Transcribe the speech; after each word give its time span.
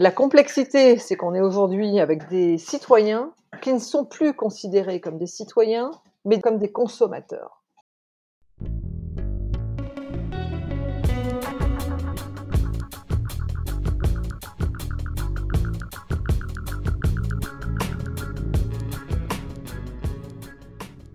La 0.00 0.12
complexité, 0.12 0.96
c'est 0.96 1.16
qu'on 1.16 1.34
est 1.34 1.40
aujourd'hui 1.40 1.98
avec 1.98 2.28
des 2.28 2.56
citoyens 2.56 3.32
qui 3.60 3.72
ne 3.72 3.80
sont 3.80 4.04
plus 4.04 4.32
considérés 4.32 5.00
comme 5.00 5.18
des 5.18 5.26
citoyens, 5.26 5.90
mais 6.24 6.40
comme 6.40 6.58
des 6.58 6.70
consommateurs. 6.70 7.64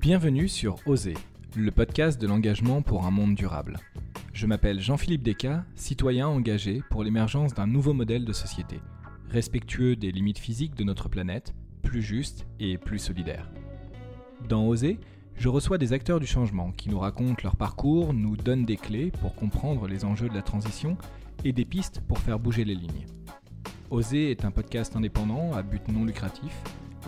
Bienvenue 0.01 0.49
sur 0.49 0.75
Oser, 0.85 1.13
le 1.55 1.71
podcast 1.71 2.19
de 2.19 2.27
l'engagement 2.27 2.81
pour 2.81 3.05
un 3.05 3.11
monde 3.11 3.35
durable. 3.35 3.79
Je 4.43 4.47
m'appelle 4.49 4.81
Jean-Philippe 4.81 5.23
Descas, 5.23 5.63
citoyen 5.73 6.27
engagé 6.27 6.83
pour 6.89 7.05
l'émergence 7.05 7.53
d'un 7.53 7.65
nouveau 7.65 7.93
modèle 7.93 8.25
de 8.25 8.33
société, 8.33 8.81
respectueux 9.29 9.95
des 9.95 10.11
limites 10.11 10.37
physiques 10.37 10.75
de 10.75 10.83
notre 10.83 11.07
planète, 11.07 11.55
plus 11.81 12.01
juste 12.01 12.45
et 12.59 12.77
plus 12.77 12.99
solidaire. 12.99 13.49
Dans 14.49 14.67
Oser, 14.67 14.99
je 15.37 15.47
reçois 15.47 15.77
des 15.77 15.93
acteurs 15.93 16.19
du 16.19 16.27
changement 16.27 16.73
qui 16.73 16.89
nous 16.89 16.99
racontent 16.99 17.41
leur 17.41 17.55
parcours, 17.55 18.13
nous 18.13 18.35
donnent 18.35 18.65
des 18.65 18.75
clés 18.75 19.13
pour 19.21 19.33
comprendre 19.33 19.87
les 19.87 20.03
enjeux 20.03 20.27
de 20.27 20.35
la 20.35 20.41
transition 20.41 20.97
et 21.45 21.53
des 21.53 21.63
pistes 21.63 22.01
pour 22.05 22.19
faire 22.19 22.37
bouger 22.37 22.65
les 22.65 22.75
lignes. 22.75 23.05
Oser 23.91 24.29
est 24.29 24.43
un 24.43 24.51
podcast 24.51 24.97
indépendant 24.97 25.53
à 25.53 25.63
but 25.63 25.87
non 25.87 26.03
lucratif 26.03 26.53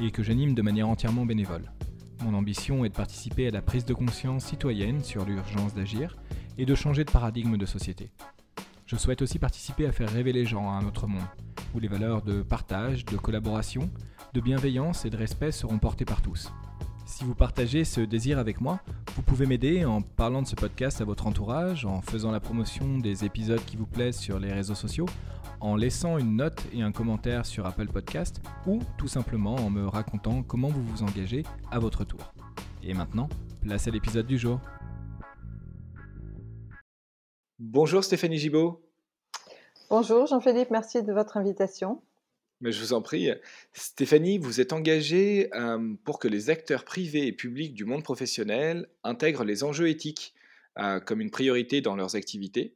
et 0.01 0.09
que 0.11 0.23
j'anime 0.23 0.55
de 0.55 0.61
manière 0.61 0.87
entièrement 0.87 1.25
bénévole. 1.25 1.69
Mon 2.23 2.33
ambition 2.33 2.85
est 2.85 2.89
de 2.89 2.95
participer 2.95 3.49
à 3.49 3.51
la 3.51 3.61
prise 3.61 3.83
de 3.83 3.93
conscience 3.93 4.45
citoyenne 4.45 5.03
sur 5.03 5.25
l'urgence 5.25 5.73
d'agir 5.73 6.15
et 6.57 6.65
de 6.65 6.75
changer 6.75 7.03
de 7.03 7.11
paradigme 7.11 7.57
de 7.57 7.65
société. 7.65 8.11
Je 8.85 8.95
souhaite 8.95 9.21
aussi 9.21 9.39
participer 9.39 9.85
à 9.85 9.91
faire 9.91 10.09
rêver 10.09 10.31
les 10.31 10.45
gens 10.45 10.69
à 10.69 10.73
un 10.73 10.85
autre 10.85 11.07
monde, 11.07 11.25
où 11.73 11.79
les 11.79 11.87
valeurs 11.87 12.21
de 12.21 12.41
partage, 12.41 13.03
de 13.05 13.17
collaboration, 13.17 13.89
de 14.33 14.41
bienveillance 14.41 15.05
et 15.05 15.09
de 15.09 15.17
respect 15.17 15.51
seront 15.51 15.79
portées 15.79 16.05
par 16.05 16.21
tous. 16.21 16.51
Si 17.05 17.23
vous 17.23 17.35
partagez 17.35 17.83
ce 17.83 18.01
désir 18.01 18.39
avec 18.39 18.61
moi, 18.61 18.79
vous 19.15 19.21
pouvez 19.21 19.45
m'aider 19.45 19.85
en 19.85 20.01
parlant 20.01 20.41
de 20.41 20.47
ce 20.47 20.55
podcast 20.55 21.01
à 21.01 21.05
votre 21.05 21.27
entourage, 21.27 21.85
en 21.85 22.01
faisant 22.01 22.31
la 22.31 22.39
promotion 22.39 22.97
des 22.97 23.25
épisodes 23.25 23.63
qui 23.65 23.77
vous 23.77 23.85
plaisent 23.85 24.17
sur 24.17 24.39
les 24.39 24.51
réseaux 24.51 24.75
sociaux, 24.75 25.05
en 25.59 25.75
laissant 25.75 26.17
une 26.17 26.35
note 26.35 26.63
et 26.73 26.81
un 26.81 26.91
commentaire 26.91 27.45
sur 27.45 27.65
Apple 27.65 27.87
Podcast 27.87 28.41
ou 28.65 28.79
tout 28.97 29.07
simplement 29.07 29.55
en 29.55 29.69
me 29.69 29.87
racontant 29.87 30.43
comment 30.43 30.69
vous 30.69 30.83
vous 30.83 31.03
engagez 31.03 31.43
à 31.71 31.79
votre 31.79 32.03
tour. 32.03 32.33
Et 32.83 32.93
maintenant, 32.93 33.29
place 33.61 33.87
à 33.87 33.91
l'épisode 33.91 34.27
du 34.27 34.37
jour. 34.37 34.59
Bonjour 37.59 38.03
Stéphanie 38.03 38.37
Gibaud. 38.37 38.81
Bonjour 39.89 40.27
Jean-Philippe, 40.27 40.71
merci 40.71 41.01
de 41.01 41.13
votre 41.13 41.37
invitation. 41.37 42.01
Mais 42.59 42.73
je 42.73 42.81
vous 42.81 42.91
en 42.91 43.01
prie. 43.01 43.29
Stéphanie, 43.71 44.39
vous 44.39 44.59
êtes 44.59 44.73
engagée 44.73 45.49
euh, 45.55 45.95
pour 46.03 46.19
que 46.19 46.27
les 46.27 46.49
acteurs 46.49 46.83
privés 46.83 47.27
et 47.27 47.31
publics 47.31 47.73
du 47.73 47.85
monde 47.85 48.03
professionnel 48.03 48.89
intègrent 49.05 49.45
les 49.45 49.63
enjeux 49.63 49.87
éthiques 49.87 50.33
euh, 50.79 50.99
comme 50.99 51.21
une 51.21 51.31
priorité 51.31 51.79
dans 51.79 51.95
leurs 51.95 52.17
activités. 52.17 52.75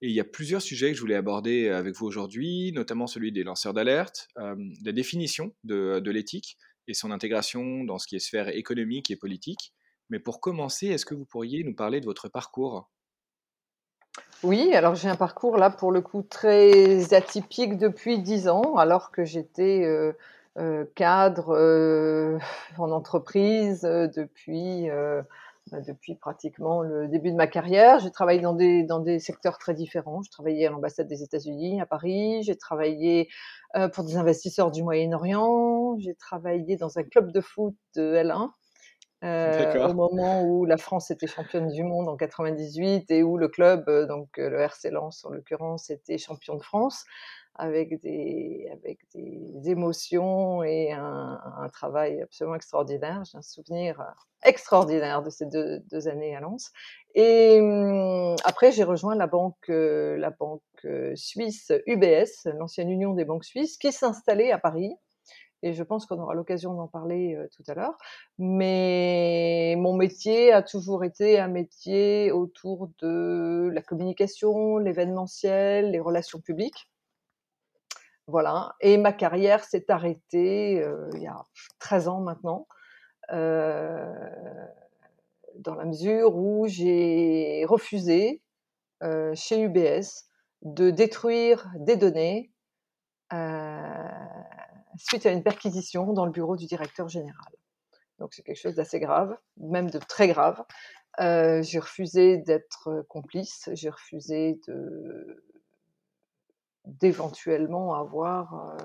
Et 0.00 0.08
il 0.08 0.12
y 0.12 0.20
a 0.20 0.24
plusieurs 0.24 0.62
sujets 0.62 0.90
que 0.90 0.96
je 0.96 1.00
voulais 1.00 1.16
aborder 1.16 1.70
avec 1.70 1.96
vous 1.96 2.06
aujourd'hui, 2.06 2.70
notamment 2.72 3.08
celui 3.08 3.32
des 3.32 3.42
lanceurs 3.42 3.74
d'alerte, 3.74 4.28
euh, 4.38 4.54
la 4.84 4.92
définition 4.92 5.56
de, 5.64 5.98
de 5.98 6.10
l'éthique 6.12 6.56
et 6.86 6.94
son 6.94 7.10
intégration 7.10 7.82
dans 7.82 7.98
ce 7.98 8.06
qui 8.06 8.14
est 8.14 8.20
sphère 8.20 8.48
économique 8.48 9.10
et 9.10 9.16
politique. 9.16 9.72
Mais 10.08 10.20
pour 10.20 10.40
commencer, 10.40 10.86
est-ce 10.86 11.04
que 11.04 11.14
vous 11.14 11.24
pourriez 11.24 11.64
nous 11.64 11.74
parler 11.74 11.98
de 11.98 12.04
votre 12.04 12.28
parcours? 12.28 12.92
Oui, 14.44 14.74
alors 14.74 14.94
j'ai 14.94 15.08
un 15.08 15.16
parcours 15.16 15.56
là 15.56 15.70
pour 15.70 15.90
le 15.90 16.02
coup 16.02 16.22
très 16.22 17.14
atypique 17.14 17.78
depuis 17.78 18.18
dix 18.18 18.48
ans, 18.48 18.76
alors 18.76 19.10
que 19.10 19.24
j'étais 19.24 19.84
euh, 19.84 20.12
euh, 20.58 20.84
cadre 20.94 21.56
euh, 21.56 22.38
en 22.76 22.90
entreprise 22.90 23.82
depuis, 23.82 24.88
depuis 25.72 26.14
pratiquement 26.14 26.82
le 26.82 27.08
début 27.08 27.30
de 27.30 27.36
ma 27.36 27.46
carrière. 27.46 28.00
J'ai 28.00 28.10
travaillé 28.10 28.40
dans 28.40 28.52
des, 28.52 28.82
dans 28.82 29.00
des 29.00 29.18
secteurs 29.18 29.56
très 29.56 29.72
différents. 29.72 30.22
Je 30.22 30.30
travaillais 30.30 30.66
à 30.66 30.70
l'ambassade 30.70 31.08
des 31.08 31.22
États-Unis 31.22 31.80
à 31.80 31.86
Paris, 31.86 32.42
j'ai 32.42 32.56
travaillé 32.56 33.28
pour 33.94 34.04
des 34.04 34.16
investisseurs 34.16 34.70
du 34.70 34.82
Moyen-Orient, 34.82 35.96
j'ai 35.98 36.14
travaillé 36.14 36.76
dans 36.76 36.98
un 36.98 37.02
club 37.02 37.32
de 37.32 37.40
foot 37.40 37.74
de 37.96 38.14
L1. 38.14 38.50
Euh, 39.24 39.88
au 39.88 39.94
moment 39.94 40.42
où 40.42 40.66
la 40.66 40.76
France 40.76 41.10
était 41.10 41.26
championne 41.26 41.68
du 41.68 41.82
monde 41.82 42.08
en 42.08 42.16
98 42.16 43.10
et 43.10 43.22
où 43.22 43.38
le 43.38 43.48
club, 43.48 43.88
euh, 43.88 44.06
donc 44.06 44.38
euh, 44.38 44.50
le 44.50 44.60
RC 44.60 44.90
Lens 44.90 45.24
en 45.24 45.30
l'occurrence, 45.30 45.88
était 45.88 46.18
champion 46.18 46.56
de 46.56 46.62
France 46.62 47.06
avec 47.54 48.00
des, 48.02 48.68
avec 48.72 48.98
des 49.14 49.70
émotions 49.70 50.62
et 50.64 50.90
un, 50.92 51.68
travail 51.72 52.20
absolument 52.20 52.56
extraordinaire. 52.56 53.22
J'ai 53.30 53.38
un 53.38 53.42
souvenir 53.42 54.02
extraordinaire 54.42 55.22
de 55.22 55.30
ces 55.30 55.46
deux, 55.46 55.78
deux 55.90 56.08
années 56.08 56.34
à 56.36 56.40
Lens. 56.40 56.72
Et 57.14 57.60
hum, 57.60 58.34
après, 58.44 58.72
j'ai 58.72 58.82
rejoint 58.82 59.14
la 59.14 59.28
banque, 59.28 59.68
la 59.68 60.30
banque 60.30 60.62
suisse 61.14 61.72
UBS, 61.86 62.48
l'ancienne 62.58 62.90
Union 62.90 63.14
des 63.14 63.24
banques 63.24 63.44
suisses, 63.44 63.78
qui 63.78 63.92
s'installait 63.92 64.50
à 64.50 64.58
Paris 64.58 64.92
et 65.64 65.72
je 65.72 65.82
pense 65.82 66.04
qu'on 66.04 66.20
aura 66.20 66.34
l'occasion 66.34 66.74
d'en 66.74 66.88
parler 66.88 67.38
tout 67.56 67.62
à 67.68 67.74
l'heure. 67.74 67.96
Mais 68.36 69.74
mon 69.78 69.96
métier 69.96 70.52
a 70.52 70.60
toujours 70.62 71.04
été 71.04 71.38
un 71.40 71.48
métier 71.48 72.30
autour 72.30 72.90
de 73.00 73.70
la 73.72 73.80
communication, 73.80 74.76
l'événementiel, 74.76 75.90
les 75.90 76.00
relations 76.00 76.40
publiques. 76.40 76.90
Voilà. 78.26 78.74
Et 78.82 78.98
ma 78.98 79.14
carrière 79.14 79.64
s'est 79.64 79.90
arrêtée 79.90 80.84
il 81.14 81.22
y 81.22 81.26
a 81.26 81.42
13 81.78 82.08
ans 82.08 82.20
maintenant, 82.20 82.68
dans 83.30 84.04
la 85.74 85.84
mesure 85.86 86.36
où 86.36 86.66
j'ai 86.68 87.64
refusé 87.66 88.42
chez 89.34 89.62
UBS 89.62 90.26
de 90.60 90.90
détruire 90.90 91.70
des 91.78 91.96
données 91.96 92.50
suite 94.96 95.26
à 95.26 95.30
une 95.30 95.42
perquisition 95.42 96.12
dans 96.12 96.26
le 96.26 96.32
bureau 96.32 96.56
du 96.56 96.66
directeur 96.66 97.08
général. 97.08 97.52
Donc 98.18 98.34
c'est 98.34 98.42
quelque 98.42 98.60
chose 98.60 98.76
d'assez 98.76 99.00
grave, 99.00 99.36
même 99.56 99.90
de 99.90 99.98
très 99.98 100.28
grave. 100.28 100.62
Euh, 101.20 101.62
j'ai 101.62 101.78
refusé 101.78 102.38
d'être 102.38 103.04
complice, 103.08 103.68
j'ai 103.72 103.90
refusé 103.90 104.60
d'éventuellement 106.84 107.94
avoir 107.94 108.76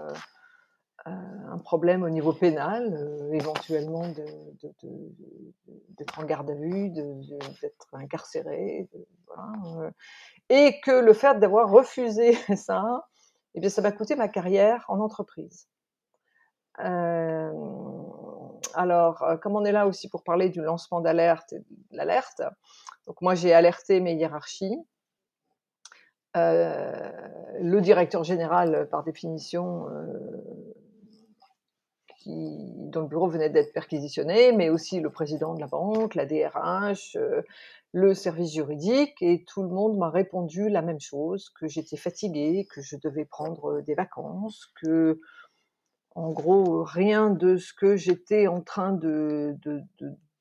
euh, 1.08 1.12
un 1.52 1.58
problème 1.58 2.04
au 2.04 2.10
niveau 2.10 2.34
pénal, 2.34 2.94
euh, 2.94 3.32
éventuellement 3.34 4.08
d'être 5.98 6.20
en 6.20 6.24
garde 6.26 6.52
à 6.52 6.56
vue, 6.56 6.90
d'être 6.90 7.88
incarcéré, 7.94 8.90
et 10.50 10.80
que 10.82 10.92
le 10.92 11.14
fait 11.14 11.40
d'avoir 11.40 11.70
refusé 11.70 12.34
ça, 12.58 13.08
eh 13.56 13.60
bien, 13.60 13.70
ça 13.70 13.82
m'a 13.82 13.92
coûté 13.92 14.16
ma 14.16 14.28
carrière 14.28 14.86
en 14.90 15.00
entreprise. 15.00 15.68
Euh, 16.80 17.52
alors, 18.74 19.24
euh, 19.24 19.38
comme 19.38 19.56
on 19.56 19.66
est 19.66 19.72
là 19.72 19.88
aussi 19.88 20.10
pour 20.10 20.24
parler 20.24 20.50
du 20.50 20.62
lancement 20.62 21.02
d'alerte 21.02 21.54
et 21.54 21.60
de 21.60 21.98
l'alerte, 21.98 22.42
donc 23.08 23.22
moi 23.22 23.36
j'ai 23.36 23.54
alerté 23.54 24.00
mes 24.00 24.14
hiérarchies. 24.14 24.78
Euh, 26.38 27.12
le 27.60 27.82
directeur 27.82 28.24
général, 28.24 28.88
par 28.92 29.04
définition, 29.04 29.88
dont 32.26 33.02
le 33.02 33.08
bureau 33.08 33.28
venait 33.28 33.50
d'être 33.50 33.74
perquisitionné, 33.74 34.52
mais 34.52 34.70
aussi 34.70 35.00
le 35.00 35.10
président 35.10 35.56
de 35.56 35.60
la 35.60 35.68
banque, 35.68 36.14
la 36.14 36.28
DRH, 36.28 37.18
le 37.92 38.14
service 38.14 38.54
juridique, 38.54 39.16
et 39.22 39.44
tout 39.46 39.64
le 39.64 39.70
monde 39.70 39.98
m'a 39.98 40.12
répondu 40.12 40.70
la 40.70 40.84
même 40.84 41.00
chose, 41.00 41.50
que 41.60 41.68
j'étais 41.68 41.98
fatiguée, 41.98 42.68
que 42.72 42.82
je 42.82 42.96
devais 42.98 43.26
prendre 43.26 43.82
des 43.82 43.96
vacances, 43.96 44.72
que 44.80 45.20
en 46.16 46.32
gros, 46.32 46.84
rien 46.84 47.30
de 47.30 47.58
ce 47.58 47.74
que 47.74 47.96
j'étais 47.96 48.48
en 48.48 48.62
train 48.62 48.94
de, 48.94 49.56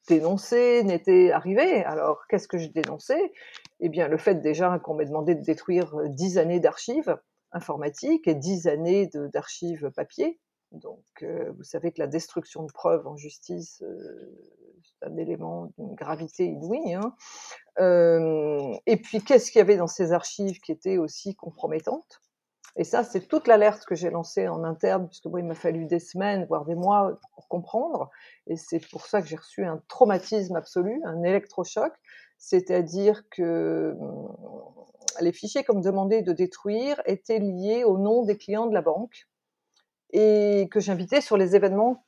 dénoncer 0.09 0.83
n'était 0.85 1.31
arrivé. 1.31 1.85
Alors, 1.85 2.27
qu'est-ce 2.29 2.49
que 2.49 2.59
je 2.59 2.69
dénonçais 2.69 3.33
Eh 3.81 3.89
bien, 3.89 4.09
le 4.09 4.17
fait 4.17 4.37
déjà 4.37 4.79
qu'on 4.79 4.95
m'ait 4.95 5.05
demandé 5.05 5.35
de 5.35 5.43
détruire 5.43 5.95
dix 6.09 6.39
années 6.39 6.61
d'archives 6.61 7.19
informatiques 7.53 8.27
et 8.27 8.35
dix 8.35 8.67
années 8.67 9.11
d'archives 9.33 9.91
papier. 9.95 10.41
Donc, 10.73 11.05
euh, 11.23 11.51
vous 11.57 11.63
savez 11.63 11.93
que 11.93 12.01
la 12.01 12.07
destruction 12.07 12.63
de 12.63 12.73
preuves 12.73 13.07
en 13.07 13.17
justice, 13.17 13.83
euh, 13.83 14.37
c'est 14.83 15.07
un 15.07 15.17
élément 15.17 15.73
d'une 15.79 15.95
gravité 15.95 16.45
inouïe. 16.45 16.95
Hein. 16.95 17.15
Euh, 17.79 18.75
et 18.87 18.99
puis, 18.99 19.23
qu'est-ce 19.23 19.51
qu'il 19.51 19.61
y 19.61 19.63
avait 19.63 19.79
dans 19.79 19.87
ces 19.87 20.13
archives 20.13 20.61
qui 20.61 20.73
étaient 20.73 20.99
aussi 20.99 21.35
compromettantes? 21.35 22.21
Et 22.77 22.85
ça, 22.85 23.03
c'est 23.03 23.27
toute 23.27 23.49
l'alerte 23.49 23.85
que 23.85 23.95
j'ai 23.95 24.11
lancée 24.11 24.49
en 24.49 24.63
interne, 24.65 25.09
puisque 25.09 25.27
moi, 25.27 25.41
il 25.41 25.47
m'a 25.47 25.55
fallu 25.55 25.87
des 25.87 25.99
semaines, 25.99 26.47
voire 26.47 26.65
des 26.65 26.75
mois 26.75 27.19
pour 27.35 27.49
comprendre. 27.49 28.11
Et 28.47 28.57
c'est 28.57 28.81
pour 28.91 29.07
ça 29.07 29.21
que 29.21 29.29
j'ai 29.29 29.37
reçu 29.37 29.65
un 29.65 29.83
traumatisme 29.89 30.55
absolu, 30.57 31.01
un 31.05 31.23
électrochoc. 31.23 31.93
C'est-à-dire 32.39 33.29
que 33.31 33.97
les 35.21 35.33
fichiers 35.33 35.65
qu'on 35.65 35.79
me 35.79 35.83
demandait 35.83 36.23
de 36.23 36.33
détruire 36.33 37.01
étaient 37.05 37.41
liés 37.41 37.83
au 37.85 37.99
nom 37.99 38.25
des 38.25 38.37
clients 38.37 38.67
de 38.67 38.75
la 38.75 38.83
banque 38.83 39.27
et 40.13 40.69
que 40.71 40.79
j'invitais 40.79 41.21
sur 41.21 41.37
les 41.37 41.57
événements 41.57 42.05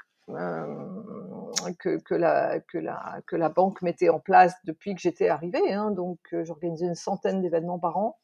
que, 1.80 1.96
que, 1.98 2.14
la, 2.14 2.60
que, 2.60 2.78
la, 2.78 3.20
que 3.26 3.34
la 3.34 3.48
banque 3.48 3.82
mettait 3.82 4.08
en 4.08 4.20
place 4.20 4.54
depuis 4.64 4.94
que 4.94 5.00
j'étais 5.00 5.28
arrivée. 5.28 5.72
Hein. 5.72 5.90
donc, 5.90 6.18
j'organisais 6.44 6.86
une 6.86 6.94
centaine 6.94 7.42
d'événements 7.42 7.80
par 7.80 7.96
an. 7.96 8.16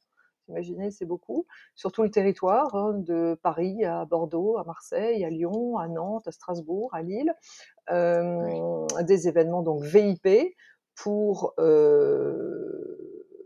Imaginez, 0.48 0.90
c'est 0.90 1.04
beaucoup. 1.04 1.46
Sur 1.74 1.92
tout 1.92 2.02
le 2.02 2.10
territoire, 2.10 2.74
hein, 2.74 2.94
de 2.94 3.38
Paris 3.42 3.84
à 3.84 4.04
Bordeaux, 4.04 4.58
à 4.58 4.64
Marseille, 4.64 5.24
à 5.24 5.30
Lyon, 5.30 5.78
à 5.78 5.88
Nantes, 5.88 6.28
à 6.28 6.32
Strasbourg, 6.32 6.94
à 6.94 7.02
Lille. 7.02 7.34
Euh, 7.90 8.86
des 9.02 9.28
événements 9.28 9.62
donc 9.62 9.82
VIP 9.82 10.28
pour 10.96 11.54
euh, 11.58 12.98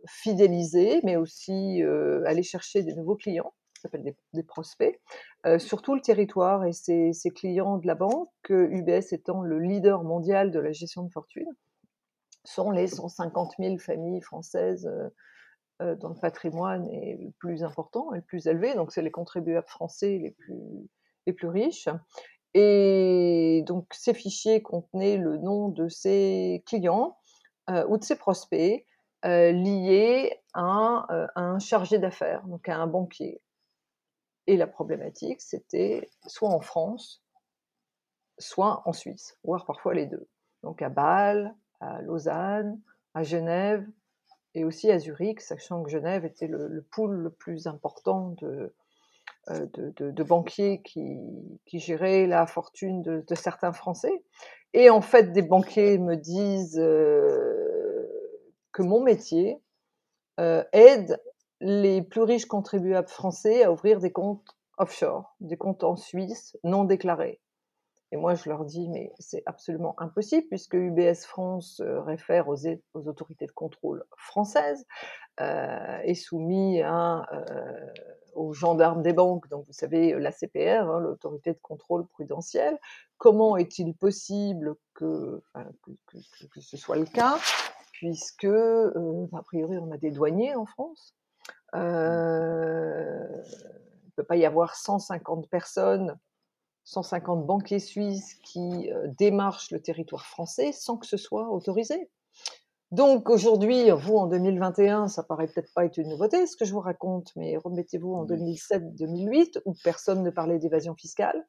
fidéliser, 0.06 1.00
mais 1.02 1.17
aussi 1.17 1.82
euh, 1.82 2.23
aller 2.26 2.43
chercher 2.43 2.82
des 2.82 2.94
nouveaux 2.94 3.17
clients, 3.17 3.52
ça 3.75 3.82
s'appelle 3.82 4.05
des, 4.05 4.17
des, 4.32 4.43
prospects, 4.43 5.00
euh, 5.47 5.58
sur 5.58 5.82
tout 5.82 5.94
le 5.94 6.00
territoire. 6.00 6.64
Et 6.64 6.73
ces, 6.73 7.12
ces 7.12 7.31
clients 7.31 7.79
de 7.79 7.87
la 7.87 7.97
banque, 7.97 8.31
UBS 8.49 9.12
étant 9.12 9.43
le 9.43 9.58
leader 9.58 10.05
mondial 10.05 10.50
de 10.50 10.61
la 10.61 10.73
gestion 10.73 11.02
de 11.02 11.11
fortune, 11.11 11.49
sont 12.44 12.70
les 12.70 12.87
150 12.87 13.55
000 13.58 13.79
familles 13.79 14.23
françaises 14.23 14.88
euh, 15.80 15.94
dont 15.94 16.10
le 16.10 16.14
patrimoine 16.14 16.88
est 16.90 17.16
le 17.18 17.30
plus 17.38 17.64
important 17.64 18.12
et 18.12 18.16
le 18.16 18.22
plus 18.22 18.46
élevé. 18.46 18.74
Donc, 18.74 18.92
c'est 18.92 19.02
les 19.02 19.10
contribuables 19.10 19.66
français 19.66 20.18
les 20.18 20.30
plus, 20.32 20.88
les 21.26 21.32
plus 21.32 21.48
riches. 21.48 21.88
Et 22.54 23.62
donc, 23.66 23.86
ces 23.92 24.12
fichiers 24.12 24.62
contenaient 24.62 25.16
le 25.16 25.38
nom 25.38 25.68
de 25.68 25.88
ces 25.88 26.62
clients 26.66 27.16
euh, 27.70 27.86
ou 27.88 27.96
de 27.96 28.04
ces 28.04 28.16
prospects 28.16 28.84
euh, 29.24 29.52
liés 29.52 30.40
à, 30.54 31.06
à, 31.34 31.40
un 31.40 31.58
chargé 31.58 31.98
d'affaires, 31.98 32.46
donc 32.46 32.68
à 32.68 32.76
un 32.76 32.86
banquier. 32.86 33.40
Et 34.46 34.56
la 34.56 34.66
problématique, 34.66 35.40
c'était 35.40 36.10
soit 36.26 36.50
en 36.50 36.60
France, 36.60 37.22
soit 38.38 38.82
en 38.86 38.92
Suisse, 38.92 39.38
voire 39.44 39.64
parfois 39.64 39.94
les 39.94 40.06
deux. 40.06 40.28
Donc 40.62 40.82
à 40.82 40.88
Bâle, 40.88 41.54
à 41.80 42.02
Lausanne, 42.02 42.80
à 43.14 43.22
Genève 43.22 43.86
et 44.55 44.64
aussi 44.64 44.91
à 44.91 44.99
Zurich, 44.99 45.41
sachant 45.41 45.82
que 45.82 45.91
Genève 45.91 46.25
était 46.25 46.49
le, 46.49 46.67
le 46.69 46.82
pool 46.82 47.14
le 47.17 47.31
plus 47.31 47.67
important 47.67 48.35
de, 48.41 48.75
euh, 49.49 49.67
de, 49.73 50.23
banquiers 50.23 50.82
qui, 50.82 51.19
qui 51.64 51.79
géraient 51.79 52.26
la 52.26 52.47
fortune 52.47 53.02
de, 53.02 53.25
de, 53.26 53.35
certains 53.35 53.73
Français. 53.73 54.23
Et 54.75 54.91
en 54.91 55.00
fait, 55.00 55.32
des 55.32 55.43
banquiers 55.43 55.99
me 55.99 56.14
disent 56.14 56.79
euh, 56.79 58.06
que 58.73 58.82
mon 58.82 59.02
métier 59.02 59.61
euh, 60.38 60.62
aide 60.73 61.20
les 61.61 62.02
plus 62.02 62.23
riches 62.23 62.47
contribuables 62.47 63.08
français 63.08 63.64
à 63.64 63.73
ouvrir 63.73 63.99
des 63.99 64.12
comptes 64.12 64.56
offshore, 64.76 65.35
des 65.41 65.56
comptes 65.56 65.85
en 65.85 65.97
Suisse 65.97 66.56
non 66.62 66.85
déclarés. 66.85 67.41
Et 68.12 68.16
moi, 68.16 68.34
je 68.34 68.48
leur 68.48 68.64
dis, 68.64 68.88
mais 68.88 69.12
c'est 69.18 69.42
absolument 69.46 69.94
impossible 69.98 70.46
puisque 70.48 70.74
UBS 70.74 71.24
France 71.24 71.80
euh, 71.80 72.00
réfère 72.00 72.48
aux, 72.48 72.66
autorités 72.94 73.46
de 73.46 73.52
contrôle 73.52 74.04
françaises, 74.16 74.84
euh, 75.40 75.98
est 76.02 76.14
soumis 76.14 76.82
à, 76.82 77.22
euh, 77.32 77.86
aux 78.34 78.52
gendarmes 78.52 79.02
des 79.02 79.12
banques, 79.12 79.48
donc 79.48 79.64
vous 79.66 79.72
savez, 79.72 80.12
la 80.18 80.32
CPR, 80.32 80.90
hein, 80.90 80.98
l'autorité 81.00 81.52
de 81.52 81.58
contrôle 81.62 82.06
prudentiel. 82.08 82.78
Comment 83.16 83.56
est-il 83.56 83.94
possible 83.94 84.74
que, 84.92 85.42
que, 86.06 86.60
ce 86.60 86.76
soit 86.76 86.96
le 86.96 87.06
cas 87.06 87.38
puisque, 87.92 88.44
euh, 88.44 89.26
a 89.34 89.42
priori, 89.42 89.78
on 89.78 89.90
a 89.92 89.98
des 89.98 90.10
douaniers 90.10 90.54
en 90.54 90.66
France. 90.66 91.14
Il 91.74 91.80
ne 91.80 93.42
peut 94.16 94.24
pas 94.24 94.36
y 94.36 94.44
avoir 94.44 94.74
150 94.74 95.48
personnes 95.48 96.18
150 96.90 97.46
banquiers 97.46 97.78
suisses 97.78 98.34
qui 98.42 98.90
euh, 98.90 99.06
démarchent 99.16 99.70
le 99.70 99.81
territoire 99.81 100.26
français 100.26 100.72
sans 100.72 100.96
que 100.96 101.06
ce 101.06 101.16
soit 101.16 101.48
autorisé. 101.50 102.10
Donc 102.90 103.31
aujourd'hui, 103.31 103.90
vous 103.90 104.16
en 104.16 104.26
2021, 104.26 105.06
ça 105.06 105.22
paraît 105.22 105.46
peut-être 105.46 105.72
pas 105.72 105.84
être 105.84 105.98
une 105.98 106.08
nouveauté 106.08 106.44
ce 106.46 106.56
que 106.56 106.64
je 106.64 106.72
vous 106.72 106.81
raconte, 106.81 107.31
mais 107.37 107.56
remettez-vous 107.56 108.12
en 108.12 108.26
2007-2008 108.26 109.60
où 109.64 109.75
personne 109.84 110.25
ne 110.25 110.31
parlait 110.31 110.58
d'évasion 110.58 110.96
fiscale. 110.96 111.46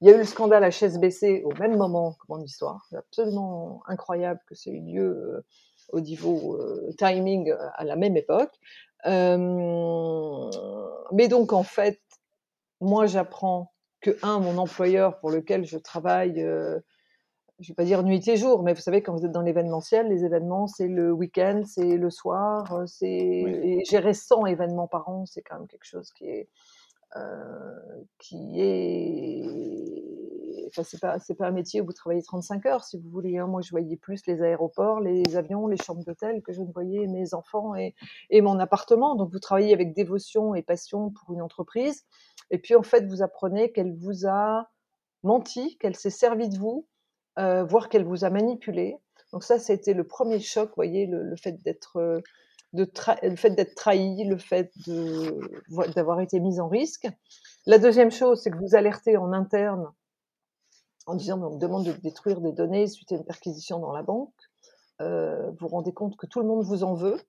Il 0.00 0.08
y 0.08 0.12
a 0.12 0.14
eu 0.14 0.18
le 0.18 0.24
scandale 0.24 0.70
HSBC 0.70 1.42
au 1.44 1.52
même 1.58 1.76
moment 1.76 2.12
que 2.12 2.26
mon 2.28 2.40
histoire. 2.40 2.86
C'est 2.88 2.96
absolument 2.96 3.82
incroyable 3.86 4.40
que 4.46 4.54
ça 4.54 4.70
ait 4.70 4.74
eu 4.74 4.82
lieu 4.82 5.02
euh, 5.02 5.44
au 5.92 6.00
niveau 6.00 6.56
euh, 6.60 6.92
timing 6.96 7.52
à 7.74 7.84
la 7.84 7.96
même 7.96 8.16
époque. 8.16 8.54
Euh, 9.06 10.50
mais 11.12 11.26
donc 11.26 11.52
en 11.52 11.64
fait, 11.64 12.00
moi 12.80 13.06
j'apprends 13.06 13.73
que 14.04 14.18
un, 14.22 14.38
mon 14.38 14.58
employeur 14.58 15.18
pour 15.18 15.30
lequel 15.30 15.64
je 15.64 15.78
travaille, 15.78 16.42
euh, 16.42 16.78
je 17.58 17.68
vais 17.68 17.74
pas 17.74 17.84
dire 17.84 18.02
nuit 18.02 18.28
et 18.28 18.36
jour, 18.36 18.62
mais 18.62 18.74
vous 18.74 18.82
savez 18.82 19.02
quand 19.02 19.16
vous 19.16 19.24
êtes 19.24 19.32
dans 19.32 19.40
l'événementiel, 19.40 20.08
les 20.08 20.24
événements 20.26 20.66
c'est 20.66 20.88
le 20.88 21.10
week-end, 21.10 21.62
c'est 21.64 21.96
le 21.96 22.10
soir, 22.10 22.70
euh, 22.74 22.84
c'est 22.86 23.42
oui. 23.44 23.84
gérer 23.86 24.12
100 24.12 24.44
événements 24.46 24.88
par 24.88 25.08
an, 25.08 25.24
c'est 25.24 25.40
quand 25.40 25.58
même 25.58 25.68
quelque 25.68 25.86
chose 25.86 26.12
qui 26.12 26.26
est 26.26 26.48
euh, 27.16 28.02
qui 28.18 28.60
est, 28.60 29.42
enfin 30.66 30.82
c'est 30.82 31.00
pas 31.00 31.18
c'est 31.20 31.36
pas 31.36 31.46
un 31.46 31.52
métier 31.52 31.80
où 31.80 31.86
vous 31.86 31.92
travaillez 31.92 32.22
35 32.22 32.66
heures 32.66 32.84
si 32.84 32.98
vous 32.98 33.08
voulez. 33.08 33.38
Hein. 33.38 33.46
Moi 33.46 33.62
je 33.62 33.70
voyais 33.70 33.96
plus 33.96 34.26
les 34.26 34.42
aéroports, 34.42 35.00
les 35.00 35.36
avions, 35.36 35.66
les 35.66 35.76
chambres 35.76 36.04
d'hôtel 36.04 36.42
que 36.42 36.52
je 36.52 36.60
ne 36.60 36.72
voyais 36.72 37.06
mes 37.06 37.32
enfants 37.32 37.74
et, 37.76 37.94
et 38.30 38.42
mon 38.42 38.58
appartement. 38.58 39.14
Donc 39.14 39.30
vous 39.32 39.38
travaillez 39.38 39.72
avec 39.72 39.94
dévotion 39.94 40.54
et 40.54 40.62
passion 40.62 41.10
pour 41.10 41.32
une 41.32 41.40
entreprise. 41.40 42.04
Et 42.50 42.58
puis 42.58 42.74
en 42.74 42.82
fait, 42.82 43.06
vous 43.06 43.22
apprenez 43.22 43.72
qu'elle 43.72 43.94
vous 43.94 44.26
a 44.26 44.68
menti, 45.24 45.76
qu'elle 45.78 45.96
s'est 45.96 46.10
servie 46.10 46.48
de 46.48 46.58
vous, 46.58 46.86
euh, 47.38 47.64
voire 47.64 47.88
qu'elle 47.88 48.04
vous 48.04 48.24
a 48.24 48.30
manipulé. 48.30 48.96
Donc 49.32 49.42
ça, 49.42 49.58
c'était 49.58 49.94
le 49.94 50.06
premier 50.06 50.38
choc, 50.38 50.68
vous 50.68 50.74
voyez, 50.76 51.06
le, 51.06 51.34
fait 51.36 51.60
d'être 51.62 51.96
euh, 51.96 52.20
le 52.72 53.36
fait 53.36 53.50
d'être 53.50 53.74
trahi, 53.74 54.24
le 54.24 54.36
fait 54.36 54.70
d'avoir 55.94 56.20
été 56.20 56.38
mis 56.38 56.60
en 56.60 56.68
risque. 56.68 57.08
La 57.66 57.78
deuxième 57.78 58.10
chose, 58.10 58.42
c'est 58.42 58.50
que 58.50 58.58
vous 58.58 58.76
alertez 58.76 59.16
en 59.16 59.32
interne 59.32 59.90
en 61.06 61.16
disant 61.16 61.40
on 61.42 61.56
demande 61.56 61.84
de 61.84 61.92
détruire 61.92 62.40
des 62.40 62.52
données 62.52 62.86
suite 62.86 63.12
à 63.12 63.16
une 63.16 63.24
perquisition 63.24 63.78
dans 63.78 63.92
la 63.92 64.02
banque. 64.02 64.32
Euh, 65.00 65.50
vous 65.50 65.56
vous 65.60 65.68
rendez 65.68 65.92
compte 65.92 66.16
que 66.16 66.26
tout 66.26 66.40
le 66.40 66.46
monde 66.46 66.64
vous 66.64 66.84
en 66.84 66.94
veut, 66.94 67.20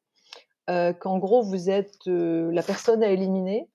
qu'en 0.68 1.18
gros 1.20 1.44
vous 1.44 1.70
êtes 1.70 2.06
la 2.06 2.64
personne 2.64 3.04
à 3.04 3.10
éliminer, 3.10 3.70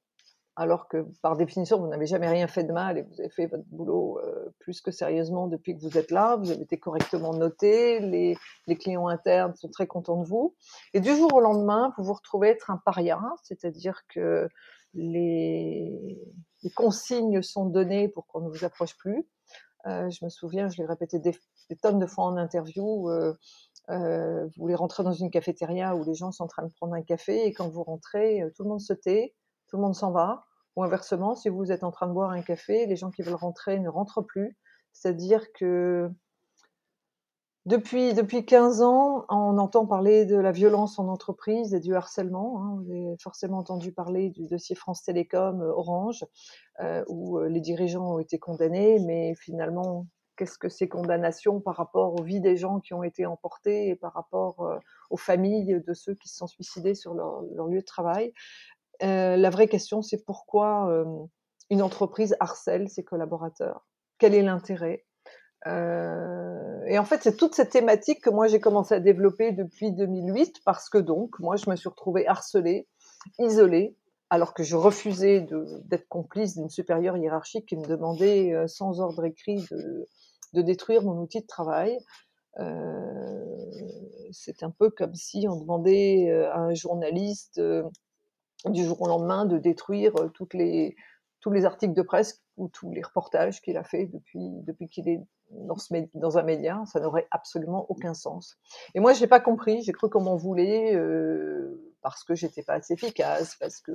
alors 0.61 0.89
que 0.89 1.07
par 1.23 1.39
définition, 1.39 1.79
vous 1.79 1.87
n'avez 1.87 2.05
jamais 2.05 2.29
rien 2.29 2.47
fait 2.47 2.65
de 2.65 2.73
mal 2.73 2.99
et 2.99 3.03
vous 3.03 3.19
avez 3.19 3.31
fait 3.31 3.47
votre 3.47 3.65
boulot 3.71 4.19
euh, 4.19 4.55
plus 4.59 4.83
que 4.83 4.91
sérieusement 4.91 5.47
depuis 5.47 5.75
que 5.75 5.81
vous 5.81 5.97
êtes 5.97 6.11
là, 6.11 6.37
vous 6.37 6.51
avez 6.51 6.61
été 6.61 6.77
correctement 6.77 7.33
noté, 7.33 7.99
les, 7.99 8.37
clients 8.77 9.09
internes 9.09 9.55
sont 9.57 9.71
très 9.71 9.87
contents 9.87 10.21
de 10.21 10.29
vous. 10.29 10.55
Et 10.93 11.01
du 11.01 11.17
jour 11.17 11.33
au 11.33 11.41
lendemain, 11.41 11.95
vous 11.97 12.05
vous 12.05 12.13
retrouvez 12.13 12.49
être 12.49 12.71
un 12.71 12.77
paria, 12.77 13.19
c'est-à-dire 13.43 14.03
que 14.09 14.51
les, 14.93 16.21
consignes 16.75 17.41
sont 17.41 17.65
données 17.65 18.09
pour 18.09 18.27
qu'on 18.27 18.41
ne 18.41 18.51
vous 18.51 18.63
approche 18.63 18.99
plus. 18.99 19.27
Euh, 19.87 20.11
je 20.11 20.23
me 20.27 20.29
souviens, 20.29 20.69
je 20.69 20.77
l'ai 20.77 20.87
répété 20.87 21.21
des, 21.21 21.35
tonnes 21.81 21.99
de 21.99 22.07
fois 22.07 22.25
en 22.25 22.37
interview, 22.37 23.09
euh, 23.09 23.33
vous 23.89 24.51
voulez 24.59 24.75
rentrer 24.75 25.05
dans 25.05 25.13
une 25.13 25.31
cafétéria 25.31 25.97
où 25.97 26.05
les 26.05 26.15
gens 26.15 26.33
sont 26.33 26.45
en 26.45 26.49
train 26.49 26.67
de 26.67 26.73
prendre 26.75 26.93
un 26.93 27.03
café 27.03 27.47
et 27.47 27.55
quand 27.55 27.71
vous 27.71 27.83
rentrez, 27.83 28.45
tout 28.55 28.65
le 28.65 28.69
monde 28.69 28.83
se 28.83 28.93
tait, 28.93 29.35
tout 29.71 29.77
le 29.77 29.83
monde 29.83 29.95
s'en 29.95 30.11
va. 30.11 30.45
Ou 30.77 30.85
inversement, 30.85 31.35
si 31.35 31.49
vous 31.49 31.73
êtes 31.73 31.85
en 31.85 31.91
train 31.91 32.07
de 32.07 32.13
boire 32.13 32.31
un 32.31 32.43
café, 32.43 32.87
les 32.87 32.97
gens 32.97 33.11
qui 33.11 33.23
veulent 33.23 33.35
rentrer 33.35 33.79
ne 33.79 33.89
rentrent 33.89 34.23
plus. 34.23 34.57
C'est-à-dire 34.93 35.53
que 35.53 36.11
depuis, 37.67 38.15
depuis 38.15 38.47
15 38.47 38.81
ans, 38.81 39.27
on 39.29 39.59
entend 39.59 39.87
parler 39.87 40.25
de 40.25 40.37
la 40.37 40.51
violence 40.51 40.99
en 40.99 41.09
entreprise 41.09 41.75
et 41.75 41.81
du 41.81 41.95
harcèlement. 41.95 42.63
Hein. 42.63 42.77
Vous 42.83 42.91
avez 42.91 43.17
forcément 43.21 43.59
entendu 43.59 43.93
parler 43.93 44.31
du 44.31 44.47
dossier 44.47 44.75
France 44.75 45.03
Télécom 45.03 45.61
euh, 45.61 45.71
Orange, 45.73 46.25
euh, 46.81 47.05
où 47.09 47.39
euh, 47.39 47.49
les 47.51 47.61
dirigeants 47.61 48.15
ont 48.15 48.19
été 48.19 48.39
condamnés, 48.39 48.99
mais 49.01 49.35
finalement, 49.35 50.07
qu'est-ce 50.37 50.57
que 50.57 50.71
ces 50.71 50.89
condamnations 50.89 51.61
par 51.61 51.77
rapport 51.77 52.19
aux 52.19 52.23
vies 52.23 52.41
des 52.41 52.57
gens 52.57 52.81
qui 52.81 52.95
ont 52.95 53.03
été 53.03 53.27
emportés 53.27 53.89
et 53.89 53.95
par 53.95 54.15
rapport 54.15 54.81
aux 55.11 55.19
familles 55.19 55.83
de 55.87 55.93
ceux 55.93 56.15
qui 56.15 56.31
se 56.31 56.39
sont 56.39 56.47
suicidés 56.47 56.95
sur 56.95 57.13
leur 57.13 57.67
lieu 57.69 57.81
de 57.81 57.85
travail? 57.85 58.33
Euh, 59.03 59.37
la 59.37 59.51
vraie 59.51 59.69
question, 59.69 60.03
c'est 60.03 60.25
pourquoi 60.25 60.89
une 61.71 61.83
entreprise 61.83 62.37
harcèle 62.41 62.89
ses 62.89 63.05
collaborateurs? 63.05 63.87
Quel 64.19 64.35
est 64.35 64.43
l'intérêt? 64.43 65.05
Euh, 65.67 66.85
Et 66.87 66.99
en 66.99 67.05
fait, 67.05 67.23
c'est 67.23 67.37
toute 67.37 67.55
cette 67.55 67.71
thématique 67.71 68.23
que 68.23 68.31
moi 68.31 68.47
j'ai 68.47 68.61
commencé 68.61 68.95
à 68.95 69.01
développer 69.01 69.53
depuis 69.53 69.93
2008 69.93 70.63
parce 70.65 70.89
que 70.89 70.99
donc, 70.99 71.39
moi, 71.39 71.57
je 71.57 71.69
me 71.69 71.77
suis 71.77 71.89
retrouvée 71.89 72.27
harcelée, 72.27 72.89
isolée, 73.39 73.97
alors 74.31 74.55
que 74.55 74.63
je 74.63 74.77
refusais 74.77 75.47
d'être 75.85 76.09
complice 76.09 76.57
d'une 76.57 76.71
supérieure 76.71 77.17
hiérarchique 77.17 77.67
qui 77.67 77.77
me 77.77 77.87
demandait 77.87 78.55
sans 78.69 79.01
ordre 79.01 79.25
écrit 79.25 79.65
de, 79.71 80.09
de, 80.55 80.63
détruire 80.63 81.03
mon 81.03 81.21
outil 81.21 81.41
de 81.41 81.47
travail. 81.47 81.99
Euh, 82.59 83.45
c'est 84.33 84.63
un 84.63 84.71
peu 84.71 84.91
comme 84.91 85.15
si 85.15 85.47
on 85.49 85.57
demandait 85.57 86.31
à 86.53 86.59
un 86.59 86.75
journaliste 86.75 87.61
du 88.67 88.85
jour 88.85 89.01
au 89.03 89.07
lendemain 89.07 89.45
de 89.45 89.59
détruire 89.59 90.13
toutes 90.35 90.55
les, 90.55 90.97
tous 91.41 91.51
les 91.51 91.65
articles 91.65 91.95
de 91.95 92.03
presse 92.03 92.43
ou 92.57 92.69
tous 92.69 92.93
les 92.93 93.03
reportages 93.03 93.61
qu'il 93.63 93.77
a 93.77 93.85
fait 93.85 94.07
depuis, 94.07 94.51
depuis 94.63 94.89
qu'il 94.89 95.09
est 95.09 95.23
dans, 95.51 95.77
ce, 95.77 95.95
dans, 96.15 96.39
un 96.39 96.43
média. 96.43 96.83
Ça 96.87 97.01
n'aurait 97.01 97.27
absolument 97.31 97.87
aucun 97.89 98.15
sens. 98.15 98.59
Et 98.95 99.01
moi, 99.01 99.15
je 99.15 99.21
n'ai 99.21 99.27
pas 99.27 99.41
compris. 99.41 99.83
J'ai 99.83 99.93
cru 99.93 100.11
qu'on 100.11 100.23
m'en 100.23 100.37
voulait 100.37 100.95
euh, 100.95 101.95
parce 102.03 102.25
que 102.25 102.35
j'étais 102.35 102.63
pas 102.63 102.75
assez 102.75 102.95
efficace, 102.95 103.57
parce 103.59 103.81
que 103.81 103.93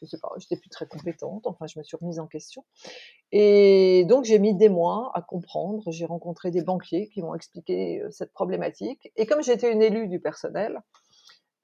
je 0.00 0.06
sais 0.06 0.18
pas, 0.18 0.30
j'étais 0.38 0.56
plus 0.56 0.70
très 0.70 0.86
compétente. 0.86 1.46
Enfin, 1.46 1.66
je 1.66 1.78
me 1.78 1.84
suis 1.84 1.96
remise 1.96 2.18
en 2.20 2.26
question. 2.26 2.64
Et 3.32 4.04
donc, 4.08 4.24
j'ai 4.24 4.38
mis 4.38 4.54
des 4.54 4.68
mois 4.68 5.10
à 5.14 5.22
comprendre. 5.22 5.90
J'ai 5.90 6.06
rencontré 6.06 6.50
des 6.50 6.62
banquiers 6.62 7.08
qui 7.08 7.20
m'ont 7.20 7.34
expliqué 7.34 8.02
cette 8.10 8.32
problématique. 8.32 9.12
Et 9.16 9.26
comme 9.26 9.42
j'étais 9.42 9.70
une 9.72 9.82
élue 9.82 10.08
du 10.08 10.20
personnel, 10.20 10.80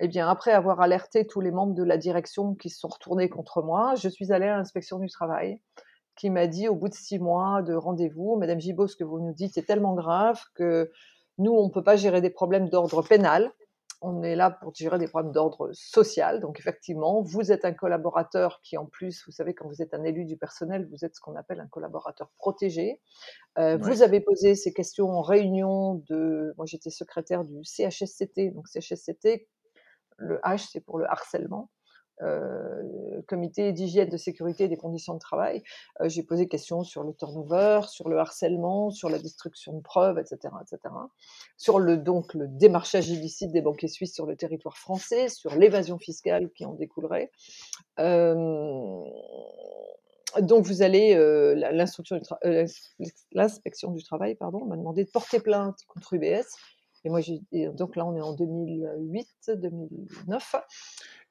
eh 0.05 0.09
bien, 0.09 0.29
après 0.29 0.53
avoir 0.53 0.81
alerté 0.81 1.27
tous 1.27 1.41
les 1.41 1.51
membres 1.51 1.75
de 1.75 1.83
la 1.83 1.97
direction 1.97 2.55
qui 2.55 2.69
se 2.69 2.79
sont 2.79 2.89
retournés 2.89 3.29
contre 3.29 3.63
moi, 3.63 3.95
je 3.95 4.09
suis 4.09 4.33
allée 4.33 4.47
à 4.47 4.57
l'inspection 4.57 4.99
du 4.99 5.09
travail 5.09 5.61
qui 6.17 6.31
m'a 6.31 6.47
dit 6.47 6.69
au 6.69 6.75
bout 6.75 6.89
de 6.89 6.95
six 6.95 7.19
mois 7.19 7.63
de 7.63 7.75
rendez-vous, 7.75 8.37
Madame 8.37 8.61
Gibault, 8.61 8.87
ce 8.87 8.97
que 8.97 9.05
vous 9.05 9.19
nous 9.19 9.33
dites 9.33 9.57
est 9.59 9.67
tellement 9.67 9.95
grave 9.95 10.41
que 10.55 10.91
nous, 11.39 11.53
on 11.53 11.65
ne 11.67 11.73
peut 11.73 11.83
pas 11.83 11.97
gérer 11.97 12.21
des 12.21 12.31
problèmes 12.31 12.69
d'ordre 12.69 13.03
pénal. 13.03 13.51
On 14.03 14.23
est 14.23 14.37
là 14.37 14.51
pour 14.51 14.75
gérer 14.75 14.99
des 14.99 15.09
problèmes 15.09 15.33
d'ordre 15.33 15.71
social. 15.73 16.39
Donc, 16.41 16.61
effectivement, 16.61 17.23
vous 17.23 17.51
êtes 17.51 17.65
un 17.65 17.73
collaborateur 17.73 18.61
qui, 18.63 18.77
en 18.77 18.85
plus, 18.85 19.25
vous 19.25 19.33
savez, 19.33 19.55
quand 19.55 19.67
vous 19.67 19.81
êtes 19.81 19.95
un 19.95 20.05
élu 20.05 20.27
du 20.27 20.37
personnel, 20.37 20.87
vous 20.91 21.05
êtes 21.07 21.17
ce 21.17 21.21
qu'on 21.21 21.35
appelle 21.37 21.61
un 21.61 21.67
collaborateur 21.67 22.31
protégé. 22.37 23.01
Euh, 23.59 23.79
Vous 23.79 24.03
avez 24.03 24.21
posé 24.21 24.57
ces 24.57 24.75
questions 24.75 25.09
en 25.11 25.23
réunion 25.23 26.05
de. 26.11 26.53
Moi, 26.59 26.67
j'étais 26.67 26.91
secrétaire 26.91 27.45
du 27.45 27.65
CHSCT. 27.65 28.51
Donc, 28.53 28.69
CHSCT, 28.69 29.49
le 30.16 30.38
H, 30.44 30.68
c'est 30.71 30.80
pour 30.80 30.99
le 30.99 31.11
harcèlement. 31.11 31.71
Euh, 32.23 33.23
comité 33.26 33.73
d'hygiène, 33.73 34.09
de 34.09 34.16
sécurité 34.16 34.64
et 34.64 34.68
des 34.68 34.76
conditions 34.76 35.14
de 35.14 35.18
travail. 35.18 35.64
Euh, 36.00 36.09
j'ai 36.09 36.23
posé 36.23 36.47
questions 36.47 36.85
sur 36.85 37.02
le 37.02 37.12
turnover, 37.12 37.80
sur 37.88 38.09
le 38.09 38.18
harcèlement, 38.18 38.90
sur 38.90 39.09
la 39.09 39.18
destruction 39.18 39.73
de 39.73 39.83
preuves, 39.83 40.18
etc., 40.18 40.54
etc. 40.62 40.94
Sur 41.56 41.80
le 41.80 41.97
donc 41.97 42.35
le 42.35 42.47
démarchage 42.47 43.09
illicite 43.09 43.50
des 43.50 43.62
banquiers 43.62 43.88
suisses 43.88 44.14
sur 44.14 44.26
le 44.26 44.37
territoire 44.37 44.76
français, 44.76 45.28
sur 45.28 45.56
l'évasion 45.56 45.99
fiscale 45.99 46.50
qui 46.52 46.64
en 46.64 46.75
découlerait. 46.75 47.33
Euh, 47.99 49.02
donc 50.40 50.66
vous 50.66 50.83
allez, 50.83 51.14
l'instruction, 51.73 52.21
l'inspection 53.33 53.90
du 53.90 54.02
travail, 54.04 54.35
pardon, 54.37 54.64
m'a 54.66 54.76
demandé 54.76 55.04
de 55.04 55.11
porter 55.11 55.40
plainte 55.40 55.78
contre 55.88 56.14
UBS. 56.14 56.47
Et 57.05 57.11
moi, 57.11 57.21
donc 57.75 57.97
là, 57.97 58.07
on 58.07 58.17
est 58.17 58.23
en 58.23 58.33
2008, 58.33 59.51
2009. 59.57 60.57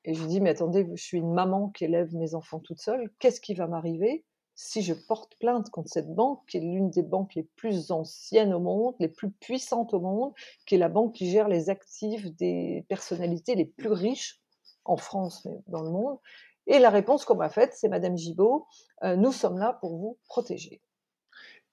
Et 0.06 0.14
je 0.14 0.26
dis, 0.26 0.42
mais 0.42 0.52
attendez, 0.52 0.88
je 0.94 1.02
suis 1.02 1.18
une 1.18 1.34
maman 1.34 1.70
qui 1.70 1.86
élève 1.86 2.14
mes 2.16 2.36
enfants 2.36 2.60
toute 2.60 2.80
seule. 2.80 3.10
Qu'est-ce 3.20 3.42
qui 3.42 3.54
va 3.54 3.68
m'arriver 3.68 4.24
si 4.56 4.84
je 4.84 4.94
porte 4.94 5.36
plainte 5.40 5.70
contre 5.70 5.90
cette 5.90 6.14
banque, 6.14 6.42
qui 6.48 6.58
est 6.58 6.62
l'une 6.62 6.90
des 6.90 7.02
banques 7.02 7.34
les 7.36 7.44
plus 7.56 7.92
anciennes 7.92 8.54
au 8.54 8.60
monde, 8.60 8.96
les 9.00 9.08
plus 9.08 9.32
puissantes 9.32 9.94
au 9.94 10.00
monde, 10.00 10.34
qui 10.66 10.76
est 10.76 10.78
la 10.78 10.90
banque 10.90 11.16
qui 11.16 11.30
gère 11.32 11.48
les 11.48 11.70
actifs 11.70 12.28
des 12.36 12.86
personnalités 12.88 13.56
les 13.56 13.66
plus 13.66 13.92
riches 13.92 14.42
en 14.86 14.98
France, 14.98 15.46
mais 15.46 15.58
dans 15.68 15.82
le 15.82 15.90
monde 15.90 16.20
Et 16.68 16.80
la 16.80 16.90
réponse 16.90 17.26
qu'on 17.26 17.36
m'a 17.36 17.50
faite, 17.50 17.74
c'est 17.74 17.88
Madame 17.88 18.18
Gibault, 18.18 18.68
euh, 19.04 19.16
nous 19.16 19.32
sommes 19.32 19.58
là 19.58 19.78
pour 19.82 19.98
vous 19.98 20.18
protéger. 20.28 20.82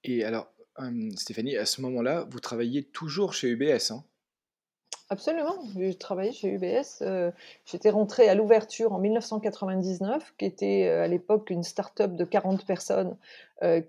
Et 0.03 0.23
alors, 0.23 0.51
Stéphanie, 1.15 1.57
à 1.57 1.65
ce 1.65 1.81
moment-là, 1.81 2.25
vous 2.29 2.39
travailliez 2.39 2.83
toujours 2.83 3.33
chez 3.33 3.49
UBS, 3.49 3.91
hein? 3.91 4.03
Absolument, 5.11 5.57
j'ai 5.75 5.93
travaillé 5.95 6.31
chez 6.31 6.47
UBS. 6.47 7.01
Euh, 7.01 7.31
j'étais 7.65 7.89
rentrée 7.89 8.29
à 8.29 8.33
l'ouverture 8.33 8.93
en 8.93 8.99
1999, 8.99 10.33
qui 10.37 10.45
était 10.45 10.87
euh, 10.87 11.03
à 11.03 11.07
l'époque 11.07 11.49
une 11.49 11.63
start-up 11.63 12.15
de 12.15 12.23
40 12.23 12.65
personnes 12.65 13.17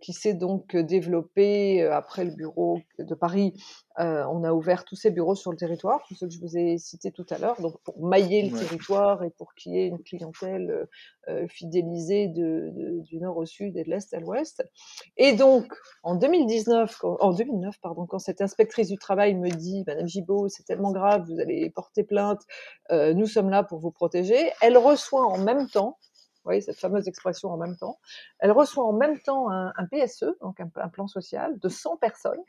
qui 0.00 0.12
s'est 0.12 0.34
donc 0.34 0.76
développée 0.76 1.82
après 1.82 2.24
le 2.24 2.32
bureau 2.32 2.80
de 2.98 3.14
Paris. 3.14 3.54
on 3.96 4.44
a 4.44 4.52
ouvert 4.52 4.84
tous 4.84 4.96
ces 4.96 5.10
bureaux 5.10 5.34
sur 5.34 5.50
le 5.50 5.56
territoire, 5.56 6.02
tous 6.06 6.14
ceux 6.14 6.26
que 6.26 6.32
je 6.34 6.40
vous 6.40 6.56
ai 6.58 6.76
cités 6.78 7.10
tout 7.10 7.26
à 7.30 7.38
l'heure, 7.38 7.60
donc 7.60 7.80
pour 7.82 8.02
mailler 8.04 8.48
le 8.48 8.58
territoire 8.58 9.24
et 9.24 9.30
pour 9.30 9.54
qu'il 9.54 9.72
y 9.72 9.78
ait 9.78 9.86
une 9.86 10.02
clientèle 10.02 10.86
fidélisée 11.48 12.28
de, 12.28 13.00
du 13.00 13.18
nord 13.18 13.36
au 13.36 13.46
sud 13.46 13.76
et 13.76 13.84
de 13.84 13.90
l'est 13.90 14.12
à 14.12 14.20
l'ouest. 14.20 14.62
Et 15.16 15.32
donc, 15.32 15.72
en 16.02 16.16
2019, 16.16 17.04
en 17.20 17.32
2009, 17.32 17.80
pardon, 17.80 18.06
quand 18.06 18.18
cette 18.18 18.40
inspectrice 18.40 18.88
du 18.88 18.98
travail 18.98 19.34
me 19.34 19.48
dit, 19.48 19.84
Madame 19.86 20.06
Gibault, 20.06 20.48
c'est 20.48 20.64
tellement 20.64 20.92
grave, 20.92 21.24
vous 21.26 21.40
allez 21.40 21.70
porter 21.70 22.04
plainte, 22.04 22.42
nous 22.90 23.26
sommes 23.26 23.50
là 23.50 23.62
pour 23.62 23.78
vous 23.78 23.90
protéger, 23.90 24.50
elle 24.60 24.76
reçoit 24.76 25.26
en 25.26 25.38
même 25.38 25.68
temps 25.68 25.98
vous 26.42 26.48
voyez 26.48 26.60
cette 26.60 26.78
fameuse 26.78 27.06
expression 27.06 27.50
en 27.50 27.56
même 27.56 27.76
temps. 27.76 27.98
Elle 28.40 28.50
reçoit 28.50 28.84
en 28.84 28.92
même 28.92 29.18
temps 29.20 29.48
un, 29.50 29.86
PSE, 29.90 30.36
donc 30.40 30.58
un, 30.60 30.88
plan 30.88 31.06
social, 31.06 31.58
de 31.58 31.68
100 31.68 31.98
personnes. 31.98 32.42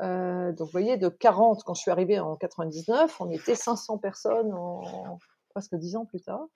Euh, 0.00 0.50
donc 0.52 0.66
vous 0.66 0.72
voyez, 0.72 0.96
de 0.96 1.08
40, 1.08 1.62
quand 1.62 1.74
je 1.74 1.82
suis 1.82 1.90
arrivée 1.90 2.18
en 2.18 2.36
99, 2.36 3.20
on 3.20 3.30
était 3.30 3.54
500 3.54 3.98
personnes 3.98 4.52
en 4.52 5.18
presque 5.52 5.76
10 5.76 5.96
ans 5.96 6.04
plus 6.04 6.20
tard. 6.20 6.46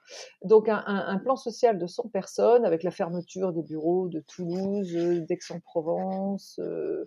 Donc 0.42 0.68
un, 0.68 1.18
plan 1.18 1.36
social 1.36 1.78
de 1.78 1.86
100 1.86 2.08
personnes 2.08 2.64
avec 2.64 2.82
la 2.82 2.90
fermeture 2.90 3.52
des 3.52 3.62
bureaux 3.62 4.08
de 4.08 4.20
Toulouse, 4.20 4.92
d'Aix-en-Provence, 5.28 6.58
euh, 6.58 7.06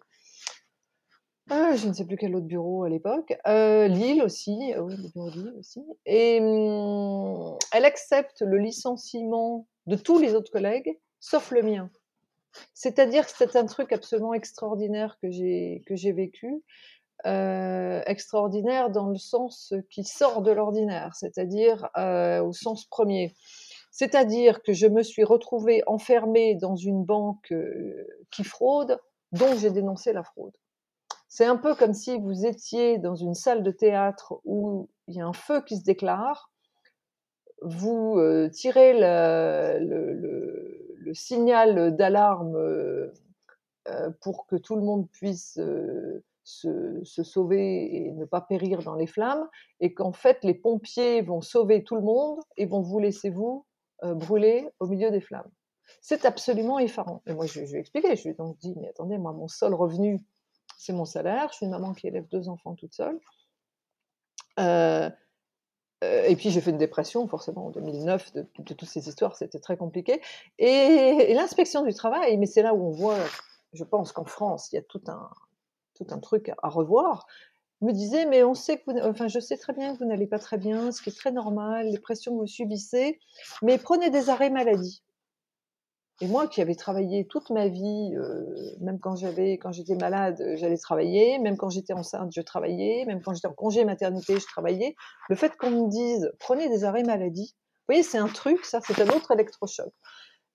ah, 1.50 1.75
je 1.75 1.88
ne 1.88 1.94
sais 1.94 2.06
plus 2.06 2.15
quel 2.15 2.36
autre 2.36 2.46
bureau 2.46 2.84
à 2.84 2.89
l'époque. 2.89 3.36
Euh, 3.48 3.88
Lille 3.88 4.22
aussi, 4.22 4.56
Lille 4.56 5.53
aussi. 5.58 5.84
Et 6.06 6.39
hum, 6.41 7.58
elle 7.74 7.86
accepte 7.86 8.41
le 8.41 8.58
licenciement 8.58 9.68
de 9.88 9.96
tous 9.96 10.20
les 10.20 10.36
autres 10.36 10.51
collègues, 10.51 11.00
sauf 11.20 11.51
le 11.51 11.63
mien. 11.63 11.89
C'est-à-dire 12.74 13.25
que 13.25 13.32
c'est 13.36 13.56
un 13.56 13.65
truc 13.65 13.91
absolument 13.91 14.34
extraordinaire 14.34 15.18
que 15.22 15.32
j'ai 15.32 15.84
que 15.88 15.96
j'ai 15.96 16.12
vécu, 16.12 16.63
euh, 17.25 18.01
extraordinaire 18.06 18.91
dans 18.91 19.08
le 19.08 19.18
sens 19.18 19.74
qui 19.89 20.03
sort 20.03 20.41
de 20.41 20.51
l'ordinaire, 20.51 21.15
c'est-à-dire 21.15 21.89
euh, 21.98 22.44
au 22.44 22.53
sens 22.53 22.86
premier. 22.86 23.34
C'est-à-dire 23.91 24.62
que 24.62 24.74
je 24.74 24.88
me 24.88 25.01
suis 25.01 25.24
retrouvée 25.24 25.82
enfermée 25.88 26.56
dans 26.56 26.75
une 26.75 27.03
banque 27.03 27.53
qui 28.32 28.44
fraude, 28.44 29.00
dont 29.32 29.56
j'ai 29.58 29.72
dénoncé 29.72 30.13
la 30.13 30.24
fraude. 30.24 30.53
C'est 31.30 31.46
un 31.46 31.58
peu 31.58 31.76
comme 31.76 31.94
si 31.94 32.20
vous 32.20 32.48
étiez 32.48 32.98
dans 32.98 33.14
une 33.14 33.36
salle 33.36 33.62
de 33.62 33.70
théâtre 33.70 34.42
où 34.46 34.90
il 35.08 35.16
y 35.16 35.22
a 35.22 35.28
un 35.28 35.34
feu 35.34 35.62
qui 35.62 35.78
se 35.78 35.84
déclare, 35.84 36.52
vous 37.62 38.16
euh, 38.18 38.50
tirez 38.50 39.00
le, 39.00 41.14
signal 41.14 41.96
d'alarme 41.96 42.56
euh, 42.56 43.14
euh, 43.88 44.10
pour 44.22 44.48
que 44.48 44.56
tout 44.56 44.76
le 44.76 44.82
monde 44.82 45.08
puisse 45.10 45.60
se, 46.44 47.24
sauver 47.24 47.96
et 47.96 48.12
ne 48.12 48.26
pas 48.26 48.42
périr 48.42 48.84
dans 48.84 48.96
les 48.96 49.08
flammes, 49.08 49.48
et 49.80 49.94
qu'en 49.94 50.12
fait 50.12 50.44
les 50.44 50.56
pompiers 50.56 51.22
vont 51.22 51.42
sauver 51.42 51.84
tout 51.84 51.96
le 51.96 52.02
monde 52.02 52.40
et 52.58 52.66
vont 52.66 52.82
vous 52.82 53.00
laisser 53.00 53.30
vous 53.30 53.66
brûler 54.04 54.68
au 54.80 54.88
milieu 54.88 55.12
des 55.12 55.22
flammes. 55.22 55.50
C'est 56.02 56.26
absolument 56.26 56.80
effarant. 56.80 57.22
Et 57.26 57.34
moi, 57.34 57.48
je, 57.48 57.66
je 57.66 57.72
lui 57.72 57.78
ai 57.78 57.80
expliqué, 57.80 58.16
je 58.16 58.24
lui 58.24 58.30
ai 58.30 58.34
donc 58.34 58.58
dit, 58.60 58.76
mais 58.80 58.90
attendez, 58.90 59.18
moi, 59.18 59.34
mon 59.34 59.48
seul 59.48 59.74
revenu, 59.74 60.20
c'est 60.80 60.94
mon 60.94 61.06
salaire. 61.06 61.50
Je 61.52 61.58
suis 61.58 61.66
une 61.66 61.74
maman 61.74 61.94
qui 61.94 62.08
élève 62.08 62.28
deux 62.30 62.48
enfants 62.48 62.74
toute 62.74 62.94
seule. 62.96 63.20
Euh, 64.60 65.10
euh, 66.04 66.24
et 66.24 66.36
puis 66.38 66.50
j'ai 66.50 66.62
fait 66.62 66.72
une 66.72 66.78
dépression, 66.78 67.28
forcément, 67.28 67.68
en 67.68 67.70
2009, 67.70 68.34
de, 68.34 68.44
toutes 68.64 68.86
ces 68.86 69.08
histoires, 69.08 69.36
c'était 69.36 69.60
très 69.60 69.76
compliqué. 69.76 70.22
Et, 70.58 71.34
l'inspection 71.34 71.84
du 71.84 71.94
travail, 71.94 72.38
mais 72.38 72.46
c'est 72.46 72.62
là 72.62 72.74
où 72.74 72.82
on 72.88 72.92
voit, 72.92 73.18
je 73.74 73.84
pense 73.84 74.14
qu'en 74.14 74.24
France, 74.24 74.72
il 74.72 74.76
y 74.76 74.80
a 74.80 74.82
tout 74.82 75.02
un, 75.08 75.30
tout 75.96 76.08
un 76.12 76.20
truc 76.20 76.50
à, 76.64 76.70
revoir, 76.70 77.28
me 77.82 77.92
disait, 77.92 78.26
mais 78.26 78.44
on 78.44 78.54
sait 78.54 78.78
que 78.78 78.84
vous, 78.88 78.98
enfin, 79.00 79.28
je 79.28 79.40
sais 79.40 79.58
très 79.58 79.74
bien 79.74 79.94
que 79.94 80.00
vous 80.00 80.06
n'allez 80.06 80.28
pas 80.28 80.40
très 80.40 80.58
bien, 80.58 80.94
ce 80.94 81.02
qui 81.02 81.10
est 81.10 81.18
très 81.18 81.32
normal, 81.32 81.88
les 81.88 82.00
pressions 82.00 82.34
que 82.36 82.40
vous 82.40 82.48
subissez, 82.48 83.20
mais 83.62 83.78
prenez 83.78 84.10
des 84.10 84.30
arrêts 84.30 84.50
maladie. 84.50 85.04
Et 86.22 86.28
moi 86.28 86.48
qui 86.48 86.62
avais 86.62 86.76
travaillé 86.76 87.26
toute 87.26 87.50
ma 87.50 87.68
vie, 87.68 88.14
euh, 88.16 88.46
même 88.82 89.00
quand 89.00 89.16
j'avais, 89.16 89.54
quand 89.58 89.72
j'étais 89.72 89.96
malade, 89.96 90.44
j'allais 90.56 90.78
travailler, 90.78 91.40
même 91.40 91.56
quand 91.56 91.70
j'étais 91.70 91.94
enceinte, 91.94 92.32
je 92.36 92.42
travaillais, 92.42 93.06
même 93.06 93.22
quand 93.22 93.34
j'étais 93.34 93.48
en 93.48 93.54
congé 93.54 93.86
maternité, 93.86 94.38
je 94.40 94.46
travaillais. 94.46 94.96
Le 95.30 95.36
fait 95.36 95.56
qu'on 95.58 95.72
me 95.72 95.90
dise 95.90 96.32
prenez 96.40 96.68
des 96.68 96.84
arrêts 96.84 97.04
maladie, 97.04 97.56
vous 97.56 97.94
voyez, 97.94 98.04
c'est 98.04 98.18
un 98.18 98.28
truc, 98.28 98.66
ça, 98.66 98.82
c'est 98.82 99.02
un 99.02 99.08
autre 99.16 99.32
électrochoc. 99.32 99.92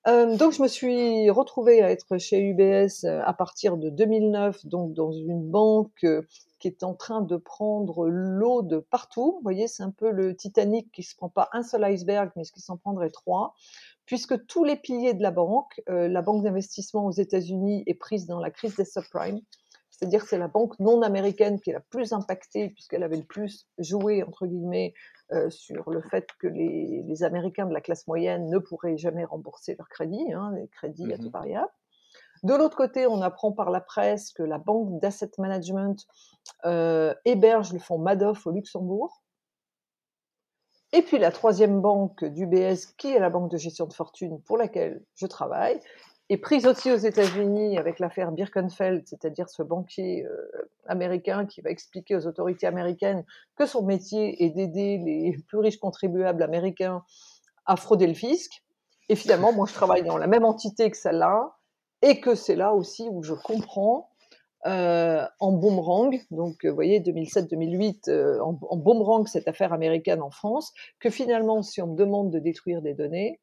Euh, 0.06 0.36
donc 0.36 0.52
je 0.52 0.60
me 0.62 0.68
suis 0.68 1.30
retrouvée 1.30 1.82
à 1.82 1.90
être 1.90 2.18
chez 2.18 2.38
UBS 2.38 3.04
euh, 3.04 3.22
à 3.24 3.32
partir 3.32 3.78
de 3.78 3.88
2009, 3.88 4.66
donc 4.66 4.92
dans 4.92 5.12
une 5.12 5.50
banque 5.50 6.04
euh, 6.04 6.20
qui 6.58 6.68
est 6.68 6.84
en 6.84 6.94
train 6.94 7.22
de 7.22 7.36
prendre 7.38 8.06
l'eau 8.06 8.60
de 8.60 8.78
partout. 8.78 9.36
Vous 9.36 9.42
voyez, 9.42 9.66
c'est 9.66 9.82
un 9.82 9.90
peu 9.90 10.10
le 10.10 10.36
Titanic 10.36 10.92
qui 10.92 11.02
se 11.02 11.16
prend 11.16 11.30
pas 11.30 11.48
un 11.52 11.62
seul 11.62 11.82
iceberg, 11.84 12.30
mais 12.36 12.44
ce 12.44 12.52
qui 12.52 12.60
s'en 12.60 12.76
prendrait 12.76 13.08
trois 13.08 13.54
puisque 14.06 14.46
tous 14.46 14.64
les 14.64 14.76
piliers 14.76 15.14
de 15.14 15.22
la 15.22 15.30
banque, 15.30 15.80
euh, 15.88 16.08
la 16.08 16.22
banque 16.22 16.42
d'investissement 16.42 17.06
aux 17.06 17.12
États-Unis 17.12 17.84
est 17.86 17.94
prise 17.94 18.26
dans 18.26 18.40
la 18.40 18.50
crise 18.50 18.76
des 18.76 18.84
subprimes, 18.84 19.40
c'est-à-dire 19.90 20.22
que 20.22 20.28
c'est 20.28 20.38
la 20.38 20.48
banque 20.48 20.78
non 20.80 21.02
américaine 21.02 21.60
qui 21.60 21.70
est 21.70 21.74
la 21.74 21.80
plus 21.80 22.12
impactée 22.12 22.70
puisqu'elle 22.70 23.02
avait 23.02 23.16
le 23.16 23.24
plus 23.24 23.68
joué 23.78 24.22
entre 24.22 24.46
guillemets 24.46 24.92
sur 25.48 25.90
le 25.90 26.02
fait 26.02 26.26
que 26.38 26.46
les, 26.46 27.22
Américains 27.22 27.66
de 27.66 27.72
la 27.72 27.80
classe 27.80 28.06
moyenne 28.06 28.50
ne 28.50 28.58
pourraient 28.58 28.98
jamais 28.98 29.24
rembourser 29.24 29.74
leurs 29.78 29.88
crédits, 29.88 30.32
hein, 30.32 30.52
les 30.56 30.68
crédits 30.68 31.12
à 31.12 31.16
tout 31.16 31.28
mmh 31.28 31.30
variable. 31.30 31.70
De 32.42 32.54
l'autre 32.54 32.76
côté, 32.76 33.06
on 33.06 33.22
apprend 33.22 33.52
par 33.52 33.70
la 33.70 33.80
presse 33.80 34.32
que 34.32 34.42
la 34.42 34.58
banque 34.58 35.00
d'asset 35.00 35.30
management 35.38 36.06
héberge 37.24 37.72
le 37.72 37.78
fonds 37.78 37.98
Madoff 37.98 38.46
au 38.46 38.50
Luxembourg. 38.50 39.23
Et 40.96 41.02
puis 41.02 41.18
la 41.18 41.32
troisième 41.32 41.80
banque 41.80 42.24
d'UBS, 42.24 42.94
qui 42.96 43.12
est 43.12 43.18
la 43.18 43.28
banque 43.28 43.50
de 43.50 43.56
gestion 43.56 43.86
de 43.86 43.92
fortune 43.92 44.40
pour 44.42 44.56
laquelle 44.56 45.02
je 45.16 45.26
travaille, 45.26 45.80
est 46.28 46.36
prise 46.36 46.68
aussi 46.68 46.92
aux 46.92 46.96
États-Unis 46.96 47.76
avec 47.78 47.98
l'affaire 47.98 48.30
Birkenfeld, 48.30 49.02
c'est-à-dire 49.04 49.48
ce 49.48 49.64
banquier 49.64 50.24
euh, 50.24 50.70
américain 50.86 51.46
qui 51.46 51.62
va 51.62 51.70
expliquer 51.70 52.14
aux 52.14 52.28
autorités 52.28 52.68
américaines 52.68 53.24
que 53.56 53.66
son 53.66 53.82
métier 53.82 54.44
est 54.44 54.50
d'aider 54.50 54.98
les 54.98 55.36
plus 55.48 55.58
riches 55.58 55.80
contribuables 55.80 56.44
américains 56.44 57.02
à 57.66 57.74
frauder 57.74 58.06
le 58.06 58.14
fisc. 58.14 58.62
Et 59.08 59.16
finalement, 59.16 59.52
moi, 59.52 59.66
je 59.66 59.74
travaille 59.74 60.04
dans 60.04 60.16
la 60.16 60.28
même 60.28 60.44
entité 60.44 60.92
que 60.92 60.96
celle-là, 60.96 61.56
et 62.02 62.20
que 62.20 62.36
c'est 62.36 62.54
là 62.54 62.72
aussi 62.72 63.08
où 63.10 63.24
je 63.24 63.34
comprends 63.34 64.10
euh, 64.66 65.26
en 65.40 65.52
boomerang, 65.52 66.18
donc 66.30 66.64
euh, 66.64 66.70
vous 66.70 66.74
voyez 66.74 66.98
2007-2008 67.00 68.08
euh, 68.08 68.40
en, 68.40 68.58
en, 68.62 68.76
boomerang 68.78 69.26
cette 69.26 69.46
affaire 69.46 69.74
américaine 69.74 70.22
en 70.22 70.30
France, 70.30 70.72
que 71.00 71.10
finalement 71.10 71.62
si 71.62 71.82
on 71.82 71.88
me 71.88 71.96
demande 71.96 72.30
de 72.30 72.38
détruire 72.38 72.80
des 72.80 72.94
données, 72.94 73.40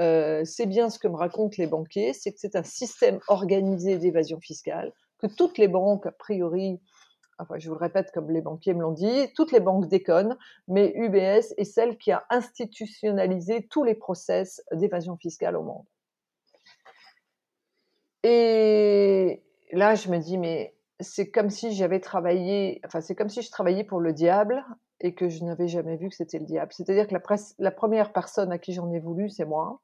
c'est 0.00 0.66
bien 0.66 0.90
ce 0.90 0.98
que 1.00 1.08
me 1.08 1.16
racontent 1.16 1.56
les 1.58 1.66
banquiers, 1.66 2.12
c'est 2.12 2.32
que 2.32 2.38
c'est 2.38 2.54
un 2.54 2.62
système 2.62 3.18
organisé 3.26 3.98
d'évasion 3.98 4.38
fiscale, 4.38 4.92
que 5.18 5.26
toutes 5.26 5.58
les 5.58 5.66
banques 5.66 6.06
a 6.06 6.12
priori, 6.12 6.80
enfin 7.40 7.56
je 7.58 7.68
vous 7.68 7.74
le 7.74 7.80
répète 7.80 8.12
comme 8.12 8.30
les 8.30 8.40
banquiers 8.40 8.74
me 8.74 8.82
l'ont 8.82 8.92
dit, 8.92 9.32
toutes 9.34 9.50
les 9.50 9.58
banques 9.58 9.88
déconnent, 9.88 10.36
mais 10.68 10.92
UBS 10.94 11.52
est 11.56 11.64
celle 11.64 11.98
qui 11.98 12.12
a 12.12 12.24
institutionnalisé 12.30 13.66
tous 13.68 13.82
les 13.82 13.96
process 13.96 14.62
d'évasion 14.72 15.16
fiscale 15.16 15.56
au 15.56 15.62
monde. 15.62 15.86
Et, 18.22 19.42
là, 19.72 19.94
je 19.94 20.08
me 20.10 20.18
dis, 20.18 20.38
mais 20.38 20.74
c'est 21.00 21.30
comme 21.30 21.50
si 21.50 21.72
j'avais 21.72 22.00
travaillé, 22.00 22.80
enfin, 22.84 23.00
c'est 23.00 23.14
comme 23.14 23.28
si 23.28 23.42
je 23.42 23.50
travaillais 23.50 23.84
pour 23.84 24.00
le 24.00 24.12
diable 24.12 24.64
et 25.00 25.14
que 25.14 25.28
je 25.28 25.44
n'avais 25.44 25.68
jamais 25.68 25.96
vu 25.96 26.08
que 26.08 26.16
c'était 26.16 26.38
le 26.38 26.44
diable. 26.44 26.72
C'est-à-dire 26.72 27.06
que 27.06 27.14
la, 27.14 27.36
la, 27.58 27.70
première 27.70 28.12
personne 28.12 28.50
à 28.50 28.58
qui 28.58 28.72
j'en 28.72 28.90
ai 28.92 28.98
voulu, 28.98 29.30
c'est 29.30 29.44
moi. 29.44 29.80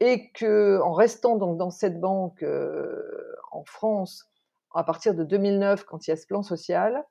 Et 0.00 0.30
que, 0.32 0.80
en 0.82 0.92
restant 0.92 1.36
donc 1.36 1.56
dans 1.56 1.70
cette 1.70 2.00
banque 2.00 2.42
euh, 2.42 3.02
en 3.52 3.64
France, 3.64 4.26
à 4.74 4.84
partir 4.84 5.14
de 5.14 5.24
2009, 5.24 5.84
quand 5.84 6.06
il 6.06 6.10
y 6.10 6.12
a 6.12 6.16
ce 6.16 6.26
plan 6.26 6.42
social, 6.42 7.04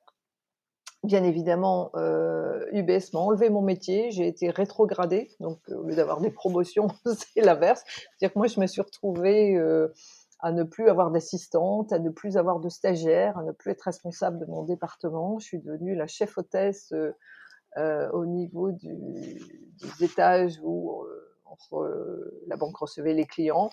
bien 1.02 1.24
évidemment, 1.24 1.90
euh, 1.96 2.66
UBS 2.72 3.12
m'a 3.12 3.20
enlevé 3.20 3.48
mon 3.50 3.62
métier, 3.62 4.10
j'ai 4.10 4.26
été 4.26 4.50
rétrogradée, 4.50 5.30
donc 5.40 5.58
au 5.68 5.82
lieu 5.82 5.94
d'avoir 5.94 6.20
des 6.20 6.30
promotions, 6.30 6.88
c'est 7.06 7.42
l'inverse. 7.42 7.82
C'est-à-dire 7.86 8.34
que 8.34 8.38
moi, 8.38 8.48
je 8.48 8.60
me 8.60 8.66
suis 8.66 8.82
retrouvée 8.82 9.56
euh, 9.56 9.88
à 10.42 10.52
ne 10.52 10.62
plus 10.62 10.88
avoir 10.88 11.10
d'assistante, 11.10 11.92
à 11.92 11.98
ne 11.98 12.10
plus 12.10 12.36
avoir 12.36 12.60
de 12.60 12.68
stagiaire, 12.68 13.36
à 13.38 13.42
ne 13.42 13.52
plus 13.52 13.72
être 13.72 13.82
responsable 13.82 14.38
de 14.38 14.46
mon 14.46 14.62
département. 14.62 15.38
Je 15.38 15.46
suis 15.46 15.58
devenue 15.58 15.94
la 15.94 16.06
chef 16.06 16.38
hôtesse 16.38 16.92
euh, 16.92 17.12
euh 17.76 18.10
au 18.12 18.26
niveau 18.26 18.72
des 18.72 19.38
étages 20.00 20.58
où 20.62 21.04
euh, 21.72 22.42
la 22.46 22.56
banque 22.56 22.76
recevait 22.76 23.14
les 23.14 23.26
clients. 23.26 23.70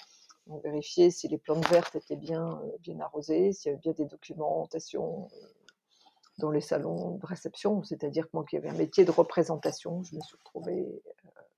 On 0.50 0.58
vérifiait 0.60 1.10
si 1.10 1.28
les 1.28 1.38
plantes 1.38 1.68
vertes 1.70 1.96
étaient 1.96 2.16
bien, 2.16 2.62
bien 2.80 3.00
arrosées, 3.00 3.52
s'il 3.54 3.72
y 3.72 3.74
avait 3.74 3.82
bien 3.82 3.94
des 3.94 4.06
documentations 4.06 5.28
dans 6.40 6.52
les 6.52 6.62
salons 6.62 7.16
de 7.16 7.26
réception, 7.26 7.84
c'est-à-dire 7.84 8.26
que 8.26 8.32
moi 8.34 8.46
qui 8.48 8.58
avais 8.58 8.70
un 8.70 8.78
métier 8.78 9.04
de 9.04 9.12
représentation, 9.12 10.04
je 10.04 10.16
me 10.16 10.22
suis 10.22 10.38
retrouvée, 10.38 11.02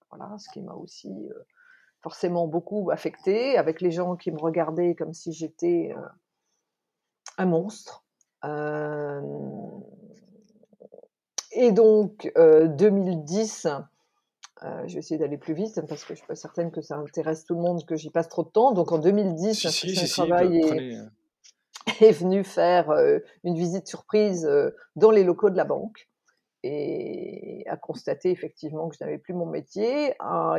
voilà, 0.09 0.37
ce 0.39 0.49
qui 0.51 0.61
m'a 0.61 0.73
aussi 0.73 1.11
forcément 2.01 2.47
beaucoup 2.47 2.89
affectée, 2.91 3.57
avec 3.57 3.81
les 3.81 3.91
gens 3.91 4.15
qui 4.15 4.31
me 4.31 4.39
regardaient 4.39 4.95
comme 4.95 5.13
si 5.13 5.33
j'étais 5.33 5.93
euh, 5.95 6.01
un 7.37 7.45
monstre. 7.45 8.03
Euh, 8.45 9.21
et 11.51 11.71
donc, 11.71 12.31
2010, 12.35 13.67
euh, 14.63 14.88
je 14.88 14.93
vais 14.93 14.99
essayer 14.99 15.17
d'aller 15.17 15.38
plus 15.38 15.53
vite 15.53 15.81
parce 15.88 16.03
que 16.03 16.09
je 16.09 16.13
ne 16.13 16.17
suis 16.17 16.27
pas 16.27 16.35
certaine 16.35 16.71
que 16.71 16.81
ça 16.81 16.95
intéresse 16.95 17.43
tout 17.45 17.55
le 17.55 17.62
monde, 17.62 17.85
que 17.85 17.95
j'y 17.95 18.09
passe 18.09 18.29
trop 18.29 18.43
de 18.43 18.49
temps. 18.49 18.71
Donc 18.71 18.91
en 18.91 18.99
2010, 18.99 19.65
un 19.65 20.05
travail 20.07 20.57
est, 20.57 20.97
est, 22.05 22.12
venu 22.12 22.43
faire 22.43 22.93
une 23.43 23.55
visite 23.55 23.88
surprise 23.88 24.49
dans 24.95 25.12
les 25.12 25.23
locaux 25.23 25.49
de 25.49 25.57
la 25.57 25.65
banque 25.65 26.07
et 26.63 27.63
a 27.67 27.77
constaté 27.77 28.31
effectivement 28.31 28.89
que 28.89 28.95
je 28.99 29.03
n'avais 29.03 29.17
plus 29.17 29.33
mon 29.33 29.45
métier, 29.45 30.13
a 30.19 30.57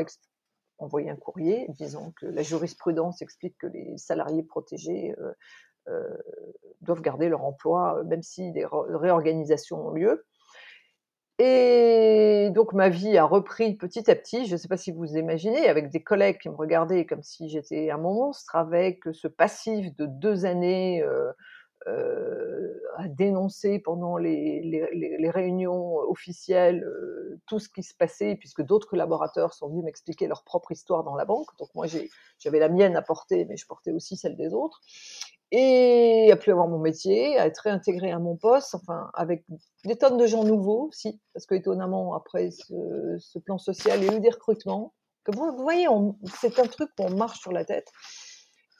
envoyer 0.80 1.10
un 1.10 1.16
courrier 1.16 1.66
disant 1.68 2.12
que 2.16 2.26
la 2.26 2.42
jurisprudence 2.42 3.22
explique 3.22 3.56
que 3.58 3.66
les 3.66 3.96
salariés 3.96 4.42
protégés 4.42 5.14
euh, 5.18 5.32
euh, 5.88 6.16
doivent 6.80 7.02
garder 7.02 7.28
leur 7.28 7.44
emploi 7.44 7.98
euh, 7.98 8.04
même 8.04 8.22
si 8.22 8.52
des 8.52 8.66
réorganisations 8.66 9.88
ont 9.88 9.90
lieu. 9.90 10.24
Et 11.38 12.50
donc 12.54 12.74
ma 12.74 12.90
vie 12.90 13.16
a 13.16 13.24
repris 13.24 13.74
petit 13.74 14.10
à 14.10 14.14
petit, 14.14 14.44
je 14.44 14.52
ne 14.52 14.56
sais 14.58 14.68
pas 14.68 14.76
si 14.76 14.92
vous 14.92 15.16
imaginez, 15.16 15.68
avec 15.68 15.88
des 15.88 16.02
collègues 16.02 16.38
qui 16.38 16.50
me 16.50 16.54
regardaient 16.54 17.06
comme 17.06 17.22
si 17.22 17.48
j'étais 17.48 17.90
un 17.90 17.96
monstre, 17.96 18.56
avec 18.56 19.04
ce 19.12 19.26
passif 19.26 19.96
de 19.96 20.04
deux 20.04 20.44
années 20.44 21.02
à 21.86 23.08
dénoncer 23.08 23.78
pendant 23.78 24.16
les, 24.16 25.30
réunions 25.32 25.96
officielles 25.96 26.84
euh, 26.84 27.40
tout 27.46 27.58
ce 27.58 27.68
qui 27.68 27.82
se 27.82 27.94
passait, 27.94 28.36
puisque 28.36 28.62
d'autres 28.62 28.88
collaborateurs 28.88 29.54
sont 29.54 29.68
venus 29.68 29.84
m'expliquer 29.84 30.26
leur 30.26 30.44
propre 30.44 30.72
histoire 30.72 31.04
dans 31.04 31.14
la 31.14 31.24
banque. 31.24 31.48
Donc 31.58 31.68
moi, 31.74 31.86
j'avais 32.38 32.58
la 32.58 32.68
mienne 32.68 32.96
à 32.96 33.02
porter, 33.02 33.46
mais 33.46 33.56
je 33.56 33.66
portais 33.66 33.92
aussi 33.92 34.16
celle 34.16 34.36
des 34.36 34.52
autres. 34.52 34.80
Et 35.52 36.30
à 36.30 36.36
plus 36.36 36.52
avoir 36.52 36.68
mon 36.68 36.78
métier, 36.78 37.36
à 37.38 37.46
être 37.46 37.58
réintégré 37.58 38.12
à 38.12 38.20
mon 38.20 38.36
poste, 38.36 38.74
enfin, 38.74 39.10
avec 39.14 39.44
des 39.84 39.96
tonnes 39.96 40.16
de 40.16 40.26
gens 40.26 40.44
nouveaux 40.44 40.88
aussi, 40.88 41.20
parce 41.32 41.46
que 41.46 41.54
étonnamment, 41.56 42.14
après 42.14 42.50
ce, 42.50 43.38
plan 43.38 43.58
social, 43.58 44.00
il 44.02 44.06
y 44.06 44.10
a 44.10 44.16
eu 44.16 44.20
des 44.20 44.30
recrutements. 44.30 44.94
Que 45.24 45.36
vous, 45.36 45.50
vous 45.56 45.62
voyez, 45.62 45.86
c'est 46.40 46.58
un 46.58 46.66
truc 46.66 46.90
où 46.98 47.04
on 47.04 47.16
marche 47.16 47.40
sur 47.40 47.52
la 47.52 47.64
tête. 47.64 47.88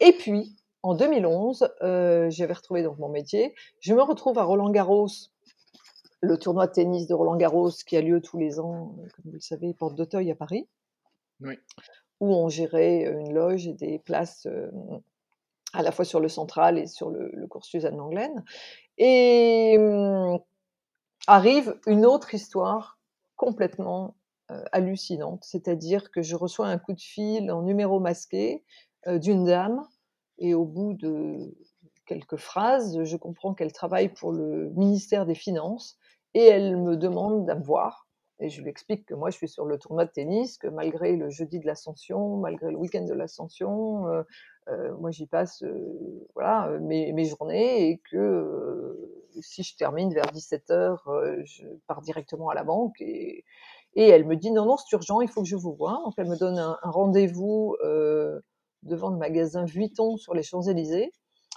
Et 0.00 0.12
puis, 0.12 0.56
en 0.82 0.94
2011, 0.94 1.68
euh, 1.82 2.30
j'avais 2.30 2.54
retrouvé 2.54 2.82
donc 2.82 2.98
mon 2.98 3.08
métier. 3.08 3.54
Je 3.80 3.94
me 3.94 4.02
retrouve 4.02 4.38
à 4.38 4.44
Roland 4.44 4.70
Garros, 4.70 5.08
le 6.22 6.38
tournoi 6.38 6.66
de 6.66 6.72
tennis 6.72 7.06
de 7.06 7.14
Roland 7.14 7.36
Garros 7.36 7.70
qui 7.86 7.96
a 7.96 8.00
lieu 8.00 8.20
tous 8.20 8.38
les 8.38 8.60
ans, 8.60 8.94
euh, 8.98 9.08
comme 9.14 9.26
vous 9.26 9.32
le 9.32 9.40
savez, 9.40 9.74
porte 9.74 9.94
d'Auteuil 9.94 10.30
à 10.30 10.34
Paris, 10.34 10.68
oui. 11.40 11.58
où 12.20 12.34
on 12.34 12.48
gérait 12.48 13.02
une 13.04 13.34
loge 13.34 13.66
et 13.66 13.74
des 13.74 13.98
places 13.98 14.46
euh, 14.46 14.70
à 15.74 15.82
la 15.82 15.92
fois 15.92 16.04
sur 16.04 16.20
le 16.20 16.28
central 16.28 16.78
et 16.78 16.86
sur 16.86 17.10
le, 17.10 17.46
cours 17.46 17.64
Suzanne 17.64 17.96
Langlaine. 17.96 18.42
Et 18.96 19.76
hum, 19.78 20.38
arrive 21.26 21.78
une 21.86 22.06
autre 22.06 22.34
histoire 22.34 22.98
complètement 23.36 24.14
hallucinante, 24.72 25.44
c'est-à-dire 25.44 26.10
que 26.10 26.22
je 26.22 26.34
reçois 26.34 26.66
un 26.66 26.76
coup 26.76 26.92
de 26.92 27.00
fil 27.00 27.52
en 27.52 27.62
numéro 27.62 28.00
masqué 28.00 28.64
d'une 29.06 29.44
dame 29.44 29.86
et 30.40 30.54
au 30.54 30.64
bout 30.64 30.94
de 30.94 31.54
quelques 32.06 32.36
phrases, 32.38 33.04
je 33.04 33.16
comprends 33.16 33.54
qu'elle 33.54 33.72
travaille 33.72 34.08
pour 34.08 34.32
le 34.32 34.70
ministère 34.70 35.26
des 35.26 35.34
Finances 35.34 35.96
et 36.34 36.44
elle 36.44 36.76
me 36.76 36.96
demande 36.96 37.46
de 37.46 37.54
me 37.54 37.62
voir. 37.62 38.08
Et 38.40 38.48
je 38.48 38.62
lui 38.62 38.70
explique 38.70 39.04
que 39.04 39.14
moi, 39.14 39.28
je 39.28 39.36
suis 39.36 39.48
sur 39.48 39.66
le 39.66 39.78
tournoi 39.78 40.06
de 40.06 40.10
tennis, 40.10 40.56
que 40.56 40.66
malgré 40.66 41.14
le 41.14 41.28
jeudi 41.28 41.60
de 41.60 41.66
l'ascension, 41.66 42.38
malgré 42.38 42.70
le 42.70 42.78
week-end 42.78 43.04
de 43.04 43.12
l'ascension, 43.12 44.08
euh, 44.08 44.22
euh, 44.68 44.96
moi, 44.96 45.10
j'y 45.10 45.26
passe 45.26 45.62
euh, 45.62 46.26
voilà, 46.34 46.78
mes, 46.80 47.24
journées 47.24 47.90
et 47.90 48.00
que 48.10 48.96
si 49.42 49.62
je 49.62 49.76
termine 49.76 50.12
vers 50.14 50.24
17h, 50.24 51.44
je 51.44 51.66
pars 51.86 52.00
directement 52.00 52.48
à 52.48 52.54
la 52.54 52.64
banque. 52.64 52.98
Et, 53.00 53.44
elle 53.94 54.24
me 54.24 54.36
dit 54.36 54.50
non, 54.52 54.64
non, 54.64 54.76
c'est 54.78 54.96
urgent, 54.96 55.20
il 55.20 55.28
faut 55.28 55.42
que 55.42 55.48
je 55.48 55.56
vous 55.56 55.74
voie. 55.74 56.00
Donc, 56.04 56.14
elle 56.16 56.28
me 56.28 56.38
donne 56.38 56.58
un 56.58 56.78
rendez-vous 56.82 57.76
devant 58.82 59.10
le 59.10 59.16
magasin 59.16 59.64
Vuitton 59.64 60.16
sur 60.16 60.34
les 60.34 60.42
Champs-Élysées. 60.42 61.12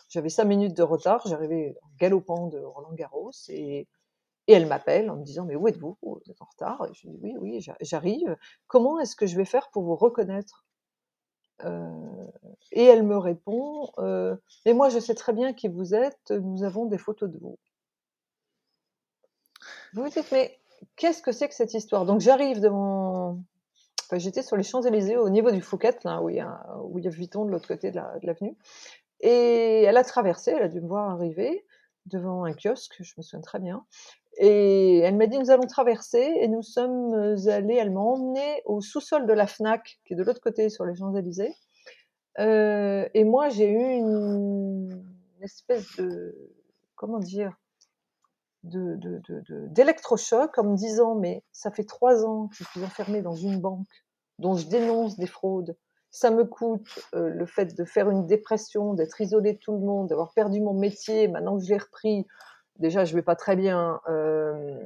J'avais 0.09 0.29
cinq 0.29 0.45
minutes 0.45 0.77
de 0.77 0.83
retard, 0.83 1.25
j'arrivais 1.25 1.75
galopant 1.97 2.47
de 2.47 2.59
Roland 2.59 2.93
Garros 2.93 3.31
et, 3.49 3.87
et 4.47 4.53
elle 4.53 4.67
m'appelle 4.67 5.09
en 5.09 5.15
me 5.15 5.23
disant 5.23 5.45
mais 5.45 5.55
où 5.55 5.67
êtes-vous? 5.67 5.97
Vous 6.01 6.21
êtes 6.29 6.41
en 6.41 6.45
retard? 6.45 6.85
Et 6.87 6.93
Je 6.93 7.07
dis 7.07 7.17
oui 7.21 7.35
oui 7.39 7.65
j'arrive. 7.81 8.37
Comment 8.67 8.99
est-ce 8.99 9.15
que 9.15 9.25
je 9.25 9.35
vais 9.35 9.45
faire 9.45 9.71
pour 9.71 9.83
vous 9.83 9.95
reconnaître? 9.95 10.65
Euh, 11.63 12.27
Et 12.71 12.83
elle 12.83 13.03
me 13.03 13.17
répond 13.17 13.91
euh, 13.97 14.35
mais 14.65 14.73
moi 14.73 14.89
je 14.89 14.99
sais 14.99 15.15
très 15.15 15.33
bien 15.33 15.53
qui 15.53 15.67
vous 15.67 15.95
êtes. 15.95 16.31
Nous 16.31 16.63
avons 16.63 16.85
des 16.85 16.97
photos 16.97 17.29
de 17.31 17.39
vous. 17.39 17.57
Vous 19.93 20.03
vous 20.03 20.09
dites 20.09 20.31
mais 20.31 20.59
qu'est-ce 20.95 21.21
que 21.23 21.31
c'est 21.31 21.47
que 21.47 21.55
cette 21.55 21.73
histoire? 21.73 22.05
Donc 22.05 22.19
j'arrive 22.19 22.59
devant 22.59 23.39
j'étais 24.13 24.41
sur 24.41 24.57
les 24.57 24.63
Champs-Élysées, 24.63 25.17
au 25.17 25.29
niveau 25.29 25.51
du 25.51 25.61
Fouquet, 25.61 25.97
là, 26.03 26.21
où 26.21 26.29
il 26.29 26.37
y 26.37 26.39
a, 26.39 26.65
où 26.83 26.99
Vuitton 26.99 27.45
de 27.45 27.51
l'autre 27.51 27.67
côté 27.67 27.91
de 27.91 27.99
l'avenue. 28.23 28.55
et 29.19 29.83
elle 29.83 29.97
a 29.97 30.03
traversé, 30.03 30.51
elle 30.51 30.63
a 30.63 30.67
dû 30.67 30.81
me 30.81 30.87
voir 30.87 31.09
arriver 31.09 31.65
devant 32.05 32.43
un 32.43 32.53
kiosque, 32.53 32.95
je 32.99 33.13
me 33.17 33.23
souviens 33.23 33.41
très 33.41 33.59
bien. 33.59 33.85
Et 34.37 34.99
elle 34.99 35.15
m'a 35.15 35.27
dit, 35.27 35.37
nous 35.37 35.51
allons 35.51 35.67
traverser, 35.67 36.33
et 36.39 36.47
nous 36.47 36.63
sommes 36.63 37.13
allés, 37.47 37.75
elle 37.75 37.91
m'a 37.91 37.99
emmené 37.99 38.61
au 38.65 38.81
sous-sol 38.81 39.27
de 39.27 39.33
la 39.33 39.45
FNAC, 39.47 39.99
qui 40.05 40.13
est 40.13 40.15
de 40.15 40.23
l'autre 40.23 40.41
côté, 40.41 40.69
sur 40.69 40.85
les 40.85 40.95
Champs-Élysées. 40.95 41.53
Euh, 42.39 43.07
et 43.13 43.23
moi, 43.25 43.49
j'ai 43.49 43.69
eu 43.69 43.97
une, 43.97 45.03
espèce 45.41 45.95
de, 45.97 46.35
comment 46.95 47.19
dire, 47.19 47.55
d'électrochoc 48.63 50.57
en 50.57 50.63
me 50.63 50.75
disant, 50.75 51.15
mais 51.15 51.43
ça 51.51 51.71
fait 51.71 51.83
trois 51.83 52.25
ans 52.25 52.47
que 52.47 52.55
je 52.55 52.63
suis 52.63 52.83
enfermée 52.83 53.21
dans 53.21 53.35
une 53.35 53.59
banque 53.59 53.87
dont 54.39 54.55
je 54.55 54.67
dénonce 54.67 55.17
des 55.17 55.27
fraudes. 55.27 55.75
Ça 56.11 56.31
me 56.31 56.45
coûte 56.45 56.99
euh, 57.15 57.29
le 57.29 57.45
fait 57.45 57.75
de 57.75 57.83
faire 57.85 58.09
une 58.09 58.27
dépression, 58.27 58.93
d'être 58.93 59.19
isolée 59.19 59.53
de 59.53 59.57
tout 59.57 59.73
le 59.73 59.79
monde, 59.79 60.09
d'avoir 60.09 60.33
perdu 60.33 60.61
mon 60.61 60.73
métier, 60.73 61.27
maintenant 61.27 61.57
que 61.57 61.63
je 61.63 61.69
l'ai 61.69 61.77
repris, 61.77 62.27
déjà, 62.77 63.03
je 63.05 63.15
vais 63.15 63.23
pas 63.23 63.35
très 63.35 63.55
bien. 63.55 63.99
Euh, 64.07 64.79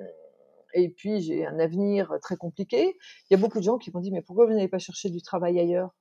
et 0.73 0.89
puis, 0.89 1.21
j'ai 1.21 1.45
un 1.45 1.59
avenir 1.59 2.13
très 2.21 2.37
compliqué. 2.37 2.97
Il 3.29 3.33
y 3.33 3.35
a 3.35 3.39
beaucoup 3.39 3.59
de 3.59 3.63
gens 3.63 3.77
qui 3.77 3.91
m'ont 3.93 3.99
dit, 3.99 4.11
mais 4.11 4.21
pourquoi 4.21 4.45
vous 4.45 4.53
n'avez 4.53 4.67
pas 4.67 4.79
cherché 4.79 5.09
du 5.09 5.21
travail 5.21 5.59
ailleurs? 5.59 5.91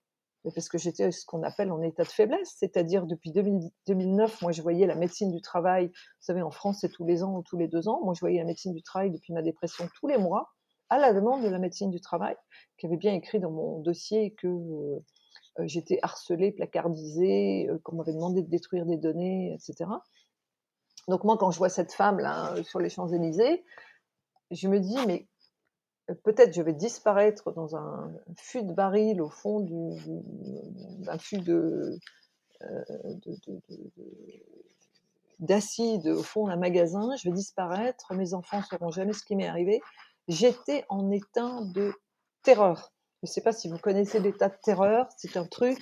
Parce 0.54 0.68
que 0.68 0.78
j'étais 0.78 1.10
ce 1.10 1.24
qu'on 1.26 1.42
appelle 1.42 1.72
en 1.72 1.82
état 1.82 2.02
de 2.02 2.08
faiblesse, 2.08 2.54
c'est-à-dire 2.58 3.06
depuis 3.06 3.32
2009, 3.32 4.42
moi 4.42 4.52
je 4.52 4.62
voyais 4.62 4.86
la 4.86 4.94
médecine 4.94 5.32
du 5.32 5.40
travail, 5.40 5.86
vous 5.88 5.92
savez 6.20 6.42
en 6.42 6.50
France 6.50 6.78
c'est 6.80 6.88
tous 6.88 7.04
les 7.04 7.22
ans 7.22 7.36
ou 7.36 7.42
tous 7.42 7.56
les 7.56 7.68
deux 7.68 7.88
ans, 7.88 8.00
moi 8.04 8.14
je 8.14 8.20
voyais 8.20 8.38
la 8.38 8.44
médecine 8.44 8.72
du 8.72 8.82
travail 8.82 9.10
depuis 9.10 9.32
ma 9.32 9.42
dépression 9.42 9.88
tous 9.98 10.06
les 10.06 10.18
mois, 10.18 10.52
à 10.88 10.98
la 10.98 11.12
demande 11.12 11.42
de 11.42 11.48
la 11.48 11.58
médecine 11.58 11.90
du 11.90 12.00
travail, 12.00 12.36
qui 12.78 12.86
avait 12.86 12.96
bien 12.96 13.12
écrit 13.12 13.40
dans 13.40 13.50
mon 13.50 13.80
dossier 13.80 14.34
que 14.34 14.46
euh, 14.46 15.00
j'étais 15.64 15.98
harcelée, 16.02 16.52
placardisée, 16.52 17.68
euh, 17.68 17.78
qu'on 17.82 17.96
m'avait 17.96 18.12
demandé 18.12 18.42
de 18.42 18.48
détruire 18.48 18.86
des 18.86 18.96
données, 18.96 19.54
etc. 19.54 19.90
Donc 21.08 21.24
moi, 21.24 21.36
quand 21.38 21.50
je 21.50 21.58
vois 21.58 21.68
cette 21.68 21.92
femme-là 21.92 22.54
euh, 22.54 22.62
sur 22.62 22.80
les 22.80 22.88
Champs-Élysées, 22.88 23.64
je 24.50 24.68
me 24.68 24.80
dis, 24.80 24.96
mais 25.06 25.22
euh, 25.22 25.35
peut-être 26.22 26.54
je 26.54 26.62
vais 26.62 26.72
disparaître 26.72 27.52
dans 27.52 27.76
un 27.76 28.12
fût 28.36 28.62
de 28.62 28.72
baril 28.72 29.20
au 29.20 29.28
fond 29.28 29.60
d'un 29.60 31.18
fût 31.18 31.42
euh, 31.50 31.96
d'acide 35.38 36.06
au 36.08 36.22
fond 36.22 36.46
d'un 36.46 36.56
magasin, 36.56 37.14
je 37.16 37.28
vais 37.28 37.34
disparaître, 37.34 38.14
mes 38.14 38.34
enfants 38.34 38.58
ne 38.58 38.64
sauront 38.64 38.90
jamais 38.90 39.12
ce 39.12 39.24
qui 39.24 39.36
m'est 39.36 39.48
arrivé. 39.48 39.80
J'étais 40.28 40.84
en 40.88 41.10
état 41.10 41.60
de 41.74 41.92
terreur. 42.42 42.92
Je 43.22 43.28
ne 43.28 43.32
sais 43.32 43.42
pas 43.42 43.52
si 43.52 43.68
vous 43.68 43.78
connaissez 43.78 44.20
l'état 44.20 44.48
de 44.48 44.56
terreur, 44.62 45.08
c'est 45.16 45.36
un 45.36 45.46
truc 45.46 45.78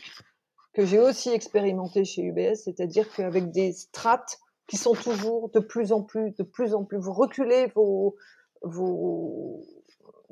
que 0.72 0.84
j'ai 0.84 0.98
aussi 0.98 1.30
expérimenté 1.30 2.04
chez 2.04 2.22
UBS, 2.22 2.56
c'est-à-dire 2.64 3.08
qu'avec 3.14 3.50
des 3.50 3.72
strates 3.72 4.38
qui 4.66 4.76
sont 4.76 4.94
toujours 4.94 5.50
de 5.50 5.60
plus 5.60 5.92
en 5.92 6.02
plus, 6.02 6.34
de 6.34 6.42
plus 6.42 6.74
en 6.74 6.84
plus. 6.84 6.98
Vous 6.98 7.12
reculez 7.12 7.70
vos, 7.74 8.16
vos, 8.62 9.62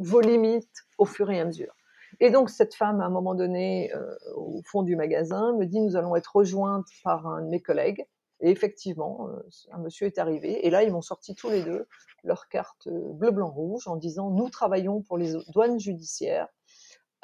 vos 0.02 0.20
limites 0.20 0.86
au 0.98 1.04
fur 1.04 1.30
et 1.30 1.40
à 1.40 1.44
mesure. 1.44 1.74
Et 2.20 2.30
donc 2.30 2.50
cette 2.50 2.74
femme, 2.74 3.00
à 3.00 3.06
un 3.06 3.10
moment 3.10 3.34
donné, 3.34 3.92
euh, 3.94 4.14
au 4.36 4.60
fond 4.64 4.82
du 4.82 4.96
magasin, 4.96 5.54
me 5.56 5.64
dit 5.64 5.80
nous 5.80 5.96
allons 5.96 6.16
être 6.16 6.36
rejointes 6.36 6.86
par 7.02 7.26
un 7.26 7.42
de 7.42 7.48
mes 7.48 7.60
collègues. 7.60 8.06
Et 8.40 8.50
effectivement, 8.50 9.28
euh, 9.28 9.40
un 9.70 9.78
monsieur 9.78 10.06
est 10.06 10.18
arrivé. 10.18 10.66
Et 10.66 10.70
là, 10.70 10.82
ils 10.82 10.92
m'ont 10.92 11.02
sorti 11.02 11.34
tous 11.34 11.48
les 11.48 11.62
deux 11.62 11.86
leur 12.24 12.48
carte 12.48 12.86
euh, 12.88 13.12
bleu, 13.12 13.30
blanc, 13.30 13.50
rouge 13.50 13.88
en 13.88 13.96
disant 13.96 14.30
nous 14.30 14.50
travaillons 14.50 15.02
pour 15.02 15.18
les 15.18 15.32
douanes 15.52 15.80
judiciaires. 15.80 16.48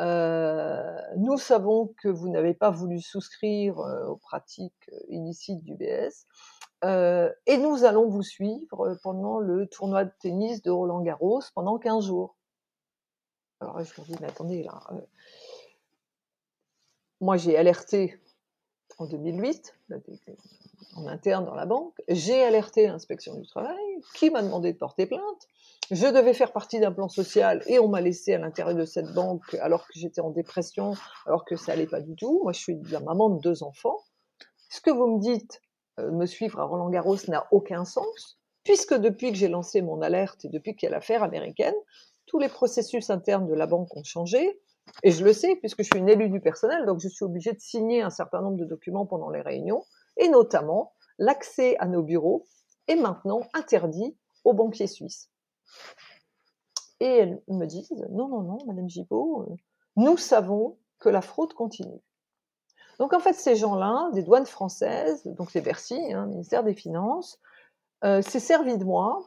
nous 0.01 1.39
savons 1.39 1.95
que 2.03 2.09
vous 2.09 2.29
n'avez 2.29 2.55
pas 2.55 2.71
voulu 2.71 3.01
souscrire 3.01 3.79
aux 3.79 4.17
pratiques 4.17 4.91
illicites 5.09 5.63
du 5.65 5.75
BS. 5.75 6.27
Et 6.85 7.57
nous 7.59 7.85
allons 7.85 8.09
vous 8.09 8.23
suivre 8.23 8.97
pendant 9.03 9.41
le 9.41 9.67
tournoi 9.67 10.05
de 10.05 10.13
tennis 10.21 10.63
de 10.63 10.71
Roland 10.71 11.03
Garros 11.03 11.43
pendant 11.55 11.79
15 11.79 12.07
jours. 12.07 12.38
Alors 13.61 13.83
je 13.83 13.93
leur 13.97 14.07
dis, 14.07 14.15
mais 14.21 14.29
attendez, 14.29 14.63
là, 14.63 14.81
euh, 14.93 15.01
moi 17.21 17.37
j'ai 17.37 17.57
alerté 17.57 18.19
en 18.99 19.07
2008, 19.07 19.77
en 20.97 21.07
interne 21.07 21.45
dans 21.45 21.55
la 21.55 21.67
banque, 21.67 21.95
j'ai 22.09 22.43
alerté 22.43 22.87
l'inspection 22.87 23.35
du 23.37 23.47
travail 23.47 23.77
qui 24.15 24.31
m'a 24.31 24.43
demandé 24.43 24.73
de 24.73 24.79
porter 24.79 25.07
plainte. 25.07 25.49
Je 25.91 26.07
devais 26.07 26.35
faire 26.35 26.53
partie 26.53 26.81
d'un 26.81 26.93
plan 26.93 27.09
social 27.09 27.63
et 27.67 27.79
on 27.79 27.89
m'a 27.89 28.01
laissé 28.01 28.35
à 28.35 28.39
l'intérieur 28.39 28.77
de 28.77 28.85
cette 28.85 29.13
banque 29.15 29.55
alors 29.55 29.87
que 29.87 29.95
j'étais 29.95 30.21
en 30.21 30.31
dépression, 30.31 30.95
alors 31.27 31.45
que 31.45 31.57
ça 31.57 31.73
allait 31.73 31.87
pas 31.87 32.01
du 32.01 32.15
tout. 32.17 32.41
Moi 32.43 32.53
je 32.53 32.61
suis 32.61 32.79
la 32.91 33.01
maman 33.01 33.31
de 33.31 33.41
deux 33.41 33.63
enfants. 33.63 33.99
Ce 34.69 34.81
que 34.81 34.91
vous 34.91 35.07
me 35.17 35.21
dites, 35.21 35.63
euh, 35.99 36.11
me 36.11 36.27
suivre 36.27 36.61
à 36.61 36.65
Roland 36.65 36.91
Garros 36.91 37.17
n'a 37.29 37.47
aucun 37.53 37.85
sens, 37.85 38.39
puisque 38.65 38.95
depuis 38.95 39.31
que 39.33 39.39
j'ai 39.39 39.49
lancé 39.49 39.81
mon 39.81 40.03
alerte 40.03 40.45
et 40.45 40.49
depuis 40.49 40.75
qu'il 40.75 40.89
y 40.89 40.93
a 40.93 40.95
l'affaire 40.95 41.23
américaine, 41.23 41.75
tous 42.29 42.39
les 42.39 42.49
processus 42.49 43.11
internes 43.11 43.47
de 43.47 43.55
la 43.55 43.67
banque 43.67 43.97
ont 43.97 44.05
changé. 44.05 44.61
Et 45.03 45.11
je 45.11 45.25
le 45.25 45.33
sais, 45.33 45.57
puisque 45.57 45.83
je 45.83 45.89
suis 45.89 45.99
une 45.99 46.09
élue 46.09 46.31
du 46.31 46.41
personnel, 46.41 46.87
donc 46.87 47.01
je 47.01 47.09
suis 47.09 47.25
obligée 47.25 47.53
de 47.53 47.61
signer 47.61 48.03
un 48.03 48.11
certain 48.11 48.41
nombre 48.41 48.57
de 48.57 48.65
documents 48.65 49.07
pendant 49.07 49.31
les 49.31 49.43
réunions, 49.43 49.85
et 50.17 50.29
notamment 50.29 50.93
l'accès 51.19 51.77
à 51.79 51.87
nos 51.87 52.03
bureaux 52.03 52.47
est 52.87 52.97
maintenant 52.97 53.41
interdit 53.53 54.17
aux 54.45 54.55
banquiers 54.55 54.87
suisses. 54.87 55.31
Et 57.01 57.07
elles 57.07 57.43
me 57.49 57.67
disent, 57.67 57.93
non, 58.11 58.29
non, 58.29 58.43
non, 58.43 58.59
Madame 58.67 58.89
Gibault, 58.89 59.43
euh, 59.43 59.55
nous 59.97 60.17
savons 60.17 60.79
que 60.99 61.09
la 61.09 61.21
fraude 61.21 61.53
continue. 61.53 62.01
Donc 62.99 63.13
en 63.13 63.21
fait, 63.21 63.35
ces 63.35 63.55
gens-là, 63.55 64.11
des 64.13 64.23
douanes 64.23 64.47
françaises, 64.47 65.25
donc 65.25 65.51
c'est 65.51 65.61
Bercy, 65.61 66.13
hein, 66.13 66.27
ministère 66.27 66.65
des 66.65 66.75
Finances, 66.75 67.39
euh, 68.05 68.23
s'est 68.23 68.41
servi 68.41 68.77
de 68.79 68.85
moi. 68.85 69.25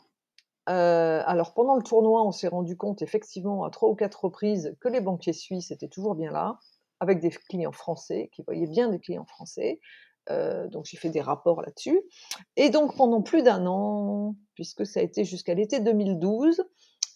Euh, 0.72 1.22
alors 1.26 1.54
pendant 1.54 1.76
le 1.76 1.84
tournoi, 1.84 2.24
on 2.24 2.32
s'est 2.32 2.48
rendu 2.48 2.78
compte 2.78 3.02
effectivement 3.02 3.66
à 3.66 3.70
trois 3.70 3.90
ou 3.90 3.96
quatre 3.96 4.26
reprises 4.26 4.76
que 4.80 4.88
les 4.88 5.02
banquiers 5.02 5.34
suisses 5.34 5.72
étaient 5.72 5.90
toujours 5.90 6.16
bien 6.16 6.32
là, 6.32 6.60
avec 7.00 7.20
des 7.20 7.30
clients 7.30 7.74
français, 7.74 8.30
qui 8.32 8.42
voyaient 8.44 8.68
bien 8.68 8.90
des 8.90 9.00
clients 9.00 9.26
français. 9.26 9.80
Euh, 10.30 10.68
donc 10.68 10.86
j'ai 10.86 10.98
fait 10.98 11.10
des 11.10 11.20
rapports 11.20 11.62
là-dessus. 11.62 12.00
Et 12.56 12.70
donc 12.70 12.96
pendant 12.96 13.22
plus 13.22 13.44
d'un 13.44 13.66
an, 13.66 14.36
puisque 14.54 14.86
ça 14.86 15.02
a 15.02 15.04
été 15.04 15.26
jusqu'à 15.26 15.56
l'été 15.56 15.80
2012, 15.80 16.64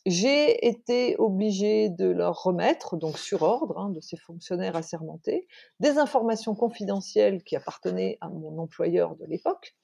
j'ai 0.06 0.68
été 0.68 1.16
obligée 1.18 1.90
de 1.90 2.06
leur 2.06 2.44
remettre, 2.44 2.96
donc 2.96 3.18
sur 3.18 3.42
ordre 3.42 3.80
hein, 3.80 3.90
de 3.90 4.02
ces 4.02 4.18
fonctionnaires 4.18 4.76
assermentés, 4.76 5.48
des 5.80 5.98
informations 5.98 6.54
confidentielles 6.54 7.44
qui 7.44 7.56
appartenaient 7.56 8.18
à 8.22 8.30
mon 8.30 8.60
employeur 8.60 9.16
de 9.16 9.26
l'époque, 9.26 9.76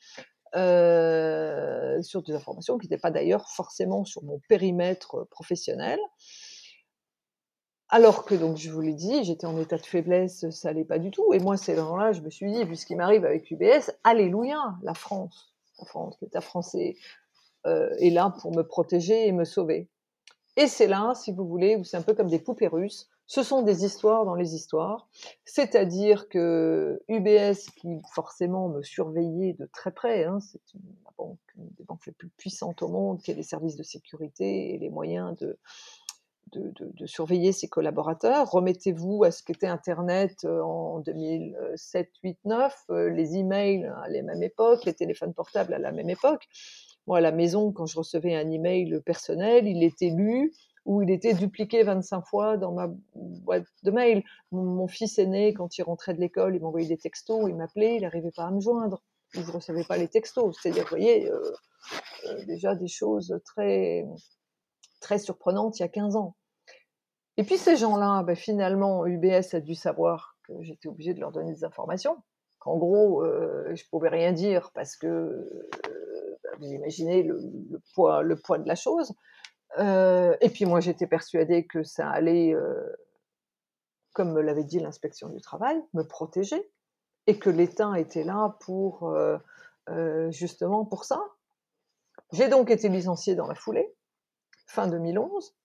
euh, 0.56 2.02
sur 2.02 2.24
des 2.24 2.34
informations 2.34 2.78
qui 2.78 2.88
n'étaient 2.88 3.02
pas 3.02 3.12
d'ailleurs 3.12 3.50
forcément 3.50 4.04
sur 4.06 4.24
mon 4.24 4.40
périmètre 4.50 5.28
professionnel. 5.30 6.00
Alors 7.94 8.24
que, 8.24 8.36
donc, 8.36 8.58
je 8.58 8.72
vous 8.72 8.80
l'ai 8.80 8.94
dit, 8.94 9.26
j'étais 9.26 9.46
en 9.46 9.60
état 9.60 9.78
de 9.78 9.86
faiblesse, 9.86 10.50
ça 10.50 10.70
n'allait 10.70 10.86
pas 10.86 10.98
du 10.98 11.12
tout. 11.12 11.34
Et 11.34 11.40
moi, 11.40 11.58
ces 11.58 11.76
gens-là, 11.76 12.14
je 12.14 12.22
me 12.22 12.30
suis 12.30 12.50
dit, 12.50 12.64
vu 12.64 12.78
ce 12.78 12.94
m'arrive 12.96 13.26
avec 13.26 13.52
UBS, 13.52 13.92
alléluia, 14.06 14.58
la 14.82 14.94
France, 14.94 15.54
la 15.78 15.86
France, 15.86 16.18
l'État 16.22 16.40
français 16.40 16.96
euh, 17.68 17.90
est 18.00 18.10
là 18.10 18.34
pour 18.42 18.56
me 18.56 18.64
protéger 18.64 19.28
et 19.28 19.34
me 19.34 19.44
sauver. 19.44 19.90
Et 20.56 20.68
c'est 20.68 20.88
là, 20.88 21.14
si 21.16 21.34
vous 21.34 21.46
voulez, 21.46 21.76
où 21.76 21.84
c'est 21.84 21.98
un 21.98 22.02
peu 22.02 22.14
comme 22.14 22.30
des 22.30 22.40
poupées 22.40 22.68
russes. 22.68 23.10
Ce 23.32 23.44
sont 23.44 23.62
des 23.62 23.86
histoires 23.86 24.26
dans 24.26 24.36
les 24.36 24.56
histoires. 24.56 25.08
C'est-à-dire 25.46 26.28
que 26.28 27.02
UBS, 27.08 27.72
qui 27.78 27.88
forcément 28.14 28.68
me 28.68 28.84
surveillait 28.84 29.54
de 29.54 29.70
très 29.72 29.92
près, 29.94 30.26
hein, 30.26 30.40
c'est 30.42 30.74
une, 30.74 30.82
banque, 31.18 31.40
une 31.56 31.70
des 31.78 31.86
banques 31.86 32.06
les 32.08 32.12
plus 32.12 32.28
puissantes 32.28 32.82
au 32.82 32.90
monde, 32.90 33.22
qui 33.22 33.32
a 33.32 33.34
les 33.34 33.44
services 33.44 33.78
de 33.78 33.84
sécurité 33.84 34.74
et 34.74 34.78
les 34.80 34.90
moyens 34.90 35.34
de, 35.38 35.58
de, 36.52 37.06
surveiller 37.06 37.54
ses 37.54 37.70
collaborateurs. 37.70 38.52
Remettez-vous 38.52 39.24
à 39.24 39.32
ce 39.32 39.44
qu'était 39.44 39.68
Internet 39.68 40.44
euh, 40.44 40.62
en 40.62 41.00
2007, 41.00 42.10
8, 42.26 42.38
9, 42.44 42.76
les 43.14 43.38
emails 43.38 43.86
à 44.04 44.10
la 44.10 44.24
même 44.24 44.44
époque, 44.44 44.84
les 44.84 44.94
téléphones 44.94 45.34
portables 45.34 45.74
à 45.74 45.80
la 45.80 45.94
même 45.94 46.10
époque. 46.10 46.50
Moi, 47.08 47.20
à 47.20 47.22
la 47.22 47.32
maison, 47.32 47.72
quand 47.72 47.86
je 47.86 47.98
recevais 47.98 48.36
un 48.36 48.52
email 48.52 49.00
personnel, 49.06 49.70
il 49.70 49.84
était 49.84 50.10
lu 50.10 50.52
ou 50.86 51.02
il 51.02 51.12
était 51.12 51.34
dupliqué 51.34 51.84
25 51.84 52.26
fois 52.26 52.58
dans 52.58 52.72
ma 52.72 52.90
boîte 53.16 53.66
de 53.84 53.92
mail. 53.92 54.24
Mon, 54.52 54.88
fils 54.88 55.20
aîné, 55.20 55.54
quand 55.54 55.78
il 55.78 55.84
rentrait 55.84 56.14
de 56.14 56.20
l'école, 56.20 56.56
il 56.56 56.62
m'envoyait 56.62 56.88
des 56.88 56.98
textos, 56.98 57.46
il 57.48 57.56
m'appelait, 57.56 57.98
il 57.98 58.02
n'arrivait 58.02 58.32
pas 58.36 58.46
à 58.46 58.52
me 58.52 58.60
joindre. 58.60 59.02
Je 59.30 59.42
ne 59.42 59.52
recevais 59.52 59.84
pas 59.84 59.98
les 59.98 60.08
textos. 60.08 60.58
C'est-à-dire, 60.60 60.84
vous 60.84 60.90
voyez, 60.90 61.30
euh, 61.30 61.40
euh, 62.28 62.46
déjà 62.46 62.76
des 62.76 62.88
choses 62.88 63.40
très, 63.46 64.06
très 65.00 65.20
surprenantes 65.20 65.80
il 65.80 65.84
y 65.84 65.86
a 65.86 65.90
15 65.90 66.16
ans. 66.16 66.36
Et 67.38 67.44
puis 67.44 67.58
ces 67.58 67.78
gens-là, 67.78 68.24
ben, 68.24 68.36
finalement, 68.36 69.06
UBS 69.06 69.54
a 69.54 69.62
dû 69.62 69.76
savoir 69.76 70.36
que 70.48 70.54
j'étais 70.62 70.88
obligée 70.88 71.14
de 71.14 71.20
leur 71.20 71.32
donner 71.32 71.54
des 71.54 71.64
informations. 71.64 72.18
Qu'en 72.60 72.78
gros, 72.78 73.24
euh, 73.24 73.74
je 73.74 73.84
pouvais 73.90 74.10
rien 74.10 74.34
dire 74.34 74.72
parce 74.74 74.96
que 74.96 75.48
vous 76.60 76.68
imaginez 76.68 77.24
le 77.24 78.36
poids 78.36 78.58
de 78.58 78.68
la 78.68 78.76
chose. 78.76 79.14
Euh, 79.80 80.36
et 80.42 80.50
puis 80.50 80.66
moi, 80.66 80.80
j'étais 80.80 81.08
persuadée 81.08 81.66
que 81.66 81.84
ça 81.84 82.10
allait, 82.10 82.54
euh, 82.54 82.96
comme 84.14 84.34
me 84.34 84.42
l'avait 84.42 84.64
dit 84.64 84.80
l'inspection 84.80 85.30
du 85.30 85.42
travail, 85.42 85.82
me 85.94 86.04
protéger, 86.04 86.70
et 87.28 87.40
que 87.40 87.50
l'État 87.50 88.00
était 88.00 88.24
là 88.24 88.58
pour 88.62 89.08
euh, 89.08 89.38
justement 90.32 90.86
pour 90.86 91.06
ça. 91.06 91.22
J'ai 92.32 92.48
donc 92.48 92.72
été 92.72 92.90
licenciée 92.90 93.36
dans 93.36 93.48
la 93.48 93.56
foulée, 93.56 93.94
fin 94.68 94.88
2011. 94.88 95.56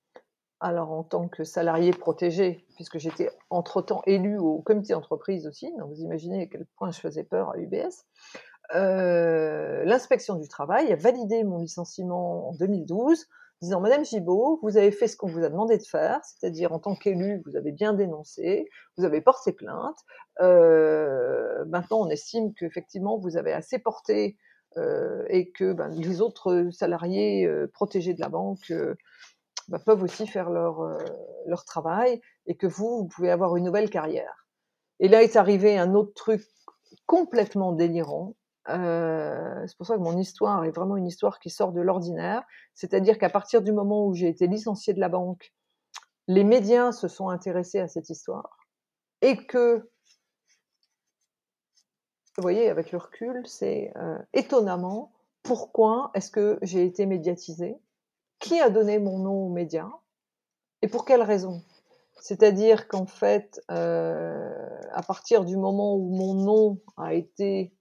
Alors 0.59 0.91
en 0.91 1.03
tant 1.03 1.29
que 1.29 1.45
salarié 1.45 1.91
protégé, 1.91 2.67
puisque 2.77 2.99
j'étais 2.99 3.31
entre-temps 3.51 4.03
élue 4.07 4.39
au 4.39 4.63
comité 4.63 4.95
d'entreprise 4.95 5.47
aussi, 5.47 5.71
donc 5.77 5.91
vous 5.91 6.01
imaginez 6.01 6.43
à 6.43 6.47
quel 6.47 6.65
point 6.79 6.91
je 6.91 6.99
faisais 6.99 7.25
peur 7.25 7.51
à 7.51 7.59
UBS. 7.59 8.07
L'inspection 8.73 10.37
du 10.37 10.49
travail 10.49 10.91
a 10.93 10.97
validé 10.97 11.45
mon 11.45 11.59
licenciement 11.59 12.49
en 12.49 12.53
2012, 12.55 13.27
disant 13.63 13.81
Madame 13.81 14.05
Gibault, 14.05 14.59
vous 14.63 14.77
avez 14.77 14.91
fait 14.91 15.09
ce 15.09 15.17
qu'on 15.17 15.29
vous 15.29 15.45
a 15.45 15.49
demandé 15.49 15.79
de 15.79 15.83
faire, 15.83 16.21
c'est-à-dire 16.25 16.73
en 16.73 16.79
tant 16.79 16.95
qu'élu, 16.95 17.43
vous 17.47 17.57
avez 17.57 17.73
bien 17.73 17.95
dénoncé, 17.95 18.69
vous 18.97 19.05
avez 19.05 19.21
porté 19.21 19.53
plainte. 19.53 19.99
Euh, 20.41 21.65
maintenant, 21.67 22.01
on 22.01 22.11
estime 22.11 22.53
qu'effectivement, 22.55 23.19
vous 23.19 23.37
avez 23.37 23.53
assez 23.53 23.79
porté 23.79 24.37
euh, 24.77 25.25
et 25.29 25.51
que 25.51 25.73
ben, 25.73 25.89
les 25.89 26.21
autres 26.21 26.69
salariés 26.71 27.49
protégés 27.73 28.15
de 28.15 28.21
la 28.21 28.29
banque 28.29 28.73
bah, 29.69 29.79
peuvent 29.79 30.03
aussi 30.03 30.27
faire 30.27 30.51
leur, 30.51 30.99
leur 31.47 31.65
travail 31.65 32.21
et 32.47 32.57
que 32.57 32.67
vous, 32.67 32.99
vous 32.99 33.09
pouvez 33.09 33.31
avoir 33.31 33.57
une 33.57 33.65
nouvelle 33.65 33.91
carrière. 33.91 34.47
Et 35.01 35.09
là 35.09 35.23
est 35.23 35.37
arrivé 35.37 35.79
un 35.79 35.95
autre 35.95 36.13
truc 36.15 36.43
complètement 37.07 37.73
délirant, 37.73 38.35
euh, 38.69 39.65
c'est 39.67 39.77
pour 39.77 39.87
ça 39.87 39.97
que 39.97 40.03
mon 40.03 40.17
histoire 40.19 40.65
est 40.65 40.71
vraiment 40.71 40.97
une 40.97 41.07
histoire 41.07 41.39
qui 41.39 41.51
sort 41.51 41.73
de 41.73 41.81
l'ordinaire. 41.81 42.43
C'est-à-dire 42.75 43.19
qu'à 43.19 43.31
partir 43.31 43.63
du 43.63 43.73
moment 43.73 44.07
où 44.07 44.15
j'ai 44.15 44.29
été 44.29 44.47
licenciée 44.47 44.95
de 44.95 45.01
la 45.01 45.09
banque, 45.09 45.53
les 46.29 46.45
médias 46.45 46.93
se 46.93 47.09
sont 47.09 47.29
intéressés 47.29 47.79
à 47.79 47.89
cette 47.89 48.11
histoire 48.11 48.59
et 49.23 49.47
que, 49.47 49.89
vous 52.37 52.43
voyez, 52.43 52.69
avec 52.69 52.93
le 52.93 52.99
recul, 52.99 53.47
c'est 53.47 53.93
euh, 53.97 54.19
étonnamment 54.33 55.13
pourquoi 55.43 56.11
est-ce 56.15 56.31
que 56.31 56.59
j'ai 56.63 56.85
été 56.85 57.07
médiatisée, 57.07 57.79
qui 58.41 58.61
a 58.61 58.69
donné 58.69 58.99
mon 58.99 59.19
nom 59.19 59.47
aux 59.47 59.53
médias? 59.53 59.91
Et 60.83 60.89
pour 60.89 61.05
quelle 61.05 61.23
raison? 61.23 61.63
C'est-à-dire 62.21 62.89
qu'en 62.89 63.07
fait, 63.07 63.61
euh, 63.71 64.69
à 64.91 65.03
partir 65.03 65.45
du 65.45 65.57
moment 65.57 65.95
où 65.95 66.15
mon 66.15 66.35
nom 66.35 66.81
a 66.97 67.15
été 67.15 67.76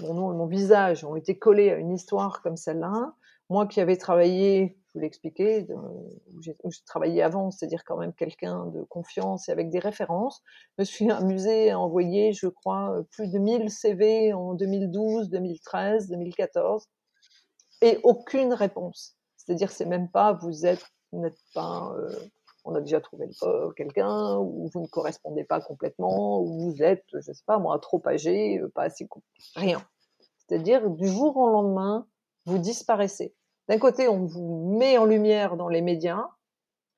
mon 0.00 0.14
nom 0.14 0.32
et 0.32 0.36
mon 0.36 0.46
visage 0.46 1.04
ont 1.04 1.16
été 1.16 1.38
collés 1.38 1.70
à 1.70 1.76
une 1.76 1.92
histoire 1.92 2.42
comme 2.42 2.56
celle-là. 2.56 3.14
Moi 3.50 3.66
qui 3.66 3.80
avais 3.80 3.96
travaillé, 3.96 4.78
je 4.88 4.92
vous 4.94 5.00
l'expliquais, 5.00 5.66
où 5.70 6.70
j'ai 6.70 6.82
travaillé 6.86 7.22
avant, 7.22 7.50
c'est-à-dire 7.50 7.82
quand 7.84 7.96
même 7.96 8.12
quelqu'un 8.12 8.66
de 8.66 8.82
confiance 8.84 9.48
et 9.48 9.52
avec 9.52 9.70
des 9.70 9.78
références, 9.78 10.42
je 10.76 10.82
me 10.82 10.84
suis 10.84 11.10
amusée 11.10 11.70
à 11.70 11.78
envoyer, 11.78 12.32
je 12.32 12.46
crois, 12.46 13.02
plus 13.10 13.30
de 13.30 13.38
1000 13.38 13.70
CV 13.70 14.32
en 14.32 14.54
2012, 14.54 15.30
2013, 15.30 16.08
2014, 16.08 16.86
et 17.80 17.98
aucune 18.02 18.52
réponse. 18.52 19.16
C'est-à-dire, 19.36 19.70
c'est 19.70 19.86
même 19.86 20.10
pas, 20.10 20.34
vous 20.34 20.66
êtes, 20.66 20.84
n'êtes 21.12 21.40
pas, 21.54 21.94
euh, 21.96 22.12
on 22.68 22.74
a 22.74 22.80
déjà 22.80 23.00
trouvé 23.00 23.28
quelqu'un, 23.76 24.36
ou 24.38 24.68
vous 24.72 24.82
ne 24.82 24.86
correspondez 24.86 25.44
pas 25.44 25.60
complètement, 25.60 26.40
ou 26.40 26.70
vous 26.70 26.82
êtes, 26.82 27.04
je 27.14 27.20
sais 27.20 27.44
pas 27.46 27.58
moi, 27.58 27.78
trop 27.78 28.02
âgé, 28.06 28.60
pas 28.74 28.84
assez, 28.84 29.08
rien. 29.54 29.82
C'est-à-dire, 30.38 30.90
du 30.90 31.08
jour 31.08 31.36
au 31.36 31.48
lendemain, 31.48 32.06
vous 32.46 32.58
disparaissez. 32.58 33.34
D'un 33.68 33.78
côté, 33.78 34.08
on 34.08 34.24
vous 34.24 34.76
met 34.78 34.98
en 34.98 35.04
lumière 35.04 35.56
dans 35.56 35.68
les 35.68 35.82
médias, 35.82 36.26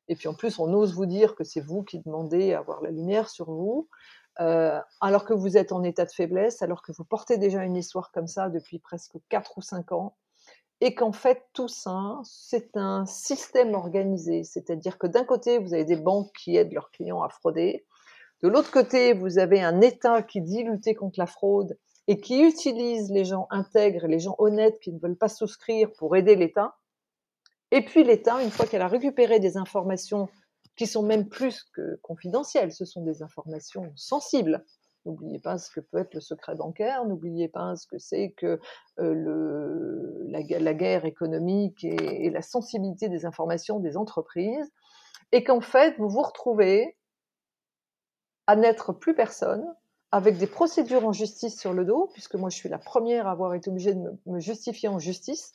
et 0.09 0.17
puis 0.17 0.27
en 0.27 0.35
plus, 0.35 0.59
on 0.59 0.73
ose 0.75 0.93
vous 0.95 1.07
dire 1.07 1.37
que 1.37 1.45
c'est 1.45 1.61
vous 1.61 1.85
qui 1.85 2.01
demandez 2.01 2.53
à 2.53 2.59
avoir 2.59 2.83
la 2.83 2.91
lumière 2.91 3.29
sur 3.29 3.51
vous, 3.51 3.89
euh, 4.41 4.81
alors 5.01 5.25
que 5.25 5.35
vous 5.35 5.57
êtes 5.57 5.71
en 5.71 5.83
état 5.83 6.05
de 6.05 6.11
faiblesse, 6.11 6.63
alors 6.63 6.83
que 6.83 6.93
vous 6.93 7.05
portez 7.05 7.39
déjà 7.39 7.63
une 7.63 7.77
histoire 7.77 8.11
comme 8.11 8.27
ça 8.27 8.49
depuis 8.49 8.79
presque 8.79 9.17
4 9.29 9.59
ou 9.59 9.63
5 9.63 9.93
ans, 9.93 10.17
et 10.81 10.95
qu'en 10.95 11.12
fait, 11.12 11.43
tout 11.53 11.69
ça, 11.69 12.21
c'est 12.25 12.77
un 12.77 13.05
système 13.05 13.75
organisé. 13.75 14.45
C'est-à-dire 14.45 14.99
que 14.99 15.07
d'un 15.07 15.25
côté, 15.25 15.59
vous 15.59 15.75
avez 15.75 15.85
des 15.85 15.97
banques 15.97 16.33
qui 16.38 16.57
aident 16.57 16.73
leurs 16.73 16.90
clients 16.90 17.23
à 17.23 17.29
frauder. 17.29 17.85
De 18.43 18.49
l'autre 18.49 18.71
côté, 18.71 19.12
vous 19.12 19.38
avez 19.38 19.61
un 19.61 19.83
État 19.83 20.23
qui 20.23 20.40
dit 20.40 20.64
lutter 20.64 20.95
contre 20.95 21.19
la 21.19 21.27
fraude 21.27 21.79
et 22.09 22.21
qui 22.21 22.43
utilise 22.43 23.11
les 23.11 23.27
gens 23.27 23.47
intègres, 23.51 24.07
les 24.07 24.19
gens 24.19 24.35
honnêtes 24.38 24.81
qui 24.81 24.93
ne 24.93 24.99
veulent 24.99 25.19
pas 25.19 25.29
souscrire 25.29 25.93
pour 25.99 26.16
aider 26.16 26.35
l'État. 26.35 26.77
Et 27.71 27.85
puis 27.85 28.03
l'État, 28.03 28.43
une 28.43 28.51
fois 28.51 28.66
qu'elle 28.66 28.83
a 28.83 28.88
récupéré 28.88 29.38
des 29.38 29.59
informations 29.59 30.29
qui 30.77 30.87
sont 30.87 31.03
même 31.03 31.29
plus 31.29 31.62
que 31.75 31.97
confidentielles, 32.03 32.73
ce 32.73 32.87
sont 32.87 33.03
des 33.03 33.23
informations 33.23 33.93
sensibles, 33.97 34.64
N'oubliez 35.07 35.39
pas 35.39 35.57
ce 35.57 35.71
que 35.71 35.81
peut 35.81 35.99
être 35.99 36.15
le 36.15 36.21
secret 36.21 36.55
bancaire, 36.55 37.07
n'oubliez 37.07 37.49
pas 37.49 37.75
ce 37.75 37.87
que 37.87 37.99
c'est 37.99 38.33
que 38.37 38.61
la, 38.99 40.75
guerre 40.75 41.07
économique 41.07 41.85
et, 41.85 42.29
la 42.29 42.43
sensibilité 42.43 43.09
des 43.09 43.25
informations 43.25 43.81
des 43.81 43.97
entreprises, 43.97 44.71
et 45.33 45.43
qu'en 45.43 45.61
fait, 45.61 45.97
vous 45.99 46.09
vous 46.09 46.23
retrouvez 46.23 46.99
à 48.47 48.57
n'être 48.57 48.93
plus 48.93 49.15
personne, 49.15 49.65
avec 50.13 50.37
des 50.39 50.49
procédures 50.49 51.07
en 51.07 51.13
justice 51.13 51.59
sur 51.59 51.73
le 51.73 51.85
dos, 51.85 52.11
puisque 52.13 52.35
moi 52.35 52.51
je 52.51 52.57
suis 52.57 52.69
la 52.69 52.79
première 52.79 53.27
à 53.27 53.31
avoir 53.31 53.55
été 53.55 53.71
obligée 53.71 53.95
de 53.95 54.03
me, 54.27 54.41
justifier 54.41 54.89
en 54.89 54.99
justice. 54.99 55.53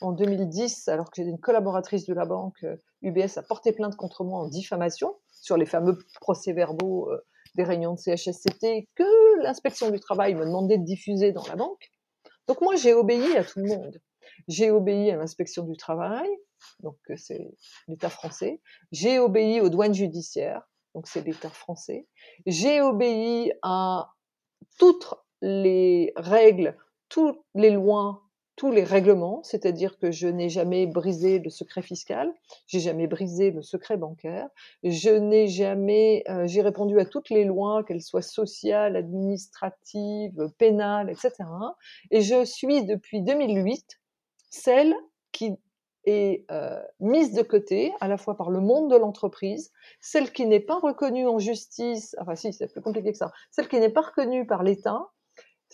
En 0.00 0.12
2010, 0.12 0.88
alors 0.88 1.06
que 1.06 1.16
j'étais 1.16 1.30
une 1.30 1.40
collaboratrice 1.40 2.04
de 2.04 2.14
la 2.14 2.26
banque, 2.26 2.66
UBS 3.02 3.38
a 3.38 3.42
porté 3.42 3.72
plainte 3.72 3.96
contre 3.96 4.24
moi 4.24 4.40
en 4.40 4.48
diffamation 4.48 5.16
sur 5.30 5.56
les 5.56 5.66
fameux 5.66 5.98
procès-verbaux 6.20 7.10
des 7.54 7.64
réunions 7.64 7.94
de 7.94 7.98
CHSCT 7.98 8.88
que 8.94 9.42
l'inspection 9.42 9.90
du 9.90 10.00
travail 10.00 10.34
me 10.34 10.44
demandait 10.44 10.78
de 10.78 10.84
diffuser 10.84 11.32
dans 11.32 11.46
la 11.46 11.56
banque. 11.56 11.90
Donc 12.48 12.60
moi, 12.60 12.76
j'ai 12.76 12.92
obéi 12.92 13.36
à 13.36 13.44
tout 13.44 13.60
le 13.60 13.68
monde. 13.68 14.00
J'ai 14.48 14.70
obéi 14.70 15.10
à 15.10 15.16
l'inspection 15.16 15.64
du 15.64 15.76
travail, 15.76 16.28
donc 16.80 16.98
euh, 17.10 17.16
c'est 17.16 17.54
l'État 17.88 18.10
français. 18.10 18.60
J'ai 18.90 19.18
obéi 19.18 19.60
aux 19.60 19.68
douanes 19.68 19.94
judiciaires, 19.94 20.62
donc 20.94 21.06
c'est 21.06 21.22
l'État 21.22 21.50
français. 21.50 22.06
J'ai 22.46 22.80
obéi 22.80 23.52
à 23.62 24.12
toutes 24.78 25.14
les 25.40 26.12
règles, 26.16 26.76
toutes 27.08 27.40
les 27.54 27.70
lois 27.70 28.23
tous 28.56 28.70
les 28.70 28.84
règlements, 28.84 29.42
c'est-à-dire 29.42 29.98
que 29.98 30.10
je 30.10 30.28
n'ai 30.28 30.48
jamais 30.48 30.86
brisé 30.86 31.38
le 31.38 31.50
secret 31.50 31.82
fiscal, 31.82 32.32
j'ai 32.66 32.80
jamais 32.80 33.06
brisé 33.06 33.50
le 33.50 33.62
secret 33.62 33.96
bancaire, 33.96 34.48
je 34.84 35.10
n'ai 35.10 35.48
jamais, 35.48 36.22
euh, 36.28 36.46
j'ai 36.46 36.62
répondu 36.62 37.00
à 37.00 37.04
toutes 37.04 37.30
les 37.30 37.44
lois, 37.44 37.82
qu'elles 37.84 38.02
soient 38.02 38.22
sociales, 38.22 38.96
administratives, 38.96 40.50
pénales, 40.58 41.10
etc. 41.10 41.32
Et 42.10 42.20
je 42.20 42.44
suis 42.44 42.84
depuis 42.84 43.22
2008 43.22 44.00
celle 44.50 44.94
qui 45.32 45.56
est 46.04 46.44
euh, 46.50 46.80
mise 47.00 47.32
de 47.32 47.42
côté 47.42 47.92
à 48.00 48.08
la 48.08 48.16
fois 48.16 48.36
par 48.36 48.50
le 48.50 48.60
monde 48.60 48.90
de 48.90 48.96
l'entreprise, 48.96 49.72
celle 50.00 50.32
qui 50.32 50.46
n'est 50.46 50.60
pas 50.60 50.78
reconnue 50.78 51.26
en 51.26 51.38
justice, 51.38 52.14
enfin 52.20 52.36
si, 52.36 52.52
c'est 52.52 52.70
plus 52.70 52.82
compliqué 52.82 53.10
que 53.10 53.18
ça, 53.18 53.32
celle 53.50 53.68
qui 53.68 53.80
n'est 53.80 53.88
pas 53.88 54.02
reconnue 54.02 54.46
par 54.46 54.62
l'État, 54.62 55.08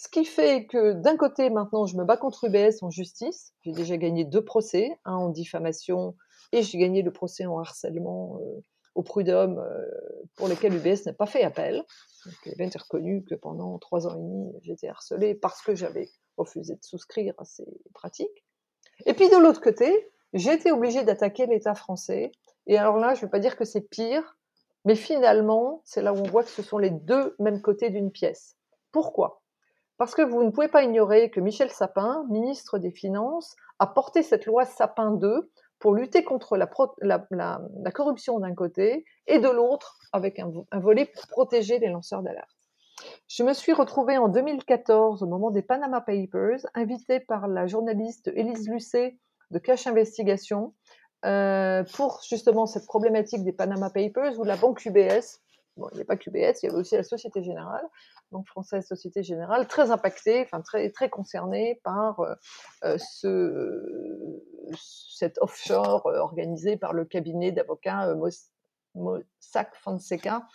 ce 0.00 0.08
qui 0.08 0.24
fait 0.24 0.64
que 0.64 0.94
d'un 0.94 1.18
côté, 1.18 1.50
maintenant, 1.50 1.84
je 1.84 1.94
me 1.94 2.04
bats 2.04 2.16
contre 2.16 2.44
UBS 2.44 2.82
en 2.82 2.88
justice. 2.88 3.52
J'ai 3.60 3.72
déjà 3.72 3.98
gagné 3.98 4.24
deux 4.24 4.42
procès, 4.42 4.98
un 5.04 5.12
en 5.12 5.28
diffamation 5.28 6.16
et 6.52 6.62
j'ai 6.62 6.78
gagné 6.78 7.02
le 7.02 7.12
procès 7.12 7.44
en 7.44 7.58
harcèlement 7.58 8.38
euh, 8.40 8.64
au 8.94 9.02
prud'homme 9.02 9.58
euh, 9.58 9.84
pour 10.36 10.48
lequel 10.48 10.74
UBS 10.74 11.04
n'a 11.04 11.12
pas 11.12 11.26
fait 11.26 11.42
appel. 11.42 11.84
Donc, 12.24 12.34
il 12.46 12.52
a 12.52 12.54
bien 12.54 12.70
reconnu 12.80 13.24
que 13.24 13.34
pendant 13.34 13.78
trois 13.78 14.06
ans 14.06 14.14
et 14.14 14.22
demi, 14.22 14.54
j'étais 14.62 14.88
harcelée 14.88 15.34
parce 15.34 15.60
que 15.60 15.74
j'avais 15.74 16.08
refusé 16.38 16.76
de 16.76 16.82
souscrire 16.82 17.34
à 17.36 17.44
ces 17.44 17.66
pratiques. 17.92 18.46
Et 19.04 19.12
puis 19.12 19.28
de 19.28 19.36
l'autre 19.36 19.60
côté, 19.60 20.10
j'ai 20.32 20.54
été 20.54 20.72
obligée 20.72 21.04
d'attaquer 21.04 21.44
l'État 21.44 21.74
français. 21.74 22.32
Et 22.66 22.78
alors 22.78 22.96
là, 22.96 23.12
je 23.12 23.20
ne 23.20 23.26
veux 23.26 23.30
pas 23.30 23.38
dire 23.38 23.54
que 23.54 23.66
c'est 23.66 23.82
pire, 23.82 24.38
mais 24.86 24.94
finalement, 24.94 25.82
c'est 25.84 26.00
là 26.00 26.14
où 26.14 26.16
on 26.16 26.30
voit 26.30 26.42
que 26.42 26.48
ce 26.48 26.62
sont 26.62 26.78
les 26.78 26.88
deux 26.88 27.36
mêmes 27.38 27.60
côtés 27.60 27.90
d'une 27.90 28.10
pièce. 28.10 28.56
Pourquoi? 28.92 29.39
Parce 30.00 30.14
que 30.14 30.22
vous 30.22 30.42
ne 30.42 30.48
pouvez 30.48 30.68
pas 30.68 30.82
ignorer 30.82 31.28
que 31.28 31.40
Michel 31.40 31.68
Sapin, 31.68 32.24
ministre 32.30 32.78
des 32.78 32.90
Finances, 32.90 33.54
a 33.78 33.86
porté 33.86 34.22
cette 34.22 34.46
loi 34.46 34.64
Sapin 34.64 35.10
2 35.10 35.50
pour 35.78 35.94
lutter 35.94 36.24
contre 36.24 36.56
la, 36.56 36.66
corruption 37.92 38.38
d'un 38.40 38.54
côté 38.54 39.04
et 39.26 39.40
de 39.40 39.48
l'autre 39.50 39.98
avec 40.14 40.38
un, 40.38 40.50
volet 40.72 41.04
pour 41.04 41.26
protéger 41.26 41.78
les 41.80 41.88
lanceurs 41.88 42.22
d'alerte. 42.22 42.48
Je 43.28 43.42
me 43.42 43.52
suis 43.52 43.74
retrouvée 43.74 44.16
en 44.16 44.28
2014, 44.28 45.22
au 45.22 45.26
moment 45.26 45.50
des 45.50 45.60
Panama 45.60 46.00
Papers, 46.00 46.60
invitée 46.72 47.20
par 47.20 47.46
la 47.46 47.66
journaliste 47.66 48.28
Élise 48.34 48.70
Lucet 48.70 49.18
de 49.50 49.58
Cash 49.58 49.86
Investigation 49.86 50.72
euh, 51.26 51.84
pour 51.92 52.22
justement 52.26 52.64
cette 52.64 52.86
problématique 52.86 53.44
des 53.44 53.52
Panama 53.52 53.90
Papers 53.90 54.38
où 54.38 54.44
la 54.44 54.56
banque 54.56 54.82
UBS 54.86 55.42
Bon, 55.76 55.88
il 55.92 55.96
n'y 55.96 56.02
a 56.02 56.04
pas 56.04 56.16
qu'UBS, 56.16 56.62
il 56.62 56.66
y 56.66 56.68
avait 56.68 56.78
aussi 56.78 56.96
la 56.96 57.02
Société 57.02 57.42
Générale, 57.42 57.86
donc 58.32 58.46
Française 58.46 58.86
Société 58.86 59.22
Générale, 59.22 59.66
très 59.66 59.90
impactée, 59.90 60.42
enfin 60.42 60.60
très, 60.60 60.90
très 60.90 61.08
concernée 61.08 61.80
par 61.82 62.20
euh, 62.20 62.34
euh, 62.84 62.96
ce, 62.98 64.42
cet 64.74 65.38
offshore 65.40 66.06
euh, 66.06 66.18
organisé 66.18 66.76
par 66.76 66.92
le 66.92 67.04
cabinet 67.04 67.52
d'avocats 67.52 68.14
Mossack 68.94 69.74
Fonseca 69.76 70.46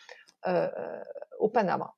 au 1.39 1.49
Panama. 1.49 1.95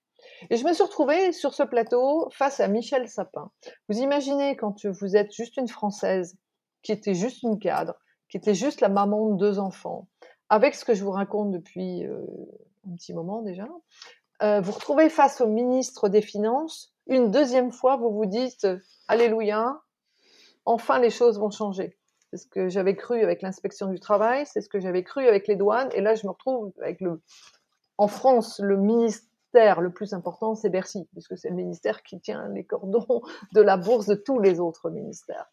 Et 0.49 0.57
je 0.57 0.65
me 0.65 0.73
suis 0.73 0.83
retrouvée 0.83 1.31
sur 1.31 1.53
ce 1.53 1.63
plateau 1.63 2.29
face 2.31 2.59
à 2.59 2.67
Michel 2.67 3.07
Sapin. 3.07 3.51
Vous 3.89 3.99
imaginez 3.99 4.55
quand 4.55 4.85
vous 4.85 5.15
êtes 5.15 5.31
juste 5.31 5.57
une 5.57 5.67
Française 5.67 6.37
qui 6.81 6.91
était 6.91 7.13
juste 7.13 7.43
une 7.43 7.59
cadre, 7.59 7.95
qui 8.29 8.37
était 8.37 8.53
juste 8.53 8.81
la 8.81 8.89
maman 8.89 9.29
de 9.31 9.37
deux 9.37 9.59
enfants, 9.59 10.07
avec 10.49 10.75
ce 10.75 10.85
que 10.85 10.93
je 10.93 11.03
vous 11.03 11.11
raconte 11.11 11.51
depuis 11.51 12.05
un 12.05 12.95
petit 12.95 13.13
moment 13.13 13.41
déjà, 13.41 13.67
euh, 14.43 14.61
vous 14.61 14.71
retrouvez 14.71 15.09
face 15.09 15.41
au 15.41 15.47
ministre 15.47 16.09
des 16.09 16.21
Finances, 16.21 16.93
une 17.07 17.31
deuxième 17.31 17.71
fois, 17.71 17.97
vous 17.97 18.11
vous 18.11 18.25
dites 18.25 18.67
Alléluia, 19.07 19.81
enfin 20.65 20.99
les 20.99 21.09
choses 21.09 21.39
vont 21.39 21.49
changer. 21.49 21.97
C'est 22.29 22.37
ce 22.37 22.47
que 22.47 22.67
j'avais 22.67 22.95
cru 22.95 23.23
avec 23.23 23.41
l'inspection 23.41 23.87
du 23.87 23.99
travail, 23.99 24.45
c'est 24.45 24.61
ce 24.61 24.69
que 24.69 24.79
j'avais 24.79 25.03
cru 25.03 25.27
avec 25.27 25.47
les 25.47 25.55
douanes, 25.55 25.89
et 25.93 26.01
là 26.01 26.15
je 26.15 26.25
me 26.25 26.31
retrouve 26.31 26.73
avec 26.81 27.01
le. 27.01 27.21
En 27.97 28.07
France, 28.07 28.59
le 28.59 28.77
ministère 28.77 29.81
le 29.81 29.91
plus 29.91 30.13
important, 30.13 30.53
c'est 30.53 30.69
Bercy, 30.69 31.07
puisque 31.13 31.37
c'est 31.37 31.49
le 31.49 31.55
ministère 31.55 32.03
qui 32.03 32.19
tient 32.19 32.47
les 32.49 32.63
cordons 32.63 33.21
de 33.53 33.61
la 33.61 33.77
bourse 33.77 34.05
de 34.05 34.15
tous 34.15 34.39
les 34.39 34.59
autres 34.59 34.89
ministères. 34.89 35.47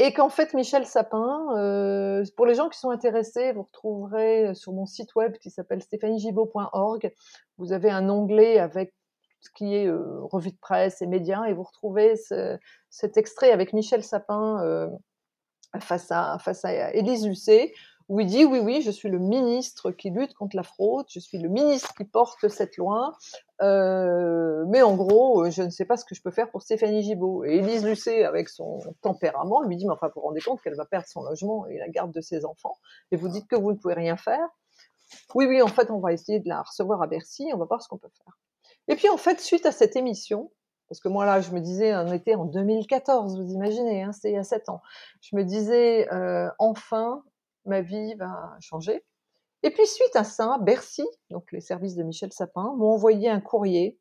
Et 0.00 0.12
qu'en 0.12 0.28
fait, 0.28 0.54
Michel 0.54 0.86
Sapin, 0.86 1.56
euh, 1.56 2.24
pour 2.36 2.46
les 2.46 2.54
gens 2.54 2.68
qui 2.68 2.78
sont 2.78 2.90
intéressés, 2.90 3.52
vous 3.52 3.64
retrouverez 3.64 4.54
sur 4.54 4.72
mon 4.72 4.86
site 4.86 5.14
web 5.16 5.36
qui 5.38 5.50
s'appelle 5.50 5.82
stéphaniegibaud.org, 5.82 7.12
vous 7.58 7.72
avez 7.72 7.90
un 7.90 8.08
onglet 8.08 8.60
avec 8.60 8.94
ce 9.40 9.50
qui 9.50 9.74
est 9.74 9.86
euh, 9.86 10.20
revue 10.22 10.52
de 10.52 10.58
presse 10.60 11.02
et 11.02 11.06
médias, 11.06 11.44
et 11.46 11.52
vous 11.52 11.64
retrouvez 11.64 12.16
ce, 12.16 12.58
cet 12.90 13.16
extrait 13.16 13.50
avec 13.50 13.72
Michel 13.72 14.04
Sapin 14.04 14.62
euh, 14.64 14.88
face, 15.80 16.10
à, 16.10 16.38
face 16.38 16.64
à 16.64 16.92
Élise 16.92 17.26
Lucet, 17.26 17.72
où 18.08 18.20
il 18.20 18.26
dit 18.26 18.44
oui, 18.44 18.60
oui, 18.60 18.82
je 18.82 18.90
suis 18.92 19.08
le 19.08 19.18
ministre 19.18 19.90
qui 19.90 20.10
lutte 20.10 20.34
contre 20.34 20.56
la 20.56 20.62
fraude, 20.62 21.06
je 21.10 21.18
suis 21.18 21.38
le 21.38 21.48
ministre 21.48 21.92
qui 21.94 22.04
porte 22.04 22.48
cette 22.48 22.76
loi, 22.76 23.16
euh, 23.60 24.64
mais 24.68 24.82
en 24.82 24.94
gros, 24.94 25.44
euh, 25.44 25.50
je 25.50 25.62
ne 25.62 25.70
sais 25.70 25.84
pas 25.84 25.96
ce 25.96 26.04
que 26.04 26.14
je 26.14 26.22
peux 26.22 26.30
faire 26.30 26.50
pour 26.50 26.62
Stéphanie 26.62 27.02
Gibault. 27.02 27.44
Et 27.44 27.56
Élise 27.56 27.84
Lucet, 27.84 28.24
avec 28.24 28.48
son 28.48 28.78
tempérament, 29.02 29.62
lui 29.62 29.76
dit, 29.76 29.86
mais 29.86 29.92
enfin, 29.92 30.08
vous 30.08 30.20
vous 30.20 30.28
rendez 30.28 30.40
compte 30.40 30.62
qu'elle 30.62 30.76
va 30.76 30.84
perdre 30.84 31.06
son 31.06 31.22
logement 31.22 31.66
et 31.66 31.78
la 31.78 31.88
garde 31.88 32.12
de 32.12 32.20
ses 32.20 32.44
enfants, 32.44 32.76
et 33.10 33.16
vous 33.16 33.28
dites 33.28 33.48
que 33.48 33.56
vous 33.56 33.72
ne 33.72 33.76
pouvez 33.76 33.94
rien 33.94 34.16
faire. 34.16 34.46
Oui, 35.34 35.46
oui, 35.46 35.62
en 35.62 35.68
fait, 35.68 35.90
on 35.90 35.98
va 35.98 36.12
essayer 36.12 36.38
de 36.38 36.48
la 36.48 36.62
recevoir 36.62 37.02
à 37.02 37.06
Bercy, 37.06 37.50
on 37.52 37.58
va 37.58 37.64
voir 37.64 37.82
ce 37.82 37.88
qu'on 37.88 37.98
peut 37.98 38.10
faire. 38.24 38.38
Et 38.88 38.96
puis, 38.96 39.08
en 39.08 39.16
fait, 39.16 39.40
suite 39.40 39.66
à 39.66 39.72
cette 39.72 39.96
émission, 39.96 40.50
parce 40.88 41.00
que 41.00 41.08
moi, 41.08 41.26
là, 41.26 41.40
je 41.40 41.50
me 41.50 41.60
disais, 41.60 41.94
on 41.96 42.12
était 42.12 42.34
en 42.34 42.44
2014, 42.44 43.40
vous 43.40 43.52
imaginez, 43.52 44.02
hein, 44.02 44.12
c'était 44.12 44.30
il 44.30 44.34
y 44.34 44.38
a 44.38 44.44
sept 44.44 44.68
ans. 44.68 44.80
Je 45.20 45.36
me 45.36 45.44
disais, 45.44 46.10
euh, 46.12 46.50
enfin, 46.58 47.22
ma 47.66 47.82
vie 47.82 48.14
va 48.14 48.56
changer. 48.60 49.04
Et 49.62 49.70
puis 49.70 49.86
suite 49.86 50.14
à 50.14 50.24
ça, 50.24 50.58
Bercy, 50.60 51.04
donc 51.30 51.50
les 51.52 51.60
services 51.60 51.96
de 51.96 52.04
Michel 52.04 52.32
Sapin, 52.32 52.74
m'ont 52.76 52.92
envoyé 52.92 53.28
un 53.28 53.40
courrier, 53.40 53.98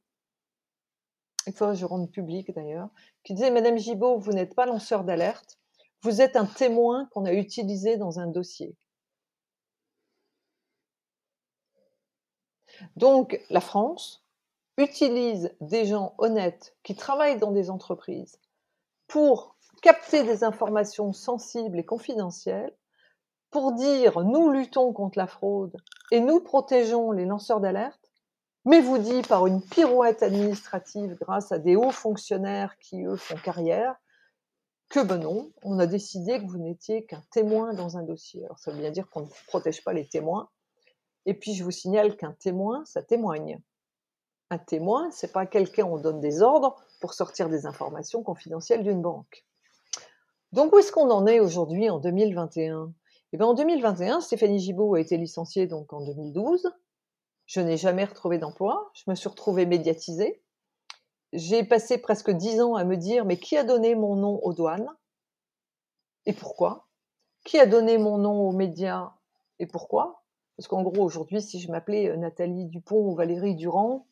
il 1.47 1.53
faut 1.53 1.67
que 1.67 1.73
je 1.73 1.85
rende 1.85 2.11
public 2.11 2.53
d'ailleurs, 2.53 2.89
qui 3.23 3.33
disait 3.33 3.51
Madame 3.51 3.77
Gibault, 3.77 4.19
vous 4.19 4.33
n'êtes 4.33 4.53
pas 4.53 4.65
lanceur 4.65 5.03
d'alerte, 5.03 5.57
vous 6.03 6.21
êtes 6.21 6.35
un 6.35 6.45
témoin 6.45 7.07
qu'on 7.11 7.25
a 7.25 7.33
utilisé 7.33 7.97
dans 7.97 8.19
un 8.19 8.27
dossier. 8.27 8.75
Donc 12.95 13.43
la 13.49 13.61
France 13.61 14.23
utilise 14.77 15.55
des 15.61 15.85
gens 15.85 16.13
honnêtes 16.19 16.75
qui 16.83 16.95
travaillent 16.95 17.39
dans 17.39 17.51
des 17.51 17.69
entreprises 17.71 18.39
pour 19.07 19.55
capter 19.81 20.23
des 20.23 20.43
informations 20.43 21.13
sensibles 21.13 21.79
et 21.79 21.85
confidentielles 21.85 22.75
pour 23.51 23.73
dire 23.73 24.19
nous 24.21 24.49
luttons 24.51 24.93
contre 24.93 25.17
la 25.17 25.27
fraude 25.27 25.75
et 26.11 26.19
nous 26.19 26.39
protégeons 26.39 27.11
les 27.11 27.25
lanceurs 27.25 27.59
d'alerte, 27.59 28.11
mais 28.65 28.81
vous 28.81 28.97
dit 28.97 29.21
par 29.21 29.47
une 29.47 29.61
pirouette 29.61 30.23
administrative 30.23 31.17
grâce 31.21 31.51
à 31.51 31.59
des 31.59 31.75
hauts 31.75 31.91
fonctionnaires 31.91 32.77
qui, 32.79 33.03
eux, 33.05 33.15
font 33.15 33.37
carrière, 33.37 33.95
que 34.89 34.99
ben 34.99 35.17
non, 35.17 35.51
on 35.63 35.79
a 35.79 35.85
décidé 35.85 36.39
que 36.39 36.45
vous 36.45 36.57
n'étiez 36.57 37.05
qu'un 37.05 37.23
témoin 37.31 37.73
dans 37.73 37.97
un 37.97 38.03
dossier. 38.03 38.43
Alors 38.45 38.59
ça 38.59 38.71
veut 38.71 38.79
bien 38.79 38.91
dire 38.91 39.09
qu'on 39.09 39.21
ne 39.21 39.29
protège 39.47 39.83
pas 39.83 39.93
les 39.93 40.07
témoins. 40.07 40.49
Et 41.25 41.33
puis 41.33 41.53
je 41.53 41.63
vous 41.63 41.71
signale 41.71 42.15
qu'un 42.15 42.33
témoin, 42.33 42.83
ça 42.85 43.01
témoigne. 43.01 43.61
Un 44.49 44.57
témoin, 44.57 45.11
c'est 45.11 45.33
pas 45.33 45.45
quelqu'un 45.45 45.85
on 45.85 45.97
donne 45.97 46.21
des 46.21 46.41
ordres 46.41 46.77
pour 47.01 47.13
sortir 47.13 47.49
des 47.49 47.65
informations 47.65 48.23
confidentielles 48.23 48.83
d'une 48.83 49.01
banque. 49.01 49.45
Donc 50.53 50.73
où 50.73 50.79
est-ce 50.79 50.93
qu'on 50.93 51.09
en 51.11 51.27
est 51.27 51.41
aujourd'hui 51.41 51.89
en 51.89 51.99
2021 51.99 52.93
et 53.33 53.37
ben, 53.37 53.45
en 53.45 53.53
2021, 53.53 54.21
Stéphanie 54.21 54.59
Gibault 54.59 54.95
a 54.95 55.01
été 55.01 55.17
licenciée 55.17 55.67
donc 55.67 55.91
en 55.91 56.01
2012. 56.05 56.71
Je 57.45 57.59
n'ai 57.59 57.77
jamais 57.77 58.05
retrouvé 58.05 58.37
d'emploi. 58.37 58.89
Je 58.93 59.03
me 59.09 59.15
suis 59.15 59.27
retrouvée 59.27 59.65
médiatisée. 59.65 60.41
J'ai 61.33 61.63
passé 61.63 61.97
presque 61.97 62.31
dix 62.31 62.61
ans 62.61 62.75
à 62.75 62.85
me 62.85 62.95
dire 62.95 63.25
mais 63.25 63.37
qui 63.37 63.57
a 63.57 63.63
donné 63.63 63.95
mon 63.95 64.15
nom 64.15 64.39
aux 64.43 64.53
douanes? 64.53 64.89
Et 66.25 66.33
pourquoi? 66.33 66.87
Qui 67.45 67.59
a 67.59 67.65
donné 67.65 67.97
mon 67.97 68.17
nom 68.17 68.47
aux 68.47 68.53
médias? 68.53 69.11
Et 69.59 69.67
pourquoi? 69.67 70.23
Parce 70.55 70.67
qu'en 70.67 70.81
gros, 70.81 71.03
aujourd'hui, 71.03 71.41
si 71.41 71.59
je 71.59 71.71
m'appelais 71.71 72.09
euh, 72.09 72.17
Nathalie 72.17 72.65
Dupont 72.65 73.09
ou 73.09 73.15
Valérie 73.15 73.55
Durand, 73.55 74.06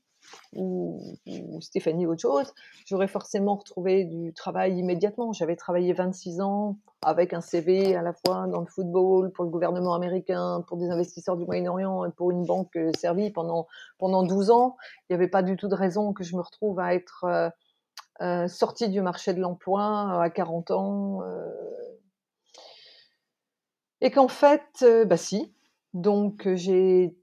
ou, 0.53 1.17
Stéphanie 1.61 2.05
autre 2.05 2.21
chose, 2.21 2.53
j'aurais 2.85 3.07
forcément 3.07 3.55
retrouvé 3.55 4.05
du 4.05 4.33
travail 4.33 4.77
immédiatement. 4.77 5.33
J'avais 5.33 5.55
travaillé 5.55 5.93
26 5.93 6.41
ans 6.41 6.77
avec 7.03 7.33
un 7.33 7.41
CV 7.41 7.95
à 7.95 8.01
la 8.01 8.13
fois 8.13 8.47
dans 8.47 8.61
le 8.61 8.65
football, 8.65 9.31
pour 9.31 9.45
le 9.45 9.51
gouvernement 9.51 9.93
américain, 9.93 10.63
pour 10.67 10.77
des 10.77 10.89
investisseurs 10.89 11.37
du 11.37 11.45
Moyen-Orient 11.45 12.05
et 12.05 12.11
pour 12.11 12.31
une 12.31 12.45
banque 12.45 12.75
euh, 12.77 12.91
servie 12.97 13.31
pendant, 13.31 13.67
pendant 13.97 14.23
12 14.23 14.49
ans. 14.51 14.77
Il 15.01 15.13
n'y 15.13 15.15
avait 15.15 15.29
pas 15.29 15.43
du 15.43 15.57
tout 15.57 15.67
de 15.67 15.75
raison 15.75 16.13
que 16.13 16.23
je 16.23 16.35
me 16.35 16.41
retrouve 16.41 16.79
à 16.79 16.93
être 16.95 17.25
euh, 17.25 17.49
euh 18.21 18.47
sortie 18.47 18.89
du 18.89 19.01
marché 19.01 19.33
de 19.33 19.39
l'emploi 19.39 20.21
à 20.21 20.29
40 20.29 20.71
ans. 20.71 21.21
Et 24.01 24.11
qu'en 24.11 24.27
fait, 24.27 24.85
bah 25.05 25.17
si. 25.17 25.53
Donc 25.93 26.47
j'ai 26.55 27.17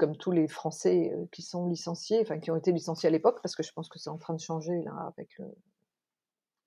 comme 0.00 0.16
tous 0.16 0.30
les 0.30 0.48
Français 0.48 1.14
qui 1.30 1.42
sont 1.42 1.66
licenciés, 1.66 2.20
enfin 2.22 2.38
qui 2.38 2.50
ont 2.50 2.56
été 2.56 2.72
licenciés 2.72 3.06
à 3.06 3.12
l'époque, 3.12 3.38
parce 3.42 3.54
que 3.54 3.62
je 3.62 3.70
pense 3.70 3.90
que 3.90 3.98
c'est 3.98 4.08
en 4.08 4.16
train 4.16 4.32
de 4.32 4.40
changer 4.40 4.80
là 4.82 4.94
avec 5.14 5.38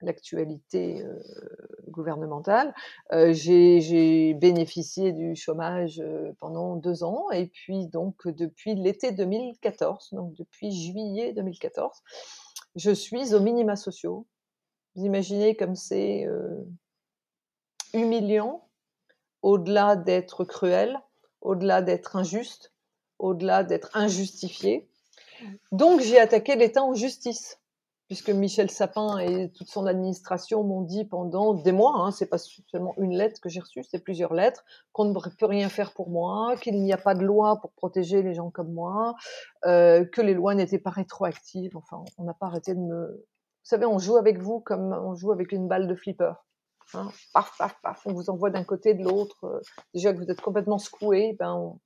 l'actualité 0.01 1.03
gouvernementale. 1.87 2.75
J'ai 3.31 4.35
bénéficié 4.35 5.13
du 5.13 5.35
chômage 5.35 6.03
pendant 6.39 6.75
deux 6.75 7.03
ans, 7.03 7.31
et 7.31 7.47
puis 7.47 7.87
donc 7.87 8.27
depuis 8.27 8.75
l'été 8.75 9.11
2014, 9.11 10.09
donc 10.13 10.35
depuis 10.35 10.71
juillet 10.71 11.33
2014, 11.33 12.03
je 12.75 12.91
suis 12.91 13.33
aux 13.33 13.39
minima 13.39 13.75
sociaux. 13.75 14.27
Vous 14.95 15.05
imaginez 15.05 15.55
comme 15.55 15.75
c'est 15.75 16.27
humiliant, 17.95 18.69
au-delà 19.41 19.95
d'être 19.95 20.45
cruel, 20.45 20.99
au-delà 21.41 21.81
d'être 21.81 22.15
injuste, 22.15 22.72
au-delà 23.23 23.63
d'être 23.63 23.89
injustifié. 23.93 24.87
Donc 25.71 26.01
j'ai 26.01 26.19
attaqué 26.19 26.55
l'État 26.55 26.83
en 26.83 26.93
justice, 26.93 27.59
puisque 28.07 28.29
Michel 28.29 28.69
Sapin 28.69 29.17
et 29.17 29.51
toute 29.51 29.69
son 29.69 29.85
administration 29.85 30.63
m'ont 30.63 30.81
dit 30.81 31.05
pendant 31.05 31.53
des 31.53 31.71
mois, 31.71 31.95
hein, 31.97 32.11
c'est 32.11 32.27
pas 32.27 32.37
seulement 32.37 32.93
une 32.97 33.15
lettre 33.17 33.39
que 33.41 33.49
j'ai 33.49 33.61
reçue, 33.61 33.83
c'est 33.83 34.03
plusieurs 34.03 34.33
lettres, 34.33 34.63
qu'on 34.91 35.05
ne 35.05 35.13
peut 35.13 35.45
rien 35.45 35.69
faire 35.69 35.93
pour 35.93 36.09
moi, 36.09 36.55
qu'il 36.61 36.81
n'y 36.81 36.93
a 36.93 36.97
pas 36.97 37.15
de 37.15 37.23
loi 37.23 37.59
pour 37.61 37.71
protéger 37.71 38.21
les 38.21 38.33
gens 38.33 38.51
comme 38.51 38.73
moi, 38.73 39.15
euh, 39.65 40.05
que 40.05 40.21
les 40.21 40.33
lois 40.33 40.53
n'étaient 40.53 40.79
pas 40.79 40.91
rétroactives. 40.91 41.75
Enfin, 41.77 42.03
on 42.17 42.25
n'a 42.25 42.33
pas 42.33 42.47
arrêté 42.47 42.75
de 42.75 42.79
me. 42.79 43.07
Vous 43.07 43.69
savez, 43.69 43.85
on 43.85 43.99
joue 43.99 44.17
avec 44.17 44.39
vous 44.39 44.59
comme 44.59 44.93
on 44.93 45.15
joue 45.15 45.31
avec 45.31 45.53
une 45.53 45.67
balle 45.67 45.87
de 45.87 45.95
flipper. 45.95 46.33
Hein. 46.93 47.09
paf, 47.33 47.57
paf, 47.57 47.81
paf, 47.81 48.01
on 48.05 48.13
vous 48.13 48.29
envoie 48.29 48.49
d'un 48.49 48.65
côté 48.65 48.93
de 48.93 49.03
l'autre. 49.03 49.61
Déjà 49.93 50.13
que 50.13 50.17
vous 50.19 50.29
êtes 50.29 50.41
complètement 50.41 50.77
secoué, 50.77 51.35
ben 51.39 51.53
on, 51.53 51.79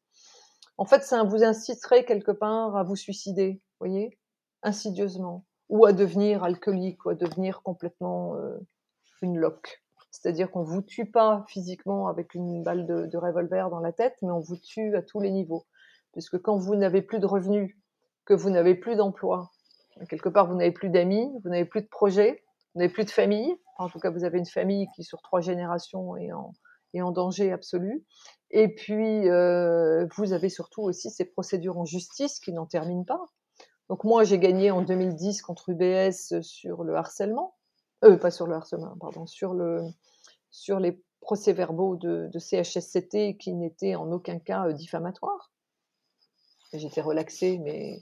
en 0.77 0.85
fait, 0.85 1.03
ça 1.03 1.23
vous 1.23 1.43
inciterait 1.43 2.05
quelque 2.05 2.31
part 2.31 2.75
à 2.75 2.83
vous 2.83 2.95
suicider, 2.95 3.61
voyez, 3.79 4.17
insidieusement, 4.63 5.45
ou 5.69 5.85
à 5.85 5.93
devenir 5.93 6.43
alcoolique, 6.43 7.05
ou 7.05 7.09
à 7.09 7.15
devenir 7.15 7.61
complètement 7.63 8.35
euh, 8.35 8.57
une 9.21 9.37
loque. 9.37 9.83
C'est-à-dire 10.11 10.49
qu'on 10.51 10.63
vous 10.63 10.81
tue 10.81 11.09
pas 11.09 11.43
physiquement 11.47 12.07
avec 12.07 12.33
une 12.33 12.63
balle 12.63 12.85
de, 12.85 13.17
revolver 13.17 13.69
dans 13.69 13.79
la 13.79 13.91
tête, 13.91 14.15
mais 14.21 14.31
on 14.31 14.39
vous 14.39 14.57
tue 14.57 14.95
à 14.95 15.01
tous 15.01 15.19
les 15.19 15.31
niveaux. 15.31 15.65
Puisque 16.13 16.39
quand 16.41 16.57
vous 16.57 16.75
n'avez 16.75 17.01
plus 17.01 17.19
de 17.19 17.25
revenus, 17.25 17.77
que 18.25 18.33
vous 18.33 18.49
n'avez 18.49 18.75
plus 18.75 18.95
d'emploi, 18.95 19.51
quelque 20.09 20.29
part 20.29 20.47
vous 20.47 20.55
n'avez 20.55 20.71
plus 20.71 20.89
d'amis, 20.89 21.29
vous 21.43 21.49
n'avez 21.49 21.65
plus 21.65 21.81
de 21.81 21.87
projets, 21.87 22.43
vous 22.73 22.81
n'avez 22.81 22.91
plus 22.91 23.05
de 23.05 23.11
famille. 23.11 23.55
En 23.77 23.89
tout 23.89 23.99
cas, 23.99 24.09
vous 24.09 24.23
avez 24.23 24.39
une 24.39 24.45
famille 24.45 24.87
qui 24.95 25.03
sur 25.03 25.21
trois 25.21 25.41
générations 25.41 26.17
est 26.17 26.31
en, 26.31 26.53
est 26.93 27.01
en 27.01 27.11
danger 27.11 27.51
absolu. 27.51 28.03
Et 28.51 28.73
puis, 28.73 29.29
euh, 29.29 30.07
vous 30.15 30.33
avez 30.33 30.49
surtout 30.49 30.81
aussi 30.81 31.09
ces 31.09 31.25
procédures 31.25 31.77
en 31.77 31.85
justice 31.85 32.39
qui 32.39 32.53
n'en 32.53 32.65
terminent 32.65 33.03
pas. 33.03 33.25
Donc 33.89 34.03
moi, 34.03 34.23
j'ai 34.23 34.39
gagné 34.39 34.71
en 34.71 34.81
2010 34.81 35.41
contre 35.41 35.69
UBS 35.69 36.41
sur 36.41 36.83
le 36.83 36.95
harcèlement, 36.95 37.55
euh, 38.03 38.17
pas 38.17 38.31
sur 38.31 38.47
le 38.47 38.55
harcèlement, 38.55 38.95
pardon, 38.99 39.25
sur 39.25 39.53
le 39.53 39.81
sur 40.49 40.79
les 40.79 41.01
procès-verbaux 41.21 41.97
de, 41.97 42.29
de, 42.31 42.39
CHSCT 42.39 43.37
qui 43.37 43.53
n'étaient 43.53 43.95
en 43.95 44.11
aucun 44.11 44.39
cas 44.39 44.67
euh, 44.67 44.73
diffamatoires. 44.73 45.51
J'étais 46.73 47.01
relaxée, 47.01 47.59
mais 47.59 48.01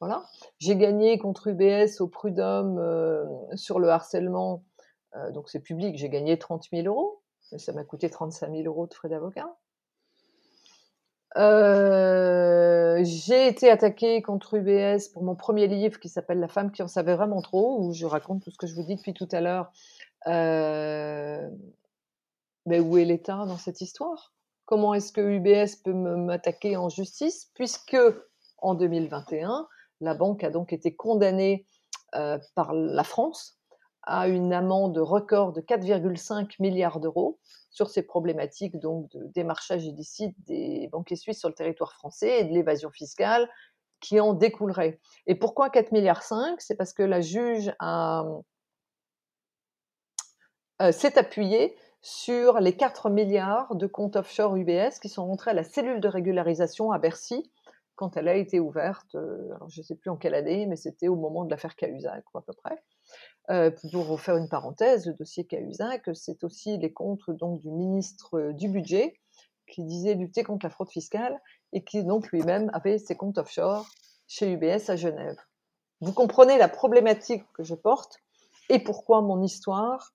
voilà. 0.00 0.24
J'ai 0.58 0.76
gagné 0.76 1.18
contre 1.18 1.48
UBS 1.48 2.00
au 2.00 2.08
prud'homme 2.08 2.78
euh, 2.78 3.24
sur 3.56 3.78
le 3.78 3.88
harcèlement 3.88 4.62
donc 5.32 5.48
c'est 5.48 5.60
public, 5.60 5.96
j'ai 5.96 6.08
gagné 6.08 6.36
30 6.40 6.66
000 6.72 6.88
euros, 6.88 7.22
ça 7.58 7.72
m'a 7.72 7.84
coûté 7.84 8.10
35 8.10 8.50
000 8.50 8.62
euros 8.64 8.86
de 8.86 8.94
frais 8.94 9.08
d'avocat. 9.08 9.48
j'ai 13.04 13.48
été 13.48 13.70
attaquée 13.70 14.22
contre 14.22 14.54
UBS 14.54 15.08
pour 15.12 15.22
mon 15.24 15.34
premier 15.34 15.66
livre 15.66 15.98
qui 15.98 16.08
s'appelle 16.08 16.40
La 16.40 16.48
femme 16.48 16.70
qui 16.70 16.82
en 16.82 16.88
savait 16.88 17.14
vraiment 17.14 17.42
trop, 17.42 17.80
où 17.80 17.92
je 17.92 18.06
raconte 18.06 18.42
tout 18.42 18.50
ce 18.50 18.58
que 18.58 18.66
je 18.66 18.74
vous 18.74 18.84
dis 18.84 18.96
depuis 18.96 19.14
tout 19.14 19.28
à 19.32 19.40
l'heure. 19.40 19.72
mais 22.66 22.80
où 22.80 22.98
est 22.98 23.04
l'État 23.04 23.44
dans 23.46 23.58
cette 23.58 23.80
histoire? 23.80 24.32
Comment 24.64 24.94
est-ce 24.94 25.12
que 25.12 25.20
UBS 25.20 25.76
peut 25.82 25.92
m'attaquer 25.92 26.76
en 26.76 26.88
justice 26.88 27.50
puisque 27.54 27.96
en 28.58 28.74
2021, 28.74 29.68
la 30.00 30.14
banque 30.14 30.42
a 30.42 30.50
donc 30.50 30.72
été 30.72 30.94
condamnée 30.94 31.66
par 32.12 32.72
la 32.72 33.04
France 33.04 33.58
à 34.06 34.28
une 34.28 34.52
amende 34.52 34.98
record 34.98 35.52
de 35.52 35.60
4,5 35.60 36.56
milliards 36.60 37.00
d'euros 37.00 37.38
sur 37.70 37.90
ces 37.90 38.02
problématiques 38.02 38.78
donc 38.78 39.10
de 39.12 39.26
démarchage 39.34 39.84
illicite 39.84 40.36
des 40.46 40.88
banquiers 40.92 41.16
suisses 41.16 41.40
sur 41.40 41.48
le 41.48 41.54
territoire 41.54 41.92
français 41.92 42.40
et 42.40 42.44
de 42.44 42.52
l'évasion 42.52 42.90
fiscale 42.90 43.48
qui 44.00 44.20
en 44.20 44.34
découlerait. 44.34 45.00
Et 45.26 45.34
pourquoi 45.34 45.70
4 45.70 45.92
milliards? 45.92 46.22
5 46.22 46.60
C'est 46.60 46.76
parce 46.76 46.92
que 46.92 47.02
la 47.02 47.20
juge 47.20 47.72
s'est 50.92 51.18
appuyée 51.18 51.76
sur 52.02 52.60
les 52.60 52.76
4 52.76 53.08
milliards 53.08 53.74
de 53.74 53.86
comptes 53.86 54.16
offshore 54.16 54.56
UBS 54.56 54.98
qui 55.00 55.08
sont 55.08 55.26
rentrés 55.26 55.52
à 55.52 55.54
la 55.54 55.64
cellule 55.64 56.00
de 56.00 56.08
régularisation 56.08 56.92
à 56.92 56.98
Bercy 56.98 57.50
quand 57.96 58.16
elle 58.16 58.28
a 58.28 58.34
été 58.34 58.60
ouverte, 58.60 59.14
euh, 59.14 59.48
je 59.68 59.80
ne 59.80 59.84
sais 59.84 59.94
plus 59.94 60.10
en 60.10 60.16
quelle 60.16 60.34
année, 60.34 60.66
mais 60.66 60.76
c'était 60.76 61.08
au 61.08 61.16
moment 61.16 61.44
de 61.44 61.50
l'affaire 61.50 61.76
Cahuzac, 61.76 62.24
à 62.34 62.40
peu 62.40 62.52
près. 62.52 62.82
Euh, 63.50 63.70
pour 63.92 64.08
refaire 64.08 64.36
une 64.36 64.48
parenthèse, 64.48 65.06
le 65.06 65.14
dossier 65.14 65.44
Cahuzac, 65.44 66.08
c'est 66.14 66.42
aussi 66.44 66.78
les 66.78 66.92
comptes 66.92 67.30
donc, 67.30 67.60
du 67.60 67.70
ministre 67.70 68.38
euh, 68.38 68.52
du 68.52 68.68
Budget 68.68 69.14
qui 69.66 69.84
disait 69.84 70.14
lutter 70.14 70.42
contre 70.42 70.66
la 70.66 70.70
fraude 70.70 70.90
fiscale 70.90 71.40
et 71.72 71.84
qui 71.84 72.04
donc 72.04 72.30
lui-même 72.30 72.70
avait 72.74 72.98
ses 72.98 73.16
comptes 73.16 73.38
offshore 73.38 73.86
chez 74.26 74.50
UBS 74.50 74.90
à 74.90 74.96
Genève. 74.96 75.36
Vous 76.00 76.12
comprenez 76.12 76.58
la 76.58 76.68
problématique 76.68 77.44
que 77.54 77.62
je 77.62 77.74
porte 77.74 78.18
et 78.68 78.78
pourquoi 78.78 79.22
mon 79.22 79.42
histoire, 79.42 80.14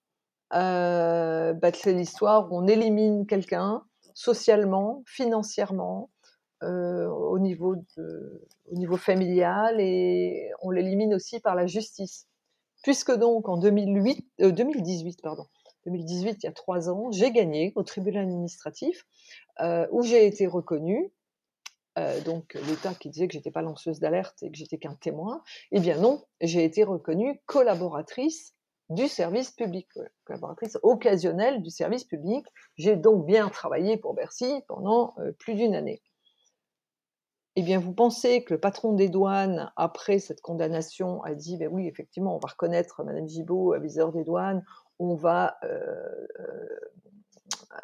bah, 0.52 1.72
c'est 1.74 1.94
l'histoire 1.94 2.52
où 2.52 2.58
on 2.58 2.68
élimine 2.68 3.26
quelqu'un 3.26 3.84
socialement, 4.14 5.04
financièrement, 5.08 6.10
euh, 6.62 7.08
au, 7.08 7.40
niveau 7.40 7.74
au 8.70 8.76
niveau 8.76 8.98
familial 8.98 9.80
et 9.80 10.52
on 10.62 10.72
l'élimine 10.72 11.14
aussi 11.14 11.40
par 11.40 11.56
la 11.56 11.68
justice. 11.68 12.28
Puisque 12.84 13.14
donc 13.14 13.48
en 13.48 13.56
2008, 13.56 14.26
2018, 14.40 15.20
euh, 15.20 15.22
pardon, 15.24 15.46
2018, 15.86 16.44
il 16.44 16.46
y 16.46 16.50
a 16.50 16.52
trois 16.52 16.90
ans, 16.90 17.12
j'ai 17.12 17.32
gagné 17.32 17.72
au 17.76 17.84
tribunal 17.84 18.24
administratif 18.24 19.06
euh, 19.62 19.88
où 19.92 20.04
j'ai 20.04 20.26
été 20.26 20.48
reconnue. 20.48 21.14
donc 22.26 22.56
l'État 22.68 22.94
qui 22.94 23.10
disait 23.10 23.28
que 23.30 23.34
j'étais 23.34 23.52
pas 23.52 23.62
lanceuse 23.62 24.00
d'alerte 24.00 24.44
et 24.44 24.52
que 24.52 24.58
j'étais 24.58 24.78
qu'un 24.78 24.96
témoin, 24.96 25.42
eh 25.72 25.80
bien 25.80 25.98
non, 25.98 26.26
j'ai 26.42 26.66
été 26.66 26.84
reconnue 26.84 27.40
collaboratrice 27.46 28.54
du 28.90 29.08
service 29.08 29.52
public, 29.52 29.88
collaboratrice 30.26 30.78
occasionnelle 30.84 31.62
du 31.62 31.70
service 31.70 32.04
public. 32.04 32.46
J'ai 32.76 32.98
donc 32.98 33.26
bien 33.26 33.48
travaillé 33.48 33.96
pour 33.96 34.14
Bercy 34.14 34.62
pendant 34.68 35.16
plus 35.38 35.56
d'une 35.56 35.76
année 35.76 36.02
eh 37.56 37.64
bien, 37.64 37.80
vous 37.80 37.94
pensez 37.94 38.44
que 38.44 38.54
le 38.54 38.60
patron 38.60 38.94
des 38.94 39.10
douanes, 39.10 39.72
après 39.76 40.20
cette 40.20 40.42
condamnation, 40.42 41.24
a 41.24 41.34
dit, 41.34 41.58
ben 41.58 41.70
oui, 41.72 41.88
effectivement, 41.88 42.36
on 42.36 42.40
va 42.40 42.50
reconnaître 42.50 43.04
Madame 43.04 43.28
Gibault, 43.28 43.74
aviseur 43.74 44.12
des 44.12 44.24
douanes, 44.24 44.64
on 45.00 45.16
va 45.16 45.58
euh, 45.64 45.68
euh, 46.40 46.68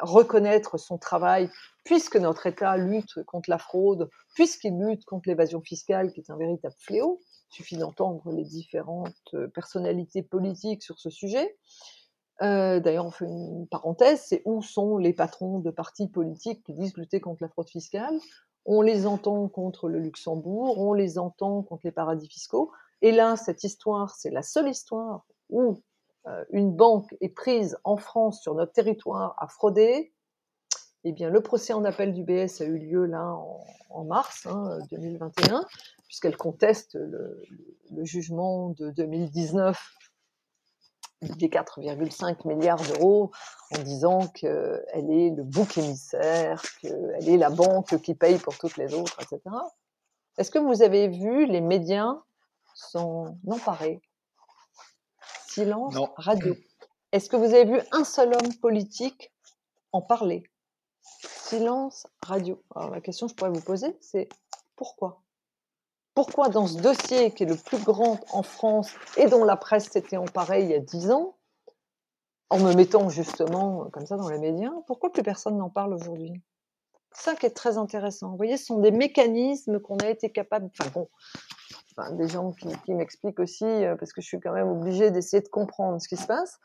reconnaître 0.00 0.78
son 0.78 0.98
travail, 0.98 1.50
puisque 1.84 2.16
notre 2.16 2.46
État 2.46 2.76
lutte 2.76 3.22
contre 3.24 3.50
la 3.50 3.58
fraude, 3.58 4.08
puisqu'il 4.34 4.78
lutte 4.78 5.04
contre 5.04 5.28
l'évasion 5.28 5.60
fiscale, 5.60 6.12
qui 6.12 6.20
est 6.20 6.30
un 6.30 6.36
véritable 6.36 6.74
fléau. 6.78 7.20
Il 7.50 7.56
suffit 7.56 7.76
d'entendre 7.76 8.30
les 8.32 8.44
différentes 8.44 9.34
euh, 9.34 9.48
personnalités 9.48 10.22
politiques 10.22 10.82
sur 10.82 10.98
ce 10.98 11.10
sujet. 11.10 11.56
D'ailleurs, 12.38 13.06
on 13.06 13.10
fait 13.10 13.24
une 13.24 13.66
parenthèse, 13.66 14.22
c'est 14.26 14.42
où 14.44 14.60
sont 14.60 14.98
les 14.98 15.14
patrons 15.14 15.58
de 15.58 15.70
partis 15.70 16.06
politiques 16.06 16.62
qui 16.64 16.74
disent 16.74 16.94
lutter 16.98 17.18
contre 17.18 17.42
la 17.42 17.48
fraude 17.48 17.70
fiscale? 17.70 18.14
On 18.66 18.82
les 18.82 19.06
entend 19.06 19.48
contre 19.48 19.88
le 19.88 19.98
Luxembourg, 20.00 20.78
on 20.78 20.92
les 20.92 21.18
entend 21.18 21.62
contre 21.62 21.82
les 21.84 21.92
paradis 21.92 22.28
fiscaux. 22.28 22.72
Et 23.00 23.12
là, 23.12 23.36
cette 23.36 23.64
histoire, 23.64 24.14
c'est 24.16 24.30
la 24.30 24.42
seule 24.42 24.68
histoire 24.68 25.24
où 25.48 25.80
euh, 26.26 26.44
une 26.50 26.74
banque 26.74 27.14
est 27.20 27.28
prise 27.28 27.78
en 27.84 27.96
France 27.96 28.42
sur 28.42 28.54
notre 28.54 28.72
territoire 28.72 29.34
à 29.38 29.46
frauder. 29.46 30.12
Eh 31.04 31.12
bien, 31.12 31.30
le 31.30 31.40
procès 31.40 31.72
en 31.72 31.84
appel 31.84 32.12
du 32.12 32.24
BS 32.24 32.60
a 32.60 32.64
eu 32.64 32.78
lieu 32.78 33.06
là 33.06 33.36
en, 33.90 34.04
mars 34.04 34.46
2021, 34.90 35.54
hein, 35.54 35.64
puisqu'elle 36.06 36.36
conteste 36.36 36.96
le, 36.96 37.42
le, 37.92 38.04
jugement 38.04 38.70
de 38.70 38.90
2019 38.90 39.95
des 41.22 41.48
4,5 41.48 42.46
milliards 42.46 42.82
d'euros 42.82 43.30
en 43.74 43.78
disant 43.82 44.26
qu'elle 44.28 45.10
est 45.10 45.30
le 45.30 45.42
bouc 45.42 45.78
émissaire, 45.78 46.62
qu'elle 46.80 47.28
est 47.28 47.36
la 47.36 47.50
banque 47.50 48.00
qui 48.02 48.14
paye 48.14 48.38
pour 48.38 48.56
toutes 48.58 48.76
les 48.76 48.94
autres, 48.94 49.16
etc. 49.20 49.40
Est-ce 50.38 50.50
que 50.50 50.58
vous 50.58 50.82
avez 50.82 51.08
vu 51.08 51.46
les 51.46 51.60
médias 51.60 52.14
s'en 52.74 53.38
emparer? 53.48 54.00
Silence 55.48 55.96
radio. 56.16 56.54
Est-ce 57.12 57.30
que 57.30 57.36
vous 57.36 57.54
avez 57.54 57.64
vu 57.64 57.80
un 57.92 58.04
seul 58.04 58.34
homme 58.34 58.54
politique 58.60 59.32
en 59.92 60.02
parler? 60.02 60.44
Silence 61.00 62.06
radio. 62.20 62.62
Alors 62.74 62.90
la 62.90 63.00
question 63.00 63.26
que 63.26 63.30
je 63.30 63.36
pourrais 63.36 63.50
vous 63.50 63.62
poser, 63.62 63.96
c'est 64.00 64.28
pourquoi? 64.76 65.22
Pourquoi 66.16 66.48
dans 66.48 66.66
ce 66.66 66.78
dossier 66.78 67.30
qui 67.30 67.42
est 67.42 67.46
le 67.46 67.56
plus 67.56 67.78
grand 67.84 68.18
en 68.32 68.42
France 68.42 68.90
et 69.18 69.26
dont 69.26 69.44
la 69.44 69.56
presse 69.56 69.90
s'était 69.90 70.16
emparée 70.16 70.62
il 70.62 70.70
y 70.70 70.74
a 70.74 70.80
dix 70.80 71.10
ans, 71.10 71.36
en 72.48 72.58
me 72.58 72.72
mettant 72.72 73.10
justement 73.10 73.90
comme 73.92 74.06
ça 74.06 74.16
dans 74.16 74.30
les 74.30 74.38
médias, 74.38 74.72
pourquoi 74.86 75.12
plus 75.12 75.22
personne 75.22 75.58
n'en 75.58 75.68
parle 75.68 75.92
aujourd'hui? 75.92 76.32
Ça 77.12 77.34
qui 77.34 77.44
est 77.44 77.50
très 77.50 77.76
intéressant. 77.76 78.30
Vous 78.30 78.36
voyez, 78.36 78.56
ce 78.56 78.64
sont 78.64 78.80
des 78.80 78.92
mécanismes 78.92 79.78
qu'on 79.78 79.98
a 79.98 80.08
été 80.08 80.30
capable, 80.30 80.70
enfin 80.78 80.90
bon, 80.94 81.08
des 82.16 82.28
gens 82.28 82.52
qui, 82.52 82.94
m'expliquent 82.94 83.40
aussi, 83.40 83.64
euh, 83.64 83.94
parce 83.96 84.12
que 84.14 84.22
je 84.22 84.26
suis 84.26 84.40
quand 84.40 84.52
même 84.52 84.68
obligée 84.68 85.10
d'essayer 85.10 85.42
de 85.42 85.48
comprendre 85.48 86.00
ce 86.00 86.08
qui 86.08 86.16
se 86.16 86.26
passe. 86.26 86.58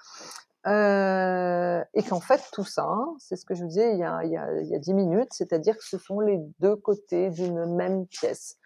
Euh, 0.68 1.84
et 1.94 2.04
qu'en 2.04 2.22
fait, 2.22 2.42
tout 2.54 2.66
ça, 2.66 2.88
c'est 3.18 3.36
ce 3.36 3.46
que 3.46 3.56
je 3.56 3.64
vous 3.64 3.68
disais 3.68 3.94
il 3.94 4.00
y 4.00 4.04
a, 4.04 4.24
il 4.24 4.32
y 4.32 4.38
a, 4.38 4.62
il 4.62 4.68
y 4.68 4.76
a 4.76 4.80
10 4.80 4.94
minutes, 4.94 5.34
c'est-à-dire 5.34 5.76
que 5.76 5.84
ce 5.84 5.98
sont 5.98 6.22
les 6.22 6.40
deux 6.60 6.76
côtés 6.78 7.32
d'une 7.32 7.76
même 7.76 8.06
pièce. 8.08 8.58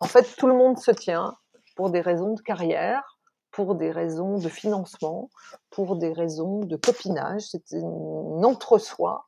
En 0.00 0.06
fait, 0.06 0.36
tout 0.36 0.46
le 0.46 0.54
monde 0.54 0.78
se 0.78 0.90
tient 0.90 1.36
pour 1.76 1.90
des 1.90 2.00
raisons 2.00 2.34
de 2.34 2.40
carrière, 2.40 3.18
pour 3.50 3.74
des 3.74 3.90
raisons 3.90 4.38
de 4.38 4.48
financement, 4.48 5.30
pour 5.70 5.96
des 5.96 6.12
raisons 6.12 6.60
de 6.60 6.76
copinage. 6.76 7.42
C'est 7.42 7.74
un 7.74 8.44
entre-soi 8.44 9.26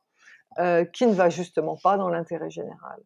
euh, 0.59 0.85
qui 0.85 1.05
ne 1.05 1.13
va 1.13 1.29
justement 1.29 1.77
pas 1.81 1.97
dans 1.97 2.09
l'intérêt 2.09 2.49
général. 2.49 2.99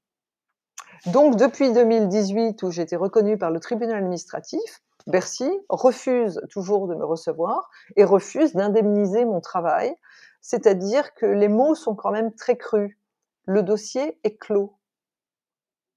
Donc, 1.08 1.36
depuis 1.36 1.72
2018, 1.72 2.62
où 2.64 2.72
été 2.72 2.96
reconnue 2.96 3.38
par 3.38 3.52
le 3.52 3.60
tribunal 3.60 3.98
administratif, 3.98 4.82
Bercy 5.08 5.50
refuse 5.70 6.42
toujours 6.50 6.88
de 6.88 6.96
me 6.96 7.06
recevoir 7.06 7.70
et 7.96 8.04
refuse 8.04 8.54
d'indemniser 8.54 9.26
mon 9.26 9.42
travail. 9.42 9.96
C'est-à-dire 10.42 11.14
que 11.14 11.26
les 11.26 11.48
mots 11.48 11.76
sont 11.76 11.96
quand 11.96 12.12
même 12.12 12.34
très 12.34 12.58
crus. 12.58 12.98
Le 13.46 13.64
dossier 13.64 14.20
est 14.24 14.38
clos 14.38 14.79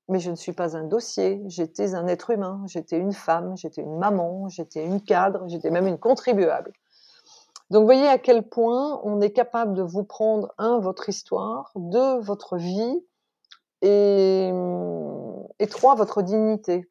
mais 0.09 0.18
je 0.18 0.30
ne 0.30 0.36
suis 0.36 0.53
pas 0.53 0.76
un 0.76 0.84
dossier, 0.84 1.42
j'étais 1.46 1.94
un 1.94 2.07
être 2.07 2.30
humain, 2.30 2.62
j'étais 2.66 2.98
une 2.98 3.12
femme, 3.12 3.57
j'étais 3.57 3.82
une 3.82 3.98
maman, 3.98 4.48
j'étais 4.48 4.84
une 4.84 5.00
cadre, 5.00 5.46
j'étais 5.48 5.70
même 5.70 5.86
une 5.86 5.98
contribuable. 5.98 6.72
Donc 7.70 7.84
voyez 7.84 8.07
à 8.07 8.18
quel 8.18 8.42
point 8.48 9.00
on 9.05 9.20
est 9.20 9.32
capable 9.32 9.74
de 9.74 9.82
vous 9.82 10.05
prendre, 10.05 10.53
un, 10.59 10.78
votre 10.78 11.09
histoire, 11.09 11.72
deux, 11.74 12.18
votre 12.18 12.57
vie, 12.57 13.03
et, 13.82 14.53
trois, 15.70 15.94
votre 15.94 16.22
dignité. 16.22 16.88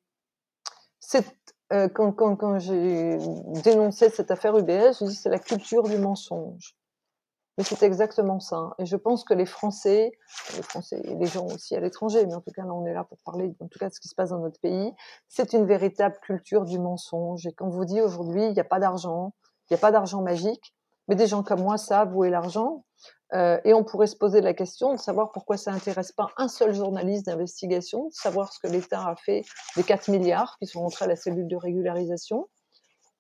Euh, 1.72 1.88
quand, 1.88 2.12
quand, 2.12 2.36
quand 2.36 2.60
j'ai 2.60 3.18
dénoncé 3.64 4.10
cette 4.10 4.32
affaire 4.32 4.58
UBS, 4.58 5.00
je 5.00 5.06
dis 5.06 5.16
c'est 5.16 5.30
la 5.30 5.40
culture 5.40 5.84
du 5.84 5.98
mensonge. 5.98 6.76
Mais 7.62 7.66
c'est 7.66 7.84
exactement 7.84 8.40
ça. 8.40 8.72
Et 8.80 8.88
je 8.88 8.96
pense 8.96 9.24
que 9.24 9.36
les 9.36 9.46
Français, 9.46 10.14
les 10.56 10.64
Français 10.64 11.00
et 11.04 11.14
les 11.14 11.28
gens 11.28 11.46
aussi 11.46 11.76
à 11.76 11.80
l'étranger, 11.80 12.26
mais 12.26 12.34
en 12.34 12.42
tout 12.42 12.50
cas 12.50 12.64
là 12.64 12.74
on 12.74 12.88
est 12.88 12.94
là 12.94 13.04
pour 13.04 13.20
parler 13.24 13.54
en 13.60 13.68
tout 13.68 13.78
cas 13.78 13.88
de 13.88 13.94
ce 13.94 14.00
qui 14.00 14.08
se 14.08 14.16
passe 14.16 14.32
dans 14.32 14.40
notre 14.40 14.60
pays, 14.60 14.92
c'est 15.28 15.54
une 15.54 15.68
véritable 15.68 16.18
culture 16.24 16.66
du 16.66 16.80
mensonge. 16.80 17.46
Et 17.46 17.54
quand 17.54 17.70
vous 17.70 17.86
dit 17.86 18.02
aujourd'hui 18.02 18.46
il 18.46 18.54
n'y 18.54 18.60
a 18.60 18.64
pas 18.64 18.80
d'argent, 18.80 19.36
il 19.70 19.74
n'y 19.74 19.76
a 19.76 19.80
pas 19.80 19.92
d'argent 19.92 20.24
magique, 20.24 20.74
mais 21.08 21.14
des 21.14 21.28
gens 21.28 21.44
comme 21.44 21.62
moi 21.62 21.78
savent 21.78 22.16
où 22.16 22.24
est 22.24 22.32
l'argent. 22.32 22.84
Euh, 23.36 23.62
et 23.64 23.76
on 23.76 23.84
pourrait 23.84 24.08
se 24.08 24.16
poser 24.16 24.42
la 24.42 24.56
question 24.56 24.96
de 24.96 25.00
savoir 25.00 25.32
pourquoi 25.32 25.56
ça 25.56 25.72
intéresse 25.72 26.12
pas 26.12 26.30
un 26.38 26.48
seul 26.48 26.74
journaliste 26.74 27.28
d'investigation, 27.28 28.08
de 28.08 28.14
savoir 28.14 28.52
ce 28.52 28.60
que 28.60 28.74
l'État 28.74 29.08
a 29.08 29.16
fait 29.16 29.44
des 29.76 29.84
4 29.84 30.10
milliards 30.10 30.58
qui 30.58 30.66
sont 30.66 30.82
rentrés 30.82 31.06
à 31.06 31.08
la 31.08 31.16
cellule 31.16 31.48
de 31.48 31.56
régularisation. 31.56 32.50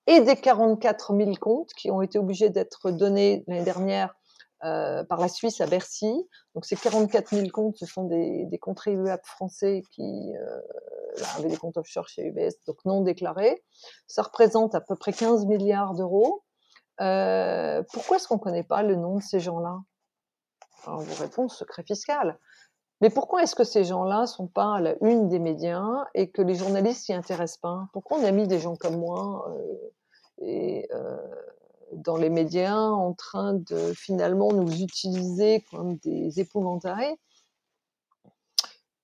et 0.07 0.19
des 0.21 0.35
44 0.35 1.15
000 1.15 1.33
comptes 1.39 1.73
qui 1.75 1.91
ont 1.91 2.01
été 2.01 2.17
obligés 2.17 2.49
d'être 2.49 2.89
donnés 2.89 3.43
l'année 3.45 3.63
dernière 3.63 4.15
euh, 4.64 5.03
par 5.03 5.20
la 5.20 5.28
Suisse 5.28 5.59
à 5.59 5.66
Bercy. 5.66 6.14
Donc 6.53 6.66
ces 6.66 6.76
44 6.76 7.36
000 7.36 7.47
comptes, 7.49 7.78
ce 7.78 7.88
sont 7.88 8.03
des, 8.03 8.47
contribuables 8.62 9.26
français 9.26 9.82
qui 9.91 10.36
euh, 10.36 10.59
avaient 11.36 11.49
des 11.49 11.57
comptes 11.57 11.78
offshore 11.78 12.07
chez 12.07 12.28
UBS, 12.28 12.53
donc 12.68 12.78
non 12.86 13.01
déclarés. 13.01 13.64
Ça 14.05 14.22
représente 14.22 14.76
à 14.76 14.82
peu 14.82 14.95
près 14.95 15.14
15 15.14 15.47
milliards 15.47 15.95
d'euros. 15.95 16.43
Euh, 16.99 17.82
pourquoi 17.91 18.18
est-ce 18.18 18.28
qu'on 18.28 18.36
ne 18.36 18.39
connaît 18.39 18.64
pas 18.64 18.84
le 18.84 18.95
nom 18.95 19.16
de 19.16 19.24
ces 19.24 19.39
gens-là? 19.39 19.80
Alors, 20.86 20.99
vous 20.99 21.24
répond 21.24 21.49
secret 21.49 21.82
fiscal. 21.82 22.38
Mais 23.01 23.09
pourquoi 23.09 23.41
est-ce 23.41 23.55
que 23.55 23.64
ces 23.64 23.84
gens-là 23.84 24.28
sont 24.28 24.45
pas 24.45 24.76
à 24.76 24.80
la 24.80 24.95
une 25.01 25.28
des 25.28 25.39
médias 25.39 26.05
et 26.14 26.30
que 26.30 26.43
les 26.43 26.53
journalistes 26.53 27.05
s'y 27.05 27.14
intéressent 27.14 27.62
pas? 27.62 27.88
Pourquoi 27.93 28.20
on 28.20 28.24
a 28.24 28.32
mis 28.32 28.47
des 28.47 28.59
gens 28.59 28.76
comme 28.76 28.97
moi 28.97 29.51
et, 30.38 30.88
dans 31.93 32.17
les 32.17 32.29
médias 32.29 32.77
en 32.77 33.13
train 33.13 33.53
de 33.53 33.93
finalement 33.93 34.51
nous 34.51 34.81
utiliser 34.81 35.63
comme 35.71 35.97
des 35.97 36.39
épouvantails 36.39 37.15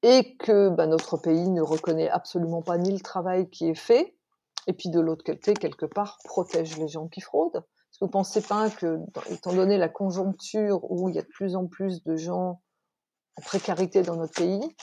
et 0.03 0.35
que 0.38 0.69
bah, 0.69 0.88
notre 0.88 1.17
pays 1.17 1.49
ne 1.49 1.61
reconnaît 1.61 2.09
absolument 2.09 2.61
pas 2.61 2.77
ni 2.77 2.91
le 2.91 2.99
travail 2.99 3.49
qui 3.49 3.69
est 3.69 3.75
fait 3.75 4.17
et 4.67 4.73
puis 4.73 4.89
de 4.89 4.99
l'autre 4.99 5.23
côté, 5.23 5.53
quelque 5.53 5.85
part, 5.85 6.17
protège 6.25 6.77
les 6.77 6.89
gens 6.89 7.07
qui 7.07 7.21
fraudent. 7.21 7.57
Est-ce 7.57 7.99
que 7.99 8.05
vous 8.05 8.07
ne 8.07 8.11
pensez 8.11 8.41
pas 8.41 8.69
que, 8.69 8.99
étant 9.31 9.53
donné 9.53 9.77
la 9.77 9.88
conjoncture 9.88 10.79
où 10.91 11.07
il 11.09 11.15
y 11.15 11.19
a 11.19 11.21
de 11.21 11.27
plus 11.27 11.55
en 11.55 11.67
plus 11.67 12.03
de 12.03 12.17
gens 12.17 12.61
en 13.38 13.41
précarité 13.41 14.01
dans 14.01 14.17
notre 14.17 14.33
pays, 14.33 14.75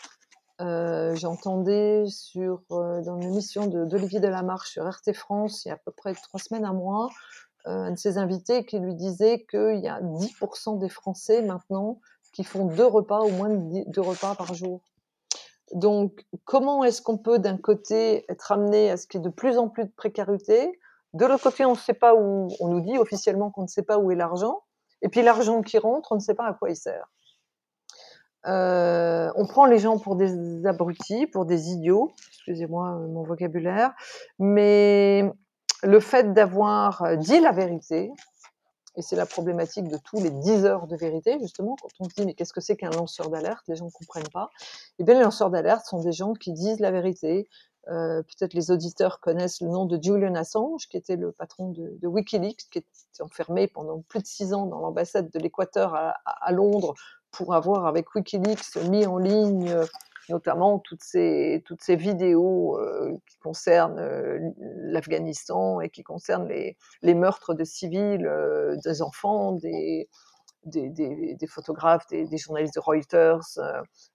euh, 0.60 1.14
j'entendais 1.16 2.04
sur 2.06 2.62
euh, 2.70 3.02
dans 3.02 3.20
une 3.20 3.32
émission 3.32 3.66
d'Olivier 3.66 4.20
Delamarche 4.20 4.70
sur 4.70 4.88
RT 4.88 5.12
France 5.12 5.64
il 5.64 5.68
y 5.68 5.70
a 5.72 5.74
à 5.74 5.78
peu 5.78 5.90
près 5.90 6.14
trois 6.14 6.38
semaines, 6.38 6.64
un 6.64 6.72
mois, 6.72 7.10
un 7.64 7.92
de 7.92 7.98
ses 7.98 8.18
invités 8.18 8.64
qui 8.64 8.78
lui 8.78 8.94
disait 8.94 9.46
qu'il 9.48 9.80
y 9.80 9.88
a 9.88 10.00
10% 10.00 10.78
des 10.78 10.88
Français 10.88 11.42
maintenant 11.42 12.00
qui 12.32 12.44
font 12.44 12.66
deux 12.66 12.86
repas, 12.86 13.20
au 13.20 13.30
moins 13.30 13.48
deux 13.50 14.00
repas 14.00 14.34
par 14.34 14.54
jour. 14.54 14.80
Donc, 15.72 16.26
comment 16.44 16.84
est-ce 16.84 17.00
qu'on 17.00 17.16
peut 17.16 17.38
d'un 17.38 17.56
côté 17.56 18.24
être 18.28 18.52
amené 18.52 18.90
à 18.90 18.96
ce 18.96 19.06
qu'il 19.06 19.20
y 19.20 19.22
ait 19.22 19.28
de 19.28 19.32
plus 19.32 19.56
en 19.56 19.68
plus 19.68 19.84
de 19.84 19.92
précarité? 19.96 20.78
De 21.14 21.24
l'autre 21.24 21.44
côté, 21.44 21.64
on 21.64 21.72
ne 21.72 21.76
sait 21.76 21.94
pas 21.94 22.14
où, 22.14 22.48
on 22.60 22.68
nous 22.68 22.80
dit 22.80 22.98
officiellement 22.98 23.50
qu'on 23.50 23.62
ne 23.62 23.68
sait 23.68 23.82
pas 23.82 23.98
où 23.98 24.10
est 24.10 24.16
l'argent, 24.16 24.62
et 25.00 25.08
puis 25.08 25.22
l'argent 25.22 25.62
qui 25.62 25.78
rentre, 25.78 26.12
on 26.12 26.16
ne 26.16 26.20
sait 26.20 26.34
pas 26.34 26.46
à 26.46 26.54
quoi 26.54 26.70
il 26.70 26.76
sert. 26.76 27.08
Euh, 28.46 29.32
on 29.36 29.46
prend 29.46 29.64
les 29.64 29.78
gens 29.78 29.98
pour 29.98 30.16
des 30.16 30.66
abrutis, 30.66 31.26
pour 31.26 31.46
des 31.46 31.70
idiots, 31.70 32.10
excusez-moi 32.28 32.98
mon 33.08 33.22
vocabulaire, 33.22 33.94
mais 34.38 35.32
le 35.84 36.00
fait 36.00 36.32
d'avoir 36.32 37.02
euh, 37.02 37.16
dit 37.16 37.40
la 37.40 37.52
vérité, 37.52 38.10
et 38.96 39.02
c'est 39.02 39.16
la 39.16 39.26
problématique 39.26 39.88
de 39.88 39.98
tous 39.98 40.22
les 40.22 40.30
10 40.30 40.64
heures 40.64 40.86
de 40.86 40.96
vérité, 40.96 41.38
justement, 41.40 41.76
quand 41.80 41.88
on 42.00 42.04
se 42.04 42.14
dit 42.14 42.24
mais 42.24 42.34
qu'est-ce 42.34 42.52
que 42.52 42.60
c'est 42.60 42.76
qu'un 42.76 42.90
lanceur 42.90 43.28
d'alerte, 43.28 43.64
les 43.68 43.76
gens 43.76 43.86
ne 43.86 43.90
comprennent 43.90 44.30
pas. 44.32 44.50
Eh 44.98 45.04
bien, 45.04 45.14
les 45.14 45.24
lanceurs 45.24 45.50
d'alerte 45.50 45.84
sont 45.86 46.00
des 46.00 46.12
gens 46.12 46.32
qui 46.32 46.52
disent 46.52 46.80
la 46.80 46.90
vérité. 46.90 47.48
Euh, 47.88 48.22
peut-être 48.22 48.54
les 48.54 48.70
auditeurs 48.70 49.20
connaissent 49.20 49.60
le 49.60 49.68
nom 49.68 49.84
de 49.84 49.98
Julian 50.00 50.34
Assange, 50.36 50.88
qui 50.88 50.96
était 50.96 51.16
le 51.16 51.32
patron 51.32 51.70
de, 51.70 52.06
Wikileaks, 52.06 52.70
qui 52.70 52.78
était 52.78 53.22
enfermé 53.22 53.66
pendant 53.66 54.00
plus 54.08 54.20
de 54.20 54.26
six 54.26 54.54
ans 54.54 54.66
dans 54.66 54.78
l'ambassade 54.78 55.28
de 55.30 55.38
l'Équateur 55.38 55.94
à, 55.94 56.14
à, 56.24 56.52
Londres 56.52 56.94
pour 57.30 57.54
avoir 57.54 57.86
avec 57.86 58.14
Wikileaks 58.14 58.76
mis 58.88 59.06
en 59.06 59.18
ligne 59.18 59.76
notamment 60.28 60.78
toutes 60.78 61.02
ces, 61.02 61.62
toutes 61.64 61.82
ces 61.82 61.96
vidéos 61.96 62.78
euh, 62.78 63.16
qui 63.28 63.38
concernent 63.38 63.98
euh, 63.98 64.38
l'Afghanistan 64.58 65.80
et 65.80 65.90
qui 65.90 66.02
concernent 66.02 66.48
les, 66.48 66.76
les 67.02 67.14
meurtres 67.14 67.54
de 67.54 67.64
civils, 67.64 68.26
euh, 68.26 68.76
des 68.84 69.02
enfants, 69.02 69.52
des, 69.52 70.08
des, 70.64 70.88
des, 70.88 71.46
photographes, 71.46 72.06
des, 72.08 72.36
journalistes 72.38 72.74
de 72.74 72.80
Reuters, 72.80 73.58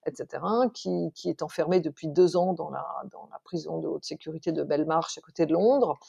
etc., 0.08 0.44
qui, 0.74 1.12
qui, 1.14 1.30
est 1.30 1.44
enfermé 1.44 1.80
depuis 1.80 2.08
deux 2.08 2.38
ans 2.38 2.54
dans 2.54 2.72
la, 2.72 2.86
dans 3.12 3.28
la 3.32 3.40
prison 3.44 3.78
de 3.78 3.88
haute 3.88 4.04
sécurité 4.04 4.52
de 4.52 4.64
Belmarsh 4.64 5.18
à 5.20 5.22
côté 5.22 5.46
de 5.46 5.54
Londres. 5.54 6.00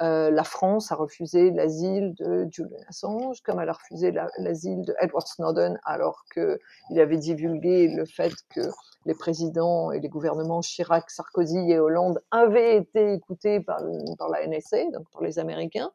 Euh, 0.00 0.30
la 0.30 0.42
France 0.42 0.90
a 0.90 0.96
refusé 0.96 1.50
l'asile 1.52 2.14
de 2.14 2.48
Julian 2.50 2.78
Assange, 2.88 3.40
comme 3.42 3.60
elle 3.60 3.68
a 3.68 3.74
refusé 3.74 4.12
l'asile 4.38 4.82
de 4.82 4.94
Edward 5.00 5.26
Snowden, 5.26 5.78
alors 5.84 6.24
qu'il 6.32 6.98
avait 6.98 7.16
divulgué 7.16 7.88
le 7.88 8.04
fait 8.04 8.32
que 8.50 8.60
les 9.06 9.14
présidents 9.14 9.92
et 9.92 10.00
les 10.00 10.08
gouvernements 10.08 10.60
Chirac, 10.62 11.10
Sarkozy 11.10 11.70
et 11.70 11.78
Hollande 11.78 12.20
avaient 12.30 12.76
été 12.76 13.12
écoutés 13.12 13.60
par, 13.60 13.80
par 14.18 14.28
la 14.30 14.46
NSA, 14.46 14.90
donc 14.92 15.08
par 15.12 15.22
les 15.22 15.38
Américains. 15.38 15.92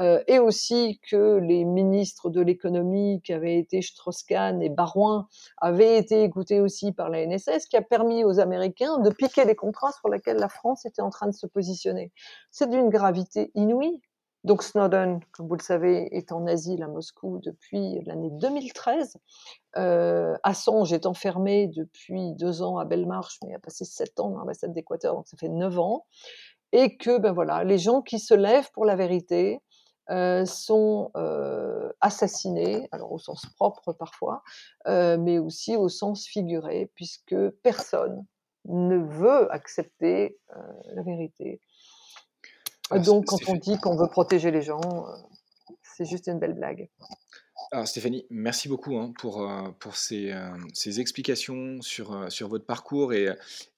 Euh, 0.00 0.22
et 0.26 0.38
aussi 0.38 0.98
que 1.10 1.38
les 1.38 1.64
ministres 1.64 2.30
de 2.30 2.40
l'économie 2.40 3.20
qui 3.22 3.32
avaient 3.32 3.58
été 3.58 3.82
Strauss-Kahn 3.82 4.62
et 4.62 4.70
Barouin 4.70 5.28
avaient 5.58 5.98
été 5.98 6.22
écoutés 6.22 6.60
aussi 6.60 6.92
par 6.92 7.10
la 7.10 7.26
NSS, 7.26 7.66
qui 7.66 7.76
a 7.76 7.82
permis 7.82 8.24
aux 8.24 8.40
Américains 8.40 8.98
de 8.98 9.10
piquer 9.10 9.44
les 9.44 9.54
contrats 9.54 9.92
sur 9.92 10.08
lesquels 10.08 10.38
la 10.38 10.48
France 10.48 10.86
était 10.86 11.02
en 11.02 11.10
train 11.10 11.26
de 11.26 11.34
se 11.34 11.46
positionner. 11.46 12.12
C'est 12.50 12.70
d'une 12.70 12.88
gravité 12.88 13.50
inouïe. 13.54 14.00
Donc 14.42 14.62
Snowden, 14.62 15.20
comme 15.32 15.48
vous 15.48 15.56
le 15.56 15.62
savez, 15.62 16.16
est 16.16 16.32
en 16.32 16.46
asile 16.46 16.82
à 16.82 16.88
Moscou 16.88 17.40
depuis 17.44 18.00
l'année 18.06 18.30
2013. 18.32 19.18
Euh, 19.76 20.34
Assange 20.42 20.94
est 20.94 21.04
enfermé 21.04 21.66
depuis 21.66 22.32
deux 22.36 22.62
ans 22.62 22.78
à 22.78 22.86
Belmarsh, 22.86 23.38
mais 23.44 23.54
a 23.54 23.58
passé 23.58 23.84
sept 23.84 24.18
ans 24.18 24.30
dans 24.30 24.38
l'ambassade 24.38 24.72
d'Équateur, 24.72 25.14
donc 25.14 25.28
ça 25.28 25.36
fait 25.36 25.50
neuf 25.50 25.78
ans. 25.78 26.06
Et 26.72 26.96
que, 26.96 27.18
ben 27.18 27.32
voilà, 27.32 27.64
les 27.64 27.76
gens 27.76 28.00
qui 28.00 28.18
se 28.18 28.32
lèvent 28.32 28.70
pour 28.72 28.86
la 28.86 28.96
vérité, 28.96 29.60
euh, 30.10 30.44
sont 30.44 31.10
euh, 31.16 31.92
assassinés, 32.00 32.88
alors 32.90 33.12
au 33.12 33.18
sens 33.18 33.46
propre 33.54 33.92
parfois, 33.92 34.42
euh, 34.88 35.16
mais 35.16 35.38
aussi 35.38 35.76
au 35.76 35.88
sens 35.88 36.26
figuré, 36.26 36.90
puisque 36.94 37.36
personne 37.62 38.24
ne 38.64 38.96
veut 38.96 39.52
accepter 39.52 40.38
la 40.94 41.02
vérité. 41.02 41.60
Ah, 42.90 42.98
Donc 42.98 43.26
quand 43.26 43.38
on 43.48 43.54
dit 43.54 43.78
qu'on 43.78 43.96
veut 43.96 44.08
protéger 44.08 44.50
les 44.50 44.62
gens, 44.62 45.06
c'est 45.82 46.04
juste 46.04 46.26
une 46.26 46.38
belle 46.38 46.54
blague. 46.54 46.90
Alors 47.72 47.86
Stéphanie, 47.86 48.26
merci 48.30 48.68
beaucoup 48.68 48.96
hein, 48.98 49.12
pour, 49.16 49.48
euh, 49.48 49.70
pour 49.78 49.94
ces, 49.94 50.32
euh, 50.32 50.50
ces 50.74 50.98
explications 50.98 51.80
sur, 51.82 52.12
euh, 52.12 52.28
sur 52.28 52.48
votre 52.48 52.66
parcours 52.66 53.12
et, 53.12 53.28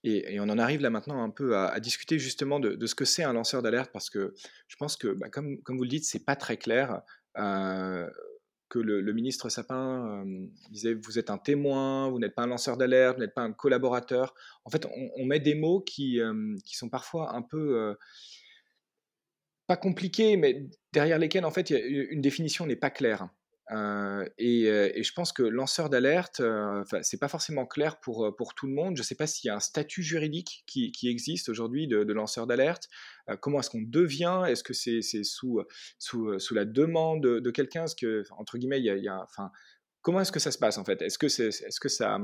et, 0.03 0.41
on 0.41 0.45
en 0.45 0.59
arrive 0.59 0.81
là 0.81 0.89
maintenant 0.89 1.23
un 1.23 1.29
peu 1.29 1.59
à, 1.59 1.79
discuter 1.79 2.19
justement 2.19 2.59
de, 2.59 2.87
ce 2.87 2.95
que 2.95 3.05
c'est 3.05 3.23
un 3.23 3.35
lanceur 3.35 3.61
d'alerte 3.61 3.91
parce 3.93 4.09
que 4.09 4.33
je 4.67 4.77
pense 4.77 4.97
que, 4.97 5.09
bah, 5.09 5.29
comme, 5.29 5.61
comme 5.63 5.77
vous 5.77 5.83
le 5.83 5.91
dites, 5.91 6.07
c'est 6.07 6.25
pas 6.25 6.37
très 6.37 6.57
clair. 6.57 7.03
que 7.35 8.79
le, 8.79 9.13
ministre 9.13 9.51
Sapin 9.51 10.25
disait 10.71 10.95
vous 10.95 11.19
êtes 11.19 11.29
un 11.29 11.37
témoin, 11.37 12.09
vous 12.09 12.19
n'êtes 12.19 12.35
pas 12.35 12.45
un 12.45 12.47
lanceur 12.47 12.79
d'alerte, 12.79 13.17
vous 13.17 13.23
n'êtes 13.23 13.35
pas 13.35 13.43
un 13.43 13.53
collaborateur. 13.53 14.33
En 14.65 14.71
fait, 14.71 14.87
on, 14.87 15.11
on 15.17 15.27
met 15.27 15.41
des 15.41 15.55
mots 15.55 15.81
qui, 15.83 16.19
qui 16.65 16.77
sont 16.77 16.89
parfois 16.89 17.35
un 17.35 17.43
peu 17.43 17.95
pas 19.67 19.77
compliqués, 19.77 20.39
mais 20.39 20.67
derrière 20.93 21.19
lesquels 21.19 21.45
en 21.45 21.51
fait 21.51 21.69
une 21.71 22.23
définition 22.23 22.65
n'est 22.65 22.77
pas 22.77 22.91
claire. 22.91 23.29
Euh, 23.73 24.29
et, 24.39 25.03
je 25.03 25.13
pense 25.13 25.33
que 25.33 25.43
lanceur 25.43 25.89
d'alerte, 25.89 26.41
euh, 26.41 26.85
c'est 27.03 27.19
pas 27.19 27.29
forcément 27.29 27.67
clair 27.67 28.01
pour, 28.01 28.35
pour 28.37 28.55
tout 28.55 28.67
le 28.67 28.75
monde. 28.75 28.97
Je 28.97 29.03
sais 29.03 29.15
pas 29.15 29.27
s'il 29.27 29.49
y 29.49 29.51
a 29.51 29.57
un 29.57 29.61
statut 29.61 30.03
juridique 30.03 30.65
qui, 30.67 30.93
existe 31.05 31.49
aujourd'hui 31.49 31.87
de, 31.87 32.13
lanceur 32.13 32.47
d'alerte. 32.47 32.89
comment 33.41 33.61
est-ce 33.61 33.71
qu'on 33.71 33.83
devient? 33.83 34.43
Est-ce 34.47 34.63
que 34.63 34.75
c'est 34.75 35.03
sous, 35.25 35.63
sous, 35.99 36.55
la 36.55 36.65
demande 36.65 37.23
de, 37.23 37.51
quelqu'un? 37.51 37.85
Que, 37.99 38.25
entre 38.39 38.59
guillemets, 38.59 38.81
il 38.81 38.85
y 38.85 39.09
a, 39.09 39.23
enfin, 39.23 39.51
comment 40.03 40.21
est-ce 40.21 40.33
que 40.33 40.41
ça 40.41 40.51
se 40.51 40.59
passe 40.59 40.79
en 40.79 40.85
fait? 40.85 41.01
Est-ce 41.03 41.19
que, 41.19 41.29
c'est, 41.29 41.49
est-ce 41.49 41.81
que 41.81 41.89
ça, 41.89 42.19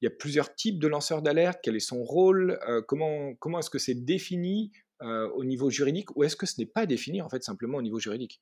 il 0.00 0.04
y 0.04 0.08
a 0.08 0.10
plusieurs 0.10 0.54
types 0.54 0.78
de 0.78 0.88
lanceurs 0.88 1.22
d'alerte? 1.22 1.60
Quel 1.62 1.76
est 1.76 1.80
son 1.80 2.02
rôle? 2.02 2.58
Comment, 2.86 3.34
comment 3.34 3.58
est-ce 3.58 3.70
que 3.70 3.78
c'est 3.78 3.94
défini 3.94 4.72
au 5.00 5.44
niveau 5.44 5.70
juridique? 5.70 6.16
Ou 6.16 6.24
est-ce 6.24 6.36
que 6.36 6.46
ce 6.46 6.54
n'est 6.58 6.66
pas 6.66 6.86
défini 6.86 7.20
en 7.20 7.28
fait 7.28 7.42
simplement 7.42 7.78
au 7.78 7.82
niveau 7.82 7.98
juridique? 7.98 8.40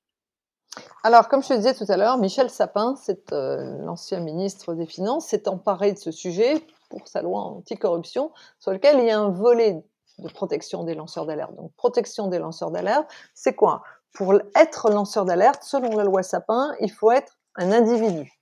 Alors, 1.03 1.29
comme 1.29 1.43
je 1.43 1.49
te 1.49 1.55
disais 1.55 1.75
tout 1.75 1.87
à 1.89 1.97
l'heure, 1.97 2.19
Michel 2.19 2.51
Sapin, 2.51 2.97
c'est 2.97 3.33
euh, 3.33 3.79
l'ancien 3.79 4.21
ministre 4.21 4.75
des 4.75 4.87
Finances, 4.87 5.29
s'est 5.29 5.49
emparé 5.49 5.93
de 5.93 5.99
ce 5.99 6.11
sujet 6.11 6.67
pour 6.91 7.07
sa 7.09 7.23
loi 7.23 7.41
anticorruption, 7.43 8.33
sur 8.59 8.73
lequel 8.73 8.99
il 8.99 9.07
y 9.07 9.11
a 9.11 9.19
un 9.19 9.31
volet 9.31 9.85
de 10.19 10.29
protection 10.29 10.85
des 10.85 10.95
lanceurs 10.95 11.27
d'alerte. 11.27 11.55
Donc, 11.55 11.73
protection 11.77 12.29
des 12.29 12.39
lanceurs 12.39 12.71
d'alerte, 12.71 13.09
c'est 13.35 13.55
quoi? 13.55 13.83
Pour 14.13 14.35
être 14.55 14.91
lanceur 14.91 15.25
d'alerte, 15.25 15.63
selon 15.63 15.97
la 15.97 16.05
loi 16.05 16.23
Sapin, 16.23 16.75
il 16.81 16.91
faut 16.91 17.11
être 17.11 17.39
un 17.57 17.73
individu. 17.73 18.33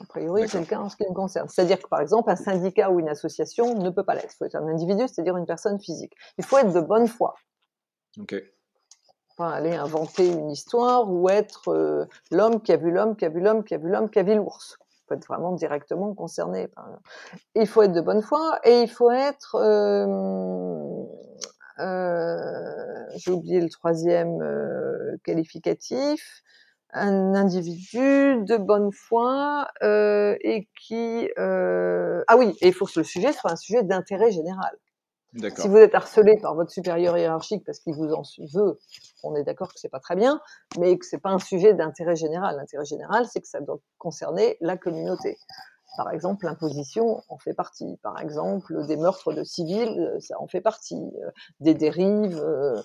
A 0.00 0.04
priori, 0.04 0.48
c'est 0.48 0.60
le 0.60 0.66
cas 0.66 0.78
en 0.78 0.88
ce 0.88 0.96
qui 0.96 1.04
me 1.08 1.14
concerne. 1.14 1.48
C'est-à-dire 1.48 1.80
que, 1.80 1.88
par 1.88 2.00
exemple, 2.00 2.30
un 2.30 2.36
syndicat 2.36 2.90
ou 2.90 3.00
une 3.00 3.08
association 3.08 3.74
ne 3.74 3.90
peut 3.90 4.04
pas 4.04 4.14
l'être. 4.14 4.32
Il 4.32 4.36
faut 4.36 4.44
être 4.44 4.54
un 4.54 4.68
individu, 4.68 5.02
c'est-à-dire 5.08 5.36
une 5.36 5.46
personne 5.46 5.80
physique. 5.80 6.14
Il 6.38 6.44
faut 6.44 6.56
être 6.58 6.72
de 6.72 6.80
bonne 6.80 7.08
foi. 7.08 7.34
Ok 9.38 9.46
aller 9.46 9.74
inventer 9.74 10.28
une 10.28 10.50
histoire 10.50 11.10
ou 11.10 11.28
être 11.28 11.68
euh, 11.68 12.06
l'homme 12.30 12.60
qui 12.60 12.72
a 12.72 12.76
vu 12.76 12.90
l'homme, 12.90 13.16
qui 13.16 13.24
a 13.24 13.28
vu 13.28 13.40
l'homme, 13.40 13.64
qui 13.64 13.74
a 13.74 13.78
vu 13.78 13.88
l'homme, 13.88 14.10
qui 14.10 14.18
a 14.18 14.22
vu 14.22 14.34
l'ours. 14.34 14.76
Il 14.80 15.08
faut 15.08 15.14
être 15.14 15.26
vraiment 15.26 15.52
directement 15.52 16.14
concerné. 16.14 16.68
il 17.54 17.66
faut 17.66 17.82
être 17.82 17.92
de 17.92 18.00
bonne 18.00 18.22
foi 18.22 18.58
et 18.64 18.82
il 18.82 18.90
faut 18.90 19.10
être 19.10 19.54
euh, 19.54 21.04
j'ai 23.16 23.30
oublié 23.30 23.60
le 23.60 23.70
troisième 23.70 24.38
qualificatif, 25.24 26.42
un 26.92 27.34
individu 27.34 28.42
de 28.44 28.56
bonne 28.56 28.92
foi 28.92 29.68
et 29.80 30.68
qui... 30.78 31.30
ah 31.38 32.36
oui, 32.36 32.54
et 32.60 32.68
il 32.68 32.74
faut 32.74 32.84
que 32.84 32.98
le 32.98 33.04
sujet 33.04 33.32
soit 33.32 33.52
un 33.52 33.56
sujet 33.56 33.82
d'intérêt 33.82 34.30
général. 34.30 34.76
Si 35.34 35.68
vous 35.68 35.76
êtes 35.76 35.94
harcelé 35.94 36.38
par 36.40 36.54
votre 36.54 36.70
supérieur 36.70 37.16
hiérarchique 37.18 37.62
parce 37.64 37.80
qu'il 37.80 37.94
vous 37.94 38.12
en 38.12 38.22
veut, 38.54 38.78
on 39.22 39.34
est 39.34 39.44
d'accord 39.44 39.68
que 39.68 39.78
c'est 39.78 39.90
pas 39.90 40.00
très 40.00 40.16
bien, 40.16 40.40
mais 40.78 40.96
que 40.96 41.04
c'est 41.04 41.18
pas 41.18 41.30
un 41.30 41.38
sujet 41.38 41.74
d'intérêt 41.74 42.16
général. 42.16 42.56
L'intérêt 42.56 42.86
général, 42.86 43.26
c'est 43.30 43.40
que 43.40 43.48
ça 43.48 43.60
doit 43.60 43.78
concerner 43.98 44.56
la 44.60 44.78
communauté. 44.78 45.36
Par 45.98 46.10
exemple, 46.12 46.46
l'imposition 46.46 47.22
en 47.28 47.38
fait 47.38 47.54
partie. 47.54 47.98
Par 48.02 48.18
exemple, 48.20 48.86
des 48.86 48.96
meurtres 48.96 49.32
de 49.32 49.42
civils, 49.44 50.16
ça 50.20 50.40
en 50.40 50.46
fait 50.46 50.60
partie. 50.60 51.12
Des 51.60 51.74
dérives 51.74 52.38
euh, 52.38 52.80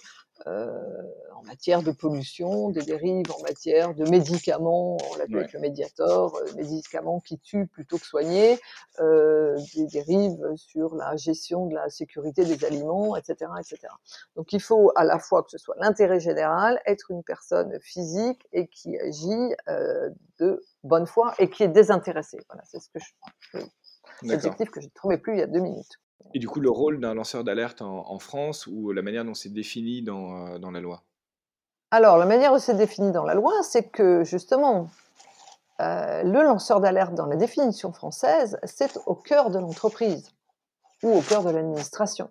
en 0.45 1.43
matière 1.43 1.83
de 1.83 1.91
pollution, 1.91 2.69
des 2.69 2.81
dérives 2.81 3.31
en 3.31 3.41
matière 3.41 3.93
de 3.93 4.09
médicaments, 4.09 4.97
on 5.11 5.17
l'a 5.17 5.25
vu 5.25 5.37
avec 5.37 5.53
le 5.53 5.59
Mediator, 5.59 6.35
euh, 6.35 6.53
médicaments 6.55 7.19
qui 7.19 7.39
tuent 7.39 7.67
plutôt 7.67 7.97
que 7.97 8.05
soigner, 8.05 8.59
euh, 8.99 9.57
des 9.75 9.85
dérives 9.87 10.39
sur 10.55 10.95
la 10.95 11.15
gestion 11.15 11.67
de 11.67 11.75
la 11.75 11.89
sécurité 11.89 12.45
des 12.45 12.63
aliments, 12.65 13.15
etc., 13.15 13.51
etc. 13.59 13.87
Donc 14.35 14.53
il 14.53 14.61
faut 14.61 14.91
à 14.95 15.03
la 15.03 15.19
fois 15.19 15.43
que 15.43 15.51
ce 15.51 15.57
soit 15.57 15.75
l'intérêt 15.79 16.19
général, 16.19 16.81
être 16.85 17.11
une 17.11 17.23
personne 17.23 17.79
physique 17.81 18.47
et 18.51 18.67
qui 18.67 18.97
agit 18.97 19.55
de 20.39 20.63
bonne 20.83 21.05
foi 21.05 21.33
et 21.39 21.49
qui 21.49 21.63
est 21.63 21.67
désintéressée. 21.67 22.39
Voilà, 22.49 22.63
c'est 22.65 22.79
ce 22.79 22.89
que 22.89 22.99
je, 22.99 23.59
l'adjectif 24.23 24.69
que 24.69 24.81
je 24.81 24.87
ne 24.87 24.91
trouvais 24.91 25.17
plus 25.17 25.33
il 25.33 25.39
y 25.39 25.43
a 25.43 25.47
deux 25.47 25.59
minutes. 25.59 25.99
Et 26.33 26.39
du 26.39 26.47
coup, 26.47 26.59
le 26.59 26.69
rôle 26.69 26.99
d'un 26.99 27.13
lanceur 27.13 27.43
d'alerte 27.43 27.81
en, 27.81 28.17
France 28.19 28.67
ou 28.67 28.91
la 28.91 29.01
manière 29.01 29.23
dont 29.23 29.33
c'est 29.33 29.53
défini 29.53 30.01
dans, 30.01 30.47
euh, 30.47 30.71
la 30.71 30.79
loi? 30.79 31.03
Alors, 31.91 32.17
la 32.17 32.25
manière 32.25 32.51
dont 32.51 32.59
c'est 32.59 32.75
défini 32.75 33.11
dans 33.11 33.23
la 33.23 33.35
loi, 33.35 33.53
c'est 33.61 33.89
que 33.89 34.23
justement, 34.23 34.89
euh, 35.79 36.23
le 36.23 36.43
lanceur 36.43 36.79
d'alerte 36.79 37.13
dans 37.13 37.27
la 37.27 37.35
définition 37.35 37.93
française, 37.93 38.57
c'est 38.63 38.97
au 39.05 39.15
cœur 39.15 39.51
de 39.51 39.59
l'entreprise 39.59 40.31
ou 41.03 41.11
au 41.11 41.21
cœur 41.21 41.43
de 41.43 41.51
l'administration. 41.51 42.29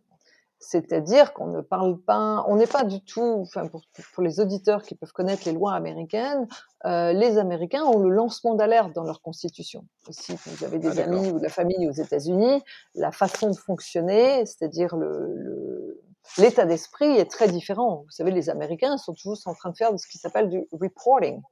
C'est-à-dire 0.64 1.32
qu'on 1.32 1.48
ne 1.48 1.60
parle 1.60 1.98
pas, 1.98 2.44
on 2.46 2.54
n'est 2.54 2.68
pas 2.68 2.84
du 2.84 3.02
tout, 3.02 3.40
enfin 3.42 3.66
pour, 3.66 3.82
pour, 4.14 4.22
les 4.22 4.38
auditeurs 4.38 4.84
qui 4.84 4.94
peuvent 4.94 5.12
connaître 5.12 5.42
les 5.44 5.52
lois 5.52 5.74
américaines, 5.74 6.46
euh, 6.84 7.12
les 7.12 7.36
Américains 7.36 7.82
ont 7.82 7.98
le 7.98 8.10
lancement 8.10 8.54
d'alerte 8.54 8.92
dans 8.94 9.02
leur 9.02 9.20
constitution. 9.22 9.84
Si 10.10 10.34
vous 10.46 10.64
avez 10.64 10.78
des 10.78 11.00
ah, 11.00 11.04
amis 11.04 11.30
ou 11.30 11.38
de 11.38 11.42
la 11.42 11.48
famille 11.48 11.88
aux 11.88 11.92
États-Unis, 11.92 12.62
la 12.94 13.10
façon 13.10 13.50
de 13.50 13.56
fonctionner, 13.56 14.46
c'est-à-dire 14.46 14.96
le, 14.96 16.00
l'état 16.38 16.64
d'esprit 16.64 17.10
est 17.10 17.30
très 17.30 17.48
différent. 17.48 18.04
Vous 18.04 18.12
savez, 18.12 18.30
les 18.30 18.48
Américains 18.48 18.96
sont 18.98 19.14
toujours 19.14 19.38
en 19.46 19.54
train 19.54 19.70
de 19.70 19.76
faire 19.76 19.90
ce 19.98 20.06
qui 20.06 20.18
s'appelle 20.18 20.48
du 20.48 20.68
reporting 20.70 21.42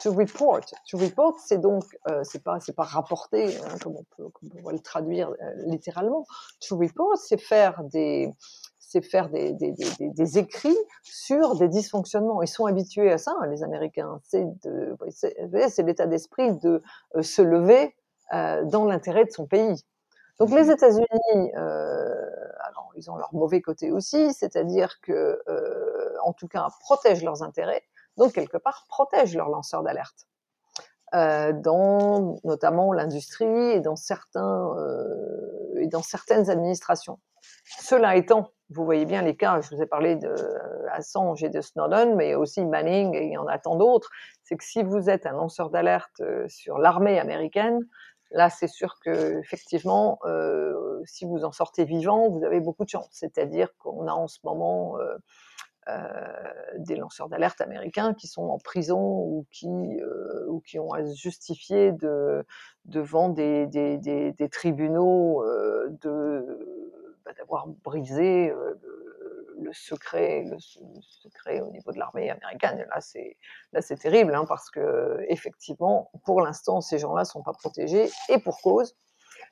to 0.00 0.12
report. 0.12 0.74
To 0.90 0.98
report, 0.98 1.38
c'est 1.38 1.58
donc, 1.58 1.84
euh, 2.10 2.22
c'est 2.24 2.42
pas, 2.42 2.58
c'est 2.60 2.74
pas 2.74 2.84
rapporter, 2.84 3.56
hein, 3.58 3.76
comme, 3.82 3.96
on 3.96 4.04
peut, 4.16 4.28
comme 4.30 4.50
on 4.58 4.62
va 4.62 4.72
le 4.72 4.80
traduire 4.80 5.30
euh, 5.30 5.34
littéralement. 5.66 6.26
To 6.66 6.76
report, 6.76 7.16
c'est 7.16 7.38
faire 7.38 7.84
des, 7.84 8.30
c'est 8.78 9.02
faire 9.02 9.28
des, 9.28 9.52
des, 9.52 9.72
des, 9.72 10.10
des, 10.10 10.38
écrits 10.38 10.78
sur 11.02 11.56
des 11.56 11.68
dysfonctionnements. 11.68 12.42
Ils 12.42 12.48
sont 12.48 12.66
habitués 12.66 13.12
à 13.12 13.18
ça, 13.18 13.34
hein, 13.40 13.46
les 13.46 13.62
Américains. 13.62 14.20
C'est, 14.24 14.46
de, 14.64 14.96
c'est, 15.10 15.82
l'état 15.82 16.06
d'esprit 16.06 16.52
de 16.56 16.82
euh, 17.16 17.22
se 17.22 17.42
lever 17.42 17.94
euh, 18.32 18.64
dans 18.64 18.84
l'intérêt 18.84 19.24
de 19.24 19.30
son 19.30 19.46
pays. 19.46 19.84
Donc 20.38 20.50
les 20.50 20.64
mhm. 20.64 20.70
États-Unis, 20.70 21.52
alors 21.54 22.90
ils 22.96 23.10
ont 23.10 23.16
leur 23.16 23.34
mauvais 23.34 23.60
côté 23.60 23.92
aussi, 23.92 24.32
c'est-à-dire 24.32 24.98
que, 25.02 25.38
en 26.24 26.32
tout 26.32 26.48
cas, 26.48 26.66
protègent 26.80 27.22
leurs 27.22 27.42
intérêts 27.42 27.84
donc 28.20 28.32
quelque 28.34 28.58
part 28.58 28.84
protègent 28.88 29.34
leurs 29.34 29.48
lanceurs 29.48 29.82
d'alerte. 29.82 30.26
Euh, 31.12 31.52
dans 31.52 32.36
notamment 32.44 32.92
l'industrie 32.92 33.70
et 33.72 33.80
dans 33.80 33.96
certains 33.96 34.76
euh, 34.78 35.80
et 35.80 35.88
dans 35.88 36.02
certaines 36.02 36.48
administrations. 36.50 37.18
Cela 37.64 38.14
étant, 38.14 38.50
vous 38.68 38.84
voyez 38.84 39.06
bien 39.06 39.22
les 39.22 39.36
cas, 39.36 39.60
je 39.60 39.74
vous 39.74 39.82
ai 39.82 39.86
parlé 39.86 40.14
de 40.14 40.32
Assange 40.92 41.42
et 41.42 41.48
de 41.48 41.60
Snowden, 41.60 42.14
mais 42.14 42.36
aussi 42.36 42.64
Manning 42.64 43.16
et 43.16 43.24
il 43.24 43.32
y 43.32 43.38
en 43.38 43.48
a 43.48 43.58
tant 43.58 43.74
d'autres. 43.74 44.10
C'est 44.44 44.56
que 44.56 44.62
si 44.62 44.84
vous 44.84 45.10
êtes 45.10 45.26
un 45.26 45.32
lanceur 45.32 45.70
d'alerte 45.70 46.20
euh, 46.20 46.46
sur 46.48 46.78
l'armée 46.78 47.18
américaine, 47.18 47.80
là 48.30 48.48
c'est 48.48 48.68
sûr 48.68 49.00
que 49.00 49.40
effectivement, 49.40 50.20
euh, 50.26 51.00
si 51.06 51.24
vous 51.24 51.44
en 51.44 51.50
sortez 51.50 51.84
vivant, 51.84 52.28
vous 52.28 52.44
avez 52.44 52.60
beaucoup 52.60 52.84
de 52.84 52.90
chance. 52.90 53.08
C'est-à-dire 53.10 53.76
qu'on 53.78 54.06
a 54.06 54.12
en 54.12 54.28
ce 54.28 54.38
moment 54.44 54.96
euh, 54.98 55.00
euh, 55.00 55.18
des 56.78 56.96
lanceurs 56.96 57.28
d'alerte 57.28 57.60
américains 57.60 58.14
qui 58.14 58.26
sont 58.26 58.44
en 58.44 58.58
prison 58.58 59.00
ou 59.00 59.46
qui, 59.50 59.66
euh, 59.66 60.46
ou 60.48 60.60
qui 60.60 60.78
ont 60.78 60.92
à 60.92 61.04
se 61.04 61.14
justifier 61.14 61.92
de, 61.92 62.44
devant 62.84 63.28
des, 63.28 63.66
des, 63.66 63.98
des, 63.98 64.48
tribunaux 64.48 65.42
euh, 65.44 65.88
de, 66.02 67.16
bah, 67.24 67.32
d'avoir 67.36 67.66
brisé 67.66 68.52
le 69.60 69.72
secret, 69.72 70.44
le, 70.48 70.56
secret 70.58 71.60
au 71.60 71.70
niveau 71.70 71.92
de 71.92 71.98
l'armée 71.98 72.30
américaine. 72.30 72.86
là, 72.88 73.00
c'est 73.00 73.36
là, 73.72 73.82
c'est 73.82 73.96
terrible, 73.96 74.34
hein, 74.34 74.44
parce 74.48 74.70
que 74.70 75.18
effectivement, 75.28 76.10
pour 76.24 76.40
l'instant, 76.40 76.80
ces 76.80 76.98
gens-là 76.98 77.24
sont 77.24 77.42
pas 77.42 77.52
protégés 77.52 78.08
et 78.28 78.38
pour 78.38 78.60
cause. 78.62 78.96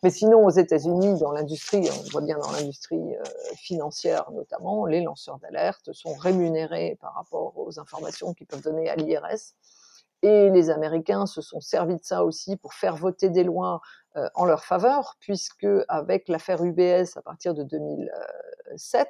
Mais 0.02 0.10
sinon, 0.10 0.44
aux 0.44 0.50
États-Unis, 0.50 1.18
dans 1.18 1.32
l'industrie, 1.32 1.88
on 1.90 2.10
voit 2.10 2.20
bien 2.20 2.38
dans 2.38 2.50
l'industrie 2.52 2.96
euh, 2.96 3.22
financière 3.56 4.30
notamment, 4.32 4.86
les 4.86 5.00
lanceurs 5.00 5.38
d'alerte 5.38 5.92
sont 5.92 6.14
rémunérés 6.14 6.96
par 7.00 7.14
rapport 7.14 7.56
aux 7.56 7.78
informations 7.80 8.34
qu'ils 8.34 8.46
peuvent 8.46 8.62
donner 8.62 8.88
à 8.88 8.96
l'IRS. 8.96 9.54
Et 10.22 10.50
les 10.50 10.70
Américains 10.70 11.26
se 11.26 11.40
sont 11.40 11.60
servis 11.60 11.96
de 11.96 12.04
ça 12.04 12.24
aussi 12.24 12.56
pour 12.56 12.74
faire 12.74 12.96
voter 12.96 13.28
des 13.28 13.44
lois 13.44 13.80
euh, 14.16 14.28
en 14.34 14.44
leur 14.44 14.64
faveur, 14.64 15.16
puisque 15.20 15.66
avec 15.88 16.28
l'affaire 16.28 16.62
UBS 16.64 17.16
à 17.16 17.22
partir 17.22 17.54
de 17.54 17.62
2007, 17.62 19.08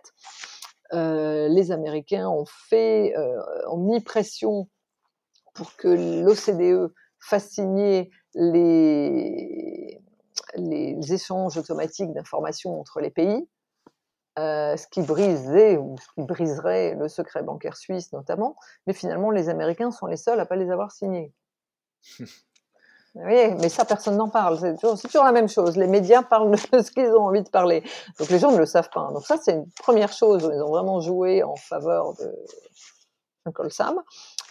euh, 0.93 1.49
les 1.49 1.73
Américains 1.73 2.29
ont 2.29 2.47
fait, 2.47 3.15
ont 3.69 3.79
mis 3.79 4.01
pression 4.01 4.69
pour 5.55 5.77
que 5.77 5.89
l'OCDE 5.89 6.93
fasse 7.21 7.49
signer 7.49 8.11
les, 8.35 9.78
les 10.59 11.13
échanges 11.13 11.57
automatiques 11.57 12.13
d'informations 12.13 12.81
entre 12.81 13.01
les 13.01 13.11
pays, 13.11 13.49
euh, 14.39 14.77
ce 14.77 14.87
qui 14.87 15.03
brisait 15.03 15.77
ou 15.79 15.97
ce 15.99 16.07
qui 16.15 16.23
briserait 16.23 16.95
le 16.95 17.09
secret 17.09 17.43
bancaire 17.43 17.77
suisse 17.77 18.13
notamment, 18.13 18.57
mais 18.87 18.93
finalement 18.93 19.31
les 19.31 19.49
Américains 19.49 19.91
sont 19.91 20.07
les 20.07 20.17
seuls 20.17 20.39
à 20.39 20.47
pas 20.47 20.57
les 20.57 20.71
avoir 20.71 20.93
signés. 20.93 21.33
Oui, 23.15 23.55
mais 23.61 23.69
ça, 23.69 23.85
personne 23.85 24.17
n'en 24.17 24.29
parle. 24.29 24.59
C'est 24.61 24.77
toujours, 24.77 25.25
la 25.25 25.33
même 25.33 25.49
chose. 25.49 25.77
Les 25.77 25.89
médias 25.89 26.23
parlent 26.23 26.53
de 26.53 26.83
ce 26.83 26.91
qu'ils 26.91 27.11
ont 27.11 27.25
envie 27.25 27.43
de 27.43 27.49
parler. 27.49 27.83
Donc 28.19 28.29
les 28.29 28.39
gens 28.39 28.53
ne 28.53 28.59
le 28.59 28.67
savent 28.67 28.91
pas. 28.91 29.11
Donc 29.13 29.27
ça, 29.27 29.37
c'est 29.39 29.55
une 29.55 29.69
première 29.83 30.13
chose 30.13 30.49
ils 30.55 30.63
ont 30.63 30.69
vraiment 30.69 31.01
joué 31.01 31.43
en 31.43 31.57
faveur 31.57 32.13
de 32.15 33.51
Colsam. 33.51 34.01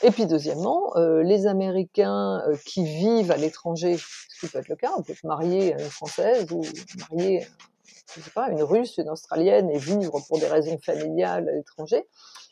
Et 0.03 0.11
puis 0.11 0.27
deuxièmement, 0.27 0.95
euh, 0.95 1.23
les 1.23 1.47
Américains 1.47 2.43
euh, 2.47 2.55
qui 2.65 2.83
vivent 2.83 3.31
à 3.31 3.37
l'étranger, 3.37 3.97
ce 3.97 4.39
qui 4.39 4.51
peut 4.51 4.59
être 4.59 4.69
le 4.69 4.75
cas, 4.75 4.91
on 4.95 5.01
peut 5.01 5.15
se 5.15 5.25
marier 5.25 5.73
à 5.73 5.81
une 5.81 5.89
Française 5.89 6.51
ou 6.51 6.61
marier, 7.09 7.47
je 8.13 8.21
sais 8.21 8.29
pas, 8.29 8.49
une 8.49 8.61
Russe, 8.61 8.97
une 8.97 9.09
Australienne 9.09 9.71
et 9.71 9.79
vivre 9.79 10.19
pour 10.27 10.39
des 10.39 10.47
raisons 10.47 10.77
familiales 10.77 11.49
à 11.49 11.51
l'étranger. 11.51 12.05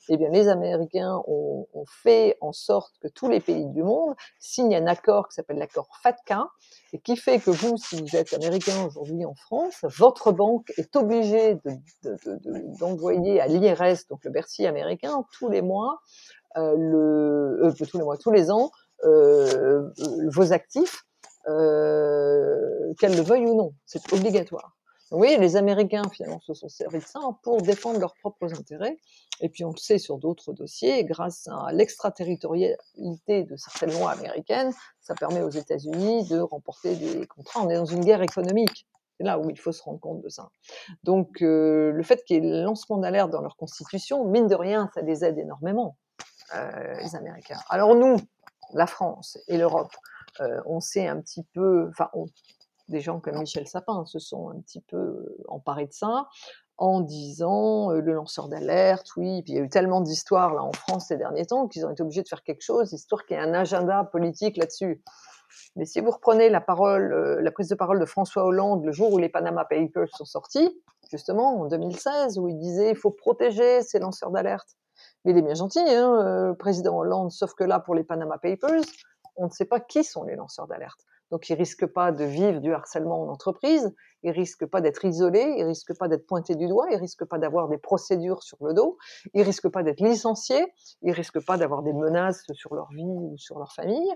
Eh 0.10 0.18
bien, 0.18 0.30
les 0.30 0.48
Américains 0.50 1.24
ont, 1.28 1.66
fait 2.04 2.38
en 2.42 2.52
sorte 2.52 2.94
que 3.00 3.08
tous 3.08 3.30
les 3.30 3.40
pays 3.40 3.66
du 3.68 3.84
monde 3.84 4.16
signent 4.40 4.76
un 4.76 4.88
accord 4.88 5.28
qui 5.28 5.36
s'appelle 5.36 5.58
l'accord 5.58 5.88
FATCA 6.02 6.48
et 6.94 7.00
qui 7.00 7.16
fait 7.16 7.40
que 7.40 7.52
vous, 7.52 7.78
si 7.78 8.02
vous 8.02 8.16
êtes 8.16 8.34
américain 8.34 8.86
aujourd'hui 8.86 9.26
en 9.26 9.36
France, 9.36 9.80
votre 9.84 10.32
banque 10.32 10.72
est 10.78 10.96
obligée 10.96 11.58
d'envoyer 12.80 13.20
de, 13.20 13.36
de, 13.36 13.40
à 13.40 13.48
l'IRS, 13.48 14.00
donc 14.10 14.24
le 14.24 14.32
Bercy 14.32 14.66
américain, 14.66 15.26
tous 15.38 15.50
les 15.50 15.62
mois 15.62 16.00
euh, 16.44 16.45
le, 16.56 17.60
euh, 17.64 17.72
tous 17.78 17.98
les 17.98 18.04
mois, 18.04 18.18
tous 18.18 18.32
les 18.32 18.52
ans, 18.52 18.72
euh, 19.04 19.90
vos 20.28 20.54
actifs, 20.54 21.04
qu'elles 21.46 23.16
le 23.16 23.22
veuillent 23.22 23.46
ou 23.46 23.56
non. 23.56 23.74
C'est 23.86 24.12
obligatoire. 24.14 24.76
oui, 25.12 25.36
les 25.40 25.58
Américains 25.58 26.02
finalement 26.12 26.40
se 26.40 26.56
sont 26.56 26.70
servis 26.70 27.00
de 27.00 27.04
ça 27.04 27.20
pour 27.44 27.62
défendre 27.62 28.00
leurs 28.00 28.16
propres 28.16 28.52
intérêts. 28.58 28.98
Et 29.42 29.50
puis 29.50 29.64
on 29.64 29.72
le 29.72 29.78
sait 29.78 30.00
sur 30.00 30.18
d'autres 30.18 30.54
dossiers, 30.54 31.04
grâce 31.04 31.48
à 31.48 31.72
l'extraterritorialité 31.72 33.44
de 33.44 33.56
certaines 33.58 33.92
lois 33.92 34.12
américaines, 34.12 34.72
ça 35.02 35.14
permet 35.14 35.44
aux 35.44 35.50
États-Unis 35.50 36.28
de 36.30 36.40
remporter 36.40 36.96
des 36.96 37.28
contrats. 37.28 37.62
On 37.64 37.70
est 37.70 37.76
dans 37.76 37.86
une 37.86 38.04
guerre 38.04 38.24
économique. 38.24 38.88
C'est 39.18 39.26
là 39.26 39.38
où 39.40 39.50
il 39.50 39.60
faut 39.60 39.72
se 39.72 39.84
rendre 39.84 40.00
compte 40.00 40.22
de 40.22 40.30
ça. 40.30 40.50
Donc 41.04 41.38
le 41.42 42.02
fait 42.04 42.24
qu'il 42.24 42.38
y 42.38 42.40
ait 42.40 42.50
le 42.50 42.64
lancement 42.64 42.98
d'alerte 42.98 43.30
dans 43.30 43.42
leur 43.42 43.56
constitution, 43.56 44.26
mine 44.26 44.48
de 44.48 44.56
rien, 44.56 44.90
ça 44.96 45.02
les 45.02 45.24
aide 45.24 45.38
énormément. 45.38 45.96
Euh, 46.54 46.96
les 47.02 47.16
Américains. 47.16 47.60
Alors 47.70 47.96
nous, 47.96 48.18
la 48.74 48.86
France 48.86 49.38
et 49.48 49.58
l'Europe, 49.58 49.96
euh, 50.42 50.62
on 50.66 50.80
sait 50.80 51.08
un 51.08 51.20
petit 51.20 51.44
peu, 51.54 51.88
enfin, 51.90 52.10
des 52.88 53.00
gens 53.00 53.20
comme 53.20 53.40
Michel 53.40 53.68
Sapin 53.68 54.06
se 54.06 54.20
sont 54.20 54.50
un 54.50 54.60
petit 54.60 54.82
peu 54.82 55.26
emparés 55.48 55.88
de 55.88 55.94
ça. 55.94 56.28
en 56.78 57.00
disant 57.00 57.92
le 57.92 58.12
lanceur 58.12 58.50
d'alerte, 58.50 59.16
oui, 59.16 59.42
puis 59.44 59.54
il 59.54 59.56
y 59.56 59.60
a 59.60 59.64
eu 59.64 59.70
tellement 59.70 60.02
d'histoires 60.02 60.54
là 60.54 60.62
en 60.62 60.74
France 60.74 61.08
ces 61.08 61.16
derniers 61.16 61.46
temps 61.46 61.70
qu'ils 61.70 61.86
ont 61.86 61.92
été 61.92 62.04
obligés 62.04 62.22
de 62.22 62.28
faire 62.28 62.44
quelque 62.44 62.64
chose, 62.64 62.92
histoire 62.92 63.26
qu'il 63.26 63.38
y 63.38 63.40
ait 63.40 63.44
un 63.44 63.54
agenda 63.54 64.04
politique 64.04 64.58
là-dessus. 64.58 65.02
Mais 65.78 65.86
si 65.86 66.02
vous 66.02 66.12
reprenez 66.12 66.50
la 66.50 66.60
parole, 66.60 67.40
la 67.42 67.52
prise 67.52 67.70
de 67.70 67.76
parole 67.76 68.00
de 68.00 68.06
François 68.06 68.44
Hollande 68.44 68.84
le 68.84 68.92
jour 68.92 69.14
où 69.14 69.18
les 69.18 69.30
Panama 69.30 69.64
Papers 69.64 70.10
sont 70.18 70.26
sortis, 70.26 70.70
justement 71.10 71.62
en 71.62 71.66
2016, 71.68 72.38
où 72.40 72.50
il 72.50 72.58
disait 72.58 72.92
il 72.92 72.98
faut 72.98 73.12
protéger 73.12 73.82
ces 73.82 74.00
lanceurs 74.00 74.32
d'alerte. 74.32 74.76
Mais 75.26 75.32
il 75.32 75.38
est 75.38 75.42
bien 75.42 75.56
gentil, 75.56 75.80
hein, 75.80 76.50
le 76.50 76.56
président 76.56 76.98
Hollande, 76.98 77.32
sauf 77.32 77.54
que 77.54 77.64
là, 77.64 77.80
pour 77.80 77.96
les 77.96 78.04
Panama 78.04 78.38
Papers, 78.38 78.84
on 79.36 79.46
ne 79.46 79.52
sait 79.52 79.66
pas 79.66 79.80
qui 79.80 80.04
sont 80.04 80.24
les 80.24 80.36
lanceurs 80.36 80.68
d'alerte. 80.68 81.00
Donc, 81.32 81.50
ils 81.50 81.56
risquent 81.56 81.88
pas 81.88 82.12
de 82.12 82.24
vivre 82.24 82.62
du 82.62 82.72
harcèlement 82.74 83.24
en 83.24 83.30
entreprise, 83.30 83.94
ils 84.22 84.32
risquent 84.32 84.68
pas 84.68 84.80
d'être 84.80 85.06
isolés, 85.06 85.56
ils 85.58 85.64
risquent 85.64 85.98
pas 85.98 86.08
d'être 86.08 86.28
pointés 86.28 86.56
du 86.56 86.68
doigt, 86.68 86.86
ils 86.92 86.98
risquent 86.98 87.26
pas 87.26 87.40
d'avoir 87.40 87.68
des 87.68 87.80
procédures 87.80 88.44
sur 88.44 88.58
le 88.62 88.74
dos, 88.74 88.98
ils 89.34 89.42
risquent 89.42 89.70
pas 89.70 89.82
d'être 89.82 90.02
licenciés, 90.02 90.66
ils 91.02 91.12
risquent 91.12 91.44
pas 91.44 91.58
d'avoir 91.58 91.82
des 91.82 91.94
menaces 91.94 92.44
sur 92.54 92.76
leur 92.76 92.90
vie 92.92 93.04
ou 93.04 93.36
sur 93.38 93.58
leur 93.58 93.74
famille. 93.74 94.12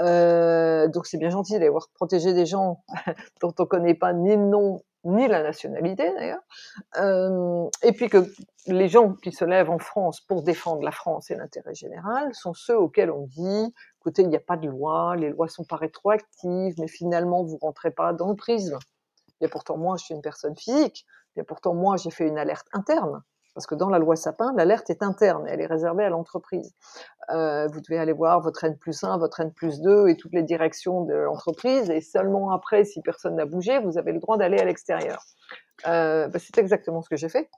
Euh, 0.00 0.88
donc, 0.88 1.06
c'est 1.06 1.18
bien 1.18 1.30
gentil 1.30 1.58
d'avoir 1.60 1.88
protégé 1.94 2.34
des 2.34 2.46
gens 2.46 2.82
dont 3.40 3.54
on 3.58 3.66
connaît 3.66 3.94
pas 3.94 4.12
ni 4.12 4.34
le 4.34 4.44
nom 4.44 4.82
ni 5.04 5.28
la 5.28 5.42
nationalité 5.42 6.12
d'ailleurs. 6.14 6.42
Euh, 6.98 7.68
et 7.82 7.92
puis 7.92 8.08
que 8.08 8.26
les 8.66 8.88
gens 8.88 9.14
qui 9.14 9.32
se 9.32 9.44
lèvent 9.44 9.70
en 9.70 9.78
France 9.78 10.20
pour 10.20 10.42
défendre 10.42 10.82
la 10.82 10.90
France 10.90 11.30
et 11.30 11.36
l'intérêt 11.36 11.74
général 11.74 12.34
sont 12.34 12.54
ceux 12.54 12.76
auxquels 12.76 13.10
on 13.10 13.26
dit 13.26 13.74
écoutez, 14.00 14.22
il 14.22 14.28
n'y 14.28 14.36
a 14.36 14.40
pas 14.40 14.56
de 14.56 14.68
loi, 14.68 15.16
les 15.16 15.30
lois 15.30 15.48
sont 15.48 15.64
pas 15.64 15.76
rétroactives, 15.76 16.74
mais 16.78 16.88
finalement, 16.88 17.44
vous 17.44 17.58
rentrez 17.58 17.90
pas 17.90 18.14
dans 18.14 18.30
le 18.30 18.36
prisme. 18.36 18.78
Et 19.40 19.48
pourtant, 19.48 19.76
moi, 19.76 19.96
je 19.98 20.04
suis 20.04 20.14
une 20.14 20.22
personne 20.22 20.56
physique. 20.56 21.04
Et 21.36 21.42
pourtant, 21.42 21.74
moi, 21.74 21.96
j'ai 21.96 22.10
fait 22.10 22.26
une 22.26 22.38
alerte 22.38 22.66
interne. 22.72 23.22
Parce 23.58 23.66
que 23.66 23.74
dans 23.74 23.88
la 23.88 23.98
loi 23.98 24.14
Sapin, 24.14 24.52
l'alerte 24.54 24.88
est 24.88 25.02
interne 25.02 25.44
elle 25.48 25.60
est 25.60 25.66
réservée 25.66 26.04
à 26.04 26.10
l'entreprise. 26.10 26.76
Euh, 27.30 27.66
vous 27.66 27.80
devez 27.80 27.98
aller 27.98 28.12
voir 28.12 28.40
votre 28.40 28.62
N 28.62 28.78
plus 28.78 29.02
1, 29.02 29.18
votre 29.18 29.40
N 29.40 29.52
plus 29.52 29.80
2 29.80 30.06
et 30.06 30.16
toutes 30.16 30.32
les 30.32 30.44
directions 30.44 31.02
de 31.02 31.14
l'entreprise. 31.14 31.90
Et 31.90 32.00
seulement 32.00 32.52
après, 32.52 32.84
si 32.84 33.02
personne 33.02 33.34
n'a 33.34 33.46
bougé, 33.46 33.80
vous 33.80 33.98
avez 33.98 34.12
le 34.12 34.20
droit 34.20 34.38
d'aller 34.38 34.58
à 34.58 34.64
l'extérieur. 34.64 35.24
Euh, 35.88 36.28
bah, 36.28 36.38
c'est 36.38 36.56
exactement 36.56 37.02
ce 37.02 37.08
que 37.08 37.16
j'ai 37.16 37.28
fait. 37.28 37.50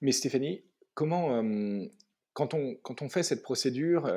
Mais 0.00 0.12
Stéphanie, 0.12 0.64
comment, 0.94 1.34
euh, 1.34 1.84
quand 2.32 2.54
on, 2.54 2.76
quand 2.82 3.02
on 3.02 3.10
fait 3.10 3.22
cette 3.22 3.42
procédure 3.42 4.10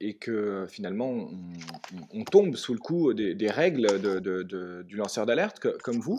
et 0.00 0.16
que 0.16 0.64
finalement 0.70 1.28
on, 2.14 2.24
tombe 2.24 2.56
sous 2.56 2.72
le 2.72 2.78
coup 2.78 3.12
des, 3.12 3.50
règles 3.50 4.00
du 4.84 4.96
lanceur 4.96 5.26
d'alerte 5.26 5.60
comme 5.82 6.00
vous, 6.00 6.18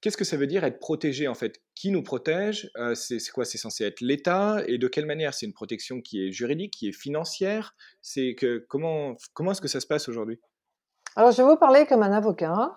qu'est-ce 0.00 0.16
que 0.16 0.24
ça 0.24 0.36
veut 0.36 0.46
dire 0.46 0.64
être 0.64 0.78
protégé 0.78 1.28
en 1.28 1.34
fait? 1.34 1.60
Qui 1.74 1.90
nous 1.90 2.02
protège? 2.02 2.70
Euh, 2.76 2.94
C'est 2.94 3.18
quoi? 3.30 3.44
C'est 3.44 3.58
censé 3.58 3.84
être 3.84 4.00
l'État? 4.00 4.62
Et 4.66 4.78
de 4.78 4.88
quelle 4.88 5.06
manière? 5.06 5.34
C'est 5.34 5.46
une 5.46 5.52
protection 5.52 6.00
qui 6.00 6.26
est 6.26 6.32
juridique, 6.32 6.72
qui 6.72 6.88
est 6.88 6.92
financière? 6.92 7.74
C'est 8.02 8.34
que 8.34 8.64
comment 8.68 9.16
comment 9.34 9.52
est-ce 9.52 9.60
que 9.60 9.68
ça 9.68 9.80
se 9.80 9.86
passe 9.86 10.08
aujourd'hui? 10.08 10.40
Alors 11.16 11.32
je 11.32 11.42
vais 11.42 11.48
vous 11.48 11.56
parler 11.56 11.86
comme 11.86 12.02
un 12.02 12.12
avocat. 12.12 12.76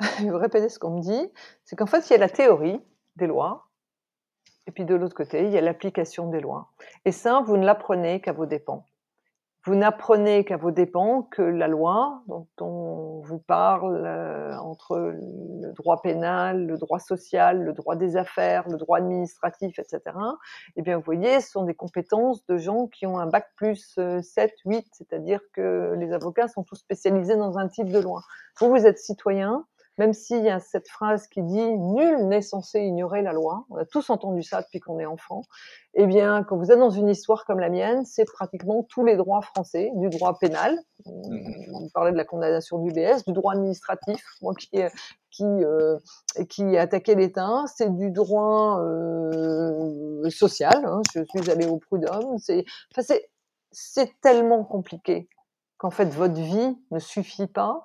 je 0.00 0.24
vais 0.24 0.30
vous 0.30 0.38
répéter 0.38 0.68
ce 0.68 0.78
qu'on 0.78 0.96
me 0.96 1.02
dit. 1.02 1.32
C'est 1.64 1.76
qu'en 1.76 1.86
fait 1.86 2.08
il 2.08 2.12
y 2.12 2.16
a 2.16 2.18
la 2.18 2.28
théorie 2.28 2.80
des 3.16 3.26
lois 3.26 3.70
et 4.70 4.72
puis 4.72 4.84
de 4.84 4.94
l'autre 4.94 5.16
côté, 5.16 5.46
il 5.46 5.50
y 5.50 5.58
a 5.58 5.60
l'application 5.60 6.30
des 6.30 6.40
lois. 6.40 6.70
Et 7.04 7.10
ça, 7.10 7.42
vous 7.44 7.56
ne 7.56 7.64
l'apprenez 7.64 8.20
qu'à 8.20 8.32
vos 8.32 8.46
dépens. 8.46 8.86
Vous 9.64 9.74
n'apprenez 9.74 10.44
qu'à 10.46 10.56
vos 10.56 10.70
dépens 10.70 11.22
que 11.30 11.42
la 11.42 11.68
loi 11.68 12.22
dont 12.28 12.46
on 12.60 13.20
vous 13.20 13.38
parle 13.38 14.06
euh, 14.06 14.56
entre 14.58 14.96
le 14.96 15.72
droit 15.74 16.00
pénal, 16.00 16.66
le 16.66 16.78
droit 16.78 16.98
social, 16.98 17.62
le 17.62 17.74
droit 17.74 17.94
des 17.94 18.16
affaires, 18.16 18.66
le 18.68 18.78
droit 18.78 18.98
administratif, 18.98 19.78
etc. 19.78 20.00
Eh 20.76 20.82
bien, 20.82 20.96
vous 20.96 21.02
voyez, 21.04 21.40
ce 21.42 21.50
sont 21.50 21.64
des 21.64 21.74
compétences 21.74 22.46
de 22.46 22.56
gens 22.56 22.86
qui 22.86 23.06
ont 23.06 23.18
un 23.18 23.26
bac 23.26 23.48
plus 23.56 23.98
7, 24.22 24.52
8, 24.64 24.86
c'est-à-dire 24.92 25.40
que 25.52 25.94
les 25.98 26.12
avocats 26.12 26.48
sont 26.48 26.62
tous 26.62 26.76
spécialisés 26.76 27.36
dans 27.36 27.58
un 27.58 27.68
type 27.68 27.90
de 27.90 27.98
loi. 27.98 28.22
Vous, 28.58 28.70
vous 28.70 28.86
êtes 28.86 28.98
citoyen, 28.98 29.66
même 29.98 30.12
s'il 30.12 30.42
y 30.44 30.48
a 30.48 30.60
cette 30.60 30.88
phrase 30.88 31.26
qui 31.26 31.42
dit 31.42 31.78
nul 31.78 32.26
n'est 32.28 32.42
censé 32.42 32.80
ignorer 32.80 33.22
la 33.22 33.32
loi, 33.32 33.66
on 33.70 33.76
a 33.76 33.84
tous 33.84 34.10
entendu 34.10 34.42
ça 34.42 34.62
depuis 34.62 34.80
qu'on 34.80 34.98
est 34.98 35.06
enfant, 35.06 35.42
eh 35.94 36.06
bien, 36.06 36.44
quand 36.44 36.56
vous 36.56 36.70
êtes 36.70 36.78
dans 36.78 36.90
une 36.90 37.08
histoire 37.08 37.44
comme 37.44 37.58
la 37.58 37.68
mienne, 37.68 38.04
c'est 38.04 38.24
pratiquement 38.24 38.84
tous 38.88 39.04
les 39.04 39.16
droits 39.16 39.42
français, 39.42 39.90
du 39.96 40.08
droit 40.08 40.38
pénal, 40.38 40.78
mmh. 41.04 41.74
on 41.74 41.88
parlait 41.92 42.12
de 42.12 42.16
la 42.16 42.24
condamnation 42.24 42.78
du 42.78 42.92
BS, 42.92 43.24
du 43.26 43.32
droit 43.32 43.52
administratif, 43.52 44.24
moi 44.40 44.54
qui, 44.54 44.70
qui, 45.30 45.44
euh, 45.44 45.98
qui 46.48 46.76
attaqué 46.76 47.14
l'État, 47.14 47.64
c'est 47.66 47.94
du 47.94 48.10
droit 48.10 48.80
euh, 48.80 50.30
social, 50.30 50.84
hein, 50.84 51.02
je 51.14 51.22
suis 51.24 51.50
allée 51.50 51.66
au 51.66 51.78
prud'homme, 51.78 52.38
c'est, 52.38 52.64
enfin, 52.96 53.16
c'est 53.72 54.20
tellement 54.20 54.64
compliqué 54.64 55.28
qu'en 55.78 55.90
fait 55.90 56.06
votre 56.06 56.34
vie 56.34 56.76
ne 56.90 56.98
suffit 56.98 57.46
pas 57.46 57.84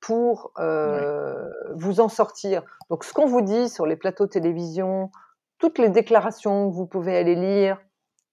pour 0.00 0.52
euh, 0.58 1.48
vous 1.74 2.00
en 2.00 2.08
sortir. 2.08 2.62
Donc, 2.88 3.04
ce 3.04 3.12
qu'on 3.12 3.26
vous 3.26 3.42
dit 3.42 3.68
sur 3.68 3.86
les 3.86 3.96
plateaux 3.96 4.26
de 4.26 4.30
télévision, 4.30 5.10
toutes 5.58 5.78
les 5.78 5.90
déclarations 5.90 6.70
que 6.70 6.74
vous 6.74 6.86
pouvez 6.86 7.16
aller 7.16 7.34
lire, 7.34 7.80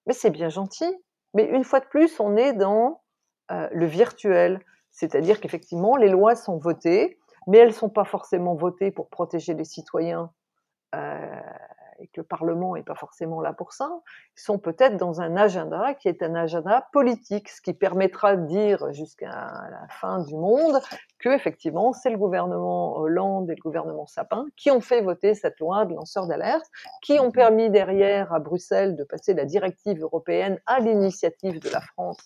mais 0.05 0.13
c'est 0.13 0.30
bien 0.30 0.49
gentil. 0.49 0.91
Mais 1.34 1.43
une 1.43 1.63
fois 1.63 1.80
de 1.80 1.86
plus, 1.86 2.20
on 2.20 2.36
est 2.38 2.53
dans 2.53 3.01
euh, 3.51 3.68
le 3.72 3.86
virtuel, 3.86 4.61
c'est-à-dire 4.91 5.39
qu'effectivement, 5.39 5.97
les 5.97 6.09
lois 6.09 6.36
sont 6.36 6.57
votées, 6.57 7.20
mais 7.47 7.59
elles 7.59 7.70
ne 7.70 7.74
sont 7.74 7.89
pas 7.89 8.05
forcément 8.05 8.55
votées 8.55 8.91
pour 8.91 9.09
protéger 9.09 9.53
les 9.53 9.65
citoyens 9.65 10.32
euh, 10.95 11.41
et 12.00 12.08
que 12.08 12.22
le 12.22 12.24
Parlement 12.24 12.76
n'est 12.76 12.84
pas 12.84 12.95
forcément 12.95 13.41
là 13.41 13.54
pour 13.54 13.74
ça, 13.74 13.89
ils 14.36 14.41
sont 14.41 14.60
peut-être 14.60 14.98
dans 14.98 15.22
un 15.22 15.36
agenda 15.36 15.93
qui 15.95 16.08
est 16.08 16.22
un 16.24 16.36
agenda 16.36 16.88
politique, 16.91 17.50
ce 17.50 17.62
qui 17.62 17.74
permettra 17.74 18.36
de 18.36 18.45
dire 18.45 18.91
jusqu'à 18.93 19.30
la 19.30 19.88
fin 19.89 20.24
du 20.24 20.36
monde 20.36 20.80
que 21.20 21.30
effectivement 21.30 21.93
c'est 21.93 22.10
le 22.10 22.18
gouvernement 22.18 22.98
Hollande 22.98 23.50
et 23.50 23.56
le 23.56 23.62
gouvernement 23.62 24.06
Sapin 24.06 24.45
qui 24.56 24.72
ont 24.72 24.82
fait 24.82 25.02
voter 25.02 25.34
cette 25.34 25.60
loi 25.60 25.86
de 25.86 25.93
lanceur 25.93 26.28
d'alerte, 26.28 26.66
qui 27.02 27.20
ont 27.20 27.32
permis 27.32 27.70
derrière 27.70 28.34
à 28.34 28.39
Bruxelles 28.39 28.95
de 28.95 29.04
passer 29.04 29.34
la 29.34 29.45
directive 29.45 30.02
européenne 30.02 30.60
à 30.66 30.80
l'initiative 30.80 31.60
de 31.60 31.70
la 31.70 31.82
France, 31.82 32.18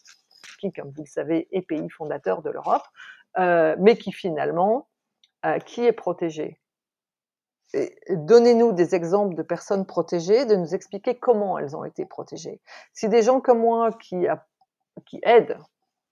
qui, 0.59 0.71
comme 0.71 0.91
vous 0.91 1.03
le 1.03 1.09
savez, 1.09 1.47
est 1.51 1.61
pays 1.61 1.89
fondateur 1.89 2.41
de 2.41 2.49
l'Europe, 2.49 2.83
euh, 3.39 3.75
mais 3.79 3.95
qui 3.95 4.11
finalement, 4.11 4.87
euh, 5.45 5.59
qui 5.59 5.85
est 5.85 5.93
protégé 5.93 6.60
donnez-nous 8.09 8.73
des 8.73 8.95
exemples 8.95 9.35
de 9.35 9.43
personnes 9.43 9.85
protégées, 9.85 10.45
de 10.45 10.55
nous 10.55 10.75
expliquer 10.75 11.17
comment 11.17 11.57
elles 11.57 11.75
ont 11.75 11.85
été 11.85 12.05
protégées. 12.05 12.61
Si 12.93 13.07
des 13.09 13.21
gens 13.21 13.39
comme 13.39 13.59
moi 13.59 13.91
qui, 13.93 14.25
aident, 15.23 15.57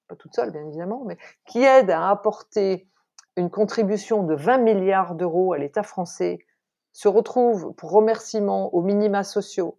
pas 0.07 0.15
toute 0.15 0.35
seule 0.35 0.51
bien 0.51 0.65
évidemment, 0.65 1.03
mais 1.05 1.17
qui 1.45 1.63
aident 1.63 1.91
à 1.91 2.09
apporter 2.09 2.87
une 3.35 3.49
contribution 3.49 4.23
de 4.23 4.35
20 4.35 4.57
milliards 4.59 5.15
d'euros 5.15 5.53
à 5.53 5.57
l'État 5.57 5.83
français, 5.83 6.39
se 6.91 7.07
retrouvent 7.07 7.73
pour 7.75 7.91
remerciement 7.91 8.73
aux 8.73 8.81
minima 8.81 9.23
sociaux, 9.23 9.77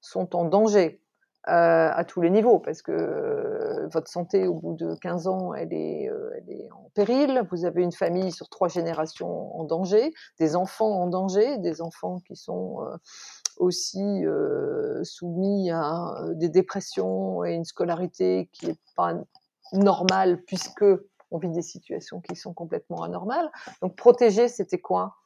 sont 0.00 0.36
en 0.36 0.44
danger, 0.44 1.02
à 1.44 2.04
tous 2.04 2.20
les 2.20 2.30
niveaux, 2.30 2.58
parce 2.58 2.82
que 2.82 2.92
euh, 2.92 3.88
votre 3.88 4.08
santé, 4.08 4.46
au 4.46 4.54
bout 4.54 4.74
de 4.74 4.94
15 4.96 5.26
ans, 5.26 5.54
elle 5.54 5.72
est, 5.72 6.10
euh, 6.10 6.30
elle 6.36 6.50
est 6.50 6.68
en 6.72 6.90
péril. 6.94 7.42
Vous 7.50 7.64
avez 7.64 7.82
une 7.82 7.92
famille 7.92 8.30
sur 8.30 8.48
trois 8.48 8.68
générations 8.68 9.58
en 9.58 9.64
danger, 9.64 10.12
des 10.38 10.54
enfants 10.54 11.00
en 11.00 11.06
danger, 11.06 11.58
des 11.58 11.80
enfants 11.80 12.20
qui 12.26 12.36
sont 12.36 12.78
aussi 13.56 14.24
soumis 15.02 15.70
à 15.70 16.14
des 16.34 16.48
dépressions 16.48 17.44
et 17.44 17.54
une 17.54 17.64
scolarité 17.64 18.48
qui 18.52 18.66
n'est 18.66 18.78
pas 18.96 19.14
normale, 19.72 20.42
puisque 20.46 20.84
on 21.30 21.38
vit 21.38 21.50
des 21.50 21.62
situations 21.62 22.20
qui 22.20 22.36
sont 22.36 22.52
complètement 22.52 23.02
anormales. 23.02 23.50
Donc 23.82 23.96
protéger, 23.96 24.48
c'était 24.48 24.80
quoi? 24.80 25.19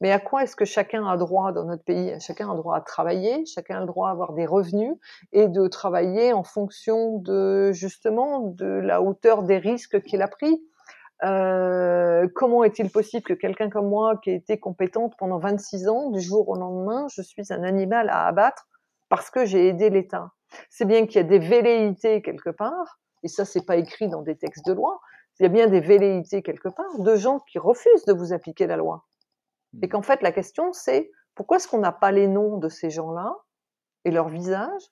Mais 0.00 0.12
à 0.12 0.18
quoi 0.18 0.42
est-ce 0.42 0.56
que 0.56 0.64
chacun 0.64 1.06
a 1.06 1.16
droit 1.16 1.52
dans 1.52 1.64
notre 1.64 1.84
pays? 1.84 2.14
Chacun 2.20 2.50
a 2.50 2.54
droit 2.54 2.76
à 2.76 2.80
travailler, 2.80 3.44
chacun 3.44 3.76
a 3.76 3.80
le 3.80 3.86
droit 3.86 4.08
à 4.08 4.12
avoir 4.12 4.32
des 4.32 4.46
revenus 4.46 4.94
et 5.32 5.46
de 5.46 5.68
travailler 5.68 6.32
en 6.32 6.42
fonction 6.42 7.18
de 7.18 7.70
justement 7.72 8.40
de 8.40 8.66
la 8.66 9.02
hauteur 9.02 9.42
des 9.42 9.58
risques 9.58 10.00
qu'il 10.02 10.22
a 10.22 10.28
pris. 10.28 10.62
Euh, 11.22 12.26
comment 12.34 12.64
est-il 12.64 12.90
possible 12.90 13.22
que 13.22 13.34
quelqu'un 13.34 13.68
comme 13.68 13.88
moi, 13.88 14.16
qui 14.22 14.30
a 14.30 14.34
été 14.34 14.58
compétente 14.58 15.14
pendant 15.18 15.38
26 15.38 15.88
ans, 15.88 16.10
du 16.10 16.20
jour 16.20 16.48
au 16.48 16.56
lendemain, 16.56 17.06
je 17.14 17.20
suis 17.20 17.52
un 17.52 17.62
animal 17.62 18.08
à 18.08 18.26
abattre 18.26 18.68
parce 19.10 19.30
que 19.30 19.44
j'ai 19.44 19.68
aidé 19.68 19.90
l'État? 19.90 20.30
C'est 20.70 20.86
bien 20.86 21.06
qu'il 21.06 21.16
y 21.16 21.24
a 21.24 21.28
des 21.28 21.38
velléités 21.38 22.22
quelque 22.22 22.50
part, 22.50 22.98
et 23.22 23.28
ça 23.28 23.44
c'est 23.44 23.66
pas 23.66 23.76
écrit 23.76 24.08
dans 24.08 24.22
des 24.22 24.36
textes 24.36 24.66
de 24.66 24.72
loi. 24.72 25.00
Il 25.38 25.42
y 25.42 25.46
a 25.46 25.50
bien 25.50 25.68
des 25.68 25.80
velléités 25.80 26.42
quelque 26.42 26.68
part 26.68 26.98
de 26.98 27.16
gens 27.16 27.38
qui 27.40 27.58
refusent 27.58 28.04
de 28.06 28.12
vous 28.12 28.32
appliquer 28.32 28.66
la 28.66 28.76
loi. 28.76 29.04
Et 29.82 29.88
qu'en 29.88 30.02
fait, 30.02 30.22
la 30.22 30.32
question, 30.32 30.72
c'est 30.72 31.10
pourquoi 31.34 31.56
est-ce 31.56 31.68
qu'on 31.68 31.78
n'a 31.78 31.92
pas 31.92 32.12
les 32.12 32.26
noms 32.26 32.58
de 32.58 32.68
ces 32.68 32.90
gens-là 32.90 33.34
et 34.04 34.10
leurs 34.10 34.28
visages 34.28 34.82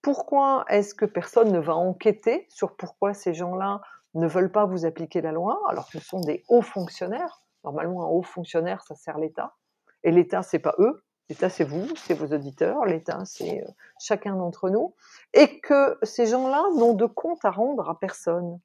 Pourquoi 0.00 0.64
est-ce 0.68 0.94
que 0.94 1.04
personne 1.04 1.52
ne 1.52 1.58
va 1.58 1.74
enquêter 1.74 2.46
sur 2.48 2.76
pourquoi 2.76 3.14
ces 3.14 3.34
gens-là 3.34 3.80
ne 4.14 4.26
veulent 4.26 4.52
pas 4.52 4.64
vous 4.64 4.84
appliquer 4.84 5.20
la 5.20 5.32
loi 5.32 5.60
alors 5.68 5.86
que 5.86 5.98
ce 5.98 6.04
sont 6.04 6.20
des 6.20 6.44
hauts 6.48 6.62
fonctionnaires? 6.62 7.42
Normalement, 7.64 8.04
un 8.04 8.08
haut 8.08 8.22
fonctionnaire, 8.22 8.82
ça 8.82 8.94
sert 8.94 9.18
l'État. 9.18 9.54
Et 10.02 10.10
l'État, 10.10 10.42
c'est 10.42 10.58
pas 10.58 10.74
eux. 10.78 11.04
L'État, 11.28 11.48
c'est 11.48 11.64
vous, 11.64 11.86
c'est 11.96 12.14
vos 12.14 12.34
auditeurs. 12.34 12.84
L'État, 12.84 13.24
c'est 13.24 13.62
euh, 13.62 13.70
chacun 14.00 14.34
d'entre 14.34 14.68
nous. 14.68 14.94
Et 15.34 15.60
que 15.60 15.98
ces 16.02 16.26
gens-là 16.26 16.64
n'ont 16.76 16.94
de 16.94 17.06
compte 17.06 17.44
à 17.44 17.50
rendre 17.50 17.88
à 17.88 17.98
personne. 17.98 18.60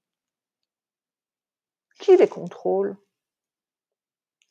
Qui 2.00 2.18
les 2.18 2.28
contrôle? 2.28 2.98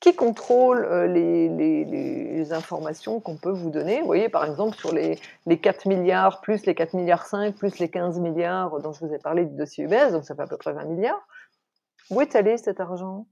Qui 0.06 0.14
contrôle 0.14 0.84
euh, 0.84 1.08
les, 1.08 2.52
informations 2.52 3.18
qu'on 3.18 3.34
peut 3.34 3.50
vous 3.50 3.70
donner? 3.70 3.98
Vous 3.98 4.06
voyez, 4.06 4.28
par 4.28 4.44
exemple, 4.44 4.76
sur 4.76 4.94
les, 4.94 5.18
4 5.48 5.88
milliards, 5.88 6.40
plus 6.40 6.64
les 6.64 6.76
4 6.76 6.94
milliards 6.94 7.26
5, 7.26 7.56
plus 7.56 7.80
les 7.80 7.88
15 7.88 8.20
milliards 8.20 8.80
dont 8.80 8.92
je 8.92 9.04
vous 9.04 9.12
ai 9.12 9.18
parlé 9.18 9.44
du 9.44 9.56
dossier 9.56 9.84
UBS, 9.84 10.12
donc 10.12 10.24
ça 10.24 10.36
fait 10.36 10.42
à 10.42 10.46
peu 10.46 10.56
près 10.56 10.72
20 10.72 10.84
milliards. 10.84 11.26
Où 12.10 12.20
est 12.20 12.36
allé 12.36 12.56
cet 12.56 12.78
argent? 12.78 13.26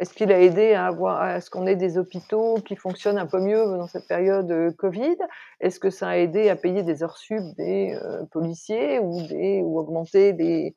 Est-ce 0.00 0.12
qu'il 0.12 0.32
a 0.32 0.40
aidé 0.40 0.72
à, 0.72 0.86
avoir, 0.86 1.22
à 1.22 1.40
ce 1.40 1.50
qu'on 1.50 1.68
ait 1.68 1.76
des 1.76 1.98
hôpitaux 1.98 2.56
qui 2.66 2.74
fonctionnent 2.74 3.18
un 3.18 3.26
peu 3.26 3.38
mieux 3.38 3.64
dans 3.64 3.86
cette 3.86 4.08
période 4.08 4.50
euh, 4.50 4.72
Covid? 4.72 5.18
Est-ce 5.60 5.78
que 5.78 5.90
ça 5.90 6.08
a 6.08 6.16
aidé 6.16 6.48
à 6.48 6.56
payer 6.56 6.82
des 6.82 7.04
heures 7.04 7.16
sub 7.16 7.44
des 7.56 7.96
euh, 8.02 8.24
policiers 8.32 8.98
ou, 8.98 9.22
des, 9.22 9.62
ou 9.62 9.78
augmenter 9.78 10.32
des, 10.32 10.74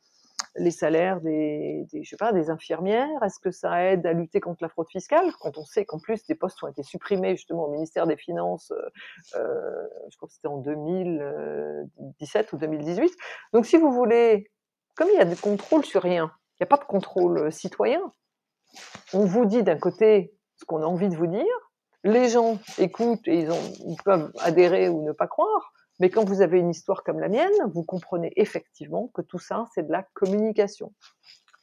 les 0.55 0.71
salaires 0.71 1.21
des, 1.21 1.85
infirmières? 2.49 3.23
Est-ce 3.23 3.39
que 3.39 3.51
ça 3.51 3.83
aide 3.83 4.05
à 4.05 4.13
lutter 4.13 4.39
contre 4.39 4.63
la 4.63 4.69
fraude 4.69 4.89
fiscale? 4.89 5.31
Quand 5.39 5.57
on 5.57 5.65
sait 5.65 5.85
qu'en 5.85 5.99
plus 5.99 6.25
des 6.25 6.35
postes 6.35 6.61
ont 6.63 6.67
été 6.67 6.83
supprimés 6.83 7.35
justement 7.35 7.65
au 7.65 7.71
ministère 7.71 8.07
des 8.07 8.17
Finances, 8.17 8.71
euh, 8.71 8.89
euh 9.35 9.87
je 10.09 10.17
crois 10.17 10.27
que 10.27 10.33
c'était 10.33 10.47
en 10.47 10.57
2017 10.57 12.53
ou 12.53 12.57
2018. 12.57 13.13
Donc 13.53 13.65
si 13.65 13.77
vous 13.77 13.91
voulez, 13.91 14.51
comme 14.95 15.09
il 15.09 15.17
y 15.17 15.21
a 15.21 15.25
des 15.25 15.35
contrôles 15.35 15.85
sur 15.85 16.01
rien, 16.01 16.31
il 16.53 16.63
n'y 16.63 16.65
a 16.65 16.67
pas 16.67 16.77
de 16.77 16.85
contrôle 16.85 17.37
euh, 17.39 17.51
citoyen, 17.51 18.01
on 19.13 19.25
vous 19.25 19.45
dit 19.45 19.63
d'un 19.63 19.77
côté 19.77 20.33
ce 20.57 20.65
qu'on 20.65 20.81
a 20.81 20.85
envie 20.85 21.09
de 21.09 21.15
vous 21.15 21.27
dire, 21.27 21.71
les 22.03 22.29
gens 22.29 22.59
écoutent 22.77 23.27
et 23.27 23.39
ils 23.39 23.97
peuvent 24.03 24.31
adhérer 24.39 24.89
ou 24.89 25.03
ne 25.03 25.13
pas 25.13 25.27
croire, 25.27 25.73
mais 25.99 26.09
quand 26.09 26.23
vous 26.25 26.41
avez 26.41 26.59
une 26.59 26.69
histoire 26.69 27.03
comme 27.03 27.19
la 27.19 27.29
mienne, 27.29 27.51
vous 27.73 27.83
comprenez 27.83 28.31
effectivement 28.35 29.09
que 29.13 29.21
tout 29.21 29.39
ça, 29.39 29.65
c'est 29.73 29.87
de 29.87 29.91
la 29.91 30.03
communication. 30.13 30.93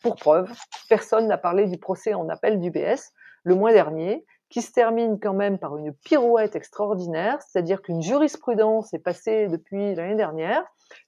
Pour 0.03 0.17
preuve, 0.17 0.51
personne 0.89 1.27
n'a 1.27 1.39
parlé 1.39 1.67
du 1.67 1.79
procès 1.79 2.15
en 2.15 2.29
appel 2.29 2.61
du 2.61 2.71
BS 2.71 3.13
le 3.45 3.55
mois 3.55 3.73
dernier, 3.73 4.25
qui 4.49 4.63
se 4.63 4.73
termine 4.73 5.19
quand 5.21 5.35
même 5.35 5.59
par 5.59 5.77
une 5.77 5.93
pirouette 5.93 6.57
extraordinaire, 6.57 7.39
c'est-à-dire 7.43 7.83
qu'une 7.83 8.03
jurisprudence 8.03 8.93
est 8.93 8.99
passée 8.99 9.49
depuis 9.49 9.95
l'année 9.95 10.17
dernière, 10.17 10.65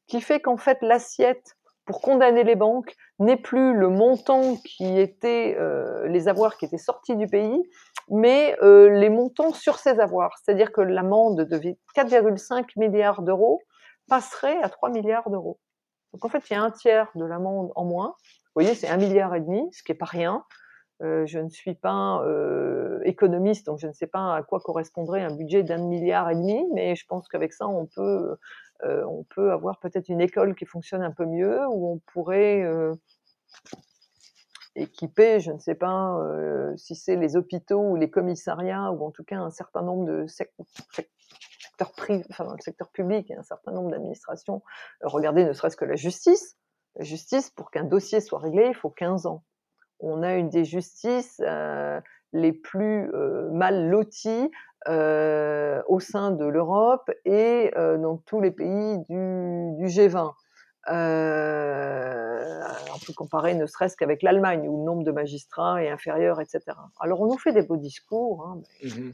qui 0.06 0.20
fait 0.20 0.40
qu'en 0.40 0.56
fait 0.56 0.78
l'assiette 0.80 1.56
pour 1.84 2.00
condamner 2.00 2.44
les 2.44 2.54
banques 2.54 2.94
n'est 3.18 3.36
plus 3.36 3.74
le 3.74 3.88
montant 3.88 4.56
qui 4.56 4.98
était 4.98 5.56
euh, 5.58 6.06
les 6.08 6.28
avoirs 6.28 6.56
qui 6.56 6.64
étaient 6.64 6.78
sortis 6.78 7.16
du 7.16 7.26
pays, 7.26 7.62
mais 8.08 8.56
euh, 8.62 8.88
les 8.90 9.10
montants 9.10 9.52
sur 9.52 9.78
ces 9.78 10.00
avoirs. 10.00 10.36
C'est-à-dire 10.42 10.72
que 10.72 10.80
l'amende 10.80 11.42
de 11.42 11.58
4,5 11.96 12.66
milliards 12.76 13.22
d'euros 13.22 13.60
passerait 14.08 14.60
à 14.62 14.68
3 14.68 14.90
milliards 14.90 15.30
d'euros. 15.30 15.58
Donc 16.12 16.24
en 16.24 16.28
fait, 16.28 16.48
il 16.50 16.52
y 16.52 16.56
a 16.56 16.62
un 16.62 16.70
tiers 16.70 17.10
de 17.14 17.24
l'amende 17.24 17.72
en 17.74 17.84
moins. 17.84 18.14
Vous 18.18 18.62
voyez, 18.62 18.74
c'est 18.74 18.88
un 18.88 18.98
milliard 18.98 19.34
et 19.34 19.40
demi, 19.40 19.66
ce 19.72 19.82
qui 19.82 19.92
est 19.92 19.96
pas 19.96 20.04
rien. 20.04 20.44
Euh, 21.02 21.26
je 21.26 21.38
ne 21.38 21.48
suis 21.48 21.74
pas 21.74 22.22
économiste, 23.04 23.66
donc 23.66 23.78
je 23.80 23.88
ne 23.88 23.92
sais 23.92 24.06
pas 24.06 24.36
à 24.36 24.42
quoi 24.42 24.60
correspondrait 24.60 25.22
un 25.22 25.34
budget 25.34 25.64
d'un 25.64 25.78
milliard 25.78 26.30
et 26.30 26.34
demi, 26.36 26.64
mais 26.74 26.94
je 26.94 27.04
pense 27.08 27.26
qu'avec 27.28 27.52
ça, 27.52 27.66
on 27.66 27.86
peut, 27.86 28.36
euh, 28.84 29.04
on 29.04 29.24
peut 29.24 29.52
avoir 29.52 29.78
peut-être 29.78 30.08
une 30.08 30.20
école 30.20 30.54
qui 30.54 30.66
fonctionne 30.66 31.02
un 31.02 31.12
peu 31.12 31.24
mieux, 31.24 31.60
où 31.68 31.92
on 31.92 31.98
pourrait 32.12 32.62
euh, 32.62 32.94
équiper, 34.74 35.40
je 35.40 35.52
ne 35.52 35.58
sais 35.58 35.74
pas 35.74 36.18
euh, 36.18 36.76
si 36.76 36.94
c'est 36.94 37.16
les 37.16 37.36
hôpitaux 37.36 37.80
ou 37.80 37.96
les 37.96 38.10
commissariats, 38.10 38.90
ou 38.90 39.04
en 39.04 39.10
tout 39.10 39.24
cas 39.24 39.38
un 39.38 39.50
certain 39.50 39.82
nombre 39.82 40.04
de 40.06 40.26
secteurs 40.26 40.66
privé, 41.96 42.24
enfin 42.30 42.44
le 42.44 42.62
secteur 42.62 42.90
public, 42.90 43.30
et 43.30 43.36
un 43.36 43.42
certain 43.42 43.72
nombre 43.72 43.90
d'administrations. 43.90 44.62
regardez 45.02 45.44
ne 45.44 45.52
serait-ce 45.52 45.76
que 45.76 45.84
la 45.84 45.96
justice. 45.96 46.56
La 46.96 47.04
justice, 47.04 47.50
pour 47.50 47.70
qu'un 47.70 47.84
dossier 47.84 48.20
soit 48.20 48.38
réglé, 48.38 48.66
il 48.68 48.74
faut 48.74 48.90
15 48.90 49.26
ans. 49.26 49.44
On 49.98 50.22
a 50.22 50.34
une 50.34 50.48
des 50.48 50.64
justices 50.64 51.40
les 52.32 52.52
plus 52.52 53.10
mal 53.52 53.88
loties 53.88 54.50
au 54.88 56.00
sein 56.00 56.30
de 56.30 56.46
l'Europe 56.46 57.10
et 57.24 57.72
dans 57.76 58.16
tous 58.26 58.40
les 58.40 58.50
pays 58.50 58.98
du, 59.08 59.74
du 59.76 59.86
G20. 59.86 60.32
Euh, 60.88 62.60
on 62.92 62.98
peut 62.98 63.12
comparer 63.12 63.54
ne 63.54 63.66
serait-ce 63.66 63.96
qu'avec 63.96 64.22
l'Allemagne 64.22 64.68
où 64.68 64.78
le 64.78 64.84
nombre 64.84 65.04
de 65.04 65.12
magistrats 65.12 65.82
est 65.82 65.88
inférieur, 65.88 66.40
etc. 66.40 66.60
Alors 66.98 67.20
on 67.20 67.26
nous 67.26 67.38
fait 67.38 67.52
des 67.52 67.62
beaux 67.62 67.76
discours. 67.76 68.44
Hein, 68.46 68.62
mmh 68.82 69.10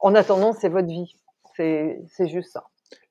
En 0.00 0.14
attendant, 0.14 0.52
c'est 0.52 0.68
votre 0.68 0.88
vie. 0.88 1.16
C'est 1.54 2.26
juste 2.26 2.52
ça. 2.52 2.64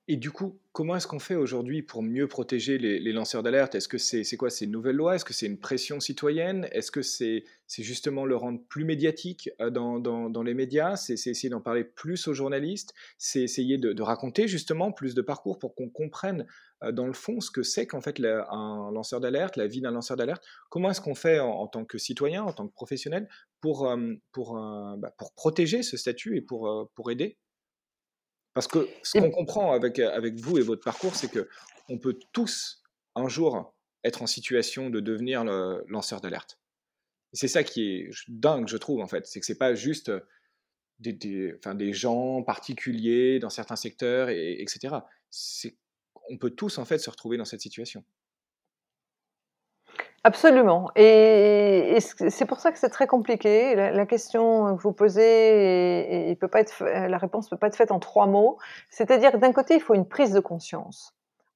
Et 0.08 0.18
du 0.18 0.30
coup, 0.30 0.60
comment 0.72 0.96
est-ce 0.96 1.08
qu'on 1.08 1.18
fait 1.18 1.34
aujourd'hui 1.34 1.82
pour 1.82 2.04
mieux 2.04 2.28
protéger 2.28 2.78
les, 2.78 3.12
lanceurs 3.12 3.42
d'alerte? 3.42 3.74
Est-ce 3.74 3.88
que 3.88 3.98
c'est 3.98 4.38
quoi? 4.38 4.52
C'est 4.52 4.66
une 4.66 4.72
nouvelle 4.72 4.98
loi? 4.98 5.16
Est-ce 5.16 5.26
que 5.26 5.34
c'est 5.34 5.48
une 5.48 5.58
pression 5.58 6.00
citoyenne? 6.00 6.68
Est-ce 6.72 6.92
que 6.92 7.02
c'est 7.02 7.44
justement 7.68 8.24
le 8.24 8.36
rendre 8.36 8.62
plus 8.70 8.86
médiatique 8.86 9.50
euh, 9.62 9.72
dans, 9.72 10.44
les 10.44 10.54
médias? 10.54 10.96
C'est 10.96 11.14
essayer 11.14 11.50
d'en 11.50 11.62
parler 11.62 11.84
plus 11.84 12.28
aux 12.28 12.36
journalistes? 12.36 12.94
C'est 13.18 13.42
essayer 13.42 13.80
de, 13.80 14.00
raconter 14.04 14.48
justement 14.48 14.92
plus 14.92 15.16
de 15.16 15.24
parcours 15.24 15.58
pour 15.58 15.74
qu'on 15.74 15.90
comprenne 15.90 16.46
euh, 16.84 16.92
dans 16.92 17.08
le 17.08 17.14
fond 17.14 17.42
ce 17.42 17.50
que 17.50 17.64
c'est 17.64 17.88
qu'en 17.88 18.02
fait 18.02 18.20
un 18.24 18.92
lanceur 18.94 19.20
d'alerte, 19.20 19.58
la 19.58 19.66
vie 19.66 19.82
d'un 19.82 19.92
lanceur 19.92 20.18
d'alerte? 20.18 20.44
Comment 20.70 20.92
est-ce 20.92 21.02
qu'on 21.02 21.16
fait 21.16 21.40
en, 21.40 21.66
tant 21.66 21.84
que 21.84 21.98
citoyen, 21.98 22.44
en 22.44 22.54
tant 22.54 22.68
que 22.68 22.74
professionnel 22.74 23.28
pour, 23.60 23.90
euh, 23.90 24.14
pour, 24.32 24.54
bah, 25.00 25.16
pour 25.18 25.34
protéger 25.34 25.82
ce 25.82 25.98
statut 25.98 26.38
et 26.38 26.42
pour, 26.42 26.92
pour 26.94 27.10
aider? 27.10 27.40
Parce 28.56 28.68
que 28.68 28.88
ce 29.04 29.20
qu'on 29.20 29.32
comprend 29.32 29.74
avec, 29.74 30.00
avec 30.00 30.40
vous 30.40 30.58
et 30.58 30.62
votre 30.62 30.82
parcours, 30.82 31.14
c'est 31.14 31.30
que 31.30 31.48
on 31.90 32.00
peut 32.00 32.18
tous 32.32 32.82
un 33.14 33.28
jour 33.28 33.76
être 34.06 34.22
en 34.22 34.28
situation 34.28 34.90
de 34.90 35.02
devenir 35.02 35.44
le 35.44 35.84
lanceur 35.90 36.22
d'alerte. 36.22 36.58
C'est 37.34 37.50
ça 37.50 37.66
qui 37.66 37.84
est 37.84 38.10
dingue, 38.30 38.70
je 38.70 38.78
trouve, 38.78 39.02
en 39.02 39.08
fait. 39.08 39.28
C'est 39.28 39.42
que 39.42 39.46
c'est 39.46 39.58
pas 39.58 39.76
juste 39.76 40.10
des, 41.00 41.12
des, 41.12 41.54
enfin, 41.58 41.76
des 41.76 41.92
gens 41.92 42.44
particuliers 42.44 43.40
dans 43.40 43.50
certains 43.50 43.76
secteurs, 43.76 44.30
et, 44.30 44.62
etc. 44.62 44.96
On 46.30 46.38
peut 46.38 46.52
tous, 46.52 46.78
en 46.78 46.86
fait, 46.86 46.98
se 46.98 47.10
retrouver 47.10 47.36
dans 47.36 47.46
cette 47.46 47.62
situation. 47.62 48.06
Absolument. 50.26 50.90
Et, 50.96 52.00
c'est 52.00 52.46
pour 52.46 52.60
ça 52.60 52.72
que 52.72 52.80
c'est 52.80 52.90
très 52.90 53.06
compliqué. 53.06 53.76
La, 53.76 54.06
question 54.08 54.76
que 54.76 54.82
vous 54.82 54.92
posez, 54.92 56.36
peut 56.42 56.48
pas 56.48 56.62
être, 56.62 56.84
la 56.84 57.20
réponse 57.20 57.46
ne 57.46 57.50
peut 57.52 57.60
pas 57.60 57.68
être 57.68 57.76
faite 57.76 57.92
en 57.92 58.00
trois 58.00 58.26
mots. 58.26 58.58
C'est-à-dire 58.90 59.38
d'un 59.38 59.54
côté, 59.54 59.76
il 59.76 59.82
faut 59.82 59.94
une 59.94 60.08
prise 60.08 60.32
de 60.32 60.40
conscience. 60.40 61.14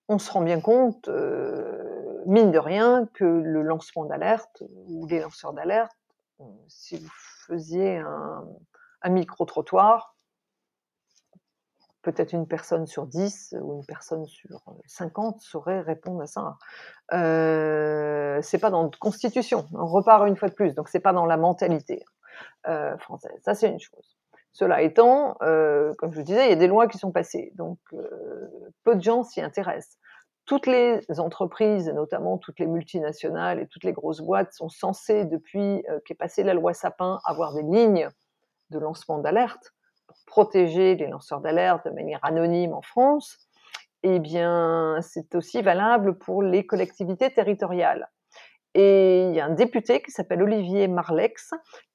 On 0.07 0.19
se 0.19 0.31
rend 0.31 0.41
bien 0.41 0.61
compte, 0.61 1.09
euh, 1.09 2.21
mine 2.27 2.51
de 2.51 2.59
rien, 2.59 3.09
que 3.15 3.25
le 3.25 3.63
lancement 3.63 4.05
d'alerte 4.05 4.61
ou 4.87 5.07
les 5.07 5.19
lanceurs 5.19 5.53
d'alerte, 5.53 5.97
euh, 6.39 6.43
si 6.67 6.97
vous 6.97 7.09
faisiez 7.47 7.97
un 7.97 9.09
micro-trottoir, 9.09 10.15
peut-être 12.01 12.33
une 12.33 12.47
personne 12.47 12.85
sur 12.85 13.05
10 13.05 13.55
ou 13.61 13.75
une 13.75 13.85
personne 13.85 14.25
sur 14.25 14.61
50 14.85 15.41
saurait 15.41 15.81
répondre 15.81 16.21
à 16.21 16.27
ça. 16.27 16.57
Euh, 17.13 18.39
c'est 18.41 18.59
pas 18.59 18.69
dans 18.69 18.83
la 18.83 18.89
constitution. 18.99 19.67
On 19.73 19.85
repart 19.85 20.27
une 20.27 20.37
fois 20.37 20.49
de 20.49 20.53
plus. 20.53 20.73
Donc 20.73 20.87
c'est 20.89 20.99
pas 20.99 21.13
dans 21.13 21.25
la 21.25 21.37
mentalité 21.37 22.03
euh, 22.67 22.97
française. 22.97 23.37
Ça 23.43 23.53
c'est 23.53 23.69
une 23.69 23.79
chose. 23.79 24.17
Cela 24.51 24.81
étant, 24.81 25.37
euh, 25.41 25.93
comme 25.97 26.11
je 26.11 26.19
vous 26.19 26.25
disais, 26.25 26.47
il 26.47 26.49
y 26.49 26.53
a 26.53 26.57
des 26.57 26.67
lois 26.67 26.87
qui 26.87 26.97
sont 26.97 27.11
passées. 27.11 27.51
Donc 27.55 27.79
euh, 27.93 28.49
peu 28.83 28.95
de 28.95 29.01
gens 29.01 29.23
s'y 29.23 29.41
intéressent. 29.41 29.97
Toutes 30.45 30.65
les 30.65 31.01
entreprises, 31.19 31.89
notamment 31.89 32.39
toutes 32.39 32.59
les 32.59 32.65
multinationales 32.65 33.59
et 33.59 33.67
toutes 33.67 33.83
les 33.83 33.93
grosses 33.93 34.21
boîtes, 34.21 34.51
sont 34.53 34.69
censées, 34.69 35.25
depuis 35.25 35.85
qu'est 36.05 36.15
passée 36.15 36.41
la 36.41 36.55
loi 36.55 36.73
Sapin, 36.73 37.19
avoir 37.23 37.53
des 37.53 37.61
lignes 37.61 38.09
de 38.71 38.79
lancement 38.79 39.19
d'alerte 39.19 39.73
protéger 40.29 40.95
les 40.95 41.07
lanceurs 41.07 41.41
d'alerte 41.41 41.85
de 41.85 41.91
manière 41.91 42.19
anonyme 42.23 42.73
en 42.73 42.81
France, 42.81 43.37
eh 44.03 44.19
bien, 44.19 44.97
c'est 45.01 45.35
aussi 45.35 45.61
valable 45.61 46.17
pour 46.17 46.41
les 46.41 46.65
collectivités 46.65 47.33
territoriales. 47.33 48.09
Et 48.75 49.25
il 49.25 49.35
y 49.35 49.39
a 49.41 49.45
un 49.45 49.53
député 49.53 50.01
qui 50.01 50.11
s'appelle 50.11 50.41
Olivier 50.41 50.87
Marlex 50.87 51.51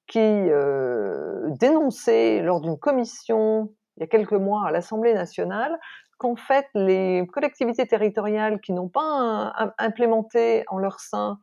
qui 0.06 0.18
euh, 0.18 1.48
dénonçait 1.60 2.42
lors 2.42 2.60
d'une 2.60 2.78
commission 2.78 3.72
il 3.96 4.00
y 4.00 4.04
a 4.04 4.06
quelques 4.06 4.32
mois 4.32 4.66
à 4.66 4.72
l'Assemblée 4.72 5.14
nationale 5.14 5.78
qu'en 6.18 6.36
fait 6.36 6.66
les 6.74 7.26
collectivités 7.32 7.86
territoriales 7.86 8.60
qui 8.60 8.72
n'ont 8.72 8.88
pas 8.88 9.54
implémenté 9.78 10.64
en 10.68 10.78
leur 10.78 11.00
sein 11.00 11.38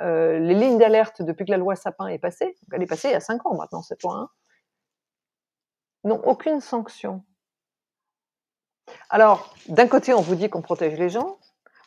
euh, 0.00 0.38
les 0.40 0.54
lignes 0.54 0.78
d'alerte 0.78 1.22
depuis 1.22 1.44
que 1.44 1.52
la 1.52 1.56
loi 1.56 1.76
Sapin 1.76 2.08
est 2.08 2.18
passée, 2.18 2.56
elle 2.72 2.82
est 2.82 2.86
passée 2.86 3.08
il 3.08 3.12
y 3.12 3.16
a 3.16 3.20
cinq 3.20 3.46
ans 3.46 3.54
maintenant 3.54 3.80
cette 3.80 4.02
loi, 4.02 4.14
hein, 4.14 4.28
n'ont 6.04 6.22
aucune 6.24 6.60
sanction. 6.60 7.24
Alors, 9.10 9.54
d'un 9.68 9.88
côté, 9.88 10.14
on 10.14 10.20
vous 10.20 10.34
dit 10.34 10.50
qu'on 10.50 10.62
protège 10.62 10.98
les 10.98 11.08
gens, 11.08 11.38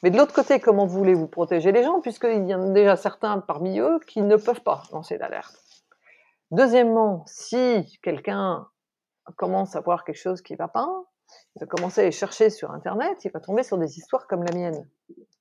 mais 0.04 0.12
de 0.12 0.18
l'autre 0.18 0.34
côté, 0.34 0.60
comment 0.60 0.86
voulez-vous 0.86 1.28
protéger 1.28 1.72
les 1.72 1.84
gens, 1.84 2.02
puisqu'il 2.02 2.48
y 2.48 2.54
en 2.54 2.70
a 2.70 2.72
déjà 2.72 2.96
certains 2.96 3.40
parmi 3.40 3.80
eux 3.80 4.00
qui 4.08 4.22
ne 4.22 4.36
peuvent 4.36 4.62
pas 4.62 4.84
lancer 4.92 5.18
d'alerte? 5.18 5.58
Deuxièmement, 6.52 7.24
si 7.26 8.00
quelqu'un 8.04 8.68
commence 9.36 9.76
à 9.76 9.82
voir 9.82 10.04
quelque 10.04 10.20
chose 10.20 10.42
qui 10.42 10.54
ne 10.54 10.58
va 10.58 10.68
pas, 10.68 10.88
il 11.56 11.60
va 11.60 11.66
commencer 11.66 12.06
à 12.06 12.12
chercher 12.12 12.50
sur 12.50 12.72
Internet, 12.72 13.26
il 13.26 13.32
va 13.32 13.40
tomber 13.40 13.64
sur 13.64 13.78
des 13.78 13.98
histoires 13.98 14.28
comme 14.28 14.44
la 14.44 14.54
mienne. 14.54 14.90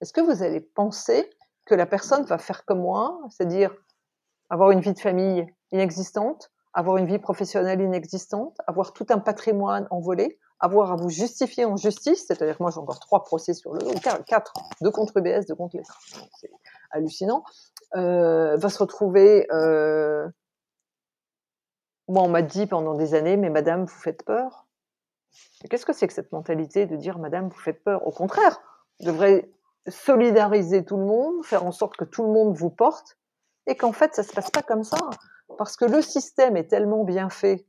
Est-ce 0.01 0.13
que 0.13 0.21
vous 0.21 0.43
allez 0.43 0.61
penser 0.61 1.31
que 1.65 1.75
la 1.75 1.87
personne 1.87 2.25
va 2.25 2.39
faire 2.39 2.65
comme 2.65 2.81
moi, 2.81 3.21
c'est-à-dire 3.31 3.75
avoir 4.49 4.71
une 4.71 4.81
vie 4.81 4.95
de 4.95 4.99
famille 4.99 5.47
inexistante, 5.71 6.51
avoir 6.77 6.99
une 6.99 7.07
vie 7.07 7.19
professionnelle 7.19 7.81
inexistante, 7.81 8.61
avoir 8.67 8.93
tout 8.93 9.07
un 9.09 9.19
patrimoine 9.19 9.89
envolé, 9.91 10.39
avoir 10.61 10.93
à 10.93 10.97
vous 10.97 11.09
justifier 11.09 11.65
en 11.65 11.79
justice, 11.79 12.27
c'est-à-dire 12.27 12.57
moi 12.61 12.71
j'ai 12.71 12.79
encore 12.79 13.01
trois 13.01 13.25
procès 13.25 13.55
sur 13.55 13.73
le 13.73 13.81
dos, 13.81 13.95
quatre, 14.27 14.53
deux 14.83 14.91
contre 14.91 15.23
BS, 15.23 15.47
deux 15.49 15.55
contre 15.55 15.79
l'État, 15.79 15.95
c'est 16.39 16.51
hallucinant, 16.91 17.45
euh, 17.97 18.57
va 18.57 18.69
se 18.69 18.79
retrouver... 18.79 19.47
Euh... 19.53 20.29
Moi 22.09 22.23
on 22.23 22.29
m'a 22.29 22.43
dit 22.43 22.67
pendant 22.67 22.95
des 22.95 23.15
années, 23.15 23.39
mais 23.39 23.51
madame, 23.51 23.87
vous 23.87 23.99
faites 23.99 24.23
peur. 24.23 24.67
Qu'est-ce 25.69 25.87
que 25.87 25.95
c'est 25.95 26.07
que 26.07 26.13
cette 26.13 26.31
mentalité 26.31 26.85
de 26.85 26.97
dire 26.97 27.19
madame, 27.19 27.49
vous 27.49 27.59
faites 27.59 27.83
peur? 27.83 28.07
Au 28.07 28.13
contraire, 28.13 28.61
vous 29.01 29.07
devrez 29.07 29.51
solidariser 29.89 30.85
tout 30.85 30.99
le 30.99 31.07
monde, 31.07 31.43
faire 31.43 31.65
en 31.65 31.73
sorte 31.73 31.97
que 31.97 32.05
tout 32.05 32.23
le 32.23 32.33
monde 32.33 32.55
vous 32.55 32.71
porte, 32.71 33.17
et 33.67 33.77
qu'en 33.77 33.93
fait 33.93 34.15
ça 34.15 34.23
se 34.23 34.33
passe 34.35 34.51
pas 34.51 34.63
comme 34.63 34.85
ça, 34.85 34.99
parce 35.59 35.77
que 35.77 35.85
le 35.85 36.03
système 36.03 36.57
est 36.57 36.69
tellement 36.69 37.05
bien 37.05 37.31
fait 37.31 37.67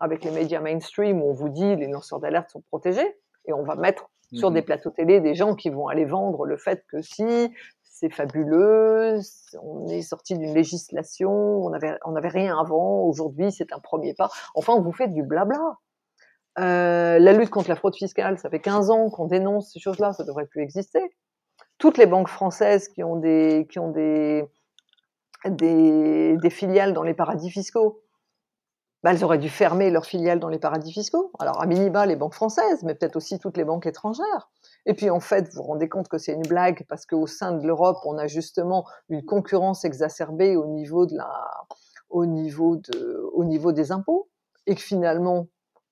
avec 0.00 0.24
les 0.24 0.30
médias 0.30 0.60
mainstream 0.60 1.22
où 1.22 1.30
on 1.30 1.32
vous 1.32 1.48
dit 1.48 1.76
les 1.76 1.88
lanceurs 1.88 2.20
d'alerte 2.20 2.50
sont 2.50 2.62
protégés 2.62 3.16
et 3.46 3.52
on 3.52 3.62
va 3.62 3.74
mettre 3.74 4.10
sur 4.32 4.50
des 4.50 4.60
mhm. 4.60 4.66
plateaux 4.66 4.90
télé 4.90 5.20
des 5.20 5.34
gens 5.34 5.54
qui 5.54 5.70
vont 5.70 5.88
aller 5.88 6.04
vendre 6.04 6.44
le 6.44 6.56
fait 6.56 6.84
que 6.88 7.00
si 7.00 7.50
c'est 7.82 8.10
fabuleux, 8.10 9.18
on 9.60 9.88
est 9.88 10.02
sorti 10.02 10.38
d'une 10.38 10.54
législation, 10.54 11.32
on 11.32 11.70
n'avait 11.70 11.96
on 12.04 12.14
avait 12.14 12.28
rien 12.28 12.56
avant, 12.56 13.02
aujourd'hui 13.02 13.50
c'est 13.50 13.72
un 13.72 13.80
premier 13.80 14.14
pas. 14.14 14.28
Enfin, 14.54 14.74
on 14.74 14.82
vous 14.82 14.92
fait 14.92 15.08
du 15.08 15.22
blabla. 15.22 15.78
Euh, 16.60 17.18
la 17.18 17.32
lutte 17.32 17.50
contre 17.50 17.68
la 17.68 17.76
fraude 17.76 17.94
fiscale, 17.94 18.38
ça 18.38 18.50
fait 18.50 18.60
15 18.60 18.90
ans 18.90 19.10
qu'on 19.10 19.26
dénonce 19.26 19.72
ces 19.72 19.80
choses-là, 19.80 20.12
ça 20.12 20.24
devrait 20.24 20.46
plus 20.46 20.62
exister. 20.62 21.00
Toutes 21.78 21.98
les 21.98 22.06
banques 22.06 22.28
françaises 22.28 22.88
qui 22.88 23.02
ont 23.04 23.16
des, 23.16 23.66
qui 23.70 23.78
ont 23.78 23.90
des, 23.90 24.44
des, 25.46 26.38
filiales 26.50 26.92
dans 26.92 27.02
les 27.02 27.14
paradis 27.14 27.50
fiscaux, 27.50 28.02
bah, 29.02 29.12
elles 29.12 29.22
auraient 29.22 29.38
dû 29.38 29.48
fermer 29.48 29.90
leurs 29.90 30.06
filiales 30.06 30.40
dans 30.40 30.48
les 30.48 30.58
paradis 30.58 30.92
fiscaux. 30.92 31.30
Alors, 31.38 31.60
à 31.62 31.66
minima, 31.66 32.04
les 32.04 32.16
banques 32.16 32.34
françaises, 32.34 32.82
mais 32.82 32.94
peut-être 32.94 33.14
aussi 33.16 33.38
toutes 33.38 33.56
les 33.56 33.64
banques 33.64 33.86
étrangères. 33.86 34.50
Et 34.86 34.94
puis, 34.94 35.08
en 35.08 35.20
fait, 35.20 35.48
vous 35.48 35.58
vous 35.58 35.62
rendez 35.62 35.88
compte 35.88 36.08
que 36.08 36.18
c'est 36.18 36.32
une 36.32 36.46
blague 36.46 36.84
parce 36.88 37.06
qu'au 37.06 37.26
sein 37.26 37.52
de 37.52 37.66
l'Europe, 37.66 37.98
on 38.04 38.18
a 38.18 38.26
justement 38.26 38.84
une 39.08 39.24
concurrence 39.24 39.84
exacerbée 39.84 40.56
au 40.56 40.66
niveau, 40.66 41.06
de 41.06 41.16
la, 41.16 41.30
au 42.10 42.26
niveau, 42.26 42.76
de, 42.76 43.30
au 43.32 43.44
niveau 43.44 43.70
des 43.70 43.92
impôts. 43.92 44.28
Et 44.66 44.74
que 44.74 44.82
finalement, 44.82 45.46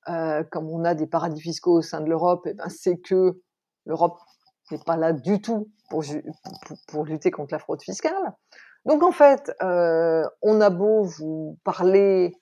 euh, 0.08 0.42
comme 0.44 0.68
on 0.68 0.84
a 0.84 0.94
des 0.94 1.06
paradis 1.06 1.40
fiscaux 1.40 1.78
au 1.78 1.82
sein 1.82 2.00
de 2.00 2.08
l'Europe, 2.08 2.42
eh 2.46 2.54
ben, 2.54 2.68
c'est 2.68 2.98
que 2.98 3.40
l'Europe 3.86 4.18
n'est 4.70 4.78
pas 4.78 4.96
là 4.96 5.12
du 5.12 5.40
tout 5.40 5.70
pour, 5.90 6.04
pour, 6.88 7.04
lutter 7.04 7.30
contre 7.30 7.54
la 7.54 7.58
fraude 7.58 7.82
fiscale. 7.82 8.34
Donc, 8.86 9.02
en 9.02 9.10
fait, 9.10 9.52
euh, 9.62 10.24
on 10.42 10.60
a 10.60 10.70
beau 10.70 11.02
vous 11.02 11.58
parler 11.64 12.32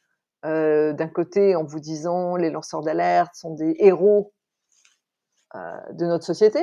euh, 0.45 0.93
d'un 0.93 1.09
côté 1.09 1.57
en 1.57 1.65
vous 1.65 1.81
disant 1.81 2.37
les 2.37 2.51
lanceurs 2.51 2.83
d'alerte 2.83 3.35
sont 3.35 3.55
des 3.55 3.75
héros 3.79 4.35
euh, 5.55 5.59
de 5.93 6.05
notre 6.05 6.25
société, 6.25 6.61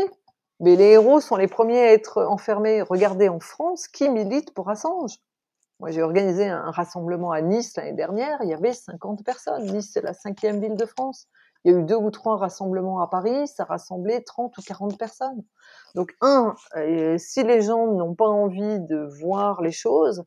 mais 0.59 0.75
les 0.75 0.91
héros 0.91 1.19
sont 1.19 1.35
les 1.35 1.47
premiers 1.47 1.79
à 1.79 1.93
être 1.93 2.23
enfermés. 2.23 2.83
Regardez 2.83 3.27
en 3.27 3.39
France 3.39 3.87
qui 3.87 4.07
milite 4.07 4.53
pour 4.53 4.69
Assange? 4.69 5.15
Moi, 5.79 5.89
j'ai 5.89 6.03
organisé 6.03 6.47
un 6.47 6.69
rassemblement 6.69 7.31
à 7.31 7.41
Nice 7.41 7.75
l'année 7.75 7.93
dernière, 7.93 8.37
il 8.43 8.49
y 8.49 8.53
avait 8.53 8.73
50 8.73 9.25
personnes. 9.25 9.65
Nice, 9.65 9.89
c'est 9.91 10.03
la 10.03 10.13
cinquième 10.13 10.61
ville 10.61 10.75
de 10.75 10.85
France. 10.85 11.27
Il 11.63 11.71
y 11.71 11.75
a 11.75 11.77
eu 11.77 11.83
deux 11.83 11.95
ou 11.95 12.09
trois 12.09 12.37
rassemblements 12.37 13.01
à 13.01 13.07
Paris, 13.07 13.47
ça 13.47 13.65
rassemblait 13.65 14.21
30 14.21 14.57
ou 14.57 14.61
40 14.61 14.97
personnes. 14.97 15.43
Donc, 15.95 16.15
un, 16.21 16.55
euh, 16.75 17.17
si 17.17 17.43
les 17.43 17.61
gens 17.61 17.87
n'ont 17.87 18.15
pas 18.15 18.27
envie 18.27 18.79
de 18.79 19.07
voir 19.21 19.61
les 19.61 19.71
choses, 19.71 20.23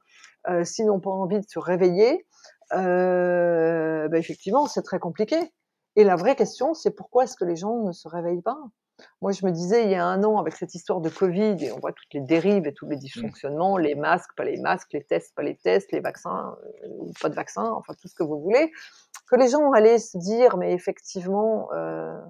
euh, 0.48 0.64
s'ils 0.64 0.86
n'ont 0.86 1.00
pas 1.00 1.10
envie 1.10 1.40
de 1.40 1.46
se 1.48 1.58
réveiller, 1.58 2.26
euh, 2.72 4.08
ben 4.08 4.18
effectivement, 4.18 4.66
c'est 4.66 4.82
très 4.82 4.98
compliqué. 4.98 5.36
Et 5.96 6.04
la 6.04 6.16
vraie 6.16 6.36
question, 6.36 6.74
c'est 6.74 6.90
pourquoi 6.90 7.24
est-ce 7.24 7.36
que 7.36 7.44
les 7.44 7.56
gens 7.56 7.82
ne 7.82 7.92
se 7.92 8.08
réveillent 8.08 8.42
pas? 8.42 8.58
Moi, 9.22 9.32
je 9.32 9.44
me 9.44 9.50
disais 9.50 9.84
il 9.84 9.90
y 9.90 9.94
a 9.94 10.04
un 10.04 10.22
an, 10.22 10.38
avec 10.38 10.54
cette 10.54 10.74
histoire 10.74 11.00
de 11.00 11.08
Covid, 11.08 11.56
et 11.64 11.72
on 11.72 11.78
voit 11.78 11.92
toutes 11.92 12.12
les 12.12 12.20
dérives 12.20 12.66
et 12.66 12.72
tous 12.72 12.86
les 12.86 12.96
mmh. 12.96 13.00
dysfonctionnements, 13.00 13.76
les 13.76 13.94
masques, 13.94 14.30
pas 14.36 14.44
les 14.44 14.58
masques, 14.60 14.92
les 14.92 15.02
tests, 15.02 15.34
pas 15.34 15.42
les 15.42 15.56
tests, 15.56 15.90
les 15.92 16.00
vaccins, 16.00 16.56
euh, 16.84 16.88
pas 17.20 17.28
de 17.28 17.34
vaccins, 17.34 17.72
enfin 17.72 17.94
tout 18.00 18.08
ce 18.08 18.14
que 18.14 18.22
vous 18.22 18.40
voulez, 18.40 18.70
que 19.26 19.36
les 19.36 19.48
gens 19.48 19.72
allaient 19.72 19.98
se 19.98 20.18
dire, 20.18 20.56
mais 20.56 20.72
effectivement, 20.72 21.68
euh, 21.72 22.20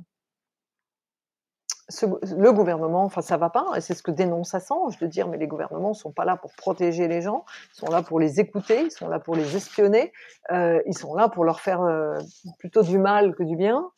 le 2.36 2.50
gouvernement, 2.52 3.04
enfin 3.04 3.20
ça 3.20 3.36
va 3.36 3.50
pas, 3.50 3.66
et 3.76 3.80
c'est 3.80 3.94
ce 3.94 4.02
que 4.02 4.10
dénonce 4.10 4.54
Assange, 4.54 4.98
de 4.98 5.06
dire 5.06 5.28
mais 5.28 5.36
les 5.36 5.46
gouvernements 5.46 5.92
sont 5.92 6.12
pas 6.12 6.24
là 6.24 6.36
pour 6.36 6.54
protéger 6.54 7.08
les 7.08 7.20
gens, 7.20 7.44
ils 7.74 7.78
sont 7.78 7.90
là 7.90 8.02
pour 8.02 8.18
les 8.20 8.40
écouter, 8.40 8.84
ils 8.84 8.90
sont 8.90 9.08
là 9.08 9.18
pour 9.18 9.34
les 9.34 9.56
espionner, 9.56 10.12
euh, 10.50 10.80
ils 10.86 10.96
sont 10.96 11.14
là 11.14 11.28
pour 11.28 11.44
leur 11.44 11.60
faire 11.60 11.82
euh, 11.82 12.18
plutôt 12.58 12.82
du 12.82 12.98
mal 12.98 13.34
que 13.34 13.42
du 13.42 13.56
bien, 13.56 13.90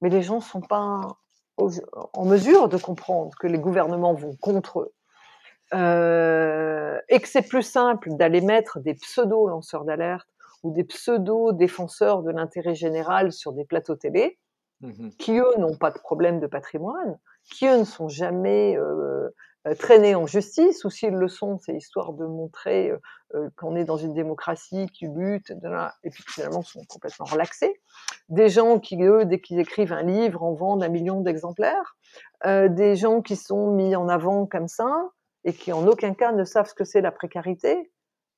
mais 0.00 0.08
les 0.08 0.22
gens 0.22 0.40
sont 0.40 0.60
pas 0.60 1.00
en 1.58 2.24
mesure 2.24 2.68
de 2.68 2.76
comprendre 2.76 3.36
que 3.38 3.46
les 3.46 3.58
gouvernements 3.58 4.14
vont 4.14 4.34
contre 4.40 4.80
eux. 4.80 4.92
Et 7.08 7.20
que 7.20 7.28
c'est 7.28 7.46
plus 7.48 7.62
simple 7.62 8.10
d'aller 8.16 8.40
mettre 8.40 8.80
des 8.80 8.94
pseudo 8.94 9.48
lanceurs 9.48 9.84
d'alerte 9.84 10.28
ou 10.62 10.72
des 10.72 10.84
pseudo 10.84 11.52
défenseurs 11.52 12.22
de 12.22 12.30
l'intérêt 12.30 12.74
général 12.74 13.32
sur 13.32 13.52
des 13.52 13.64
plateaux 13.64 13.96
télé, 13.96 14.38
Mmh 14.82 15.10
qui 15.18 15.38
eux 15.38 15.54
n'ont 15.58 15.76
pas 15.76 15.92
de 15.92 15.98
problème 15.98 16.40
de 16.40 16.48
patrimoine, 16.48 17.18
qui 17.52 17.66
eux 17.68 17.78
ne 17.78 17.84
sont 17.84 18.08
jamais 18.08 18.76
euh, 18.76 19.28
euh, 19.68 19.74
traînés 19.76 20.16
en 20.16 20.26
justice, 20.26 20.84
ou 20.84 20.90
s'ils 20.90 21.14
le 21.14 21.28
sont, 21.28 21.58
c'est 21.58 21.76
histoire 21.76 22.12
de 22.14 22.26
montrer 22.26 22.90
euh, 22.90 22.98
euh, 23.36 23.48
qu'on 23.56 23.76
est 23.76 23.84
dans 23.84 23.96
une 23.96 24.12
démocratie 24.12 24.88
qui 24.92 25.06
lutte, 25.06 25.52
et 26.02 26.10
puis 26.10 26.24
finalement 26.26 26.62
sont 26.62 26.82
complètement 26.88 27.26
relaxés. 27.26 27.80
Des 28.28 28.48
gens 28.48 28.80
qui, 28.80 29.00
eux, 29.00 29.24
dès 29.24 29.40
qu'ils 29.40 29.60
écrivent 29.60 29.92
un 29.92 30.02
livre, 30.02 30.42
en 30.42 30.54
vendent 30.54 30.82
un 30.82 30.88
million 30.88 31.20
d'exemplaires. 31.20 31.96
Euh, 32.44 32.68
des 32.68 32.96
gens 32.96 33.22
qui 33.22 33.36
sont 33.36 33.68
mis 33.68 33.94
en 33.94 34.08
avant 34.08 34.46
comme 34.46 34.66
ça, 34.68 35.10
et 35.44 35.52
qui 35.52 35.72
en 35.72 35.86
aucun 35.86 36.12
cas 36.14 36.32
ne 36.32 36.42
savent 36.42 36.68
ce 36.68 36.74
que 36.74 36.84
c'est 36.84 37.00
la 37.00 37.12
précarité, 37.12 37.92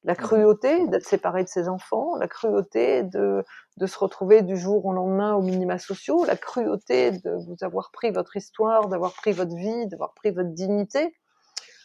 la 0.05 0.12
mmh 0.12 0.16
cruauté 0.16 0.86
d'être 0.88 1.07
séparé 1.07 1.44
de 1.44 1.48
ses 1.48 1.68
enfants, 1.68 2.16
la 2.16 2.28
cruauté 2.28 3.02
de, 3.02 3.44
de 3.78 3.86
se 3.86 3.98
retrouver 3.98 4.42
du 4.42 4.57
jour 4.57 4.84
au 4.84 4.92
lendemain 4.92 5.34
aux 5.34 5.42
minima 5.42 5.78
sociaux, 5.78 6.24
la 6.24 6.36
cruauté 6.36 7.12
de 7.12 7.30
vous 7.46 7.57
avoir 7.62 7.90
pris 7.90 8.11
votre 8.11 8.36
histoire, 8.36 8.88
d'avoir 8.88 9.14
pris 9.14 9.32
votre 9.32 9.55
vie, 9.55 9.86
d'avoir 9.86 10.12
pris 10.14 10.30
votre 10.30 10.50
dignité. 10.50 11.14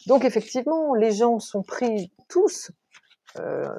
Donc 0.08 0.26
effectivement, 0.26 0.94
les 0.96 1.12
gens 1.12 1.40
sont 1.40 1.64
pris 1.64 2.12
tous, 2.30 2.72
euh, 3.38 3.70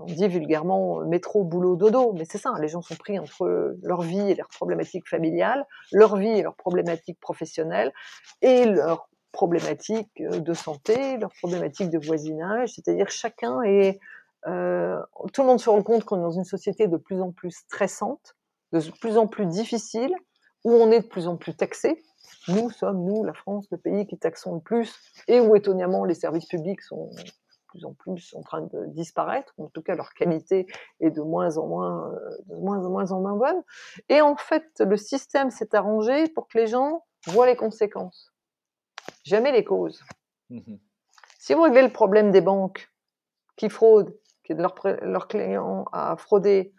on 0.00 0.06
dit 0.06 0.28
vulgairement 0.28 1.00
métro, 1.04 1.42
boulot, 1.44 1.76
dodo, 1.76 2.12
mais 2.12 2.24
c'est 2.24 2.38
ça, 2.38 2.54
les 2.60 2.68
gens 2.68 2.82
sont 2.82 2.94
pris 2.94 3.18
entre 3.18 3.76
leur 3.82 4.02
vie 4.02 4.30
et 4.30 4.34
leurs 4.34 4.48
problématiques 4.48 5.08
familiales, 5.08 5.66
leur 5.90 6.16
vie 6.16 6.38
et 6.38 6.42
leurs 6.42 6.54
problématiques 6.54 7.20
professionnelles, 7.20 7.92
et 8.40 8.64
leur 8.64 9.08
problématiques 9.32 10.20
euh, 10.20 10.38
de 10.38 10.54
santé, 10.54 11.16
leurs 11.16 11.32
problématiques 11.32 11.90
de 11.90 11.98
voisinage, 11.98 12.74
c'est-à-dire 12.74 13.08
chacun 13.08 13.62
est, 13.62 13.98
euh, 14.46 15.00
tout 15.32 15.42
le 15.42 15.48
monde 15.48 15.60
se 15.60 15.70
rend 15.70 15.82
compte 15.82 16.04
qu'on 16.04 16.18
est 16.18 16.22
dans 16.22 16.30
une 16.30 16.44
société 16.44 16.86
de 16.86 16.96
plus 16.96 17.20
en 17.20 17.32
plus 17.32 17.50
stressante, 17.50 18.36
de 18.72 18.80
plus 19.00 19.18
en 19.18 19.26
plus 19.26 19.46
difficile, 19.46 20.14
où 20.64 20.72
on 20.72 20.90
est 20.90 21.00
de 21.00 21.06
plus 21.06 21.26
en 21.26 21.36
plus 21.36 21.54
taxé. 21.54 22.02
Nous 22.48 22.70
sommes, 22.70 23.04
nous, 23.04 23.24
la 23.24 23.34
France, 23.34 23.66
le 23.70 23.78
pays 23.78 24.06
qui 24.06 24.18
taxons 24.18 24.54
le 24.54 24.60
plus, 24.60 24.94
et 25.26 25.40
où 25.40 25.56
étonnamment 25.56 26.04
les 26.04 26.14
services 26.14 26.46
publics 26.46 26.82
sont 26.82 27.10
de 27.10 27.30
plus 27.68 27.84
en 27.84 27.94
plus 27.94 28.34
en 28.36 28.42
train 28.42 28.60
de 28.60 28.86
disparaître, 28.88 29.54
en 29.58 29.68
tout 29.68 29.82
cas 29.82 29.94
leur 29.94 30.12
qualité 30.12 30.66
est 31.00 31.10
de 31.10 31.22
moins 31.22 31.56
en 31.56 31.66
moins, 31.66 32.12
euh, 32.12 32.36
de 32.48 32.56
moins 32.56 32.84
en 32.84 32.90
moins 32.90 33.12
en 33.12 33.20
moins 33.20 33.36
bonne. 33.36 33.62
Et 34.08 34.20
en 34.20 34.36
fait, 34.36 34.66
le 34.80 34.96
système 34.96 35.50
s'est 35.50 35.74
arrangé 35.74 36.28
pour 36.28 36.48
que 36.48 36.58
les 36.58 36.66
gens 36.66 37.04
voient 37.26 37.46
les 37.46 37.56
conséquences 37.56 38.31
jamais 39.24 39.52
les 39.52 39.64
causes. 39.64 40.02
Mmh 40.50 40.76
si 41.38 41.54
vous 41.54 41.62
réglez 41.62 41.82
le 41.82 41.92
problème 41.92 42.30
des 42.30 42.40
banques 42.40 42.88
qui 43.56 43.68
fraudent, 43.68 44.14
qui 44.44 44.52
aident 44.52 44.64
leurs 45.02 45.26
clients 45.26 45.86
à 45.92 46.16
frauder, 46.16 46.72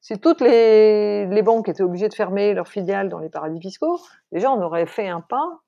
si 0.00 0.20
toutes 0.20 0.40
les, 0.40 1.26
les, 1.26 1.42
banques 1.42 1.68
étaient 1.68 1.82
obligées 1.82 2.08
de 2.08 2.14
fermer 2.14 2.54
leurs 2.54 2.68
filiales 2.68 3.08
dans 3.08 3.18
les 3.18 3.28
paradis 3.28 3.60
fiscaux, 3.60 3.98
déjà 4.30 4.52
on 4.52 4.62
aurait 4.62 4.86
fait 4.86 5.08
un 5.08 5.20
pas 5.20 5.62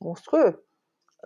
monstrueux. 0.00 0.64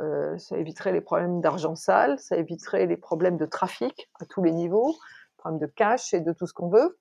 Euh, 0.01 0.37
ça 0.39 0.57
éviterait 0.57 0.91
les 0.91 1.01
problèmes 1.01 1.41
d'argent 1.41 1.77
sale, 1.77 2.19
ça 2.19 2.37
éviterait 2.37 2.87
les 2.87 2.97
problèmes 2.97 3.37
de 3.37 3.47
trafic 3.47 4.11
à 4.19 4.27
tous 4.27 4.43
les 4.43 4.51
niveaux, 4.51 4.97
problèmes 5.37 5.61
de 5.61 5.67
cash 5.67 6.13
et 6.13 6.21
de 6.21 6.33
tout 6.33 6.49
ce 6.49 6.53
qu'on 6.53 6.71
veut. 6.71 6.99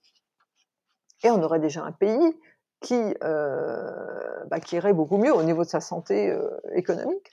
Et 1.23 1.31
on 1.31 1.41
aurait 1.41 1.59
déjà 1.59 1.84
un 1.84 1.93
pays 1.93 2.38
qui, 2.84 3.15
euh, 3.23 4.43
bah, 4.51 4.59
qui 4.59 4.75
irait 4.75 4.93
beaucoup 4.93 5.17
mieux 5.17 5.34
au 5.34 5.41
niveau 5.41 5.63
de 5.63 5.69
sa 5.69 5.79
santé 5.79 6.29
euh, 6.29 6.49
économique. 6.75 7.31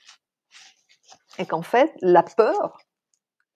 Et 1.37 1.45
qu'en 1.45 1.61
fait, 1.61 1.91
la 2.01 2.23
peur 2.23 2.79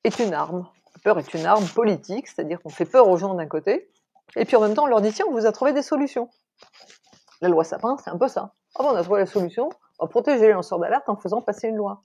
est 0.03 0.19
une 0.19 0.33
arme 0.33 0.67
peur 1.05 1.19
est 1.19 1.33
une 1.35 1.45
arme 1.45 1.65
politique, 1.67 2.27
c'est-à-dire 2.27 2.59
qu'on 2.61 2.69
fait 2.69 2.85
peur 2.85 3.07
aux 3.07 3.15
gens 3.15 3.35
d'un 3.35 3.45
côté, 3.45 3.89
et 4.35 4.43
puis 4.43 4.55
en 4.55 4.61
même 4.61 4.73
temps, 4.73 4.85
on 4.85 4.87
leur 4.87 5.01
dit 5.01 5.13
tiens, 5.13 5.25
on 5.29 5.31
vous 5.31 5.45
a 5.45 5.51
trouvé 5.51 5.71
des 5.71 5.83
solutions. 5.83 6.29
La 7.41 7.47
loi 7.47 7.63
Sapin, 7.63 7.95
c'est 8.03 8.09
un 8.09 8.17
peu 8.17 8.27
ça. 8.27 8.53
Ah 8.75 8.83
bon, 8.83 8.89
on 8.89 8.95
a 8.95 9.03
trouvé 9.03 9.19
la 9.19 9.27
solution, 9.27 9.69
on 9.99 10.05
va 10.05 10.09
protéger 10.09 10.47
les 10.47 10.53
lanceurs 10.53 10.79
d'alerte 10.79 11.07
en 11.07 11.15
faisant 11.15 11.41
passer 11.41 11.67
une 11.67 11.75
loi. 11.75 12.01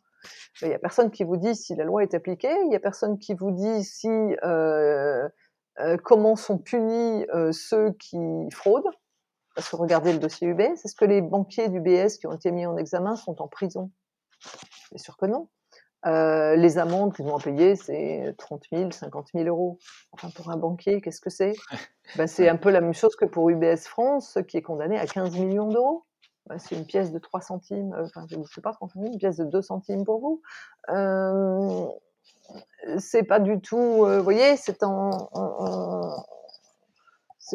Il 0.60 0.68
n'y 0.68 0.74
a 0.74 0.78
personne 0.78 1.10
qui 1.10 1.24
vous 1.24 1.38
dit 1.38 1.56
si 1.56 1.74
la 1.74 1.84
loi 1.84 2.02
est 2.02 2.12
appliquée, 2.12 2.54
il 2.60 2.68
n'y 2.68 2.76
a 2.76 2.80
personne 2.80 3.18
qui 3.18 3.32
vous 3.32 3.52
dit 3.52 3.84
si 3.84 4.10
euh, 4.44 5.28
comment 6.04 6.36
sont 6.36 6.58
punis 6.58 7.24
ceux 7.52 7.92
qui 7.92 8.18
fraudent. 8.52 8.90
Parce 9.54 9.68
que 9.68 9.76
regardez 9.76 10.12
le 10.12 10.18
dossier 10.18 10.48
UBS, 10.48 10.84
est-ce 10.84 10.94
que 10.94 11.04
les 11.04 11.20
banquiers 11.20 11.68
du 11.68 11.80
BS 11.80 12.18
qui 12.18 12.26
ont 12.26 12.32
été 12.32 12.50
mis 12.50 12.66
en 12.66 12.76
examen 12.76 13.16
sont 13.16 13.40
en 13.42 13.48
prison? 13.48 13.90
Bien 14.90 15.02
sûr 15.02 15.16
que 15.16 15.26
non. 15.26 15.48
Euh, 16.06 16.56
les 16.56 16.78
amendes 16.78 17.14
qu'ils 17.14 17.26
vont 17.26 17.38
payer, 17.38 17.76
c'est 17.76 18.34
30 18.38 18.64
000, 18.72 18.90
50 18.90 19.28
000 19.34 19.46
euros. 19.46 19.78
Enfin, 20.12 20.30
pour 20.30 20.50
un 20.50 20.56
banquier, 20.56 21.00
qu'est-ce 21.00 21.20
que 21.20 21.30
c'est? 21.30 21.52
Ben, 22.16 22.26
C'est 22.26 22.48
un 22.48 22.56
peu 22.56 22.70
la 22.70 22.80
même 22.80 22.94
chose 22.94 23.14
que 23.14 23.24
pour 23.24 23.50
UBS 23.50 23.86
France, 23.86 24.38
qui 24.48 24.56
est 24.56 24.62
condamné 24.62 24.98
à 24.98 25.06
15 25.06 25.36
millions 25.38 25.68
d'euros. 25.68 26.04
Ben, 26.46 26.58
c'est 26.58 26.74
une 26.74 26.86
pièce 26.86 27.12
de 27.12 27.18
3 27.18 27.40
centimes, 27.40 27.92
euh, 27.94 28.06
enfin, 28.06 28.26
je 28.28 28.36
ne 28.36 28.44
sais 28.44 28.60
pas, 28.60 28.76
une 28.96 29.18
pièce 29.18 29.36
de 29.36 29.44
2 29.44 29.62
centimes 29.62 30.04
pour 30.04 30.20
vous. 30.20 30.42
Euh, 30.88 31.86
c'est 32.98 33.22
pas 33.22 33.38
du 33.38 33.60
tout, 33.60 34.04
euh, 34.04 34.18
vous 34.18 34.24
voyez, 34.24 34.56
c'est 34.56 34.82
en, 34.82 35.28
en, 35.32 36.24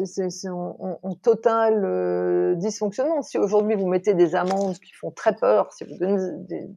c'est 0.04 0.48
en, 0.48 0.98
en, 1.02 1.14
total 1.14 1.84
euh, 1.84 2.54
dysfonctionnement. 2.56 3.22
Si 3.22 3.38
aujourd'hui 3.38 3.76
vous 3.76 3.86
mettez 3.86 4.14
des 4.14 4.34
amendes 4.34 4.78
qui 4.78 4.92
font 4.92 5.10
très 5.10 5.34
peur, 5.34 5.72
si 5.72 5.84
vous 5.84 5.96
donnez 5.98 6.32
des, 6.48 6.68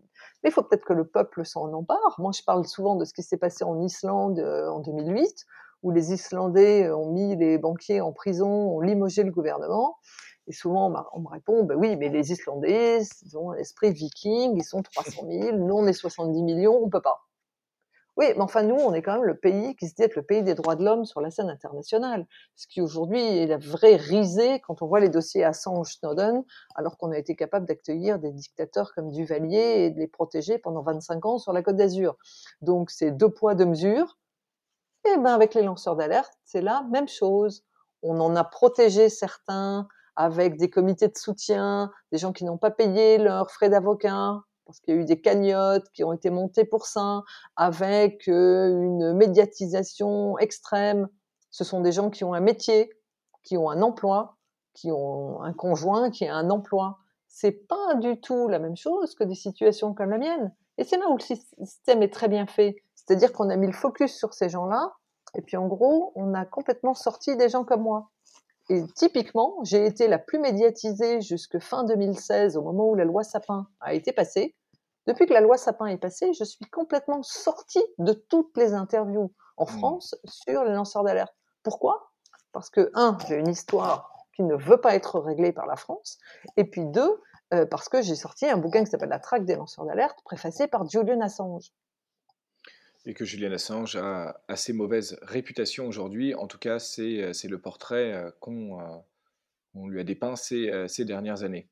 mais 0.44 0.50
il 0.50 0.54
faut 0.54 0.64
peut-être 0.64 0.86
que 0.86 0.94
le 0.94 1.06
peuple 1.06 1.46
s'en 1.46 1.72
empare. 1.74 2.16
Moi, 2.18 2.32
je 2.34 2.44
parle 2.44 2.66
souvent 2.66 2.96
de 2.96 3.06
ce 3.06 3.14
qui 3.14 3.24
s'est 3.24 3.38
passé 3.38 3.64
en 3.64 3.82
Islande 3.82 4.40
euh, 4.40 4.70
en 4.70 4.80
2008, 4.80 5.46
où 5.84 5.92
les 5.92 6.14
Islandais 6.14 6.86
euh, 6.86 6.96
ont 6.96 7.12
mis 7.12 7.36
les 7.36 7.58
banquiers 7.58 8.02
en 8.02 8.14
prison, 8.14 8.48
ont 8.48 8.80
limogé 8.80 9.24
le 9.24 9.32
gouvernement. 9.32 9.98
Et 10.48 10.54
souvent, 10.54 10.92
on 11.14 11.20
me 11.20 11.28
répond, 11.28 11.64
ben 11.64 11.76
oui, 11.76 11.96
mais 11.96 12.10
les 12.10 12.32
Islandais, 12.32 13.02
ils 13.24 13.38
ont 13.38 13.52
un 13.52 13.56
esprit 13.56 13.92
viking, 13.92 14.56
ils 14.56 14.64
sont 14.64 14.82
300 14.82 15.28
000, 15.30 15.58
nous, 15.58 15.76
on 15.76 15.86
est 15.86 15.94
70 15.94 16.42
millions, 16.42 16.80
on 16.82 16.90
peut 16.90 17.02
pas. 17.02 17.29
Oui, 18.20 18.26
mais 18.36 18.42
enfin, 18.42 18.64
nous, 18.64 18.76
on 18.76 18.94
est 18.94 19.02
quand 19.02 19.14
même 19.14 19.24
le 19.24 19.38
pays 19.38 19.78
qui 19.78 19.88
se 19.88 19.96
dit 19.96 20.02
être 20.02 20.18
le 20.18 20.24
pays 20.24 20.44
des 20.44 20.54
droits 20.54 20.76
de 20.76 20.84
l'homme 20.84 21.06
sur 21.06 21.22
la 21.22 21.32
scène 21.32 21.50
internationale. 21.50 22.28
Ce 22.58 22.68
qui 22.68 22.82
aujourd'hui 22.82 23.22
est 23.22 23.48
la 23.48 23.58
vraie 23.58 23.96
risée 23.96 24.60
quand 24.60 24.82
on 24.82 24.88
voit 24.88 25.00
les 25.00 25.08
dossiers 25.08 25.46
Assange 25.46 25.94
Snowden, 25.94 26.44
alors 26.76 26.98
qu'on 26.98 27.14
a 27.14 27.18
été 27.18 27.38
capable 27.38 27.66
d'accueillir 27.66 28.20
des 28.20 28.34
dictateurs 28.34 28.94
comme 28.94 29.10
Duvalier 29.10 29.86
et 29.86 29.90
de 29.90 30.00
les 30.00 30.08
protéger 30.10 30.58
pendant 30.58 30.82
25 30.82 31.26
ans 31.26 31.38
sur 31.38 31.54
la 31.54 31.64
Côte 31.64 31.78
d'Azur. 31.78 32.18
Donc, 32.62 32.92
c'est 32.92 33.12
deux 33.12 33.30
poids, 33.30 33.56
deux 33.56 33.68
mesures. 33.68 34.18
Et 35.06 35.16
ben, 35.16 35.34
avec 35.34 35.54
les 35.54 35.62
lanceurs 35.62 35.96
d'alerte, 35.96 36.34
c'est 36.44 36.62
la 36.62 36.84
même 36.92 37.08
chose. 37.08 37.64
On 38.04 38.20
en 38.20 38.36
a 38.36 38.44
protégé 38.44 39.08
certains 39.08 39.88
avec 40.18 40.58
des 40.58 40.70
comités 40.70 41.08
de 41.08 41.18
soutien, 41.18 41.90
des 42.12 42.18
gens 42.18 42.34
qui 42.34 42.44
n'ont 42.44 42.58
pas 42.58 42.72
payé 42.72 43.18
leurs 43.18 43.50
frais 43.50 43.70
d'avocat, 43.70 44.42
parce 44.70 44.82
qu'il 44.82 44.94
y 44.94 44.98
a 45.00 45.02
eu 45.02 45.06
des 45.06 45.20
cagnottes 45.20 45.90
qui 45.96 46.04
ont 46.04 46.14
été 46.14 46.30
montées 46.30 46.64
pour 46.64 46.86
ça, 46.86 47.24
avec 47.56 48.28
euh, 48.28 48.68
une 48.70 49.14
médiatisation 49.14 50.38
extrême. 50.38 51.10
Ce 51.50 51.64
sont 51.64 51.82
des 51.82 51.92
gens 51.92 52.12
qui 52.12 52.24
ont 52.24 52.36
un 52.36 52.40
métier, 52.40 52.92
qui 53.42 53.58
ont 53.58 53.72
un 53.72 53.82
emploi, 53.82 54.38
qui 54.76 54.92
ont 54.92 55.42
un 55.42 55.54
conjoint, 55.54 56.12
qui 56.12 56.28
a 56.28 56.36
un 56.36 56.52
emploi. 56.52 57.00
C'est 57.28 57.68
pas 57.68 57.96
du 57.96 58.22
tout 58.22 58.48
la 58.48 58.60
même 58.60 58.78
chose 58.78 59.16
que 59.16 59.24
des 59.24 59.34
situations 59.34 59.96
comme 59.96 60.12
la 60.12 60.20
mienne. 60.20 60.54
Et 60.78 60.84
c'est 60.84 60.98
là 60.98 61.10
où 61.10 61.18
le 61.18 61.36
système 61.66 62.04
est 62.04 62.14
très 62.14 62.28
bien 62.28 62.46
fait. 62.46 62.76
C'est-à-dire 62.94 63.34
qu'on 63.34 63.50
a 63.50 63.56
mis 63.56 63.66
le 63.66 63.74
focus 63.74 64.16
sur 64.16 64.36
ces 64.36 64.50
gens-là, 64.50 64.94
et 65.34 65.42
puis 65.42 65.58
en 65.58 65.66
gros, 65.66 66.12
on 66.14 66.36
a 66.36 66.46
complètement 66.46 66.94
sorti 66.94 67.36
des 67.36 67.50
gens 67.50 67.64
comme 67.64 67.82
moi. 67.82 68.12
Et 68.70 68.84
typiquement, 68.96 69.56
j'ai 69.64 69.88
été 69.88 70.08
la 70.08 70.20
plus 70.20 70.38
médiatisée 70.38 71.22
jusque 71.22 71.58
fin 71.58 71.86
2016, 71.86 72.56
au 72.56 72.62
moment 72.62 72.88
où 72.88 72.94
la 72.94 73.04
loi 73.04 73.24
Sapin 73.24 73.68
a 73.80 73.96
été 73.96 74.12
passée. 74.12 74.54
Depuis 75.10 75.26
que 75.26 75.34
la 75.34 75.42
loi 75.42 75.58
Sapin 75.58 75.88
est 75.88 75.98
passée, 75.98 76.34
je 76.34 76.44
suis 76.44 76.66
complètement 76.66 77.24
sortie 77.24 77.84
de 77.98 78.14
toutes 78.14 78.56
les 78.56 78.76
interviews 78.76 79.34
en 79.58 79.66
mmh. 79.66 79.80
France 79.80 80.16
sur 80.24 80.64
les 80.64 80.74
lanceurs 80.74 81.04
d'alerte. 81.04 81.34
Pourquoi? 81.64 82.12
Parce 82.52 82.70
que, 82.70 82.92
un, 82.94 83.18
j'ai 83.28 83.34
une 83.34 83.48
histoire 83.48 84.14
qui 84.36 84.44
ne 84.44 84.56
veut 84.56 84.80
pas 84.80 84.94
être 84.94 85.20
réglée 85.20 85.52
par 85.52 85.66
la 85.66 85.78
France, 85.78 86.20
et 86.58 86.64
puis 86.64 86.86
deux, 86.86 87.20
euh, 87.56 87.66
parce 87.66 87.90
que 87.90 88.04
j'ai 88.04 88.14
sorti 88.14 88.46
un 88.46 88.58
bouquin 88.58 88.84
qui 88.84 88.92
s'appelle 88.92 89.10
La 89.10 89.18
traque 89.18 89.46
des 89.46 89.56
lanceurs 89.56 89.86
d'alerte, 89.86 90.20
préfacé 90.26 90.68
par 90.68 90.88
Julian 90.88 91.22
Assange. 91.22 91.74
Et 93.06 93.16
que 93.16 93.26
Julian 93.26 93.52
Assange 93.52 93.96
a 93.96 94.40
assez 94.48 94.74
mauvaise 94.74 95.18
réputation 95.24 95.88
aujourd'hui. 95.88 96.36
En 96.36 96.46
tout 96.46 96.60
cas, 96.60 96.78
c'est 96.78 97.24
euh, 97.24 97.34
le 97.50 97.58
portrait 97.60 98.14
euh, 98.14 98.30
qu'on 98.40 98.94
lui 99.88 100.00
a 100.00 100.04
dépeint 100.04 100.36
ces 100.36 101.04
dernières 101.04 101.42
années. 101.42 101.68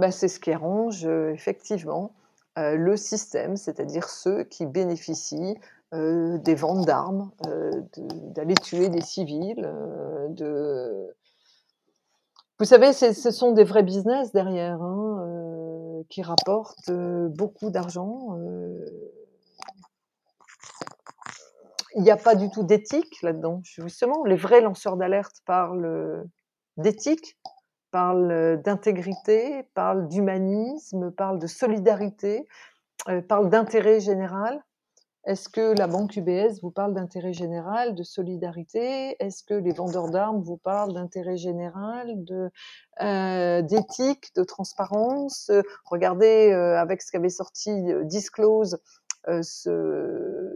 Bah, 0.00 0.10
c'est 0.10 0.28
ce 0.28 0.40
qui 0.40 0.50
arrange 0.50 1.04
effectivement 1.04 2.14
le 2.56 2.96
système, 2.96 3.58
c'est-à-dire 3.58 4.08
ceux 4.08 4.44
qui 4.44 4.64
bénéficient 4.64 5.58
des 5.92 6.54
ventes 6.54 6.86
d'armes, 6.86 7.30
d'aller 8.34 8.54
tuer 8.54 8.88
des 8.88 9.02
civils. 9.02 9.70
Vous 12.58 12.64
savez, 12.64 12.94
ce 12.94 13.30
sont 13.30 13.52
des 13.52 13.64
vrais 13.64 13.82
business 13.82 14.32
derrière, 14.32 14.80
hein, 14.80 16.02
qui 16.08 16.22
rapportent 16.22 16.90
beaucoup 16.90 17.68
d'argent. 17.68 18.38
Il 21.94 22.02
n'y 22.02 22.10
a 22.10 22.16
pas 22.16 22.36
du 22.36 22.50
tout 22.50 22.62
d'éthique 22.62 23.20
là-dedans. 23.20 23.60
Justement, 23.64 24.24
les 24.24 24.36
vrais 24.36 24.62
lanceurs 24.62 24.96
d'alerte 24.96 25.42
parlent 25.44 26.24
d'éthique, 26.78 27.36
parle 27.90 28.60
d'intégrité, 28.64 29.64
parle 29.74 30.08
d'humanisme, 30.08 31.10
parle 31.12 31.38
de 31.38 31.46
solidarité, 31.46 32.46
parle 33.28 33.50
d'intérêt 33.50 34.00
général. 34.00 34.62
Est-ce 35.26 35.50
que 35.50 35.76
la 35.76 35.86
banque 35.86 36.16
UBS 36.16 36.60
vous 36.62 36.70
parle 36.70 36.94
d'intérêt 36.94 37.34
général, 37.34 37.94
de 37.94 38.02
solidarité? 38.02 39.16
Est-ce 39.22 39.44
que 39.44 39.54
les 39.54 39.72
vendeurs 39.72 40.10
d'armes 40.10 40.42
vous 40.42 40.56
parlent 40.56 40.94
d'intérêt 40.94 41.36
général, 41.36 42.16
d'éthique, 42.98 44.34
de 44.34 44.44
transparence? 44.44 45.50
Regardez 45.84 46.52
avec 46.52 47.02
ce 47.02 47.12
qu'avait 47.12 47.28
sorti 47.28 47.70
Disclose 48.04 48.78
euh, 49.28 49.42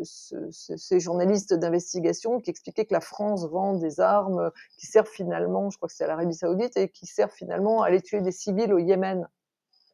ce, 0.04 0.50
ces 0.50 1.00
journalistes 1.00 1.54
d'investigation 1.54 2.40
qui 2.40 2.50
expliquaient 2.50 2.86
que 2.86 2.94
la 2.94 3.00
France 3.00 3.46
vend 3.48 3.74
des 3.74 4.00
armes 4.00 4.50
qui 4.78 4.86
servent 4.86 5.10
finalement, 5.10 5.70
je 5.70 5.76
crois 5.76 5.88
que 5.88 5.94
c'est 5.94 6.04
à 6.04 6.08
l'Arabie 6.08 6.34
Saoudite, 6.34 6.76
et 6.76 6.88
qui 6.88 7.06
servent 7.06 7.32
finalement 7.32 7.82
à 7.82 7.86
aller 7.86 8.00
tuer 8.00 8.20
des 8.20 8.32
civils 8.32 8.72
au 8.72 8.78
Yémen. 8.78 9.28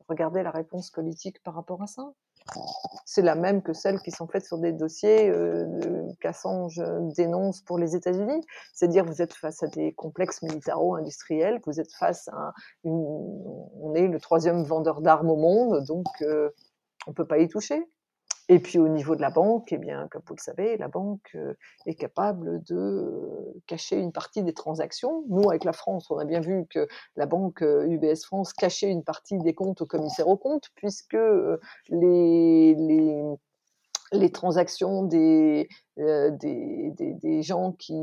Regardez 0.09 0.43
la 0.43 0.51
réponse 0.51 0.91
politique 0.91 1.43
par 1.43 1.55
rapport 1.55 1.83
à 1.83 1.87
ça. 1.87 2.13
C'est 3.05 3.23
la 3.23 3.35
même 3.35 3.63
que 3.63 3.73
celles 3.73 4.01
qui 4.01 4.11
sont 4.11 4.27
faites 4.27 4.45
sur 4.45 4.59
des 4.59 4.73
dossiers 4.73 5.29
euh, 5.29 6.03
qu'Assange 6.21 6.83
dénonce 7.15 7.61
pour 7.61 7.79
les 7.79 7.95
États-Unis. 7.95 8.45
C'est-à-dire 8.75 9.05
vous 9.05 9.23
êtes 9.23 9.35
face 9.35 9.63
à 9.63 9.69
des 9.69 9.93
complexes 9.93 10.43
militaro-industriels, 10.43 11.61
vous 11.65 11.81
êtes 11.81 11.93
face 11.93 12.29
à 12.29 12.53
une... 12.85 13.05
On 13.81 13.95
est 13.95 14.09
le 14.09 14.19
troisième 14.21 14.65
vendeur 14.65 15.01
d'armes 15.01 15.31
au 15.31 15.37
monde, 15.37 15.85
donc 15.87 16.07
euh, 16.23 16.51
on 17.07 17.11
ne 17.11 17.15
peut 17.15 17.27
pas 17.27 17.39
y 17.39 17.49
toucher. 17.49 17.87
Et 18.53 18.59
puis 18.59 18.81
au 18.81 18.89
niveau 18.89 19.15
de 19.15 19.21
la 19.21 19.31
banque, 19.31 19.71
eh 19.71 19.79
bien, 19.79 20.09
comme 20.11 20.23
vous 20.27 20.35
le 20.35 20.43
savez, 20.43 20.77
la 20.77 20.89
banque 20.89 21.31
euh, 21.37 21.55
est 21.87 21.95
capable 21.95 22.61
de 22.65 22.75
euh, 22.75 23.63
cacher 23.69 23.97
une 23.97 24.11
partie 24.11 24.43
des 24.43 24.53
transactions. 24.53 25.23
Nous, 25.29 25.49
avec 25.49 25.63
la 25.63 25.73
France, 25.73 26.11
on 26.11 26.19
a 26.19 26.25
bien 26.25 26.41
vu 26.41 26.67
que 26.69 26.89
la 27.15 27.27
banque 27.27 27.61
UBS 27.61 28.05
euh, 28.05 28.15
France 28.27 28.53
cachait 28.53 28.91
une 28.91 29.05
partie 29.05 29.39
des 29.39 29.55
comptes 29.55 29.83
au 29.83 29.87
commissaire 29.87 30.27
aux 30.27 30.37
comptes, 30.37 30.71
puisque 30.75 31.17
les, 31.91 32.75
les 32.75 33.23
les 34.13 34.33
transactions 34.33 35.05
des, 35.05 35.69
euh, 35.99 36.31
des, 36.31 36.93
des, 36.97 37.15
des, 37.15 37.43
gens 37.43 37.73
qui, 37.73 37.95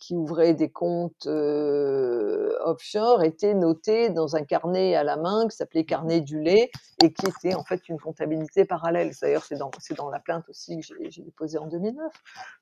qui, 0.00 0.14
ouvraient 0.14 0.54
des 0.54 0.70
comptes 0.70 1.26
euh, 1.26 2.54
offshore 2.64 3.22
étaient 3.22 3.54
notés 3.54 4.10
dans 4.10 4.36
un 4.36 4.42
carnet 4.42 4.94
à 4.94 5.04
la 5.04 5.16
main 5.16 5.48
qui 5.48 5.56
s'appelait 5.56 5.84
carnet 5.84 6.20
du 6.20 6.40
lait 6.40 6.70
et 7.02 7.12
qui 7.12 7.26
était 7.26 7.54
en 7.54 7.64
fait 7.64 7.88
une 7.88 7.98
comptabilité 7.98 8.64
parallèle. 8.64 9.12
D'ailleurs, 9.22 9.44
c'est 9.44 9.56
dans, 9.56 9.70
dans 9.96 10.10
la 10.10 10.20
plainte 10.20 10.48
aussi 10.48 10.80
que 10.80 11.08
j'ai 11.08 11.22
déposée 11.22 11.58
en 11.58 11.66
2009. 11.66 12.12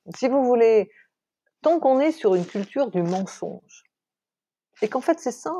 Donc, 0.06 0.16
si 0.16 0.28
vous 0.28 0.44
voulez, 0.44 0.90
tant 1.62 1.80
qu'on 1.80 1.98
est 1.98 2.12
sur 2.12 2.34
une 2.34 2.46
culture 2.46 2.90
du 2.90 3.02
mensonge, 3.02 3.84
et 4.82 4.88
qu'en 4.88 5.00
fait 5.00 5.18
c'est 5.18 5.32
ça 5.32 5.54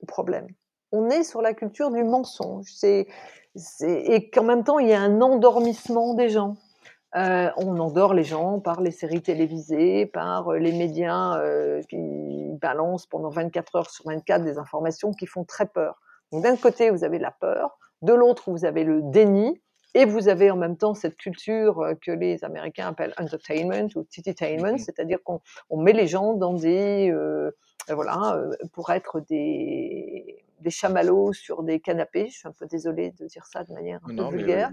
le 0.00 0.06
problème, 0.06 0.46
on 0.92 1.10
est 1.10 1.24
sur 1.24 1.42
la 1.42 1.54
culture 1.54 1.90
du 1.90 2.04
mensonge, 2.04 2.66
c'est 2.72 3.06
et 3.82 4.30
qu'en 4.30 4.44
même 4.44 4.64
temps 4.64 4.78
il 4.78 4.88
y 4.88 4.92
a 4.92 5.00
un 5.00 5.20
endormissement 5.20 6.14
des 6.14 6.28
gens. 6.28 6.56
Euh, 7.16 7.50
on 7.56 7.78
endort 7.80 8.14
les 8.14 8.22
gens 8.22 8.60
par 8.60 8.80
les 8.80 8.92
séries 8.92 9.22
télévisées, 9.22 10.06
par 10.06 10.52
euh, 10.52 10.58
les 10.58 10.70
médias 10.70 11.40
euh, 11.40 11.82
qui 11.82 11.96
balancent 12.60 13.06
pendant 13.06 13.30
24 13.30 13.76
heures 13.76 13.90
sur 13.90 14.06
24 14.06 14.44
des 14.44 14.58
informations 14.58 15.12
qui 15.12 15.26
font 15.26 15.44
très 15.44 15.66
peur. 15.66 16.00
Donc 16.30 16.44
d'un 16.44 16.56
côté, 16.56 16.90
vous 16.90 17.02
avez 17.02 17.18
la 17.18 17.32
peur, 17.32 17.78
de 18.02 18.12
l'autre, 18.12 18.52
vous 18.52 18.64
avez 18.64 18.84
le 18.84 19.02
déni, 19.02 19.60
et 19.94 20.04
vous 20.04 20.28
avez 20.28 20.52
en 20.52 20.56
même 20.56 20.76
temps 20.76 20.94
cette 20.94 21.16
culture 21.16 21.94
que 22.00 22.12
les 22.12 22.44
Américains 22.44 22.86
appellent 22.86 23.14
entertainment 23.18 23.88
ou 23.96 24.04
tititainment, 24.04 24.74
mmh 24.74 24.78
c'est-à-dire 24.78 25.18
qu'on 25.24 25.40
met 25.72 25.92
les 25.92 26.06
gens 26.06 26.34
dans 26.34 26.52
des 26.52 27.12
voilà 27.88 28.40
pour 28.72 28.90
être 28.90 29.18
des 29.28 30.44
des 30.60 30.70
chamallows 30.70 31.32
sur 31.32 31.64
des 31.64 31.80
canapés. 31.80 32.28
Je 32.28 32.38
suis 32.38 32.48
un 32.48 32.52
peu 32.52 32.66
désolée 32.66 33.10
de 33.18 33.26
dire 33.26 33.46
ça 33.46 33.64
de 33.64 33.72
manière 33.72 33.98
un 34.04 34.14
peu 34.14 34.36
vulgaire. 34.36 34.70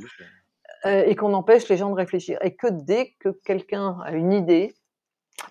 Et 0.85 1.15
qu'on 1.15 1.33
empêche 1.33 1.67
les 1.69 1.77
gens 1.77 1.89
de 1.89 1.95
réfléchir. 1.95 2.37
Et 2.41 2.55
que 2.55 2.67
dès 2.67 3.15
que 3.19 3.29
quelqu'un 3.29 3.97
a 4.03 4.11
une 4.11 4.31
idée, 4.31 4.75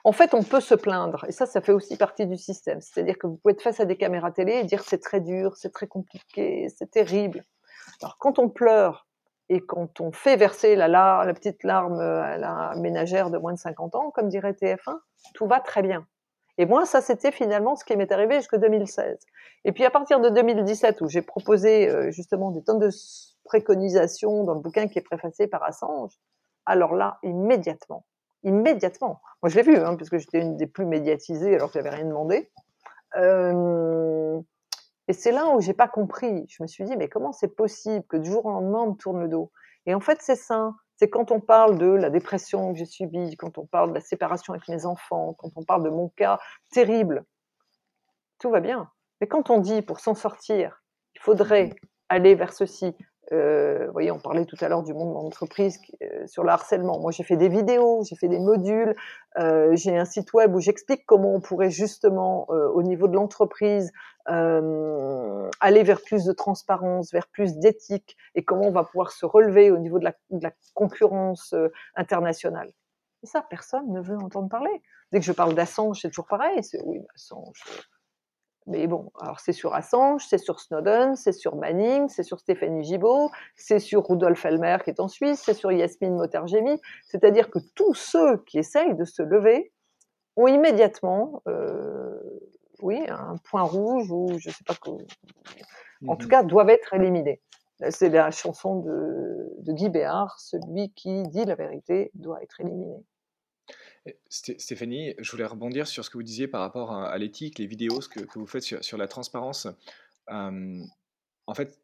en 0.05 0.13
fait, 0.13 0.35
on 0.35 0.43
peut 0.43 0.61
se 0.61 0.75
plaindre, 0.75 1.25
et 1.29 1.33
ça, 1.33 1.47
ça 1.47 1.61
fait 1.61 1.73
aussi 1.73 1.97
partie 1.97 2.27
du 2.27 2.37
système. 2.37 2.81
C'est-à-dire 2.81 3.19
que 3.19 3.27
vous 3.27 3.37
pouvez 3.37 3.53
être 3.53 3.63
face 3.63 3.81
à 3.81 3.85
des 3.85 3.97
caméras 3.97 4.33
télé 4.33 4.55
et 4.55 4.65
dire 4.65 4.83
c'est 4.83 5.01
très 5.01 5.21
dur, 5.21 5.57
c'est 5.57 5.73
très 5.73 5.87
compliqué, 5.87 6.69
c'est 6.77 6.91
terrible. 6.91 7.45
Alors, 8.03 8.19
quand 8.19 8.39
on 8.39 8.49
pleure 8.49 9.07
et 9.49 9.61
quand 9.61 10.01
on 10.01 10.13
fait 10.13 10.37
verser 10.37 10.75
la, 10.75 10.89
la, 10.89 11.35
petite 11.35 11.63
larme 11.63 12.01
à 12.01 12.37
la 12.37 12.75
ménagère 12.77 13.31
de 13.31 13.39
moins 13.39 13.53
de 13.53 13.59
50 13.59 13.95
ans, 13.95 14.11
comme 14.11 14.29
dirait 14.29 14.53
TF1, 14.53 14.99
tout 15.35 15.47
va 15.47 15.61
très 15.61 15.83
bien. 15.83 16.07
Et 16.59 16.67
moi, 16.67 16.85
ça, 16.87 17.01
c'était 17.01 17.33
finalement 17.33 17.77
ce 17.77 17.85
qui 17.85 17.97
m'est 17.97 18.11
arrivé 18.11 18.37
jusqu'en 18.37 18.59
2016. 18.59 19.19
Et 19.65 19.73
puis, 19.73 19.85
à 19.85 19.91
partir 19.91 20.21
de 20.21 20.31
2017, 20.31 21.01
où 21.03 21.09
j'ai 21.09 21.23
proposé 21.23 21.89
euh, 21.89 22.11
justement 22.11 22.51
des 22.51 22.63
tonnes 22.65 22.79
de 22.79 22.91
préconisations 23.47 24.45
dans 24.45 24.55
le 24.55 24.61
bouquin 24.61 24.89
qui 24.89 24.99
est 24.99 25.03
préfacé 25.03 25.47
par 25.47 25.63
Assange, 25.63 26.13
alors 26.67 26.95
là, 26.95 27.19
immédiatement, 27.23 28.05
immédiatement. 28.43 29.23
Moi, 29.43 29.49
je 29.51 29.57
l'ai 29.57 29.63
vu, 29.63 29.77
hein, 29.77 29.97
puisque 29.97 30.19
j'étais 30.19 30.41
une 30.41 30.57
des 30.57 30.67
plus 30.67 30.85
médiatisées 30.85 31.55
alors 31.55 31.69
que 31.71 31.79
j'avais 31.79 31.95
rien 31.95 32.05
demandé. 32.05 32.51
Euh, 33.17 34.39
et 35.09 35.13
c'est 35.13 35.33
là 35.33 35.49
où 35.49 35.61
j'ai 35.61 35.75
pas 35.75 35.89
compris. 35.89 36.45
Je 36.49 36.63
me 36.63 36.67
suis 36.67 36.85
dit, 36.85 36.97
mais 36.97 37.09
comment 37.09 37.33
c'est 37.33 37.55
possible 37.55 38.05
que 38.09 38.17
du 38.17 38.31
jour 38.31 38.45
au 38.45 38.51
lendemain, 38.51 38.81
on 38.81 38.91
me 38.91 38.97
tourne 38.97 39.21
le 39.21 39.29
dos? 39.29 39.53
Et 39.87 39.95
en 39.95 40.01
fait, 40.01 40.19
c'est 40.21 40.37
ça. 40.37 40.75
C'est 40.97 41.09
quand 41.09 41.31
on 41.31 41.41
parle 41.41 41.79
de 41.79 41.87
la 41.87 42.11
dépression 42.11 42.73
que 42.73 42.79
j'ai 42.79 42.87
subie, 42.87 43.37
quand 43.37 43.59
on 43.59 43.67
parle 43.67 43.91
de 43.91 43.95
la 43.95 44.01
séparation 44.01 44.55
avec 44.55 44.67
mes 44.69 44.87
enfants, 44.87 45.35
quand 45.35 45.51
on 45.55 45.63
parle 45.63 45.85
de 45.85 45.91
mon 45.91 46.09
cas 46.11 46.39
terrible, 46.73 47.25
tout 48.39 48.51
va 48.51 48.61
bien. 48.61 48.91
Mais 49.21 49.27
quand 49.27 49.51
on 49.51 49.59
dit, 49.59 49.83
pour 49.83 50.01
s'en 50.01 50.15
sortir, 50.15 50.83
il 51.15 51.21
faudrait 51.21 51.71
aller 52.09 52.35
vers 52.35 52.53
ceci, 52.53 52.95
euh, 53.33 53.87
vous 53.87 53.93
voyez, 53.93 54.11
on 54.11 54.19
parlait 54.19 54.45
tout 54.45 54.57
à 54.61 54.69
l'heure 54.69 54.83
du 54.83 54.95
monde 54.95 55.13
d'entreprise 55.15 55.81
euh, 56.03 56.27
sur 56.27 56.45
le 56.45 56.51
harcèlement. 56.51 57.01
Moi, 57.01 57.11
j'ai 57.11 57.25
fait 57.25 57.37
des 57.37 57.49
vidéos, 57.49 58.03
j'ai 58.05 58.17
fait 58.17 58.29
des 58.29 58.39
modules, 58.39 58.95
euh, 59.39 59.75
j'ai 59.75 59.97
un 59.97 60.05
site 60.05 60.33
web 60.33 60.55
où 60.55 60.61
j'explique 60.61 61.05
comment 61.07 61.35
on 61.35 61.41
pourrait 61.41 61.71
justement, 61.71 62.47
euh, 62.51 62.69
au 62.69 62.83
niveau 62.83 63.09
de 63.09 63.15
l'entreprise, 63.15 63.93
aller 64.29 65.85
vers 65.85 66.01
plus 66.03 66.25
de 66.25 66.33
transparence, 66.33 67.13
vers 67.13 67.29
plus 67.29 67.59
d'éthique, 67.59 68.17
et 68.35 68.45
comment 68.45 68.67
on 68.67 68.73
va 68.73 68.83
pouvoir 68.83 69.13
se 69.13 69.25
relever 69.25 69.71
au 69.71 69.79
niveau 69.79 70.01
de 70.01 70.05
la, 70.05 70.15
de 70.31 70.43
la 70.43 70.51
concurrence 70.75 71.55
internationale. 71.95 72.73
Et 73.23 73.27
ça, 73.27 73.45
personne 73.49 73.93
ne 73.93 74.01
veut 74.01 74.17
entendre 74.17 74.49
parler. 74.49 74.83
Dès 75.13 75.21
que 75.21 75.25
je 75.25 75.31
parle 75.31 75.55
d'Assange, 75.55 76.01
c'est 76.03 76.09
toujours 76.09 76.27
pareil. 76.27 76.61
Oui, 76.85 77.01
Assange 77.15 77.63
mais 78.67 78.87
bon, 78.89 79.13
alors 79.21 79.39
c'est 79.39 79.53
sur 79.53 79.75
Assange, 79.75 80.27
c'est 80.29 80.39
sur 80.39 80.59
Snowden, 80.59 81.15
c'est 81.15 81.33
sur 81.33 81.55
Manning, 81.55 82.09
c'est 82.09 82.25
sur 82.25 82.41
Stéphanie 82.41 82.83
Gibault, 82.83 83.31
c'est 83.55 83.79
sur 83.79 84.05
Rudolf 84.07 84.45
Elmer 84.45 84.79
qui 84.83 84.91
est 84.91 84.99
en 84.99 85.07
Suisse, 85.07 85.43
c'est 85.45 85.55
sur 85.55 85.71
Yasmine 85.71 86.17
Motergemi. 86.17 86.81
C'est-à-dire 87.05 87.49
que 87.49 87.61
tous 87.75 87.95
ceux 87.95 88.39
qui 88.45 88.59
essayent 88.59 88.97
de 88.97 89.05
se 89.05 89.23
lever 89.23 89.73
ont 90.37 90.49
immédiatement, 90.49 91.43
euh, 91.47 92.19
oui, 92.83 93.01
un 93.09 93.37
point 93.45 93.63
rouge 93.63 94.11
ou 94.11 94.37
je 94.39 94.51
sais 94.51 94.65
pas 94.67 94.75
quoi. 94.75 94.99
En 96.09 96.17
tout 96.17 96.27
mmh 96.27 96.31
cas, 96.31 96.43
doivent 96.43 96.71
être 96.71 96.93
éliminés. 96.93 97.41
C'est 97.91 98.09
la 98.09 98.31
chanson 98.31 98.81
de, 98.81 99.55
de 99.61 99.73
Guy 99.73 99.91
Béard, 99.91 100.39
celui 100.41 100.93
qui 100.93 101.23
dit 101.25 101.45
la 101.45 101.55
vérité 101.55 102.11
doit 102.15 102.43
être 102.43 102.61
éliminé. 102.61 102.97
Stéphanie, 104.29 105.15
je 105.19 105.31
voulais 105.31 105.45
rebondir 105.45 105.87
sur 105.87 106.05
ce 106.05 106.11
que 106.11 106.19
vous 106.19 106.23
disiez 106.23 106.49
par 106.49 106.61
rapport 106.61 106.93
à, 106.93 107.17
l'éthique, 107.19 107.59
les 107.59 107.67
vidéos, 107.67 108.01
ce 108.01 108.09
que, 108.09 108.39
vous 108.39 108.47
faites 108.47 108.63
sur, 108.63 108.97
la 108.99 109.09
transparence. 109.09 109.67
en 110.29 111.55
fait, 111.55 111.79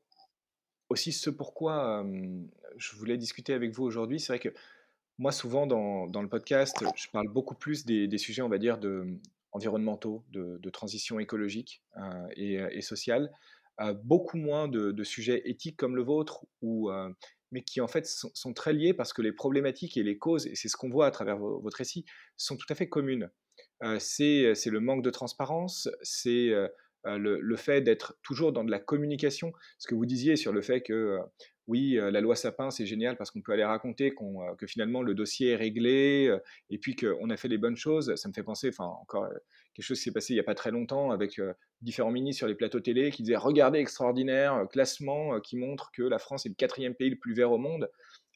aussi 0.89 1.13
ce 1.13 1.31
pourquoi 1.31 2.07
je 2.77 2.97
voulais 2.97 3.17
discuter 3.17 3.55
avec 3.55 3.73
vous 3.73 3.85
aujourd'hui, 3.85 4.21
c'est 4.21 4.29
vrai 4.29 4.39
que 4.39 4.55
moi, 5.19 5.33
souvent 5.33 5.67
dans, 5.67 6.23
le 6.23 6.29
podcast, 6.29 6.85
je 6.97 7.09
parle 7.09 7.29
beaucoup 7.29 7.55
plus 7.55 7.85
des, 7.85 8.19
sujets, 8.19 8.43
on 8.43 8.49
va 8.49 8.59
dire, 8.59 8.79
de, 8.79 9.19
environnementaux, 9.53 10.25
de, 10.31 10.71
transition 10.71 11.21
écologique 11.21 11.83
euh, 11.97 12.29
et, 12.71 12.81
sociale, 12.81 13.31
beaucoup 14.05 14.37
moins 14.37 14.69
de, 14.69 15.05
sujets 15.05 15.43
éthiques 15.45 15.77
comme 15.77 15.97
le 15.97 16.03
vôtre, 16.03 16.47
ou 16.61 16.91
mais 17.53 17.63
qui 17.63 17.81
en 17.81 17.87
fait 17.87 18.07
sont, 18.07 18.55
très 18.55 18.73
liés 18.73 18.95
parce 18.95 19.13
que 19.13 19.23
les 19.23 19.33
problématiques 19.33 19.97
et 19.97 20.03
les 20.03 20.19
causes, 20.19 20.47
et 20.47 20.55
c'est 20.57 20.69
ce 20.69 20.77
qu'on 20.77 20.89
voit 20.89 21.07
à 21.07 21.11
travers 21.11 21.39
votre 21.39 21.77
récit, 21.77 22.05
sont 22.37 22.57
tout 22.57 22.67
à 22.71 22.75
fait 22.75 22.89
communes. 22.89 23.31
Euh, 23.85 23.99
c'est 23.99 24.71
le 24.71 24.81
manque 24.81 25.05
de 25.05 25.11
transparence, 25.11 25.89
c'est 26.03 26.49
euh, 26.51 26.69
euh, 27.07 27.19
le, 27.19 27.57
fait 27.57 27.83
d'être 27.83 28.17
toujours 28.23 28.53
dans 28.53 28.65
de 28.65 28.71
la 28.71 28.79
communication. 28.79 29.53
Ce 29.79 29.87
que 29.87 29.95
vous 29.95 30.07
disiez 30.07 30.37
sur 30.37 30.53
le 30.53 30.63
fait 30.63 30.83
que 30.83 31.19
oui, 31.69 31.95
la 31.95 32.21
loi 32.21 32.35
Sapin, 32.35 32.71
c'est 32.71 32.87
génial 32.87 33.17
parce 33.17 33.31
qu'on 33.31 33.41
peut 33.41 33.53
aller 33.53 33.65
raconter 33.65 34.13
que 34.59 34.67
finalement 34.67 35.03
le 35.03 35.15
dossier 35.15 35.51
est 35.51 35.57
réglé 35.57 36.37
et 36.71 36.79
puis 36.79 36.97
qu'on 36.97 37.31
a 37.31 37.37
fait 37.37 37.49
les 37.49 37.59
bonnes 37.59 37.77
choses. 37.77 38.15
Ça 38.17 38.29
me 38.29 38.33
fait 38.33 38.43
penser, 38.43 38.69
enfin, 38.69 38.87
encore 39.01 39.29
quelque 39.75 39.85
chose 39.85 39.99
qui 39.99 40.05
s'est 40.05 40.13
passé 40.13 40.33
il 40.33 40.37
n'y 40.37 40.41
a 40.41 40.45
pas 40.45 40.55
très 40.55 40.71
longtemps 40.71 41.11
avec 41.11 41.41
différents 41.81 42.11
ministres 42.11 42.39
sur 42.39 42.47
les 42.47 42.55
plateaux 42.55 42.81
télé 42.81 43.11
qui 43.11 43.23
disaient 43.23 43.37
Regardez, 43.37 43.79
extraordinaire, 43.79 44.67
classement 44.71 45.41
qui 45.41 45.57
montre 45.57 45.91
que 45.93 46.03
la 46.03 46.19
France 46.19 46.47
est 46.47 46.51
le 46.51 46.55
quatrième 46.55 46.95
pays 46.95 47.11
le 47.11 47.19
plus 47.19 47.35
vert 47.35 47.53
au 47.53 47.59
monde 47.59 47.89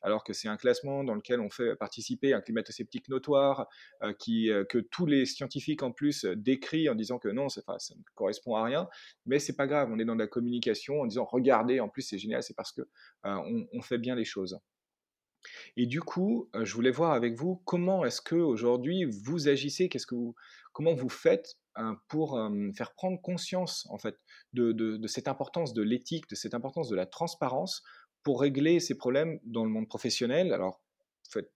alors 0.07 0.23
que 0.23 0.33
c'est 0.33 0.49
un 0.49 0.57
classement 0.57 1.03
dans 1.03 1.15
lequel 1.15 1.41
on 1.41 1.51
fait 1.51 1.75
participer 1.75 2.33
un 2.33 2.41
climato-sceptique 2.41 3.09
notoire, 3.09 3.67
qui, 4.19 4.51
que 4.69 4.79
tous 4.79 5.05
les 5.05 5.27
scientifiques 5.27 5.83
en 5.83 5.91
plus 5.91 6.25
décrivent 6.25 6.93
en 6.93 6.95
disant 6.95 7.19
que 7.19 7.29
non, 7.29 7.49
ça 7.49 7.61
ne 7.67 8.03
correspond 8.15 8.55
à 8.55 8.65
rien, 8.65 8.89
mais 9.27 9.41
c'est 9.41 9.57
pas 9.57 9.67
grave, 9.67 9.89
on 9.91 9.99
est 9.99 10.05
dans 10.05 10.15
la 10.15 10.29
communication 10.29 11.01
en 11.01 11.07
disant 11.07 11.25
regardez, 11.25 11.81
en 11.81 11.89
plus 11.89 12.03
c'est 12.03 12.19
génial, 12.19 12.43
c'est 12.43 12.55
parce 12.55 12.73
que 12.73 12.83
on, 13.25 13.83
fait 13.83 13.99
bien 13.99 14.15
les 14.15 14.25
choses. 14.25 14.59
Et 15.77 15.87
du 15.87 16.01
coup, 16.01 16.49
je 16.63 16.75
voulais 16.75 16.91
voir 16.91 17.13
avec 17.13 17.35
vous 17.35 17.57
comment 17.65 18.05
est-ce 18.05 18.21
que 18.21 18.35
aujourd'hui 18.35 19.05
vous 19.05 19.49
agissez, 19.49 19.89
qu'est-ce 19.89 20.07
que 20.07 20.15
vous, 20.15 20.35
comment 20.73 20.95
vous 20.95 21.09
faites 21.09 21.57
pour 22.09 22.39
faire 22.75 22.95
prendre 22.95 23.21
conscience 23.21 23.87
en 23.91 23.99
fait 23.99 24.19
de, 24.53 25.07
cette 25.07 25.29
importance 25.29 25.75
de 25.75 25.83
l'éthique, 25.83 26.29
de 26.29 26.35
cette 26.35 26.55
importance 26.55 26.89
de 26.89 26.97
la 26.97 27.07
transparence 27.07 27.83
pour 28.23 28.41
régler 28.41 28.81
ces 28.81 28.97
problèmes 28.97 29.39
dans 29.45 29.65
le 29.65 29.71
monde 29.71 29.89
professionnel? 29.89 30.53
Alors, 30.53 30.81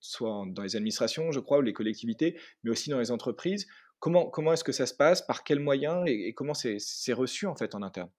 soit 0.00 0.44
dans 0.48 0.62
les 0.62 0.76
administrations, 0.76 1.32
je 1.32 1.40
crois, 1.40 1.58
ou 1.58 1.62
les 1.62 1.72
collectivités, 1.72 2.38
mais 2.62 2.70
aussi 2.70 2.90
dans 2.90 2.98
les 2.98 3.10
entreprises. 3.10 3.66
Comment, 3.98 4.26
comment 4.30 4.52
est-ce 4.52 4.64
que 4.64 4.72
ça 4.72 4.86
se 4.86 4.94
passe? 4.94 5.22
Par 5.22 5.44
quels 5.44 5.60
moyens? 5.60 6.04
Et, 6.06 6.32
comment 6.32 6.54
c'est 6.54 7.12
reçu 7.12 7.46
en 7.46 7.54
fait 7.54 7.74
en 7.74 7.82
interne? 7.82 8.10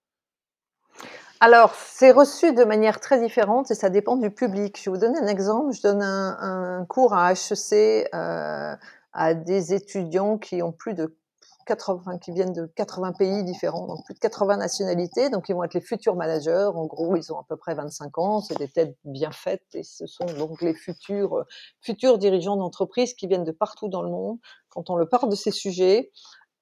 Alors, 1.44 1.74
c'est 1.74 2.12
reçu 2.12 2.54
de 2.54 2.64
manière 2.64 3.00
très 3.00 3.20
différente 3.20 3.72
et 3.72 3.74
ça 3.74 3.90
dépend 3.90 4.16
du 4.16 4.30
public. 4.30 4.78
Je 4.80 4.92
vais 4.92 4.96
vous 4.96 5.02
donner 5.02 5.18
un 5.18 5.26
exemple. 5.26 5.74
Je 5.74 5.82
donne 5.82 6.04
un, 6.04 6.86
cours 6.88 7.16
à 7.16 7.32
HEC 7.32 8.08
euh, 8.14 8.76
à 9.12 9.34
des 9.34 9.74
étudiants 9.74 10.38
qui 10.38 10.62
ont 10.62 10.72
plus 10.72 10.94
de 10.94 11.18
80, 11.66 12.20
qui 12.20 12.32
viennent 12.32 12.54
de 12.54 12.68
80 12.76 13.14
pays 13.14 13.44
différents, 13.44 13.88
donc 13.88 14.06
plus 14.06 14.14
de 14.14 14.20
80 14.20 14.58
nationalités, 14.58 15.32
donc 15.32 15.50
ils 15.50 15.56
vont 15.56 15.64
être 15.64 15.74
les 15.74 15.82
futurs 15.82 16.16
managers. 16.16 16.70
En 16.76 16.86
gros, 16.86 17.16
ils 17.16 17.34
ont 17.34 17.40
à 17.40 17.46
peu 17.50 17.58
près 17.58 17.74
25 17.74 18.20
ans, 18.20 18.42
c'est 18.42 18.60
des 18.60 18.68
têtes 18.68 18.96
bien 19.04 19.32
faites 19.32 19.66
et 19.74 19.82
ce 19.82 20.06
sont 20.06 20.26
donc 20.38 20.62
les 20.62 20.76
futurs, 20.76 21.44
futurs 21.82 22.20
dirigeants 22.20 22.56
d'entreprise 22.56 23.16
qui 23.16 23.26
viennent 23.26 23.46
de 23.46 23.52
partout 23.52 23.90
dans 23.90 24.04
le 24.04 24.12
monde. 24.12 24.38
Quand 24.70 24.92
on 24.92 24.96
le 24.96 25.10
parle 25.10 25.30
de 25.30 25.36
ces 25.36 25.52
sujets, 25.52 26.12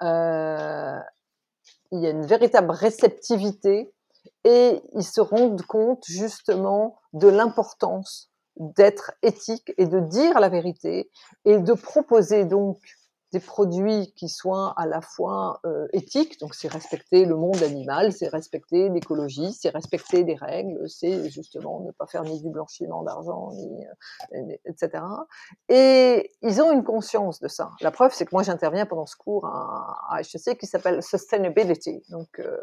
euh, 0.04 0.98
il 1.92 2.00
y 2.00 2.08
a 2.08 2.12
une 2.12 2.26
véritable 2.26 2.72
réceptivité 2.72 3.94
et 4.44 4.82
ils 4.96 5.04
se 5.04 5.22
rendent 5.22 5.62
compte 5.64 6.04
justement 6.06 7.00
de 7.14 7.28
l'importance 7.28 8.30
d'être 8.58 9.14
éthique 9.24 9.74
et 9.78 9.86
de 9.86 10.00
dire 10.00 10.40
la 10.40 10.50
vérité 10.50 11.10
et 11.46 11.60
de 11.60 11.74
proposer 11.74 12.46
donc 12.46 12.78
des 13.32 13.40
produits 13.40 14.12
qui 14.16 14.28
soient 14.28 14.74
à 14.76 14.88
la 14.88 15.02
fois 15.02 15.60
euh, 15.66 15.88
éthiques, 15.94 16.40
donc 16.40 16.56
c'est 16.56 16.68
respecter 16.68 17.26
le 17.26 17.36
monde 17.36 17.62
animal, 17.62 18.12
c'est 18.12 18.28
respecter 18.28 18.90
l'écologie, 18.90 19.54
c'est 19.54 19.70
respecter 19.70 20.24
les 20.24 20.36
règles, 20.36 20.90
c'est 20.90 21.30
justement 21.30 21.82
ne 21.82 21.92
pas 21.92 22.08
faire 22.08 22.24
ni 22.24 22.42
du 22.42 22.50
blanchiment 22.50 23.04
d'argent, 23.04 23.52
ni, 23.52 23.86
euh, 24.34 24.56
etc. 24.66 25.04
Et 25.68 26.32
ils 26.42 26.62
ont 26.62 26.72
une 26.72 26.84
conscience 26.84 27.40
de 27.40 27.48
ça. 27.48 27.72
La 27.82 27.92
preuve, 27.92 28.14
c'est 28.14 28.26
que 28.26 28.34
moi 28.34 28.44
j'interviens 28.44 28.88
pendant 28.88 29.06
ce 29.06 29.16
cours 29.16 29.46
à, 29.46 29.96
à 30.10 30.22
HEC 30.22 30.58
qui 30.58 30.66
s'appelle 30.66 31.04
Sustainability, 31.04 32.04
donc 32.10 32.40
euh, 32.40 32.58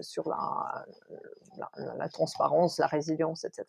sur 0.00 0.28
la, 0.28 2.08
transparence, 2.08 2.78
la 2.78 2.86
résilience, 2.86 3.44
etc. 3.44 3.66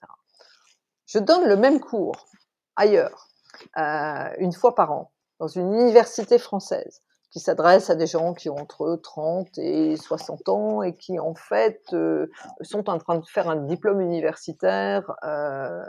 Je 1.05 1.19
donne 1.19 1.47
le 1.47 1.57
même 1.57 1.79
cours 1.79 2.27
ailleurs, 2.75 3.29
euh, 3.77 4.29
une 4.37 4.53
fois 4.53 4.75
par 4.75 4.91
an 4.91 5.11
dans 5.39 5.47
une 5.47 5.73
université 5.73 6.37
française 6.37 7.01
qui 7.31 7.39
s'adresse 7.39 7.89
à 7.89 7.95
des 7.95 8.07
gens 8.07 8.33
qui 8.33 8.49
ont 8.49 8.57
entre 8.57 8.99
30 9.01 9.57
et 9.59 9.97
60 9.97 10.49
ans 10.49 10.81
et 10.81 10.95
qui 10.95 11.19
en 11.19 11.35
fait 11.35 11.81
euh, 11.93 12.27
sont 12.61 12.89
en 12.89 12.97
train 12.97 13.19
de 13.19 13.25
faire 13.25 13.49
un 13.49 13.55
diplôme 13.55 14.01
universitaire. 14.01 15.11
Euh, 15.23 15.83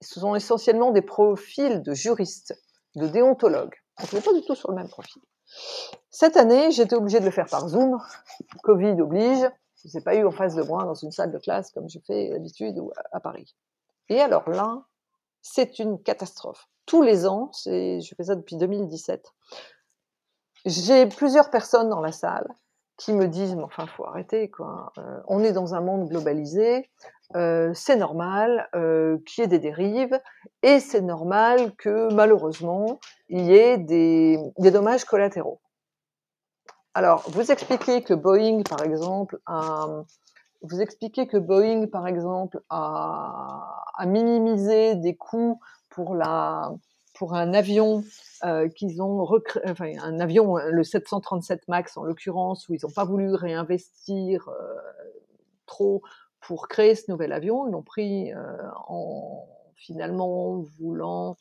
ce 0.00 0.20
sont 0.20 0.36
essentiellement 0.36 0.92
des 0.92 1.02
profils 1.02 1.82
de 1.82 1.94
juristes, 1.94 2.54
de 2.94 3.08
déontologues. 3.08 3.74
On 3.98 4.16
n'est 4.16 4.22
pas 4.22 4.32
du 4.32 4.42
tout 4.42 4.54
sur 4.54 4.70
le 4.70 4.76
même 4.76 4.88
profil. 4.88 5.22
Cette 6.10 6.36
année, 6.36 6.70
j'étais 6.70 6.96
obligée 6.96 7.20
de 7.20 7.24
le 7.24 7.30
faire 7.30 7.46
par 7.46 7.68
Zoom. 7.68 7.98
Covid 8.62 9.00
oblige. 9.00 9.48
Je 9.84 9.96
ne 9.96 10.02
pas 10.02 10.16
eu 10.16 10.26
en 10.26 10.30
face 10.30 10.54
de 10.54 10.62
moi 10.62 10.84
dans 10.84 10.94
une 10.94 11.12
salle 11.12 11.30
de 11.30 11.38
classe 11.38 11.70
comme 11.70 11.88
je 11.88 11.98
fais 12.06 12.30
d'habitude 12.30 12.80
à 13.12 13.20
Paris. 13.20 13.54
Et 14.08 14.20
alors 14.20 14.48
là, 14.50 14.82
c'est 15.40 15.78
une 15.78 16.02
catastrophe. 16.02 16.68
Tous 16.86 17.02
les 17.02 17.26
ans, 17.26 17.50
je 17.64 18.12
fais 18.16 18.24
ça 18.24 18.34
depuis 18.34 18.56
2017, 18.56 19.24
j'ai 20.64 21.06
plusieurs 21.06 21.50
personnes 21.50 21.88
dans 21.88 22.00
la 22.00 22.12
salle 22.12 22.48
qui 22.98 23.12
me 23.12 23.28
disent, 23.28 23.54
mais 23.54 23.62
enfin, 23.62 23.86
faut 23.86 24.04
arrêter, 24.04 24.50
quoi. 24.50 24.92
Euh, 24.98 25.20
on 25.28 25.42
est 25.42 25.52
dans 25.52 25.74
un 25.74 25.80
monde 25.80 26.08
globalisé, 26.08 26.90
euh, 27.36 27.70
c'est 27.72 27.96
normal 27.96 28.68
euh, 28.74 29.18
qu'il 29.24 29.42
y 29.42 29.44
ait 29.44 29.48
des 29.48 29.60
dérives, 29.60 30.20
et 30.62 30.80
c'est 30.80 31.00
normal 31.00 31.74
que 31.76 32.12
malheureusement, 32.12 32.98
il 33.28 33.44
y 33.44 33.54
ait 33.54 33.78
des, 33.78 34.38
dommages 34.58 35.04
collatéraux. 35.04 35.60
Alors, 36.92 37.22
vous 37.30 37.52
expliquez 37.52 38.02
que 38.02 38.14
Boeing, 38.14 38.62
par 38.68 38.82
exemple, 38.82 39.38
a, 39.46 39.86
vous 40.62 40.80
expliquez 40.80 41.28
que 41.28 41.36
Boeing, 41.36 41.86
par 41.86 42.08
exemple, 42.08 42.60
a 42.68 44.04
minimisé 44.06 44.96
des 44.96 45.14
coûts 45.14 45.60
pour 45.88 46.16
la, 46.16 46.72
pour 47.18 47.34
un 47.34 47.52
avion 47.52 48.04
euh, 48.44 48.68
qu'ils 48.68 49.02
ont 49.02 49.24
recréé, 49.24 49.64
enfin 49.68 49.92
un 50.00 50.20
avion, 50.20 50.56
le 50.56 50.84
737 50.84 51.66
Max 51.66 51.96
en 51.96 52.04
l'occurrence, 52.04 52.68
où 52.68 52.74
ils 52.74 52.80
n'ont 52.84 52.92
pas 52.92 53.04
voulu 53.04 53.34
réinvestir 53.34 54.48
euh, 54.48 54.74
trop 55.66 56.02
pour 56.40 56.68
créer 56.68 56.94
ce 56.94 57.10
nouvel 57.10 57.32
avion, 57.32 57.66
ils 57.66 57.72
l'ont 57.72 57.82
pris 57.82 58.32
euh, 58.32 58.56
en 58.86 59.48
finalement 59.74 60.62
voulant 60.78 61.36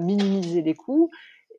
minimiser 0.00 0.62
les 0.62 0.74
coûts. 0.74 1.10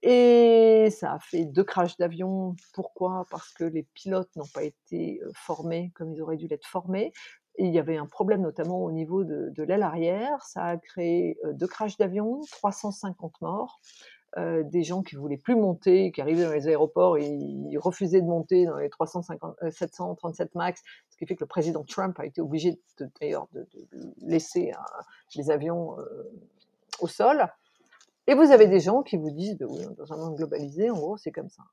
Et 0.02 0.88
ça 0.90 1.14
a 1.14 1.20
fait 1.20 1.44
deux 1.44 1.66
crashs 1.66 1.98
d'avion. 1.98 2.56
Pourquoi? 2.74 3.26
Parce 3.30 3.53
que 3.53 3.66
les 3.66 3.84
pilotes 3.84 4.34
n'ont 4.38 4.48
pas 4.53 4.64
été 4.64 5.22
formés 5.34 5.91
comme 5.94 6.14
ils 6.14 6.22
auraient 6.22 6.38
dû 6.38 6.48
l'être 6.48 6.66
formés 6.66 7.12
il 7.57 7.72
y 7.72 7.80
avait 7.80 7.98
un 7.98 8.06
problème 8.06 8.41
notamment 8.41 8.84
au 8.84 8.91
niveau 8.91 9.23
de, 9.23 9.64
l'aile 9.64 9.84
arrière. 9.84 10.44
Ça 10.44 10.64
a 10.64 10.78
créé 10.78 11.38
deux 11.53 11.68
crashs 11.68 11.98
d'avion, 11.98 12.41
350 12.52 13.41
morts. 13.41 13.80
Euh, 14.38 14.64
des 14.64 14.84
gens 14.84 15.02
qui 15.03 15.18
voulaient 15.18 15.38
plus 15.38 15.57
monter, 15.57 16.14
qui 16.14 16.22
arrivaient 16.22 16.45
dans 16.45 16.53
les 16.53 16.69
aéroports 16.69 17.18
ils 17.19 17.78
refusaient 17.78 18.22
de 18.22 18.28
monter 18.28 18.65
dans 18.65 18.78
les 18.78 18.90
350, 18.90 19.57
737 19.69 20.56
max, 20.56 20.82
ce 21.10 21.18
qui 21.18 21.26
fait 21.26 21.36
que 21.36 21.44
le 21.44 21.49
président 21.49 21.84
Trump 21.84 22.18
a 22.18 22.26
été 22.26 22.40
obligé 22.40 22.80
d'ailleurs 23.19 23.49
de, 23.52 23.68
laisser 24.22 24.72
les 25.36 25.52
avions 25.52 25.98
au 27.02 27.07
sol. 27.07 27.45
Et 28.28 28.34
vous 28.34 28.52
avez 28.52 28.68
des 28.68 28.80
gens 28.80 29.02
qui 29.02 29.18
vous 29.18 29.32
disent, 29.32 29.57
bah 29.57 29.65
oui, 29.69 29.86
dans 29.98 30.14
un 30.14 30.18
monde 30.18 30.38
globalisé, 30.38 30.90
en 30.90 30.95
gros, 30.95 31.18
c'est 31.18 31.32
comme 31.32 31.49
ça. 31.49 31.64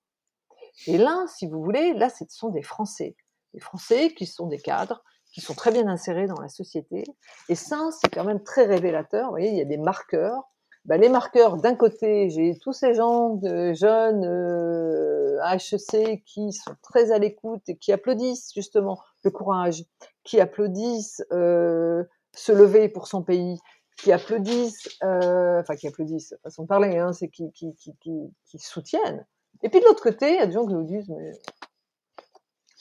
Et 0.87 0.99
là, 0.99 1.25
si 1.29 1.47
vous 1.47 1.63
voulez, 1.63 1.93
là, 1.95 2.09
ce 2.09 2.25
sont 2.29 2.51
des 2.51 2.63
Français. 2.63 3.17
Des 3.55 3.61
Français 3.61 4.15
qui 4.15 4.27
sont 4.27 4.47
des 4.47 4.59
cadres, 4.59 5.03
qui 5.33 5.41
sont 5.41 5.55
très 5.55 5.71
bien 5.71 5.87
insérés 5.87 6.27
dans 6.27 6.41
la 6.41 6.49
société. 6.49 7.05
Et 7.49 7.55
ça, 7.55 7.89
c'est 8.01 8.13
quand 8.13 8.25
même 8.25 8.43
très 8.43 8.65
révélateur. 8.65 9.27
Vous 9.27 9.31
voyez, 9.31 9.51
il 9.51 9.57
y 9.57 9.63
a 9.63 9.67
des 9.67 9.79
marqueurs. 9.79 10.49
Ben, 10.85 11.01
les 11.01 11.09
marqueurs, 11.11 11.57
d'un 11.59 11.75
côté, 11.75 12.31
j'ai 12.31 12.59
tous 12.59 12.73
ces 12.73 12.95
gens 12.95 13.39
jeunes 13.75 14.25
euh, 14.25 15.39
HEC 15.53 16.25
qui 16.25 16.53
sont 16.53 16.75
très 16.83 17.13
à 17.13 17.19
l'écoute 17.19 17.63
et 17.69 17.77
qui 17.77 17.93
applaudissent 17.93 18.53
justement 18.55 18.99
le 19.23 19.31
courage, 19.31 19.85
qui 20.25 20.41
applaudissent 20.41 21.23
euh, 21.33 22.05
se 22.35 22.53
lever 22.53 22.89
pour 22.89 23.07
son 23.07 23.23
pays, 23.23 23.59
qui 23.99 24.13
applaudissent, 24.13 24.89
euh, 25.03 25.61
enfin 25.61 25.77
qui 25.77 25.89
applaudissent, 25.89 26.35
façon 26.43 26.63
de 26.63 26.69
parler, 26.69 26.97
hein, 26.97 27.13
c'est 27.13 27.29
qui, 27.29 27.53
qui, 27.53 27.75
qui, 27.77 28.59
soutiennent. 28.59 29.27
Et 29.63 29.69
puis 29.69 29.81
de 29.81 29.85
l'autre 29.85 30.03
côté, 30.03 30.31
il 30.31 30.37
y 30.37 30.39
a 30.39 30.47
des 30.47 30.53
gens 30.53 30.67
qui 30.67 30.75
nous 30.75 30.87
disent, 30.87 31.09
mais... 31.11 31.33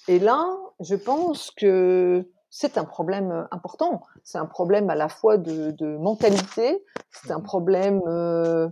Et 0.08 0.20
là, 0.20 0.48
je 0.80 0.96
pense 0.96 1.52
que 1.52 2.26
c'est 2.50 2.78
un 2.78 2.86
problème 2.86 3.32
euh, 3.32 3.44
important. 3.52 4.02
C'est 4.24 4.38
un 4.38 4.46
problème 4.46 4.90
à 4.90 4.96
la 4.96 5.10
fois 5.10 5.38
de, 5.38 5.98
mentalité, 5.98 6.84
c'est 7.12 7.32
un 7.32 7.40
mmh 7.40 7.44
problème 7.44 8.02
euh, 8.08 8.70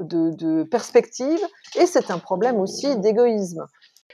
de, 0.00 0.62
perspective, 0.64 1.40
et 1.78 1.86
c'est 1.86 2.10
un 2.10 2.18
problème 2.18 2.60
aussi 2.60 2.98
d'égoïsme. 2.98 3.66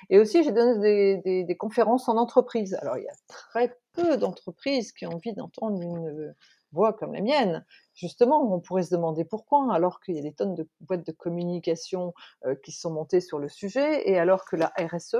Et 0.09 0.19
aussi, 0.19 0.43
j'ai 0.43 0.53
donné 0.53 1.19
des, 1.45 1.57
conférences 1.57 2.09
en 2.09 2.17
entreprise. 2.17 2.75
Alors, 2.81 2.97
il 2.97 3.05
y 3.05 3.09
a 3.09 3.15
très 3.29 3.77
peu 3.93 4.17
d'entreprises 4.17 4.93
qui 4.93 5.07
ont 5.07 5.13
envie 5.13 5.35
d'entendre 5.35 5.81
une 5.81 6.35
voix 6.73 6.93
comme 6.93 7.13
la 7.13 7.21
mienne. 7.21 7.65
Justement, 7.95 8.43
on 8.53 8.61
pourrait 8.61 8.85
se 8.85 8.95
demander 8.95 9.25
pourquoi, 9.25 9.73
alors 9.75 10.01
qu'il 10.01 10.17
y 10.17 10.19
a 10.19 10.23
des 10.23 10.33
tonnes 10.33 10.55
de 10.55 10.69
boîtes 10.81 11.07
de 11.07 11.13
communication 11.13 12.15
euh, 12.47 12.55
qui 12.65 12.73
sont 12.73 12.91
montées 12.91 13.21
sur 13.21 13.39
le 13.39 13.49
sujet, 13.49 14.09
et 14.09 14.19
alors 14.19 14.45
que 14.45 14.57
la 14.57 14.73
RSE, 14.79 15.17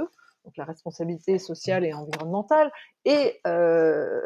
la 0.57 0.65
responsabilité 0.65 1.39
sociale 1.39 1.85
et 1.85 1.93
environnementale, 1.93 2.71
est 3.05 3.41
euh, 3.47 4.21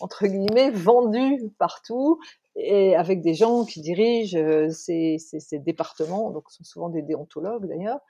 entre 0.00 0.26
guillemets 0.26 0.70
vendue 0.70 1.52
partout 1.58 2.18
et 2.56 2.94
avec 2.94 3.20
des 3.20 3.34
gens 3.34 3.64
qui 3.64 3.80
dirigent 3.80 4.38
euh, 4.38 4.68
ces, 4.70 5.18
départements, 5.58 6.30
donc 6.30 6.50
sont 6.50 6.64
souvent 6.64 6.88
des 6.88 7.02
déontologues 7.02 7.66
d'ailleurs, 7.66 8.00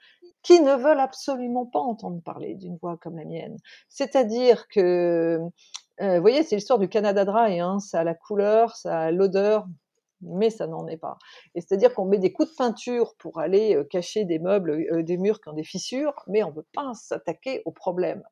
qui 0.43 0.59
ne 0.61 0.75
veulent 0.75 0.99
absolument 0.99 1.65
pas 1.65 1.79
entendre 1.79 2.21
parler 2.21 2.55
d'une 2.55 2.77
voix 2.77 2.97
comme 2.97 3.17
la 3.17 3.25
mienne. 3.25 3.57
C'est-à-dire 3.89 4.67
que, 4.67 5.39
euh, 6.01 6.15
vous 6.15 6.21
voyez, 6.21 6.43
c'est 6.43 6.55
l'histoire 6.55 6.77
du 6.77 6.89
Canada 6.89 7.25
Dry, 7.25 7.59
hein, 7.59 7.79
ça 7.79 8.01
a 8.01 8.03
la 8.03 8.13
couleur, 8.13 8.75
ça 8.75 8.99
a 8.99 9.11
l'odeur, 9.11 9.65
mais 10.21 10.49
ça 10.49 10.67
n'en 10.67 10.87
est 10.87 10.97
pas. 10.97 11.17
Et 11.55 11.61
c'est-à-dire 11.61 11.93
qu'on 11.93 12.05
met 12.05 12.17
des 12.17 12.31
coups 12.31 12.49
de 12.51 12.55
peinture 12.55 13.15
pour 13.17 13.39
aller 13.39 13.81
cacher 13.89 14.25
des 14.25 14.39
meubles, 14.39 15.03
des 15.03 15.17
murs 15.17 15.39
qui 15.41 15.53
des 15.53 15.63
fissures, 15.63 16.13
mais 16.27 16.43
on 16.43 16.49
ne 16.49 16.55
veut 16.55 16.67
pas 16.73 16.93
s'attaquer 16.93 17.61
au 17.65 17.71
problème. 17.71 18.23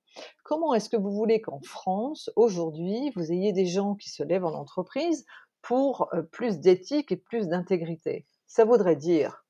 Comment 0.44 0.74
est-ce 0.74 0.90
que 0.90 0.98
vous 0.98 1.12
voulez 1.12 1.42
qu'en 1.42 1.62
France, 1.62 2.30
aujourd'hui, 2.36 3.12
vous 3.16 3.32
ayez 3.32 3.54
des 3.54 3.66
gens 3.66 3.96
qui 3.96 4.10
se 4.10 4.24
lèvent 4.24 4.46
en 4.46 4.54
entreprise 4.54 5.26
pour 5.62 6.10
plus 6.32 6.60
d'éthique 6.60 7.12
et 7.12 7.18
plus 7.18 7.48
d'intégrité? 7.48 8.26
Ça 8.48 8.66
voudrait 8.66 8.96
dire 8.96 9.43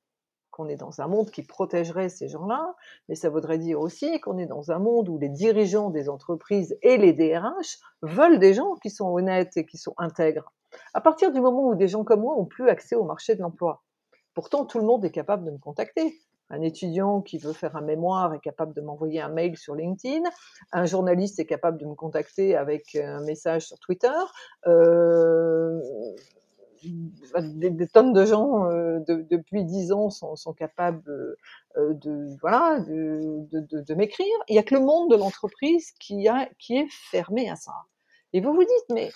qu'on 0.53 0.69
est 0.69 0.75
dans 0.75 1.01
un 1.01 1.07
monde 1.07 1.31
qui 1.31 1.41
protégerait 1.41 2.09
ces 2.09 2.29
gens-là, 2.29 2.75
mais 3.09 3.15
ça 3.15 3.29
voudrait 3.29 3.57
dire 3.57 3.79
aussi 3.79 4.21
qu'on 4.21 4.37
est 4.37 4.45
dans 4.45 4.71
un 4.71 4.77
monde 4.77 5.09
où 5.09 5.17
les 5.17 5.27
dirigeants 5.27 5.89
des 5.89 6.09
entreprises 6.09 6.77
et 6.83 6.97
les 6.97 7.11
DRH 7.11 7.79
veulent 8.03 8.39
des 8.39 8.53
gens 8.53 8.75
qui 8.75 8.91
sont 8.91 9.11
honnêtes 9.11 9.57
et 9.57 9.65
qui 9.65 9.77
sont 9.77 9.95
intègres. 9.97 10.53
À 10.93 11.01
partir 11.01 11.31
du 11.31 11.41
moment 11.41 11.67
où 11.67 11.75
des 11.75 11.87
gens 11.87 12.03
comme 12.03 12.21
moi 12.21 12.37
ont 12.37 12.45
plus 12.45 12.69
accès 12.69 12.95
au 12.95 13.03
marché 13.03 13.35
de 13.35 13.41
l'emploi, 13.41 13.81
pourtant 14.35 14.65
tout 14.65 14.77
le 14.77 14.85
monde 14.85 15.03
est 15.03 15.11
capable 15.11 15.43
de 15.43 15.51
me 15.51 15.57
contacter. 15.57 16.19
Un 16.51 16.61
étudiant 16.61 17.21
qui 17.21 17.39
veut 17.39 17.53
faire 17.53 17.75
un 17.75 17.81
mémoire 17.81 18.35
est 18.35 18.39
capable 18.39 18.73
de 18.73 18.81
m'envoyer 18.81 19.21
un 19.21 19.29
mail 19.29 19.57
sur 19.57 19.73
LinkedIn. 19.73 20.29
Un 20.71 20.85
journaliste 20.85 21.39
est 21.39 21.47
capable 21.47 21.79
de 21.79 21.85
me 21.85 21.95
contacter 21.95 22.55
avec 22.55 22.95
un 22.95 23.21
message 23.21 23.65
sur 23.65 23.79
Twitter. 23.79 24.11
Euh, 24.67 25.79
des, 26.83 27.87
tonnes 27.87 28.13
de 28.13 28.25
gens 28.25 28.69
euh, 28.69 28.99
depuis 29.07 29.63
dix 29.63 29.91
ans 29.91 30.09
sont, 30.09 30.53
capables 30.53 31.09
euh, 31.77 31.93
de 31.93 32.35
voilà 32.41 32.79
de, 32.79 33.47
de 33.51 33.93
m'écrire. 33.93 34.35
Il 34.49 34.53
n'y 34.53 34.59
a 34.59 34.63
que 34.63 34.75
le 34.75 34.81
monde 34.81 35.11
de 35.11 35.15
l'entreprise 35.15 35.91
qui 35.99 36.27
a 36.27 36.49
qui 36.59 36.77
est 36.77 36.87
fermé 36.89 37.49
à 37.49 37.55
ça. 37.55 37.73
Et 38.33 38.41
vous 38.41 38.53
vous 38.53 38.63
dites 38.63 38.89
mais 38.89 39.11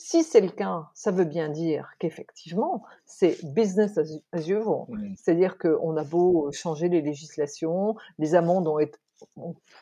si 0.00 0.22
c'est 0.22 0.40
le 0.40 0.50
cas, 0.50 0.88
ça 0.94 1.10
veut 1.10 1.24
bien 1.24 1.48
dire 1.48 1.90
qu'effectivement, 1.98 2.84
c'est 3.04 3.44
business 3.52 3.98
as 3.98 4.08
usual. 4.32 4.86
C'est-à-dire 5.16 5.58
qu'on 5.58 5.96
a 5.96 6.04
beau 6.04 6.52
changer 6.52 6.88
les 6.88 7.02
législations, 7.02 7.96
les 8.18 8.36
amendes 8.36 8.68
ont, 8.68 8.78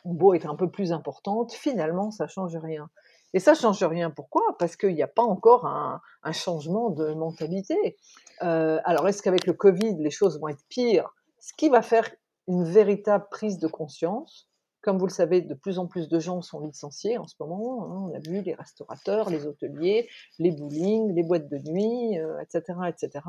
beau 0.05 0.33
être 0.33 0.49
un 0.49 0.55
peu 0.55 0.71
plus 0.71 0.91
importantes, 0.91 1.53
finalement, 1.53 2.09
ça 2.09 2.27
change 2.27 2.57
rien. 2.57 2.89
Et 3.33 3.39
ça 3.39 3.53
change 3.53 3.83
rien. 3.83 4.09
Pourquoi? 4.09 4.43
Parce 4.57 4.75
qu'il 4.75 4.93
n'y 4.95 5.03
a 5.03 5.07
pas 5.07 5.23
encore 5.23 5.65
un, 5.65 6.01
changement 6.31 6.89
de 6.89 7.13
mentalité. 7.13 7.97
Euh, 8.43 8.79
alors, 8.83 9.07
est-ce 9.07 9.21
qu'avec 9.21 9.45
le 9.47 9.53
Covid, 9.53 9.95
les 9.99 10.09
choses 10.09 10.39
vont 10.39 10.49
être 10.49 10.63
pires? 10.69 11.09
Ce 11.39 11.53
qui 11.53 11.69
va 11.69 11.81
faire 11.81 12.09
une 12.47 12.63
véritable 12.63 13.25
prise 13.29 13.59
de 13.59 13.67
conscience, 13.67 14.49
comme 14.81 14.97
vous 14.97 15.05
le 15.05 15.11
savez, 15.11 15.41
de 15.41 15.53
plus 15.53 15.79
en 15.79 15.87
plus 15.87 16.07
de 16.07 16.19
gens 16.19 16.41
sont 16.41 16.59
licenciés 16.59 17.17
en 17.17 17.27
ce 17.27 17.35
moment. 17.39 17.83
Hein. 17.83 18.09
on 18.09 18.15
a 18.15 18.19
vu 18.19 18.41
les 18.41 18.53
restaurateurs, 18.53 19.29
les 19.29 19.45
hôteliers, 19.45 20.07
les 20.39 20.51
bowling, 20.51 21.13
les 21.13 21.23
boîtes 21.23 21.49
de 21.49 21.57
nuit, 21.57 22.17
etc., 22.41 22.63
euh, 22.69 22.85
etc. 22.85 23.25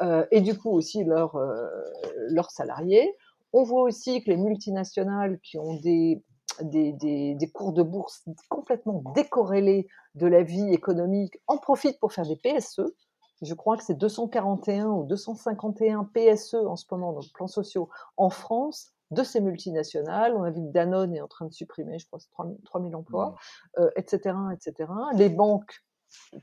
Euh, 0.00 0.26
et 0.30 0.40
du 0.40 0.56
coup 0.56 0.70
aussi 0.70 1.04
leurs 1.04 1.38
leurs 2.30 2.50
salariés. 2.50 3.14
On 3.52 3.62
voit 3.62 3.82
aussi 3.82 4.22
que 4.22 4.30
les 4.30 4.36
multinationales 4.36 5.38
qui 5.40 5.58
ont 5.58 5.74
des 5.74 6.22
des, 6.62 6.92
des, 6.92 7.34
des, 7.34 7.50
cours 7.50 7.72
de 7.72 7.82
bourse 7.82 8.24
complètement 8.48 9.02
décorrélés 9.14 9.88
de 10.14 10.26
la 10.26 10.42
vie 10.42 10.72
économique 10.72 11.40
en 11.46 11.58
profitent 11.58 12.00
pour 12.00 12.12
faire 12.12 12.26
des 12.26 12.36
PSE. 12.36 12.82
je 13.42 13.54
crois 13.54 13.76
que 13.76 13.84
c'est 13.84 13.94
241 13.94 14.86
ou 14.86 15.04
251 15.04 16.04
PSE 16.12 16.54
en 16.54 16.76
ce 16.76 16.86
moment, 16.90 17.12
donc 17.12 17.24
plans 17.34 17.46
sociaux, 17.46 17.88
en 18.16 18.30
France, 18.30 18.92
de 19.10 19.22
ces 19.22 19.40
multinationales. 19.40 20.34
On 20.36 20.42
a 20.42 20.50
vu 20.50 20.60
que 20.60 20.72
Danone 20.72 21.14
est 21.14 21.20
en 21.20 21.28
train 21.28 21.46
de 21.46 21.52
supprimer, 21.52 21.98
je 21.98 22.06
crois, 22.06 22.18
3000 22.64 22.94
emplois, 22.94 23.36
etc., 23.96 24.34
mmh. 24.34 24.52
etc. 24.52 24.90
Euh, 24.90 25.16
Les 25.16 25.28
banques, 25.28 25.82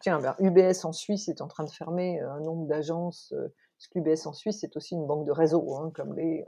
tiens, 0.02 0.20
ben, 0.20 0.36
UBS 0.40 0.86
en 0.86 0.94
Suisse 0.94 1.28
est 1.28 1.42
en 1.42 1.48
train 1.48 1.64
de 1.64 1.70
fermer 1.70 2.22
euh, 2.22 2.32
un 2.32 2.40
nombre 2.42 2.68
d'agences, 2.68 3.34
euh, 3.34 3.54
parce 3.78 3.88
qu'UBS 3.90 4.28
en 4.28 4.34
Suisse 4.34 4.60
c'est 4.62 4.76
aussi 4.78 4.96
une 4.96 5.06
banque 5.06 5.26
de 5.26 5.32
réseau, 5.32 5.76
hein, 5.76 5.92
comme 5.94 6.16
les 6.16 6.46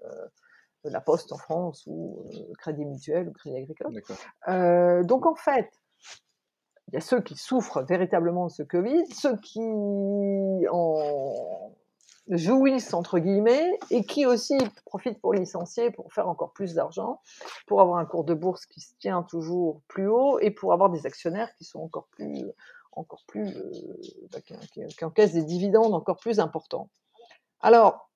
la 0.83 1.01
Poste 1.01 1.31
en 1.31 1.37
France 1.37 1.83
ou 1.87 2.23
Crédit 2.57 2.85
Mutuel 2.85 3.29
ou 3.29 3.33
Crédit 3.33 3.57
Agricole. 3.57 5.05
donc 5.05 5.25
en 5.25 5.35
fait, 5.35 5.69
il 6.87 6.93
y 6.93 6.97
a 6.97 7.01
ceux 7.01 7.21
qui 7.21 7.35
souffrent 7.35 7.83
véritablement 7.83 8.47
de 8.47 8.51
ce 8.51 8.63
Covid, 8.63 9.05
ceux 9.13 9.37
qui 9.37 9.59
en 10.71 11.73
jouissent 12.29 12.93
entre 12.93 13.19
guillemets 13.19 13.79
et 13.89 14.03
qui 14.03 14.25
aussi 14.25 14.57
profitent 14.85 15.19
pour 15.21 15.33
licencier, 15.33 15.91
pour 15.91 16.11
faire 16.11 16.27
encore 16.27 16.51
plus 16.51 16.73
d'argent, 16.73 17.21
pour 17.67 17.81
avoir 17.81 17.97
un 17.99 18.05
cours 18.05 18.23
de 18.23 18.33
bourse 18.33 18.65
qui 18.65 18.81
se 18.81 18.93
tient 18.99 19.23
toujours 19.23 19.81
plus 19.87 20.07
haut 20.07 20.39
et 20.39 20.51
pour 20.51 20.73
avoir 20.73 20.89
des 20.89 21.05
actionnaires 21.05 21.53
qui 21.57 21.63
sont 21.63 21.79
encore 21.79 22.07
plus, 22.11 22.45
encore 22.91 23.23
plus, 23.27 23.55
euh, 23.55 23.71
bah, 24.31 24.39
qui, 24.41 25.05
encaissent 25.05 25.33
des 25.33 25.43
dividendes 25.43 25.93
encore 25.93 26.17
plus 26.17 26.39
importants. 26.39 26.89
Alors, 27.61 28.09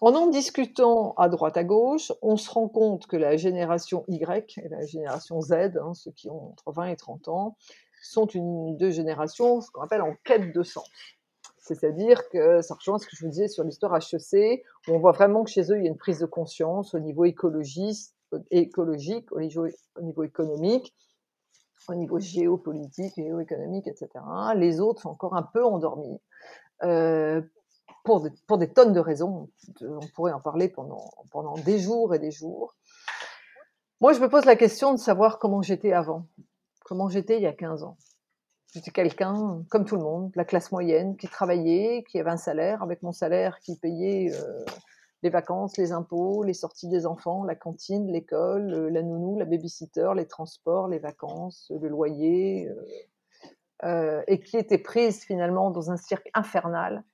en 0.00 0.14
en 0.14 0.26
discutant 0.28 1.14
à 1.16 1.28
droite 1.28 1.56
à 1.56 1.64
gauche, 1.64 2.12
on 2.22 2.36
se 2.36 2.50
rend 2.50 2.68
compte 2.68 3.06
que 3.06 3.16
la 3.16 3.36
génération 3.36 4.04
Y 4.08 4.58
et 4.58 4.68
la 4.68 4.84
génération 4.84 5.40
Z, 5.40 5.52
hein, 5.52 5.94
ceux 5.94 6.10
qui 6.12 6.28
ont 6.30 6.50
entre 6.50 6.72
20 6.72 6.86
et 6.86 6.96
30 6.96 7.28
ans, 7.28 7.56
sont 8.02 8.26
une 8.26 8.76
deux 8.76 8.90
générations, 8.90 9.60
ce 9.60 9.70
qu'on 9.70 9.82
appelle 9.82 10.02
en 10.02 10.14
quête 10.24 10.52
de 10.52 10.62
sens. 10.62 10.88
C'est-à-dire 11.58 12.28
que 12.28 12.60
ça 12.60 12.74
rejoint 12.74 12.98
ce 12.98 13.06
que 13.06 13.16
je 13.16 13.24
vous 13.24 13.30
disais 13.30 13.48
sur 13.48 13.64
l'histoire 13.64 13.96
HEC, 13.96 14.62
où 14.86 14.92
on 14.92 14.98
voit 14.98 15.12
vraiment 15.12 15.44
que 15.44 15.50
chez 15.50 15.72
eux, 15.72 15.78
il 15.78 15.84
y 15.84 15.86
a 15.86 15.90
une 15.90 15.96
prise 15.96 16.18
de 16.18 16.26
conscience 16.26 16.94
au 16.94 16.98
niveau 16.98 17.24
écologiste, 17.24 18.14
écologique, 18.50 19.32
au 19.32 19.40
niveau, 19.40 19.66
au 19.96 20.02
niveau 20.02 20.24
économique, 20.24 20.94
au 21.88 21.94
niveau 21.94 22.18
géopolitique, 22.18 23.14
géoéconomique, 23.16 23.86
etc. 23.86 24.08
Les 24.56 24.80
autres 24.80 25.02
sont 25.02 25.10
encore 25.10 25.36
un 25.36 25.42
peu 25.42 25.64
endormis. 25.64 26.20
Euh, 26.82 27.40
pour, 28.04 28.28
pour 28.46 28.58
des 28.58 28.70
tonnes 28.70 28.92
de 28.92 29.00
raisons, 29.00 29.48
on 29.80 30.06
pourrait 30.14 30.32
en 30.32 30.40
parler 30.40 30.68
pendant, 30.68 31.10
pendant 31.32 31.54
des 31.54 31.78
jours 31.78 32.14
et 32.14 32.18
des 32.18 32.30
jours. 32.30 32.74
Moi, 34.00 34.12
je 34.12 34.20
me 34.20 34.28
pose 34.28 34.44
la 34.44 34.56
question 34.56 34.92
de 34.92 34.98
savoir 34.98 35.38
comment 35.38 35.62
j'étais 35.62 35.92
avant, 35.92 36.26
comment 36.84 37.08
j'étais 37.08 37.38
il 37.38 37.42
y 37.42 37.46
a 37.46 37.52
15 37.52 37.82
ans. 37.82 37.96
J'étais 38.74 38.90
quelqu'un, 38.90 39.64
comme 39.70 39.84
tout 39.84 39.96
le 39.96 40.02
monde, 40.02 40.32
la 40.34 40.44
classe 40.44 40.70
moyenne, 40.72 41.16
qui 41.16 41.28
travaillait, 41.28 42.04
qui 42.08 42.18
avait 42.20 42.30
un 42.30 42.36
salaire, 42.36 42.82
avec 42.82 43.02
mon 43.02 43.12
salaire 43.12 43.58
qui 43.60 43.76
payait 43.76 44.34
euh, 44.34 44.64
les 45.22 45.30
vacances, 45.30 45.78
les 45.78 45.92
impôts, 45.92 46.42
les 46.42 46.54
sorties 46.54 46.88
des 46.88 47.06
enfants, 47.06 47.44
la 47.44 47.54
cantine, 47.54 48.10
l'école, 48.10 48.74
euh, 48.74 48.90
la 48.90 49.02
nounou, 49.02 49.38
la 49.38 49.44
babysitter, 49.46 50.10
les 50.16 50.26
transports, 50.26 50.88
les 50.88 50.98
vacances, 50.98 51.72
le 51.80 51.88
loyer, 51.88 52.68
euh, 53.84 54.22
et 54.26 54.40
qui 54.40 54.58
était 54.58 54.78
prise 54.78 55.22
finalement 55.22 55.70
dans 55.70 55.90
un 55.90 55.96
cirque 55.96 56.28
infernal 56.34 57.04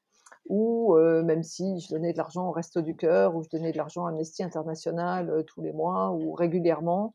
où, 0.47 0.97
même 0.97 1.43
si 1.43 1.81
je 1.81 1.89
donnais 1.89 2.13
de 2.13 2.19
l'argent 2.19 2.49
au 2.49 2.53
Resto 2.53 2.81
du 2.83 2.97
Cœur, 2.97 3.37
ou 3.37 3.43
je 3.43 3.49
donnais 3.49 3.73
de 3.73 3.77
l'argent 3.77 4.07
à 4.07 4.11
Amnesty 4.11 4.43
International 4.43 5.45
tous 5.47 5.63
les 5.63 5.73
mois, 5.73 6.11
ou 6.11 6.33
régulièrement, 6.33 7.15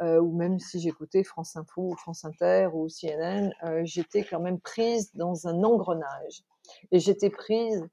ou 0.00 0.36
même 0.36 0.58
si 0.58 0.80
j'écoutais 0.80 1.22
France 1.22 1.56
Info 1.56 1.82
ou 1.82 1.96
France 1.96 2.24
Inter 2.24 2.68
ou 2.72 2.88
CNN, 2.88 3.50
j'étais 3.84 4.24
quand 4.24 4.40
même 4.40 4.60
prise 4.60 5.14
dans 5.14 5.46
un 5.46 5.62
engrenage 5.62 6.42
et 6.90 6.98
j'étais 6.98 7.30
prise 7.30 7.86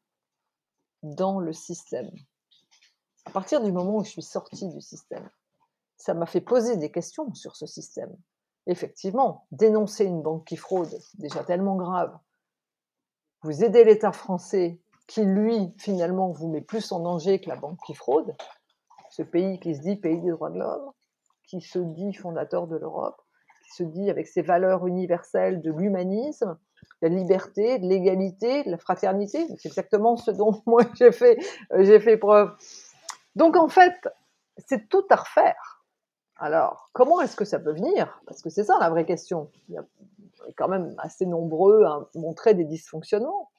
dans 1.04 1.40
le 1.40 1.54
système. 1.54 2.10
À 3.26 3.32
partir 3.32 3.62
du 3.64 3.72
moment 3.72 3.98
où 3.98 4.04
je 4.04 4.10
suis 4.10 4.24
sortie 4.24 4.68
du 4.68 4.82
système, 4.82 5.30
ça 5.96 6.16
m'a 6.16 6.26
fait 6.26 6.42
poser 6.42 6.78
des 6.78 6.92
questions 6.92 7.34
sur 7.36 7.56
ce 7.56 7.68
système. 7.68 8.16
Effectivement, 8.66 9.46
dénoncer 9.52 10.06
une 10.06 10.22
banque 10.22 10.46
qui 10.48 10.58
fraude, 10.58 11.00
déjà 11.16 11.44
tellement 11.44 11.76
grave. 11.76 12.18
Vous 13.44 13.64
aidez 13.64 13.84
l'État 13.84 14.12
français 14.12 14.80
qui, 15.08 15.24
lui, 15.24 15.74
finalement, 15.78 16.32
vous 16.32 16.48
met 16.48 16.62
plus 16.62 16.92
en 16.92 17.00
danger 17.00 17.42
que 17.42 17.50
la 17.50 17.56
banque 17.56 17.80
qui 17.86 17.94
fraude, 17.94 18.36
ce 19.10 19.24
pays 19.24 19.60
qui 19.60 19.76
se 19.76 19.82
dit 19.82 19.96
pays 19.96 20.22
des 20.22 20.32
droits 20.32 20.50
de 20.50 20.60
l'homme 20.60 20.92
qui 21.52 21.60
se 21.60 21.80
dit 21.80 22.14
fondateur 22.14 22.66
de 22.68 22.78
l'Europe, 22.78 23.22
qui 23.66 23.72
se 23.76 23.84
dit 23.84 24.10
avec 24.10 24.28
ses 24.28 24.42
valeurs 24.42 24.88
universelles 24.88 25.62
de 25.62 25.70
l'humanisme, 25.70 26.58
de 27.02 27.08
la 27.10 27.14
liberté, 27.14 27.78
de 27.78 27.88
l'égalité, 27.88 28.64
de 28.64 28.72
la 28.72 28.78
fraternité. 28.78 29.46
C'est 29.58 29.68
exactement 29.68 30.16
ce 30.16 30.32
dont 30.32 30.62
moi 30.66 30.84
j'ai 30.94 31.12
fait, 31.12 31.38
euh, 31.74 31.84
j'ai 31.84 32.00
fait 32.00 32.16
preuve. 32.16 32.56
Donc 33.36 33.58
en 33.58 33.68
fait, 33.68 34.08
c'est 34.58 34.88
tout 34.88 35.06
à 35.10 35.18
refaire. 35.18 35.84
Alors, 36.38 36.90
comment 36.94 37.20
est-ce 37.20 37.36
que 37.36 37.46
ça 37.46 37.60
peut 37.60 37.74
venir? 37.74 38.22
Parce 38.26 38.42
que 38.42 38.50
c'est 38.50 38.64
ça 38.64 38.78
la 38.80 38.90
vraie 38.90 39.06
question. 39.06 39.52
Quand 40.58 40.68
même 40.68 40.96
assez 40.98 41.26
nombreux 41.26 41.84
à 41.86 42.10
montrer 42.16 42.54
des 42.54 42.66
dysfonctionnements 42.66 43.52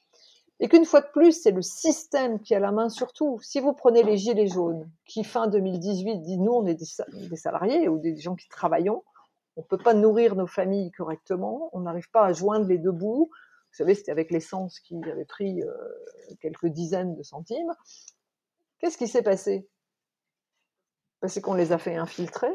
et 0.59 0.69
qu'une 0.69 0.85
fois 0.85 1.01
de 1.01 1.07
plus, 1.07 1.41
c'est 1.41 1.51
le 1.51 1.61
système 1.61 2.39
qui 2.39 2.55
a 2.55 2.59
la 2.59 2.71
main 2.71 2.87
sur 2.87 3.11
tout. 3.11 3.37
Si 3.41 3.59
vous 3.59 3.73
prenez 3.73 4.01
les 4.01 4.17
Gilets 4.17 4.47
jaunes, 4.47 4.89
qui 5.05 5.23
fin 5.23 5.47
2018 5.47 6.21
dit 6.21 6.37
nous, 6.37 6.53
on 6.53 6.65
est 6.65 6.75
des 6.75 7.35
salariés 7.35 7.89
ou 7.89 7.97
des 7.97 8.15
gens 8.15 8.35
qui 8.35 8.47
travaillons, 8.47 9.03
on 9.57 9.61
ne 9.61 9.65
peut 9.65 9.77
pas 9.77 9.93
nourrir 9.93 10.35
nos 10.35 10.47
familles 10.47 10.91
correctement, 10.91 11.69
on 11.73 11.81
n'arrive 11.81 12.09
pas 12.11 12.25
à 12.25 12.33
joindre 12.33 12.65
les 12.67 12.77
deux 12.77 12.91
bouts. 12.91 13.29
Vous 13.29 13.77
savez, 13.77 13.93
c'était 13.93 14.11
avec 14.11 14.31
l'essence 14.31 14.79
qui 14.79 14.95
avait 15.03 15.25
pris 15.25 15.61
euh, 15.63 15.73
quelques 16.39 16.67
dizaines 16.67 17.15
de 17.15 17.23
centimes. 17.23 17.73
Qu'est-ce 18.79 18.97
qui 18.97 19.07
s'est 19.07 19.21
passé? 19.21 19.67
Ben, 21.21 21.27
C'est 21.27 21.41
qu'on 21.41 21.55
les 21.55 21.71
a 21.71 21.77
fait 21.77 21.95
infiltrer 21.95 22.53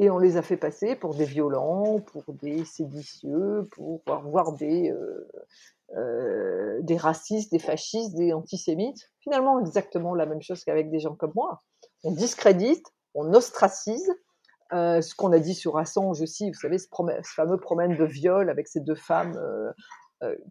et 0.00 0.08
on 0.08 0.18
les 0.18 0.38
a 0.38 0.42
fait 0.42 0.56
passer 0.56 0.96
pour 0.96 1.14
des 1.14 1.26
violents, 1.26 2.00
pour 2.00 2.24
des 2.32 2.64
séditieux, 2.64 3.68
pour 3.70 4.00
voir 4.24 4.54
des, 4.54 4.90
euh, 4.90 5.28
euh, 5.94 6.80
des 6.80 6.96
racistes, 6.96 7.52
des 7.52 7.58
fascistes, 7.58 8.16
des 8.16 8.32
antisémites. 8.32 9.10
Finalement, 9.20 9.60
exactement 9.60 10.14
la 10.14 10.24
même 10.24 10.40
chose 10.40 10.64
qu'avec 10.64 10.90
des 10.90 11.00
gens 11.00 11.14
comme 11.14 11.32
moi. 11.34 11.62
On 12.02 12.12
discrédite, 12.12 12.86
on 13.14 13.34
ostracise. 13.34 14.10
Euh, 14.72 15.02
ce 15.02 15.14
qu'on 15.14 15.32
a 15.32 15.38
dit 15.38 15.54
sur 15.54 15.76
Assange 15.76 16.22
aussi, 16.22 16.50
vous 16.50 16.58
savez, 16.58 16.78
ce, 16.78 16.86
fameux 17.24 17.58
promène 17.58 17.94
de 17.94 18.04
viol 18.04 18.48
avec 18.48 18.68
ces 18.68 18.80
deux 18.80 18.94
femmes 18.94 19.38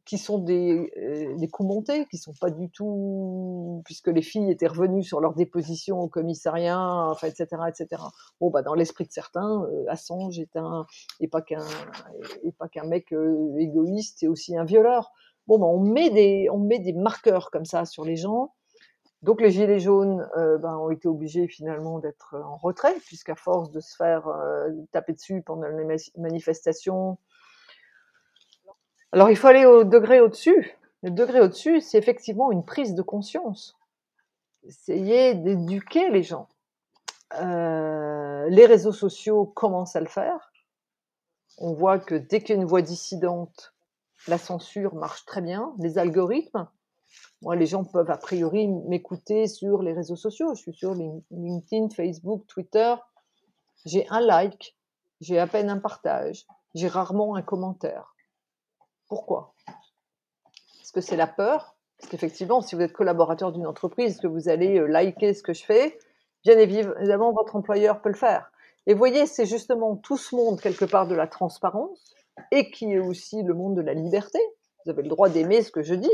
qui 0.05 0.17
sont 0.17 0.39
des, 0.39 0.91
des 1.37 1.47
coups 1.47 1.67
montés, 1.67 2.05
qui 2.07 2.17
sont 2.17 2.33
pas 2.39 2.49
du 2.49 2.69
tout, 2.69 3.81
puisque 3.85 4.07
les 4.07 4.21
filles 4.21 4.49
étaient 4.49 4.67
revenues 4.67 5.03
sur 5.03 5.21
leur 5.21 5.35
déposition 5.35 5.99
au 5.99 6.07
commissariat, 6.07 7.13
etc., 7.23 7.47
etc. 7.67 8.01
Bon, 8.41 8.49
bah, 8.49 8.63
dans 8.63 8.73
l'esprit 8.73 9.05
de 9.05 9.11
certains, 9.11 9.67
Assange 9.87 10.39
est 10.39 10.55
un, 10.55 10.87
et 11.19 11.27
pas 11.27 11.41
qu'un, 11.41 11.65
et 12.43 12.51
pas 12.51 12.67
qu'un 12.67 12.85
mec 12.85 13.13
égoïste, 13.57 14.23
et 14.23 14.27
aussi 14.27 14.57
un 14.57 14.65
violeur. 14.65 15.11
Bon, 15.49 15.57
ben, 15.57 15.65
on, 15.65 15.79
met 15.79 16.11
des, 16.11 16.47
on 16.51 16.59
met 16.59 16.77
des 16.77 16.93
marqueurs 16.93 17.49
comme 17.49 17.65
ça 17.65 17.85
sur 17.85 18.05
les 18.05 18.15
gens. 18.15 18.53
Donc 19.23 19.41
les 19.41 19.51
gilets 19.51 19.79
jaunes 19.79 20.29
euh, 20.37 20.57
ben, 20.59 20.77
ont 20.77 20.91
été 20.91 21.07
obligés 21.07 21.47
finalement 21.47 21.97
d'être 21.99 22.35
en 22.35 22.55
retrait, 22.55 22.95
puisqu'à 23.05 23.35
force 23.35 23.71
de 23.71 23.79
se 23.79 23.95
faire 23.95 24.27
euh, 24.27 24.69
taper 24.91 25.13
dessus 25.13 25.41
pendant 25.41 25.67
les 25.67 25.97
manifestations. 26.17 27.17
Alors 29.11 29.29
il 29.29 29.35
faut 29.35 29.47
aller 29.47 29.65
au 29.65 29.83
degré 29.83 30.21
au-dessus. 30.21 30.77
Le 31.01 31.11
degré 31.11 31.39
au-dessus, 31.39 31.81
c'est 31.81 31.97
effectivement 31.97 32.51
une 32.51 32.63
prise 32.63 32.93
de 32.93 33.01
conscience. 33.01 33.77
Essayer 34.63 35.33
d'éduquer 35.33 36.09
les 36.09 36.23
gens. 36.23 36.47
Euh, 37.39 38.47
les 38.49 38.65
réseaux 38.65 38.91
sociaux 38.91 39.45
commencent 39.45 39.95
à 39.95 40.01
le 40.01 40.07
faire. 40.07 40.51
On 41.57 41.73
voit 41.73 41.99
que 41.99 42.15
dès 42.15 42.41
qu'il 42.41 42.55
y 42.55 42.59
a 42.59 42.61
une 42.61 42.67
voix 42.67 42.81
dissidente, 42.81 43.73
la 44.27 44.37
censure 44.37 44.95
marche 44.95 45.25
très 45.25 45.41
bien, 45.41 45.73
les 45.79 45.97
algorithmes. 45.97 46.67
Moi, 47.41 47.55
les 47.55 47.65
gens 47.65 47.85
peuvent 47.85 48.11
a 48.11 48.17
priori 48.17 48.67
m'écouter 48.67 49.47
sur 49.47 49.81
les 49.81 49.93
réseaux 49.93 50.15
sociaux. 50.15 50.53
Je 50.53 50.61
suis 50.61 50.73
sur 50.73 50.93
LinkedIn, 50.93 51.89
Facebook, 51.89 52.45
Twitter. 52.47 52.95
J'ai 53.85 54.07
un 54.09 54.19
like, 54.19 54.75
j'ai 55.21 55.39
à 55.39 55.47
peine 55.47 55.69
un 55.69 55.79
partage, 55.79 56.45
j'ai 56.75 56.87
rarement 56.87 57.35
un 57.35 57.41
commentaire. 57.41 58.13
Pourquoi? 59.09 59.55
Est-ce 60.81 60.93
que 60.93 61.01
c'est 61.01 61.17
la 61.17 61.27
peur 61.27 61.75
Parce 61.97 62.09
qu'effectivement, 62.09 62.61
si 62.61 62.75
vous 62.75 62.81
êtes 62.81 62.93
collaborateur 62.93 63.51
d'une 63.51 63.65
entreprise, 63.65 64.19
que 64.19 64.27
vous 64.27 64.49
allez 64.49 64.79
euh, 64.79 64.85
liker 64.85 65.33
ce 65.33 65.43
que 65.43 65.53
je 65.53 65.65
fais, 65.65 65.97
bien 66.45 66.57
évidemment, 66.57 67.33
votre 67.33 67.55
employeur 67.55 68.01
peut 68.01 68.09
le 68.09 68.15
faire. 68.15 68.51
Et 68.85 68.93
voyez, 68.93 69.25
c'est 69.25 69.47
justement 69.47 69.95
tout 69.97 70.17
ce 70.17 70.35
monde, 70.35 70.61
quelque 70.61 70.85
part, 70.85 71.07
de 71.07 71.15
la 71.15 71.27
transparence, 71.27 72.13
et 72.51 72.71
qui 72.71 72.93
est 72.93 72.99
aussi 72.99 73.41
le 73.43 73.53
monde 73.53 73.75
de 73.75 73.81
la 73.81 73.93
liberté. 73.93 74.39
Vous 74.85 74.91
avez 74.91 75.01
le 75.01 75.09
droit 75.09 75.27
d'aimer 75.27 75.63
ce 75.63 75.71
que 75.71 75.81
je 75.81 75.95
dis, 75.95 76.11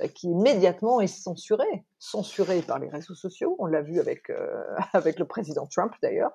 euh, 0.00 0.08
qui 0.08 0.26
immédiatement 0.26 1.00
est 1.00 1.06
censuré, 1.06 1.86
censuré 2.00 2.60
par 2.60 2.80
les 2.80 2.88
réseaux 2.88 3.14
sociaux. 3.14 3.54
On 3.60 3.66
l'a 3.66 3.82
vu 3.82 4.00
avec 4.00 4.30
euh, 4.30 4.64
avec 4.92 5.18
le 5.20 5.26
président 5.26 5.66
Trump 5.66 5.92
d'ailleurs. 6.02 6.32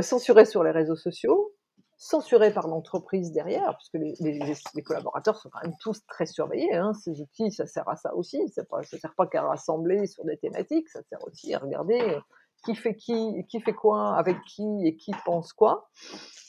Censuré 0.00 0.46
sur 0.46 0.64
les 0.64 0.70
réseaux 0.70 0.96
sociaux. 0.96 1.55
Censurés 1.96 2.52
par 2.52 2.68
l'entreprise 2.68 3.32
derrière, 3.32 3.76
puisque 3.76 3.94
les, 3.94 4.38
les, 4.74 4.82
collaborateurs 4.82 5.36
sont 5.36 5.48
quand 5.48 5.62
même 5.62 5.76
tous 5.80 6.04
très 6.06 6.26
surveillés. 6.26 6.74
Hein. 6.74 6.92
Ces 6.94 7.20
outils, 7.20 7.50
ça 7.50 7.66
sert 7.66 7.88
à 7.88 7.96
ça 7.96 8.14
aussi. 8.14 8.48
Ça 8.48 8.62
ne 8.62 8.98
sert 8.98 9.14
pas 9.14 9.26
qu'à 9.26 9.42
rassembler 9.42 10.06
sur 10.06 10.24
des 10.24 10.36
thématiques, 10.36 10.88
ça 10.88 11.02
sert 11.08 11.24
aussi 11.24 11.54
à 11.54 11.58
regarder 11.58 12.00
euh, 12.00 12.20
qui 12.64 12.74
fait 12.74 12.94
qui, 12.94 13.46
qui 13.48 13.60
fait 13.60 13.72
quoi, 13.72 14.16
avec 14.16 14.36
qui 14.46 14.66
et 14.84 14.96
qui 14.96 15.12
pense 15.24 15.52
quoi. 15.52 15.88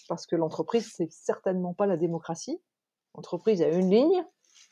Parce 0.08 0.26
que 0.26 0.36
l'entreprise, 0.36 0.92
c'est 0.94 1.12
certainement 1.12 1.74
pas 1.74 1.86
la 1.86 1.98
démocratie. 1.98 2.62
L'entreprise 3.16 3.62
a 3.62 3.70
une 3.70 3.90
ligne, 3.90 4.24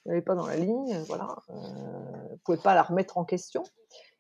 vous 0.06 0.12
n'allez 0.12 0.22
pas 0.22 0.36
dans 0.36 0.46
la 0.46 0.56
ligne, 0.56 1.04
voilà, 1.08 1.36
euh, 1.50 2.28
vous 2.30 2.38
pouvez 2.46 2.58
pas 2.58 2.76
la 2.76 2.84
remettre 2.84 3.18
en 3.18 3.26
question. 3.26 3.64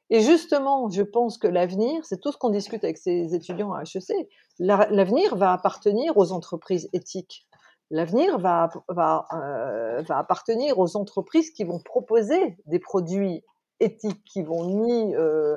Et 0.10 0.22
justement, 0.22 0.90
je 0.90 1.02
pense 1.02 1.38
que 1.38 1.48
l'avenir, 1.48 2.06
c'est 2.06 2.22
tout 2.22 2.32
ce 2.32 2.38
qu'on 2.38 2.50
discute 2.50 2.84
avec 2.84 2.98
ces 2.98 3.34
étudiants 3.34 3.74
à 3.74 3.82
HEC, 3.82 4.30
l'avenir 4.60 5.36
va 5.36 5.54
appartenir 5.54 6.16
aux 6.18 6.32
entreprises 6.32 6.90
éthiques. 6.94 7.48
L'avenir 7.92 8.36
euh, 8.36 8.42
va 8.90 10.18
appartenir 10.18 10.80
aux 10.80 10.96
entreprises 10.96 11.52
qui 11.52 11.64
vont 11.64 11.80
proposer 11.80 12.58
des 12.66 12.80
produits 12.80 13.44
éthiques, 13.80 14.24
qui 14.26 14.42
vont 14.44 14.66
ni, 14.66 15.16
euh, 15.16 15.56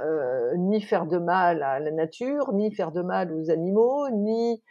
euh, 0.00 0.56
ni 0.56 0.80
faire 0.80 1.06
de 1.06 1.18
mal 1.18 1.62
à 1.62 1.78
la 1.78 1.90
nature, 1.90 2.52
ni 2.52 2.74
faire 2.74 2.92
de 2.92 3.02
mal 3.02 3.32
aux 3.32 3.50
animaux, 3.50 4.08
ni... 4.10 4.62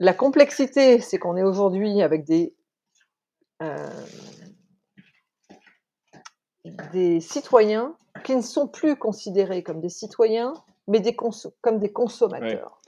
La 0.00 0.12
complexité, 0.12 1.00
c'est 1.00 1.18
qu'on 1.18 1.36
est 1.36 1.44
aujourd'hui 1.44 2.02
avec 2.02 2.24
des... 2.24 2.54
Des 6.92 7.20
citoyens 7.20 7.94
qui 8.24 8.34
ne 8.34 8.42
sont 8.42 8.68
plus 8.68 8.96
considérés 8.96 9.62
comme 9.62 9.80
des 9.80 9.90
citoyens, 9.90 10.54
mais 10.88 11.00
des 11.00 11.14
comme 11.14 11.78
des 11.78 11.92
consommateurs. 11.92 12.80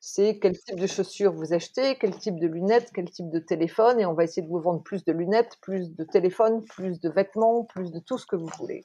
C'est 0.00 0.38
quel 0.40 0.58
type 0.58 0.78
de 0.78 0.86
chaussures 0.86 1.32
vous 1.32 1.54
achetez, 1.54 1.96
quel 1.96 2.16
type 2.16 2.38
de 2.40 2.46
lunettes, 2.46 2.90
quel 2.92 3.08
type 3.08 3.30
de 3.30 3.38
téléphone, 3.38 4.00
et 4.00 4.04
on 4.04 4.14
va 4.14 4.24
essayer 4.24 4.42
de 4.42 4.48
vous 4.48 4.60
vendre 4.60 4.82
plus 4.82 5.04
de 5.04 5.12
lunettes, 5.12 5.56
plus 5.62 5.94
de 5.94 6.04
téléphones, 6.04 6.64
plus 6.64 7.00
de 7.00 7.08
vêtements, 7.08 7.64
plus 7.64 7.92
de 7.92 8.00
tout 8.00 8.18
ce 8.18 8.26
que 8.26 8.36
vous 8.36 8.50
voulez. 8.58 8.84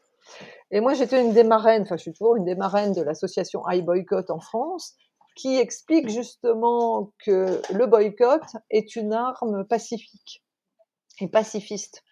Et 0.71 0.79
moi, 0.79 0.93
j'étais 0.93 1.21
une 1.21 1.33
des 1.33 1.43
marraines, 1.43 1.81
enfin, 1.81 1.97
je 1.97 2.03
suis 2.03 2.13
toujours 2.13 2.35
une 2.35 2.45
des 2.45 2.55
marraines 2.55 2.93
de 2.93 3.01
l'association 3.01 3.67
iBoycott 3.67 4.29
en 4.29 4.39
France, 4.39 4.95
qui 5.35 5.57
explique 5.57 6.09
justement 6.09 7.11
que 7.25 7.61
le 7.73 7.85
boycott 7.85 8.43
est 8.69 8.95
une 8.95 9.13
arme 9.13 9.65
pacifique 9.65 10.43
et 11.19 11.27
pacifiste. 11.27 12.03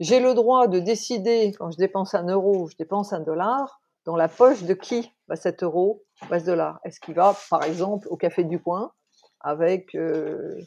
J'ai 0.00 0.20
le 0.20 0.34
droit 0.34 0.66
de 0.66 0.78
décider, 0.78 1.52
quand 1.58 1.70
je 1.70 1.76
dépense 1.76 2.14
un 2.14 2.26
euro, 2.26 2.68
je 2.68 2.76
dépense 2.76 3.12
un 3.12 3.20
dollar, 3.20 3.80
dans 4.04 4.16
la 4.16 4.28
poche 4.28 4.62
de 4.64 4.74
qui 4.74 5.10
va 5.28 5.36
cet 5.36 5.62
euro, 5.62 6.02
va 6.28 6.38
ce 6.38 6.44
dollar? 6.44 6.80
Est-ce 6.84 7.00
qu'il 7.00 7.14
va, 7.14 7.34
par 7.50 7.62
exemple, 7.64 8.06
au 8.10 8.16
café 8.16 8.44
du 8.44 8.60
coin 8.60 8.92
avec 9.40 9.94
euh, 9.94 10.58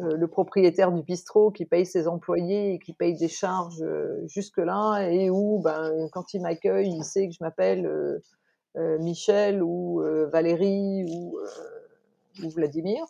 euh, 0.00 0.16
le 0.16 0.28
propriétaire 0.28 0.92
du 0.92 1.02
bistrot 1.02 1.50
qui 1.50 1.64
paye 1.64 1.86
ses 1.86 2.08
employés 2.08 2.74
et 2.74 2.78
qui 2.78 2.92
paye 2.92 3.16
des 3.16 3.28
charges 3.28 3.82
euh, 3.82 4.22
jusque-là 4.26 5.08
et 5.10 5.30
où, 5.30 5.60
ben, 5.60 6.08
quand 6.12 6.34
il 6.34 6.42
m'accueille, 6.42 6.90
il 6.90 7.04
sait 7.04 7.28
que 7.28 7.34
je 7.34 7.42
m'appelle 7.42 8.20
Michel 9.00 9.60
ou 9.60 10.00
Valérie 10.30 11.04
ou, 11.10 11.36
ou 12.44 12.50
Vladimir 12.50 13.04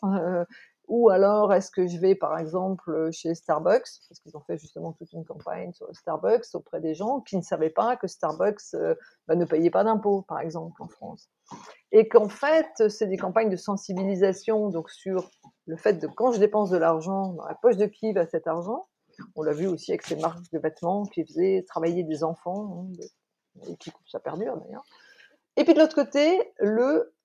ou 0.89 1.11
alors, 1.11 1.53
est-ce 1.53 1.71
que 1.71 1.87
je 1.87 1.99
vais, 1.99 2.15
par 2.15 2.39
exemple, 2.39 3.11
chez 3.13 3.35
Starbucks, 3.35 3.89
parce 4.09 4.21
qu'ils 4.21 4.35
ont 4.37 4.41
fait 4.41 4.57
justement 4.57 4.93
toute 4.93 5.13
une 5.13 5.25
campagne 5.25 5.73
sur 5.75 5.87
Starbucks 5.95 6.47
auprès 6.55 6.81
des 6.81 6.95
gens 6.95 7.21
qui 7.21 7.37
ne 7.37 7.43
savaient 7.43 7.69
pas 7.69 7.97
que 7.97 8.07
Starbucks 8.07 8.75
euh, 8.75 8.95
bah, 9.27 9.37
ne 9.37 9.45
payait 9.45 9.71
pas 9.71 9.85
d'impôts, 9.85 10.23
par 10.23 10.41
exemple, 10.41 10.83
en 10.83 10.89
France. 10.89 11.29
Et 11.93 12.09
qu'en 12.09 12.31
fait, 12.31 12.89
c'est 12.89 13.07
des 13.07 13.19
campagnes 13.19 13.51
de 13.51 13.57
sensibilisation 13.57 14.71
donc 14.71 14.91
sur 14.91 15.31
le 15.67 15.77
fait 15.77 15.95
de 15.95 16.07
quand 16.07 16.33
je 16.33 16.41
dépense 16.41 16.71
de 16.71 16.79
l'argent, 16.79 17.35
dans 17.35 17.45
la 17.45 17.55
poche 17.55 17.77
de 17.77 17.87
qui 17.87 18.13
va 18.15 18.27
cet 18.27 18.47
argent 18.47 18.89
On 19.37 19.43
l'a 19.43 19.53
vu 19.53 19.67
aussi 19.67 19.91
avec 19.93 20.03
ces 20.03 20.17
marques 20.17 20.51
de 20.53 20.59
vêtements 20.59 21.05
qui 21.05 21.23
faisaient 21.27 21.67
travailler 21.69 22.03
des 22.03 22.25
enfants, 22.25 22.89
hein, 22.89 23.63
et 23.69 23.77
qui 23.77 23.93
ça 24.07 24.21
perdure 24.21 24.57
d'ailleurs. 24.57 24.85
Et 25.57 25.65
puis 25.65 25.75
de 25.75 25.81
l'autre 25.81 25.97
côté, 25.97 26.53
le 26.59 26.83
euh, 26.93 27.18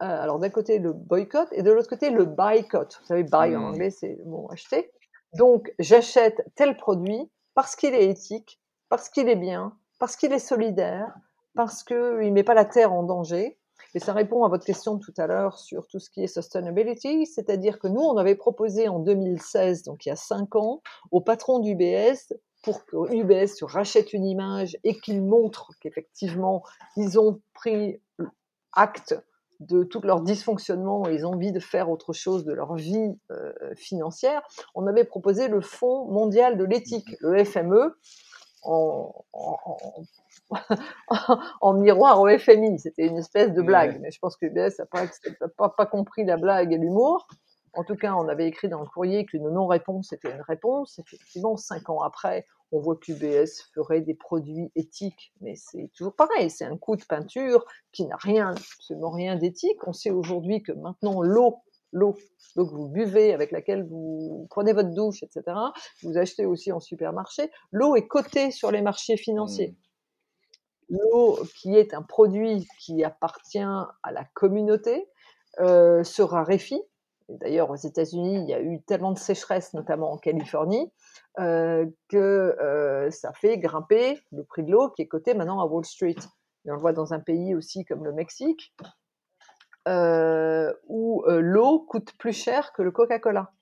alors 0.00 0.38
d'un 0.38 0.50
côté 0.50 0.78
le 0.78 0.92
boycott 0.92 1.48
et 1.52 1.62
de 1.62 1.70
l'autre 1.70 1.88
côté 1.88 2.10
le 2.10 2.24
boycott. 2.24 2.98
Vous 3.00 3.06
savez, 3.06 3.22
buy 3.22 3.56
en 3.56 3.60
mmh. 3.60 3.64
anglais, 3.64 3.90
c'est 3.90 4.16
le 4.18 4.24
mot 4.24 4.48
acheter. 4.50 4.90
Donc 5.34 5.72
j'achète 5.78 6.42
tel 6.54 6.76
produit 6.76 7.30
parce 7.54 7.76
qu'il 7.76 7.94
est 7.94 8.08
éthique, 8.08 8.60
parce 8.88 9.08
qu'il 9.08 9.28
est 9.28 9.36
bien, 9.36 9.76
parce 9.98 10.16
qu'il 10.16 10.32
est 10.32 10.38
solidaire, 10.38 11.14
parce 11.54 11.82
qu'il 11.82 11.96
ne 11.96 12.30
met 12.30 12.44
pas 12.44 12.54
la 12.54 12.64
terre 12.64 12.92
en 12.92 13.02
danger. 13.02 13.58
Et 13.94 14.00
ça 14.00 14.12
répond 14.12 14.42
à 14.44 14.48
votre 14.48 14.64
question 14.64 14.98
tout 14.98 15.14
à 15.18 15.28
l'heure 15.28 15.58
sur 15.58 15.86
tout 15.86 16.00
ce 16.00 16.10
qui 16.10 16.24
est 16.24 16.26
sustainability, 16.26 17.26
c'est-à-dire 17.26 17.78
que 17.78 17.86
nous, 17.86 18.00
on 18.00 18.16
avait 18.16 18.34
proposé 18.34 18.88
en 18.88 18.98
2016, 18.98 19.84
donc 19.84 20.04
il 20.04 20.08
y 20.08 20.12
a 20.12 20.16
cinq 20.16 20.56
ans, 20.56 20.82
au 21.12 21.20
patron 21.20 21.60
d'UBS 21.60 22.34
pour 22.64 22.84
que 22.86 22.96
UBS 23.14 23.62
rachète 23.62 24.12
une 24.12 24.24
image 24.24 24.76
et 24.82 24.98
qu'il 24.98 25.22
montre 25.22 25.70
qu'effectivement, 25.80 26.64
ils 26.96 27.20
ont 27.20 27.40
pris 27.52 28.00
acte 28.72 29.14
de 29.60 29.84
tout 29.84 30.00
leur 30.00 30.20
dysfonctionnement 30.20 31.08
et 31.08 31.14
ils 31.14 31.26
ont 31.26 31.32
envie 31.32 31.52
de 31.52 31.60
faire 31.60 31.90
autre 31.90 32.12
chose 32.12 32.44
de 32.44 32.52
leur 32.52 32.74
vie 32.74 33.18
euh, 33.30 33.52
financière, 33.76 34.42
on 34.74 34.86
avait 34.86 35.04
proposé 35.04 35.48
le 35.48 35.60
Fonds 35.60 36.06
mondial 36.10 36.56
de 36.56 36.64
l'éthique, 36.64 37.16
le 37.20 37.44
FME, 37.44 37.96
en, 38.66 39.14
en, 41.60 41.72
miroir 41.74 42.20
au 42.20 42.28
FMI. 42.38 42.78
C'était 42.78 43.06
une 43.06 43.18
espèce 43.18 43.52
de 43.52 43.60
blague, 43.60 44.00
mais 44.00 44.10
je 44.10 44.18
pense 44.18 44.36
que 44.36 44.46
UBS 44.46 44.78
n'a 44.78 44.86
pas, 45.56 45.68
pas, 45.68 45.86
compris 45.86 46.24
la 46.24 46.38
blague 46.38 46.72
et 46.72 46.78
l'humour. 46.78 47.28
En 47.74 47.84
tout 47.84 47.96
cas, 47.96 48.14
on 48.14 48.28
avait 48.28 48.46
écrit 48.46 48.68
dans 48.68 48.80
le 48.80 48.86
courrier 48.86 49.26
qu'une 49.26 49.50
non-réponse 49.50 50.12
était 50.12 50.30
une 50.30 50.40
réponse. 50.42 50.98
Effectivement, 50.98 51.56
cinq 51.56 51.90
ans 51.90 52.00
après, 52.00 52.46
on 52.72 52.80
voit 52.80 52.96
qu'UBS 52.96 53.70
ferait 53.74 54.00
des 54.00 54.14
produits 54.14 54.70
éthiques, 54.74 55.32
mais 55.40 55.54
c'est 55.54 55.90
toujours 55.96 56.14
pareil, 56.14 56.50
c'est 56.50 56.64
un 56.64 56.76
coup 56.76 56.96
de 56.96 57.04
peinture 57.04 57.64
qui 57.92 58.04
n'a 58.06 58.16
rien, 58.16 58.50
absolument 58.50 59.10
rien 59.10 59.36
d'éthique. 59.36 59.86
On 59.86 59.92
sait 59.92 60.10
aujourd'hui 60.10 60.62
que 60.62 60.72
maintenant 60.72 61.22
l'eau, 61.22 61.58
l'eau, 61.92 62.16
l'eau 62.56 62.66
que 62.66 62.74
vous 62.74 62.88
buvez, 62.88 63.32
avec 63.32 63.52
laquelle 63.52 63.84
vous 63.84 64.46
prenez 64.50 64.72
votre 64.72 64.90
douche, 64.90 65.22
etc., 65.22 65.42
vous 66.02 66.18
achetez 66.18 66.46
aussi 66.46 66.72
en 66.72 66.80
supermarché, 66.80 67.50
l'eau 67.70 67.96
est 67.96 68.06
cotée 68.06 68.50
sur 68.50 68.70
les 68.70 68.82
marchés 68.82 69.16
financiers. 69.16 69.76
Mmh. 70.88 70.96
L'eau, 70.96 71.38
qui 71.56 71.76
est 71.76 71.94
un 71.94 72.02
produit 72.02 72.66
qui 72.80 73.04
appartient 73.04 73.58
à 73.58 74.12
la 74.12 74.24
communauté, 74.34 75.08
euh, 75.60 76.02
se 76.02 76.22
raréfie 76.22 76.82
D'ailleurs, 77.28 77.70
aux 77.70 77.76
États-Unis, 77.76 78.36
il 78.36 78.48
y 78.48 78.54
a 78.54 78.60
eu 78.60 78.82
tellement 78.82 79.12
de 79.12 79.18
sécheresse, 79.18 79.72
notamment 79.72 80.12
en 80.12 80.18
Californie, 80.18 80.92
euh, 81.40 81.86
que 82.08 82.18
euh, 82.18 83.10
ça 83.10 83.32
fait 83.32 83.58
grimper 83.58 84.20
le 84.30 84.44
prix 84.44 84.62
de 84.62 84.70
l'eau 84.70 84.90
qui 84.90 85.02
est 85.02 85.08
coté 85.08 85.32
maintenant 85.32 85.60
à 85.60 85.64
Wall 85.64 85.86
Street. 85.86 86.16
Et 86.66 86.70
on 86.70 86.74
le 86.74 86.80
voit 86.80 86.92
dans 86.92 87.14
un 87.14 87.20
pays 87.20 87.54
aussi 87.54 87.84
comme 87.86 88.04
le 88.04 88.12
Mexique, 88.12 88.74
euh, 89.88 90.72
où 90.86 91.24
l'eau 91.26 91.80
coûte 91.80 92.12
plus 92.18 92.32
cher 92.32 92.72
que 92.72 92.82
le 92.82 92.90
Coca-Cola. 92.90 93.52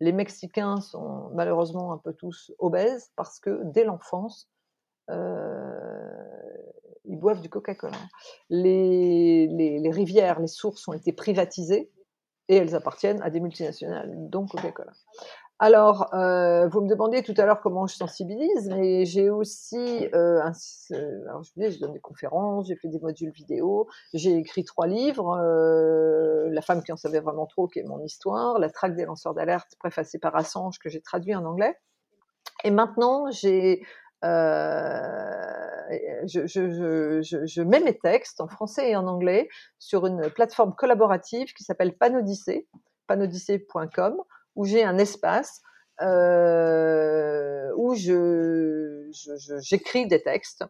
Les 0.00 0.12
Mexicains 0.12 0.80
sont 0.80 1.30
malheureusement 1.34 1.92
un 1.92 1.98
peu 1.98 2.12
tous 2.12 2.52
obèses 2.60 3.10
parce 3.16 3.40
que 3.40 3.62
dès 3.64 3.82
l'enfance, 3.82 4.48
ils 5.08 7.18
boivent 7.18 7.40
du 7.40 7.48
Coca-Cola. 7.48 7.96
les, 8.50 9.90
rivières, 9.92 10.38
les 10.38 10.46
sources 10.46 10.86
ont 10.86 10.92
été 10.92 11.12
privatisées 11.12 11.90
et 12.48 12.56
elles 12.56 12.74
appartiennent 12.74 13.20
à 13.22 13.30
des 13.30 13.40
multinationales, 13.40 14.10
donc 14.30 14.50
Coca-Cola. 14.50 14.92
Alors, 15.60 16.14
euh, 16.14 16.68
vous 16.68 16.82
me 16.82 16.88
demandez 16.88 17.24
tout 17.24 17.34
à 17.36 17.44
l'heure 17.44 17.60
comment 17.60 17.88
je 17.88 17.96
sensibilise, 17.96 18.68
mais 18.68 19.04
j'ai 19.04 19.28
aussi, 19.28 20.08
euh, 20.14 20.40
un, 20.40 20.52
alors 21.28 21.42
je, 21.42 21.50
dis, 21.56 21.72
je 21.72 21.80
donne 21.80 21.92
des 21.92 22.00
conférences, 22.00 22.68
j'ai 22.68 22.76
fait 22.76 22.86
des 22.86 23.00
modules 23.00 23.32
vidéo, 23.32 23.88
j'ai 24.14 24.36
écrit 24.36 24.62
trois 24.62 24.86
livres, 24.86 25.36
euh, 25.36 26.48
La 26.52 26.62
femme 26.62 26.84
qui 26.84 26.92
en 26.92 26.96
savait 26.96 27.18
vraiment 27.18 27.46
trop, 27.46 27.66
qui 27.66 27.80
est 27.80 27.84
mon 27.84 28.00
histoire, 28.04 28.60
La 28.60 28.70
traque 28.70 28.94
des 28.94 29.04
lanceurs 29.04 29.34
d'alerte, 29.34 29.74
préfacée 29.80 30.20
par 30.20 30.36
Assange, 30.36 30.78
que 30.78 30.88
j'ai 30.88 31.00
traduit 31.00 31.34
en 31.34 31.44
anglais. 31.44 31.76
Et 32.62 32.70
maintenant, 32.70 33.28
j'ai 33.32 33.82
euh, 33.82 33.84
je, 36.26 36.26
je, 36.26 37.62
mets 37.62 37.80
mes 37.80 37.98
textes 37.98 38.40
en 38.40 38.48
français 38.48 38.90
et 38.90 38.96
en 38.96 39.06
anglais 39.06 39.48
sur 39.78 40.06
une 40.06 40.30
plateforme 40.30 40.74
collaborative 40.74 41.52
qui 41.54 41.64
s'appelle 41.64 41.96
Panodyssée, 41.96 42.68
panodyssée.com, 43.06 44.16
où 44.56 44.64
j'ai 44.64 44.84
un 44.84 44.98
espace 44.98 45.62
euh, 46.00 47.72
où 47.76 47.94
j'écris 49.60 50.06
des 50.06 50.22
textes 50.22 50.64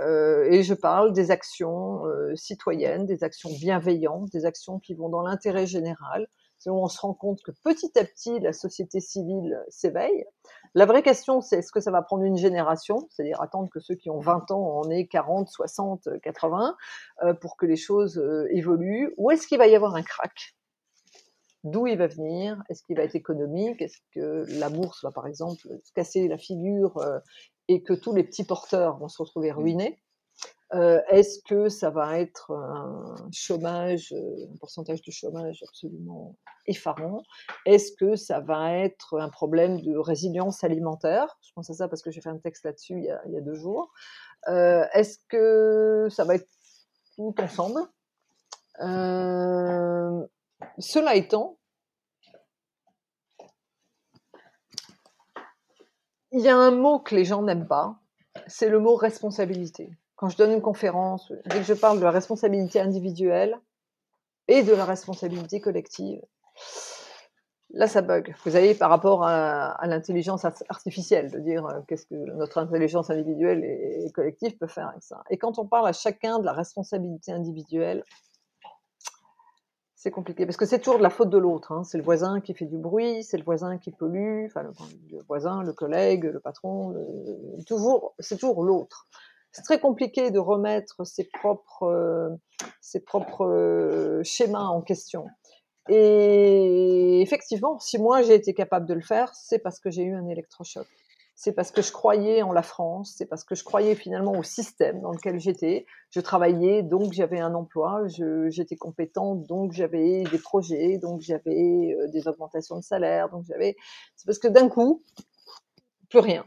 euh, 0.00 0.46
et 0.50 0.62
je 0.62 0.74
parle 0.74 1.14
des 1.14 1.30
actions 1.30 2.04
euh, 2.04 2.36
citoyennes, 2.36 3.06
des 3.06 3.24
actions 3.24 3.50
bienveillantes, 3.58 4.28
des 4.30 4.44
actions 4.44 4.78
qui 4.78 4.94
vont 4.94 5.08
dans 5.08 5.22
l'intérêt 5.22 5.66
général, 5.66 6.26
où 6.66 6.72
on 6.72 6.88
se 6.88 7.00
rend 7.00 7.14
compte 7.14 7.40
que 7.42 7.52
petit 7.64 7.98
à 7.98 8.04
petit, 8.04 8.38
la 8.40 8.52
société 8.52 9.00
civile 9.00 9.58
s'éveille. 9.68 10.26
La 10.76 10.84
vraie 10.84 11.02
question, 11.02 11.40
c'est 11.40 11.60
est-ce 11.60 11.72
que 11.72 11.80
ça 11.80 11.90
va 11.90 12.02
prendre 12.02 12.24
une 12.24 12.36
génération, 12.36 13.08
c'est-à-dire 13.08 13.40
attendre 13.40 13.70
que 13.70 13.80
ceux 13.80 13.94
qui 13.94 14.10
ont 14.10 14.20
20 14.20 14.50
ans 14.50 14.76
en 14.76 14.90
aient 14.90 15.06
40, 15.06 15.48
60, 15.48 16.20
80, 16.22 16.76
pour 17.40 17.56
que 17.56 17.64
les 17.64 17.76
choses 17.76 18.18
euh, 18.18 18.46
évoluent, 18.50 19.14
ou 19.16 19.30
est-ce 19.30 19.46
qu'il 19.46 19.56
va 19.56 19.68
y 19.68 19.74
avoir 19.74 19.94
un 19.94 20.02
crack? 20.02 20.54
D'où 21.64 21.86
il 21.86 21.96
va 21.96 22.08
venir, 22.08 22.62
est-ce 22.68 22.82
qu'il 22.82 22.94
va 22.94 23.04
être 23.04 23.14
économique, 23.14 23.80
est-ce 23.80 23.96
que 24.12 24.44
la 24.60 24.68
bourse 24.68 25.02
va 25.02 25.10
par 25.12 25.26
exemple 25.26 25.66
se 25.82 25.92
casser 25.94 26.28
la 26.28 26.36
figure 26.36 26.98
euh, 26.98 27.20
et 27.68 27.82
que 27.82 27.94
tous 27.94 28.14
les 28.14 28.22
petits 28.22 28.44
porteurs 28.44 28.98
vont 28.98 29.08
se 29.08 29.22
retrouver 29.22 29.52
mmh. 29.52 29.56
ruinés? 29.56 29.98
Euh, 30.74 31.00
est-ce 31.08 31.40
que 31.44 31.68
ça 31.68 31.90
va 31.90 32.18
être 32.18 32.50
un 32.52 33.14
chômage, 33.32 34.12
euh, 34.12 34.46
un 34.52 34.56
pourcentage 34.58 35.00
de 35.02 35.12
chômage 35.12 35.62
absolument 35.62 36.36
effarant? 36.66 37.22
Est-ce 37.66 37.92
que 37.92 38.16
ça 38.16 38.40
va 38.40 38.72
être 38.72 39.20
un 39.20 39.28
problème 39.28 39.80
de 39.80 39.96
résilience 39.96 40.64
alimentaire? 40.64 41.38
Je 41.42 41.52
pense 41.54 41.70
à 41.70 41.74
ça 41.74 41.88
parce 41.88 42.02
que 42.02 42.10
j'ai 42.10 42.20
fait 42.20 42.30
un 42.30 42.38
texte 42.38 42.64
là-dessus 42.64 42.94
il, 42.94 43.32
y 43.32 43.36
a 43.36 43.40
deux 43.40 43.54
jours. 43.54 43.92
Est-ce 44.48 45.18
que 45.28 46.08
ça 46.10 46.24
va 46.24 46.34
être 46.34 46.48
tout 47.14 47.34
ensemble? 47.38 47.80
Cela 50.78 51.14
étant, 51.14 51.58
il 56.32 56.40
y 56.40 56.48
a 56.48 56.56
un 56.56 56.70
mot 56.70 56.98
que 56.98 57.14
les 57.14 57.24
gens 57.24 57.42
n'aiment 57.42 57.68
pas, 57.68 57.98
c'est 58.46 58.68
le 58.68 58.80
mot 58.80 58.96
responsabilité. 58.96 59.90
Quand 60.16 60.30
je 60.30 60.36
donne 60.36 60.52
une 60.52 60.62
conférence, 60.62 61.30
dès 61.46 61.58
que 61.58 61.64
je 61.64 61.74
parle 61.74 61.98
de 61.98 62.04
la 62.04 62.10
responsabilité 62.10 62.80
individuelle 62.80 63.58
et 64.48 64.62
de 64.62 64.72
la 64.72 64.86
responsabilité 64.86 65.60
collective, 65.60 66.22
là 67.70 67.86
ça 67.86 68.00
bug. 68.00 68.34
Vous 68.44 68.52
savez, 68.52 68.74
par 68.74 68.88
rapport 68.88 69.24
à, 69.24 69.78
l'intelligence 69.86 70.46
artificielle, 70.68 71.30
de 71.30 71.38
dire 71.38 71.66
euh, 71.66 71.80
qu'est-ce 71.86 72.06
que 72.06 72.14
notre 72.14 72.58
intelligence 72.58 73.10
individuelle 73.10 73.62
et 73.62 74.10
collective 74.12 74.56
peut 74.56 74.66
faire 74.66 74.88
avec 74.88 75.02
ça. 75.02 75.22
Et 75.28 75.36
quand 75.36 75.58
on 75.58 75.66
parle 75.66 75.86
à 75.86 75.92
chacun 75.92 76.38
de 76.38 76.46
la 76.46 76.52
responsabilité 76.52 77.32
individuelle, 77.32 78.02
c'est 79.96 80.10
compliqué 80.10 80.46
parce 80.46 80.56
que 80.56 80.66
c'est 80.66 80.78
toujours 80.78 80.98
de 80.98 81.02
la 81.02 81.10
faute 81.10 81.30
de 81.30 81.38
l'autre. 81.38 81.72
Hein. 81.72 81.82
C'est 81.84 81.98
le 81.98 82.04
voisin 82.04 82.40
qui 82.40 82.54
fait 82.54 82.66
du 82.66 82.78
bruit, 82.78 83.22
c'est 83.22 83.38
le 83.38 83.44
voisin 83.44 83.76
qui 83.76 83.90
pollue, 83.90 84.46
le, 84.54 85.22
voisin, 85.26 85.62
le 85.62 85.72
collègue, 85.72 86.24
le 86.24 86.40
patron, 86.40 86.94
toujours, 87.66 88.14
c'est 88.18 88.38
toujours 88.38 88.62
l'autre. 88.62 89.08
C'est 89.56 89.62
très 89.62 89.80
compliqué 89.80 90.30
de 90.30 90.38
remettre 90.38 91.06
ses 91.06 91.24
propres, 91.24 91.84
euh, 91.84 92.28
ses 92.82 93.00
propres 93.00 93.46
euh, 93.46 94.22
schémas 94.22 94.66
en 94.66 94.82
question. 94.82 95.26
Et 95.88 97.22
effectivement, 97.22 97.78
si 97.78 97.98
moi 97.98 98.22
j'ai 98.22 98.34
été 98.34 98.52
capable 98.52 98.86
de 98.86 98.94
le 98.94 99.00
faire, 99.00 99.34
c'est 99.34 99.58
parce 99.58 99.80
que 99.80 99.90
j'ai 99.90 100.02
eu 100.02 100.14
un 100.14 100.28
électrochoc 100.28 100.86
c'est 101.38 101.52
parce 101.52 101.70
que 101.70 101.82
je 101.82 101.92
croyais 101.92 102.42
en 102.42 102.50
la 102.50 102.62
France, 102.62 103.14
c'est 103.16 103.26
parce 103.26 103.44
que 103.44 103.54
je 103.54 103.62
croyais 103.62 103.94
finalement 103.94 104.32
au 104.32 104.42
système 104.42 105.02
dans 105.02 105.12
lequel 105.12 105.38
j'étais. 105.38 105.84
Je 106.10 106.20
travaillais, 106.20 106.82
donc 106.82 107.12
j'avais 107.12 107.38
un 107.38 107.54
emploi, 107.54 108.04
j'étais 108.48 108.76
compétente, 108.76 109.42
donc 109.46 109.72
j'avais 109.72 110.24
des 110.24 110.38
projets, 110.38 110.96
donc 110.96 111.20
j'avais 111.20 111.94
euh, 111.94 112.08
des 112.08 112.26
augmentations 112.26 112.76
de 112.76 112.82
salaire, 112.82 113.28
donc 113.28 113.44
j'avais. 113.44 113.76
C'est 114.16 114.24
parce 114.24 114.38
que 114.38 114.48
d'un 114.48 114.70
coup, 114.70 115.04
plus 116.08 116.20
rien. 116.20 116.46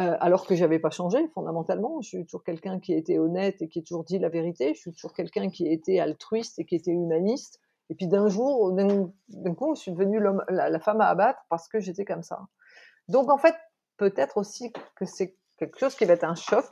Euh, 0.00 0.16
alors 0.20 0.46
que 0.46 0.54
j'avais 0.54 0.78
pas 0.78 0.88
changé 0.88 1.18
fondamentalement. 1.34 2.00
Je 2.00 2.08
suis 2.08 2.24
toujours 2.24 2.42
quelqu'un 2.42 2.80
qui 2.80 2.94
été 2.94 3.18
honnête 3.18 3.60
et 3.60 3.68
qui 3.68 3.80
a 3.80 3.82
toujours 3.82 4.04
dit 4.04 4.18
la 4.18 4.30
vérité. 4.30 4.72
Je 4.72 4.80
suis 4.80 4.92
toujours 4.92 5.12
quelqu'un 5.12 5.50
qui 5.50 5.66
été 5.66 6.00
altruiste 6.00 6.58
et 6.58 6.64
qui 6.64 6.76
était 6.76 6.92
humaniste. 6.92 7.60
Et 7.90 7.94
puis 7.94 8.06
d'un 8.06 8.28
jour, 8.28 8.72
d'un 8.72 9.54
coup, 9.54 9.74
je 9.74 9.80
suis 9.80 9.92
devenue 9.92 10.20
la, 10.48 10.70
la 10.70 10.78
femme 10.78 11.02
à 11.02 11.08
abattre 11.08 11.40
parce 11.50 11.68
que 11.68 11.80
j'étais 11.80 12.06
comme 12.06 12.22
ça. 12.22 12.40
Donc 13.08 13.28
en 13.30 13.36
fait, 13.36 13.54
peut-être 13.98 14.38
aussi 14.38 14.72
que 14.96 15.04
c'est 15.04 15.36
quelque 15.58 15.78
chose 15.78 15.94
qui 15.94 16.06
va 16.06 16.14
être 16.14 16.24
un 16.24 16.36
choc, 16.36 16.64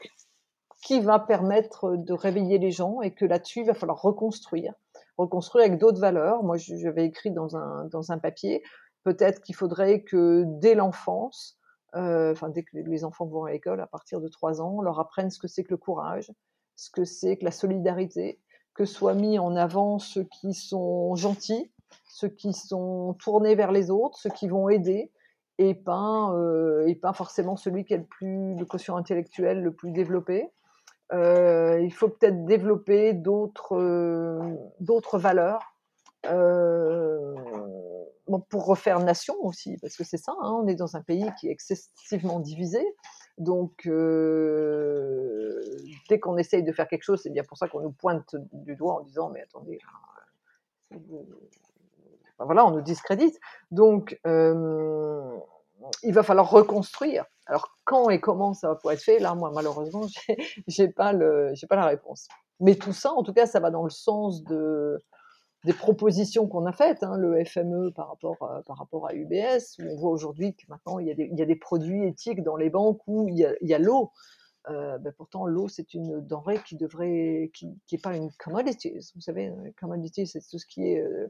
qui 0.83 1.01
va 1.01 1.19
permettre 1.19 1.97
de 1.97 2.13
réveiller 2.15 2.59
les 2.59 2.71
gens 2.71 3.03
et 3.03 3.13
que 3.13 3.27
là-dessus, 3.27 3.61
il 3.61 3.67
va 3.67 3.75
falloir 3.75 4.01
reconstruire, 4.01 4.73
reconstruire 5.19 5.67
avec 5.67 5.79
d'autres 5.79 6.01
valeurs. 6.01 6.43
Moi, 6.45 6.57
j'avais 6.57 7.05
écrit 7.05 7.33
dans 7.33 7.57
un, 7.57 7.85
dans 7.87 8.11
un 8.11 8.19
papier, 8.19 8.63
peut-être 9.05 9.43
qu'il 9.43 9.57
faudrait 9.57 10.03
que 10.03 10.45
dès 10.47 10.75
l'enfance, 10.75 11.58
enfin 11.95 12.49
dès 12.51 12.63
que 12.63 12.77
les 12.77 13.05
enfants 13.05 13.27
vont 13.27 13.45
à 13.45 13.51
l'école, 13.51 13.81
à 13.81 13.87
partir 13.87 14.21
de 14.21 14.29
3 14.29 14.61
ans, 14.61 14.75
on 14.79 14.83
leur 14.83 15.01
apprenne 15.01 15.31
ce 15.31 15.39
que 15.39 15.49
c'est 15.49 15.65
que 15.65 15.71
le 15.71 15.77
courage, 15.77 16.33
ce 16.77 16.91
que 16.91 17.05
c'est 17.05 17.37
que 17.37 17.45
la 17.45 17.51
solidarité, 17.51 18.41
que 18.75 18.85
soient 18.85 19.15
mis 19.15 19.39
en 19.39 19.57
avant 19.57 19.99
ceux 19.99 20.25
qui 20.25 20.55
sont 20.55 21.15
gentils, 21.17 21.73
ceux 22.09 22.29
qui 22.29 22.53
sont 22.53 23.15
tournés 23.15 23.55
vers 23.55 23.73
les 23.73 23.91
autres, 23.91 24.19
ceux 24.19 24.31
qui 24.31 24.49
vont 24.49 24.69
aider, 24.69 25.11
et 25.59 25.75
pas, 25.75 26.33
euh, 26.33 26.87
et 26.87 26.95
pas 26.95 27.13
forcément 27.13 27.57
celui 27.57 27.85
qui 27.85 27.95
a 27.95 27.97
le 27.97 28.05
plus 28.05 28.55
le 28.55 28.65
quotient 28.65 28.97
intellectuel 28.97 29.63
le 29.63 29.73
plus 29.73 29.91
développé. 29.91 30.53
Euh, 31.13 31.81
il 31.81 31.93
faut 31.93 32.09
peut-être 32.09 32.45
développer 32.45 33.15
d'autres 33.15 33.77
euh, 33.77 34.55
d'autres 34.79 35.19
valeurs 35.19 35.75
euh, 36.27 37.35
pour 38.51 38.67
refaire 38.67 39.01
nation 39.01 39.35
aussi, 39.41 39.79
parce 39.79 39.97
que 39.97 40.05
c'est 40.05 40.19
ça, 40.19 40.33
hein, 40.41 40.61
on 40.63 40.67
est 40.67 40.75
dans 40.75 40.97
un 40.97 41.01
pays 41.01 41.31
qui 41.41 41.49
est 41.49 41.53
excessivement 41.53 42.41
divisé. 42.41 42.85
Donc, 43.39 43.87
euh, 43.87 45.61
dès 46.09 46.19
qu'on 46.19 46.37
essaye 46.37 46.63
de 46.63 46.73
faire 46.73 46.89
quelque 46.89 47.05
chose, 47.05 47.21
c'est 47.23 47.31
bien 47.31 47.45
pour 47.45 47.57
ça 47.57 47.69
qu'on 47.69 47.81
nous 47.81 47.93
pointe 47.93 48.37
du 48.53 48.75
doigt 48.77 48.95
en 48.95 49.01
disant 49.01 49.31
Mais 49.31 49.43
attendez, 49.43 49.79
voilà, 52.39 52.67
on 52.67 52.73
nous 52.73 52.81
discrédite. 52.81 53.39
Donc, 53.71 54.19
euh, 54.27 55.39
il 56.03 56.13
va 56.13 56.23
falloir 56.23 56.51
reconstruire. 56.51 57.25
Alors, 57.47 57.77
quand 57.85 58.11
et 58.11 58.21
comment 58.21 58.55
ça 58.55 58.69
va 58.69 58.75
pouvoir 58.75 58.95
être 58.95 59.03
fait, 59.03 59.19
là, 59.19 59.35
moi, 59.35 59.51
malheureusement, 59.55 60.07
j'ai 60.67 60.89
pas 60.89 61.13
pas 61.15 61.77
la 61.77 61.87
réponse. 61.87 62.29
Mais 62.61 62.75
tout 62.75 62.93
ça, 62.93 63.13
en 63.13 63.23
tout 63.23 63.33
cas, 63.33 63.47
ça 63.47 63.61
va 63.61 63.71
dans 63.71 63.85
le 63.85 63.91
sens 63.91 64.43
de, 64.43 64.99
des 65.69 65.75
propositions 65.75 66.47
qu'on 66.49 66.65
a 66.65 66.73
faites, 66.73 67.03
hein, 67.03 67.19
le 67.19 67.45
FME 67.45 67.91
par 67.91 68.09
rapport, 68.09 68.43
à, 68.43 68.63
par 68.63 68.79
rapport 68.79 69.07
à 69.07 69.13
UBS, 69.13 69.77
où 69.79 69.83
on 69.83 69.97
voit 69.97 70.11
aujourd'hui 70.11 70.55
que 70.55 70.63
maintenant, 70.69 70.99
il 70.99 71.09
y, 71.09 71.11
a 71.11 71.15
des, 71.15 71.29
il 71.31 71.39
y, 71.39 71.43
a 71.43 71.45
des, 71.45 71.57
produits 71.57 72.07
éthiques 72.07 72.43
dans 72.43 72.57
les 72.57 72.71
banques 72.71 73.07
où 73.07 73.29
il 73.29 73.37
y 73.37 73.45
a, 73.45 73.77
a 73.77 73.79
l'eau. 73.79 74.11
Euh, 74.71 74.97
ben 74.97 75.13
pourtant, 75.15 75.45
l'eau, 75.45 75.69
c'est 75.69 75.93
une 75.93 76.23
denrée 76.23 76.59
qui 76.67 76.75
devrait, 76.77 77.51
qui 77.53 77.67
n'est 77.93 77.99
pas 77.99 78.17
une 78.17 78.31
commodity. 78.39 78.95
Vous 79.15 79.21
savez, 79.21 79.53
commodity, 79.79 80.27
c'est 80.27 80.41
tout 80.41 80.59
ce 80.59 80.65
qui 80.65 80.89
est 80.89 81.03
euh, 81.03 81.29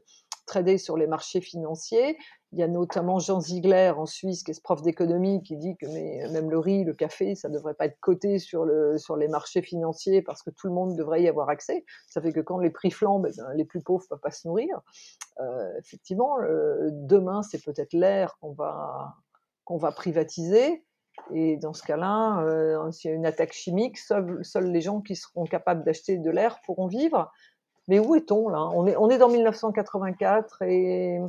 tradé 0.49 0.77
sur 0.77 0.97
les 0.97 1.07
marchés 1.07 1.41
financiers. 1.41 2.17
Il 2.51 2.57
y 2.57 2.63
a 2.63 2.67
notamment 2.67 3.19
Jean 3.19 3.39
Ziegler 3.39 3.93
en 3.95 4.07
Suisse, 4.07 4.43
qui 4.43 4.51
est 4.51 4.63
prof 4.63 4.81
d'économie, 4.81 5.43
qui 5.43 5.55
dit 5.55 5.77
que 5.77 5.85
même 6.33 6.49
le 6.49 6.57
riz, 6.57 6.83
le 6.83 6.93
café, 6.93 7.35
ça 7.35 7.47
ne 7.47 7.53
devrait 7.53 7.75
pas 7.75 7.85
être 7.85 7.99
coté 7.99 8.39
sur, 8.39 8.65
le, 8.65 8.97
sur 8.97 9.15
les 9.15 9.27
marchés 9.27 9.61
financiers 9.61 10.23
parce 10.23 10.41
que 10.41 10.49
tout 10.49 10.67
le 10.67 10.73
monde 10.73 10.95
devrait 10.97 11.21
y 11.21 11.27
avoir 11.27 11.49
accès. 11.49 11.85
Ça 12.07 12.21
fait 12.21 12.33
que 12.33 12.39
quand 12.39 12.57
les 12.57 12.71
prix 12.71 12.89
flambent, 12.89 13.27
eh 13.27 13.37
ben, 13.37 13.53
les 13.53 13.65
plus 13.65 13.81
pauvres 13.81 14.03
ne 14.03 14.07
peuvent 14.09 14.21
pas 14.21 14.31
se 14.31 14.47
nourrir. 14.47 14.81
Euh, 15.39 15.71
effectivement, 15.77 16.37
demain, 16.91 17.43
c'est 17.43 17.63
peut-être 17.63 17.93
l'air 17.93 18.35
qu'on 18.41 18.53
va, 18.53 19.91
privatiser. 19.91 20.83
Et 21.31 21.57
dans 21.57 21.73
ce 21.73 21.83
cas-là, 21.83 22.41
euh, 22.41 22.91
s'il 22.91 23.11
y 23.11 23.13
a 23.13 23.15
une 23.15 23.25
attaque 23.25 23.53
chimique, 23.53 23.97
seuls 23.97 24.41
les 24.71 24.81
gens 24.81 25.01
qui 25.01 25.15
seront 25.15 25.43
capables 25.43 25.83
d'acheter 25.83 26.17
de 26.17 26.31
l'air 26.31 26.59
pourront 26.65 26.87
vivre. 26.87 27.31
Mais 27.89 27.97
où 27.97 28.15
est-on 28.15 28.49
là? 28.49 28.69
On 28.75 28.85
est, 28.85 28.95
on 28.97 29.09
est 29.09 29.17
dans 29.17 29.29
1984 29.29 30.61
et 30.61 31.19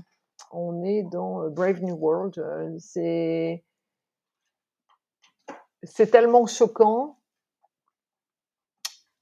on 0.52 0.84
est 0.84 1.02
dans 1.04 1.42
euh, 1.42 1.48
Brave 1.48 1.82
New 1.82 1.94
World. 1.94 2.38
Euh, 2.38 2.76
c'est, 2.78 3.64
tellement 6.12 6.46
choquant 6.46 7.16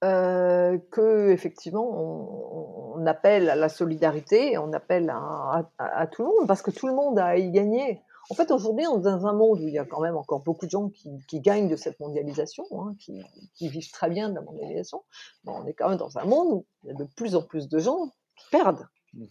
euh, 0.03 0.77
que 0.91 1.29
effectivement 1.29 2.97
on, 2.97 3.05
appelle 3.05 3.49
à 3.49 3.55
la 3.55 3.69
solidarité, 3.69 4.57
on 4.57 4.73
appelle 4.73 5.09
à, 5.09 6.07
tout 6.11 6.23
le 6.23 6.27
monde 6.27 6.47
parce 6.47 6.61
que 6.61 6.71
tout 6.71 6.87
le 6.87 6.93
monde 6.93 7.17
a 7.17 7.27
à 7.27 7.37
y 7.37 7.49
gagner. 7.51 8.01
En 8.29 8.35
fait, 8.35 8.51
aujourd'hui, 8.51 8.85
on 8.85 8.99
est 8.99 9.03
dans 9.03 9.25
un 9.25 9.33
monde 9.33 9.59
où 9.59 9.67
il 9.67 9.73
y 9.73 9.79
a 9.79 9.85
quand 9.85 10.01
même 10.01 10.15
encore 10.15 10.41
beaucoup 10.41 10.65
de 10.65 10.71
gens 10.71 10.89
qui, 10.89 11.39
gagnent 11.39 11.67
de 11.67 11.75
cette 11.75 11.99
mondialisation, 11.99 12.63
hein, 12.73 12.95
qui, 12.99 13.67
vivent 13.67 13.91
très 13.91 14.09
bien 14.09 14.29
de 14.29 14.35
la 14.35 14.41
mondialisation. 14.41 15.03
Mais 15.43 15.51
on 15.51 15.65
est 15.65 15.73
quand 15.73 15.89
même 15.89 15.97
dans 15.97 16.17
un 16.17 16.25
monde 16.25 16.53
où 16.53 16.65
il 16.83 16.89
y 16.89 16.91
a 16.91 16.95
de 16.95 17.05
plus 17.15 17.35
en 17.35 17.41
plus 17.41 17.67
de 17.67 17.79
gens 17.79 18.11
qui 18.37 18.45
perdent. 18.51 18.87
Mmh. 19.13 19.25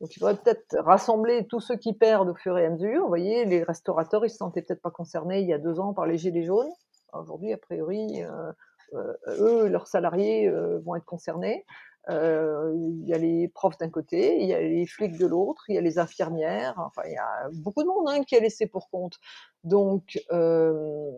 Donc, 0.00 0.14
il 0.14 0.18
faudrait 0.20 0.36
peut-être 0.36 0.78
rassembler 0.78 1.46
tous 1.46 1.60
ceux 1.60 1.76
qui 1.76 1.92
perdent 1.92 2.28
au 2.28 2.34
fur 2.34 2.56
et 2.56 2.64
à 2.64 2.70
mesure. 2.70 3.02
Vous 3.02 3.08
voyez, 3.08 3.44
les 3.44 3.64
restaurateurs, 3.64 4.24
ils 4.24 4.30
se 4.30 4.36
sentaient 4.36 4.62
peut-être 4.62 4.80
pas 4.80 4.90
concernés 4.90 5.40
il 5.40 5.48
y 5.48 5.52
a 5.52 5.58
deux 5.58 5.80
ans 5.80 5.92
par 5.92 6.06
les 6.06 6.16
gilets 6.16 6.44
jaunes. 6.44 6.70
Aujourd'hui, 7.12 7.52
a 7.52 7.58
priori, 7.58 8.22
euh, 8.22 8.52
euh, 8.94 9.14
eux, 9.28 9.68
leurs 9.68 9.88
salariés 9.88 10.48
euh, 10.48 10.78
vont 10.84 10.94
être 10.94 11.04
concernés. 11.04 11.64
Euh, 12.10 12.72
il 12.74 13.06
y 13.06 13.12
a 13.12 13.18
les 13.18 13.48
profs 13.48 13.76
d'un 13.76 13.90
côté, 13.90 14.40
il 14.40 14.48
y 14.48 14.54
a 14.54 14.60
les 14.60 14.86
flics 14.86 15.18
de 15.18 15.26
l'autre, 15.26 15.64
il 15.68 15.74
y 15.74 15.78
a 15.78 15.82
les 15.82 15.98
infirmières, 15.98 16.74
enfin 16.78 17.02
il 17.04 17.12
y 17.12 17.16
a 17.16 17.50
beaucoup 17.52 17.82
de 17.82 17.88
monde 17.88 18.08
hein, 18.08 18.24
qui 18.24 18.34
est 18.34 18.40
laissé 18.40 18.66
pour 18.66 18.88
compte. 18.88 19.18
Donc 19.62 20.18
euh, 20.32 21.10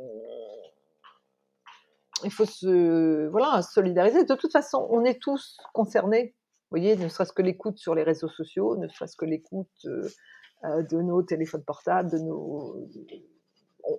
il 2.25 2.33
faut 2.33 2.45
se 2.45 3.29
voilà 3.29 3.63
solidariser. 3.63 4.25
De 4.25 4.35
toute 4.35 4.51
façon, 4.51 4.87
on 4.91 5.05
est 5.05 5.21
tous 5.23 5.59
concernés. 5.73 6.35
Vous 6.71 6.79
voyez, 6.79 6.97
ne 6.97 7.09
serait-ce 7.09 7.33
que 7.33 7.43
l'écoute 7.43 7.79
sur 7.79 7.95
les 7.95 8.03
réseaux 8.03 8.29
sociaux, 8.29 8.77
ne 8.77 8.89
serait-ce 8.89 9.17
que 9.17 9.25
l'écoute 9.25 9.87
euh, 9.87 10.83
de 10.83 11.01
nos 11.01 11.23
téléphones 11.23 11.65
portables, 11.65 12.11
de 12.11 12.19
nos 12.19 12.89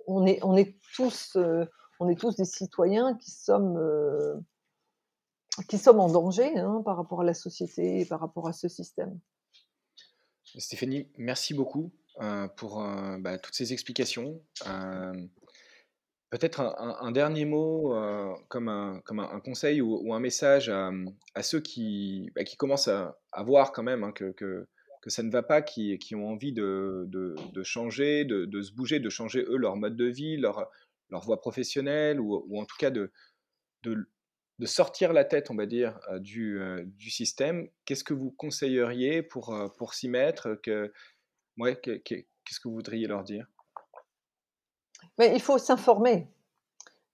on 0.06 0.26
est 0.26 0.40
on 0.42 0.56
est 0.56 0.76
tous 0.94 1.38
on 2.00 2.08
est 2.10 2.20
tous 2.20 2.36
des 2.36 2.44
citoyens 2.44 3.16
qui 3.16 3.30
sommes 3.30 3.78
qui 5.68 5.78
sommes 5.78 6.00
en 6.00 6.08
danger 6.08 6.58
hein, 6.58 6.82
par 6.84 6.96
rapport 6.96 7.20
à 7.20 7.24
la 7.24 7.34
société 7.34 8.00
et 8.00 8.04
par 8.06 8.20
rapport 8.20 8.48
à 8.48 8.52
ce 8.52 8.68
système. 8.68 9.18
Stéphanie, 10.58 11.08
merci 11.16 11.54
beaucoup 11.54 11.92
pour 12.56 12.84
bah, 13.20 13.38
toutes 13.38 13.54
ces 13.54 13.72
explications. 13.72 14.42
Peut-être 16.30 16.60
un, 16.60 17.12
dernier 17.12 17.44
mot 17.44 17.94
comme, 18.48 18.68
un, 18.68 19.40
conseil 19.44 19.82
ou, 19.82 20.14
un 20.14 20.20
message 20.20 20.70
à, 20.70 21.42
ceux 21.42 21.60
qui, 21.60 22.30
bah, 22.34 22.42
commencent 22.58 22.88
à, 22.88 23.18
voir 23.44 23.72
quand 23.72 23.82
même 23.82 24.04
hein, 24.04 24.12
que, 24.12 24.66
ça 25.06 25.22
ne 25.22 25.30
va 25.30 25.42
pas, 25.42 25.60
qui, 25.62 26.14
ont 26.14 26.28
envie 26.28 26.52
de, 26.54 27.06
changer, 27.62 28.24
de, 28.24 28.62
se 28.62 28.72
bouger, 28.72 28.98
de 29.00 29.10
changer 29.10 29.44
eux 29.48 29.58
leur 29.58 29.76
mode 29.76 29.96
de 29.96 30.06
vie, 30.06 30.36
leur, 30.38 30.70
voie 31.10 31.40
professionnelle 31.40 32.20
ou, 32.20 32.58
en 32.58 32.64
tout 32.64 32.76
cas 32.78 32.90
de, 32.90 33.12
sortir 34.66 35.12
la 35.12 35.24
tête, 35.24 35.50
on 35.50 35.54
va 35.54 35.66
dire, 35.66 35.98
du, 36.20 36.60
du 36.84 37.10
système. 37.10 37.68
Qu'est-ce 37.84 38.04
que 38.04 38.14
vous 38.14 38.30
conseilleriez 38.30 39.22
pour, 39.22 39.54
pour 39.76 39.94
s'y 39.94 40.08
mettre 40.08 40.60
Qu'est-ce 42.44 42.60
que 42.60 42.68
vous 42.68 42.74
voudriez 42.74 43.06
leur 43.06 43.24
dire? 43.24 43.46
Mais 45.18 45.34
il 45.34 45.40
faut 45.40 45.58
s'informer. 45.58 46.28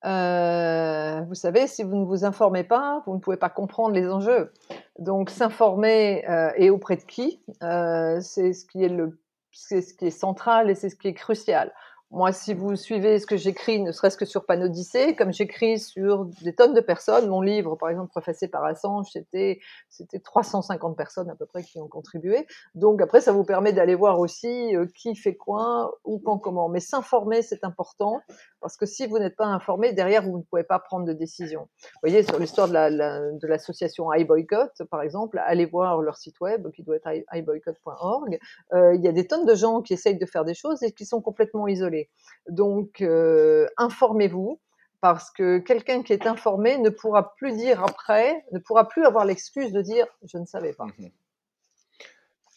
Euh, 0.05 1.21
vous 1.23 1.35
savez, 1.35 1.67
si 1.67 1.83
vous 1.83 1.97
ne 1.97 2.05
vous 2.05 2.25
informez 2.25 2.63
pas, 2.63 3.03
vous 3.07 3.15
ne 3.15 3.21
pouvez 3.21 3.37
pas 3.37 3.51
comprendre 3.51 3.95
les 3.95 4.09
enjeux. 4.09 4.53
Donc, 4.99 5.31
s'informer 5.31 6.29
euh, 6.29 6.53
et 6.57 6.71
auprès 6.71 6.97
de 6.97 7.03
qui, 7.03 7.43
euh, 7.63 8.21
c'est 8.21 8.53
ce 8.53 8.65
est 8.79 8.89
le, 8.89 9.19
c'est 9.51 9.83
ce 9.83 9.95
qui 9.95 10.07
est 10.07 10.11
central 10.11 10.71
et 10.71 10.75
c'est 10.75 10.89
ce 10.89 10.97
qui 10.97 11.09
est 11.09 11.15
crucial. 11.15 11.75
Moi, 12.11 12.33
si 12.33 12.55
vous 12.55 12.75
suivez 12.75 13.19
ce 13.19 13.27
que 13.27 13.37
j'écris, 13.37 13.83
ne 13.83 13.93
serait-ce 13.93 14.17
que 14.17 14.25
sur 14.25 14.47
Panodicée, 14.47 15.15
comme 15.15 15.31
j'écris 15.31 15.79
sur 15.79 16.25
des 16.43 16.55
tonnes 16.55 16.73
de 16.73 16.81
personnes, 16.81 17.29
mon 17.29 17.43
livre, 17.43 17.77
par 17.77 17.91
exemple, 17.91 18.09
préfacé 18.11 18.49
par 18.49 18.65
Assange, 18.65 19.09
c'était, 19.13 19.61
c'était 19.91 20.19
350 20.19 20.97
personnes 20.97 21.29
à 21.29 21.35
peu 21.35 21.45
près 21.45 21.63
qui 21.63 21.79
ont 21.79 21.87
contribué. 21.87 22.47
Donc 22.75 23.03
après, 23.03 23.21
ça 23.21 23.33
vous 23.33 23.45
permet 23.45 23.75
d'aller 23.75 23.95
voir 23.95 24.21
aussi 24.21 24.75
euh, 24.75 24.87
qui 24.97 25.15
fait 25.17 25.37
quoi, 25.37 25.99
où, 26.05 26.19
quand, 26.19 26.39
comment. 26.39 26.71
Mais 26.71 26.81
s'informer, 26.81 27.43
c'est 27.43 27.63
important, 27.63 28.23
parce 28.61 28.77
que 28.77 28.87
si 28.87 29.07
vous 29.07 29.19
n'êtes 29.19 29.37
pas 29.37 29.47
informé, 29.47 29.93
derrière, 29.93 30.23
vous 30.23 30.39
ne 30.39 30.43
pouvez 30.43 30.65
pas 30.65 30.79
prendre 30.79 31.07
de 31.07 31.13
décision. 31.13 31.69
Vous 31.83 32.01
voyez, 32.03 32.23
sur 32.23 32.39
l'histoire 32.39 32.69
de, 32.69 32.73
la, 32.73 32.91
de 32.91 33.47
l'association 33.47 34.13
iBoycott, 34.13 34.83
par 34.91 35.03
exemple, 35.03 35.41
allez 35.45 35.67
voir 35.67 36.01
leur 36.03 36.17
site 36.17 36.41
web, 36.41 36.71
qui 36.73 36.83
doit 36.83 36.97
être 36.97 37.09
iBoycott.org. 37.33 38.39
Euh, 38.73 38.95
il 38.95 39.03
y 39.03 39.09
a 39.09 39.13
des 39.13 39.27
tonnes 39.27 39.47
de 39.47 39.55
gens 39.55 39.83
qui 39.83 39.93
essayent 39.95 40.19
de 40.19 40.27
faire 40.27 40.45
des 40.45 40.55
choses 40.55 40.83
et 40.83 40.93
qui 40.93 41.07
sont 41.07 41.21
complètement 41.21 41.69
isolés. 41.69 42.09
Donc, 42.49 43.01
euh, 43.01 43.67
informez-vous 43.77 44.61
parce 45.01 45.31
que 45.31 45.59
quelqu'un 45.59 46.03
qui 46.03 46.13
est 46.13 46.27
informé 46.27 46.79
ne 46.79 46.91
pourra 46.91 47.35
plus 47.37 47.53
dire 47.53 47.85
après, 47.85 48.45
ne 48.53 48.59
pourra 48.59 48.89
plus 48.89 49.05
avoir 49.05 49.25
l'excuse 49.25 49.73
de 49.73 49.81
dire 49.81 50.07
je 50.25 50.39
ne 50.39 50.47
savais 50.47 50.73
pas. 50.73 50.87
Mmh 50.99 51.09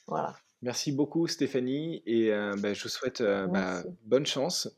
voilà. 0.07 0.35
Merci 0.63 0.91
beaucoup 0.91 1.27
Stéphanie 1.27 2.03
et 2.05 2.31
euh, 2.31 2.53
bah, 2.57 2.73
je 2.73 2.83
vous 2.83 2.89
souhaite 2.89 3.21
euh, 3.21 3.47
bah, 3.47 3.81
bonne 4.03 4.27
chance 4.27 4.69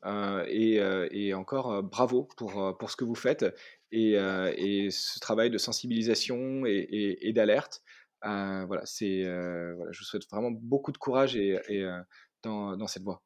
et, 0.47 1.33
encore 1.33 1.83
bravo 1.83 2.29
pour, 2.37 2.77
pour 2.77 2.89
ce 2.89 2.95
que 2.95 3.03
vous 3.03 3.15
faites 3.15 3.45
et, 3.91 4.13
ce 4.91 5.19
travail 5.19 5.49
de 5.49 5.57
sensibilisation 5.57 6.63
et, 6.65 7.33
d'alerte. 7.33 7.81
voilà, 8.21 8.85
c'est, 8.85 9.23
voilà, 9.23 9.91
je 9.91 9.99
vous 9.99 10.05
souhaite 10.05 10.23
vraiment 10.31 10.51
beaucoup 10.51 10.93
de 10.93 10.97
courage 10.97 11.35
et, 11.35 11.59
dans, 12.43 12.77
dans 12.77 12.87
cette 12.87 13.03
voie. 13.03 13.21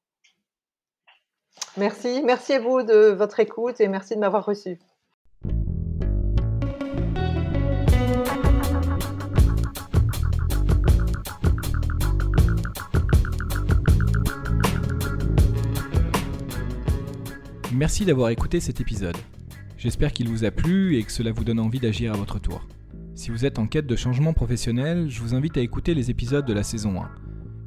Merci, 1.77 2.23
merci 2.23 2.53
à 2.53 2.59
vous 2.59 2.81
de 2.81 3.11
votre 3.11 3.39
écoute 3.39 3.79
et 3.81 3.87
merci 3.87 4.15
de 4.15 4.19
m'avoir 4.19 4.45
reçu. 4.45 4.79
Merci 17.77 18.05
d'avoir 18.05 18.31
écouté 18.31 18.59
cet 18.59 18.81
épisode. 18.81 19.17
J'espère 19.77 20.11
qu'il 20.11 20.29
vous 20.29 20.45
a 20.45 20.49
plu 20.49 20.97
et 20.97 21.03
que 21.03 21.11
cela 21.11 21.31
vous 21.31 21.43
donne 21.43 21.59
envie 21.59 21.79
d'agir 21.79 22.11
à 22.11 22.17
votre 22.17 22.39
tour. 22.39 22.65
Si 23.13 23.29
vous 23.29 23.45
êtes 23.45 23.59
en 23.59 23.67
quête 23.67 23.85
de 23.85 23.95
changement 23.95 24.33
professionnel, 24.33 25.11
je 25.11 25.21
vous 25.21 25.35
invite 25.35 25.57
à 25.57 25.61
écouter 25.61 25.93
les 25.93 26.09
épisodes 26.09 26.47
de 26.47 26.53
la 26.53 26.63
saison 26.63 26.99
1. 26.99 27.07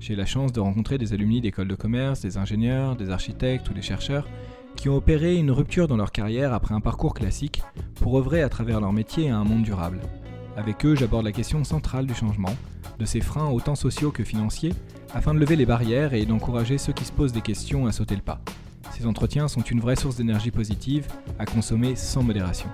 J'ai 0.01 0.17
la 0.17 0.27
chance 0.27 0.53
de 0.53 0.59
rencontrer 0.59 0.99
des 0.99 1.13
alumni 1.13 1.41
d'écoles 1.41 1.69
de 1.69 1.77
commerce, 1.77 2.23
des 2.23 2.39
ingénieurs, 2.39 2.97
des 2.97 3.11
architectes 3.11 3.71
ou 3.71 3.73
des 3.73 3.83
chercheurs 3.83 4.27
qui 4.75 4.89
ont 4.89 4.97
opéré 4.97 5.37
une 5.37 5.53
rupture 5.53 5.87
dans 5.87 5.97
leur 5.97 6.11
carrière 6.11 6.55
après 6.55 6.75
un 6.75 6.81
parcours 6.81 7.15
classique 7.15 7.63
pour 7.95 8.19
œuvrer 8.19 8.43
à 8.43 8.49
travers 8.49 8.81
leur 8.81 8.93
métier 8.93 9.31
à 9.31 9.37
un 9.37 9.45
monde 9.45 9.63
durable. 9.63 10.01
Avec 10.57 10.85
eux, 10.85 10.97
j'aborde 10.97 11.25
la 11.25 11.31
question 11.31 11.63
centrale 11.63 12.07
du 12.07 12.15
changement, 12.15 12.57
de 12.99 13.05
ses 13.05 13.21
freins 13.21 13.51
autant 13.51 13.77
sociaux 13.77 14.11
que 14.11 14.25
financiers, 14.25 14.75
afin 15.15 15.35
de 15.35 15.39
lever 15.39 15.55
les 15.55 15.67
barrières 15.67 16.15
et 16.15 16.27
d'encourager 16.27 16.79
ceux 16.79 16.93
qui 16.93 17.05
se 17.05 17.13
posent 17.13 17.33
des 17.33 17.43
questions 17.43 17.87
à 17.87 17.93
sauter 17.93 18.17
le 18.17 18.23
pas. 18.23 18.41
Ces 18.91 19.07
entretiens 19.07 19.49
sont 19.49 19.63
une 19.63 19.81
vraie 19.81 19.97
source 19.97 20.17
d'énergie 20.17 20.51
positive 20.51 21.07
à 21.39 21.47
consommer 21.47 21.97
sans 21.97 22.23
modération. 22.23 22.69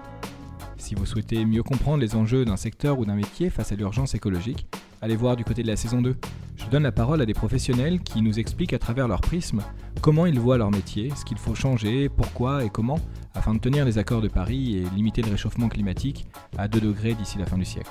Si 0.77 0.95
vous 0.95 1.07
souhaitez 1.07 1.45
mieux 1.45 1.63
comprendre 1.63 1.99
les 1.99 2.15
enjeux 2.15 2.45
d'un 2.45 2.57
secteur 2.57 2.99
ou 2.99 3.05
d'un 3.05 3.15
métier 3.15 3.51
face 3.51 3.73
à 3.73 3.77
l'urgence 3.77 4.15
écologique, 4.15 4.67
allez 5.03 5.17
voir 5.17 5.37
du 5.37 5.45
côté 5.45 5.63
de 5.63 5.69
la 5.69 5.77
saison 5.77 6.03
2. 6.03 6.17
Je 6.57 6.67
donne 6.67 6.83
la 6.83 6.93
parole 6.93 7.21
à 7.21 7.27
des 7.27 7.35
professionnels 7.35 8.01
qui 8.01 8.23
nous 8.23 8.39
expliquent 8.39 8.73
à 8.73 8.79
travers 8.79 9.09
leur 9.09 9.21
prisme 9.21 9.63
comment 10.01 10.27
ils 10.27 10.41
voient 10.41 10.59
leur 10.59 10.71
métier, 10.71 11.13
ce 11.15 11.25
qu'il 11.25 11.39
faut 11.39 11.55
changer, 11.55 12.09
pourquoi 12.09 12.65
et 12.65 12.71
comment, 12.71 12.99
afin 13.35 13.55
de 13.55 13.59
tenir 13.59 13.85
les 13.85 13.99
accords 13.99 14.23
de 14.23 14.29
Paris 14.29 14.79
et 14.79 14.85
limiter 14.95 15.23
le 15.23 15.31
réchauffement 15.31 15.69
climatique 15.69 16.27
à 16.57 16.67
2 16.69 16.81
degrés 16.81 17.15
d'ici 17.15 17.39
la 17.39 17.47
fin 17.47 17.59
du 17.59 17.65
siècle. 17.65 17.91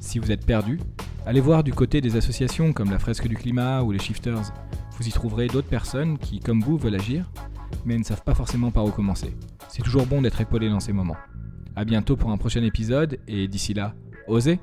Si 0.00 0.18
vous 0.18 0.30
êtes 0.30 0.46
perdu, 0.46 0.80
allez 1.26 1.40
voir 1.40 1.64
du 1.64 1.72
côté 1.72 2.00
des 2.00 2.16
associations 2.16 2.72
comme 2.72 2.90
la 2.90 2.98
Fresque 2.98 3.26
du 3.26 3.36
Climat 3.36 3.82
ou 3.82 3.92
les 3.92 3.98
Shifters. 3.98 4.52
Vous 5.02 5.08
y 5.08 5.10
trouverez 5.12 5.48
d'autres 5.48 5.66
personnes 5.66 6.16
qui, 6.16 6.38
comme 6.38 6.60
vous, 6.60 6.76
veulent 6.78 6.94
agir, 6.94 7.28
mais 7.84 7.98
ne 7.98 8.04
savent 8.04 8.22
pas 8.22 8.36
forcément 8.36 8.70
par 8.70 8.84
où 8.84 8.92
commencer. 8.92 9.34
C'est 9.68 9.82
toujours 9.82 10.06
bon 10.06 10.22
d'être 10.22 10.40
épaulé 10.40 10.70
dans 10.70 10.78
ces 10.78 10.92
moments. 10.92 11.16
A 11.74 11.84
bientôt 11.84 12.14
pour 12.14 12.30
un 12.30 12.36
prochain 12.36 12.62
épisode 12.62 13.18
et 13.26 13.48
d'ici 13.48 13.74
là, 13.74 13.96
osez 14.28 14.60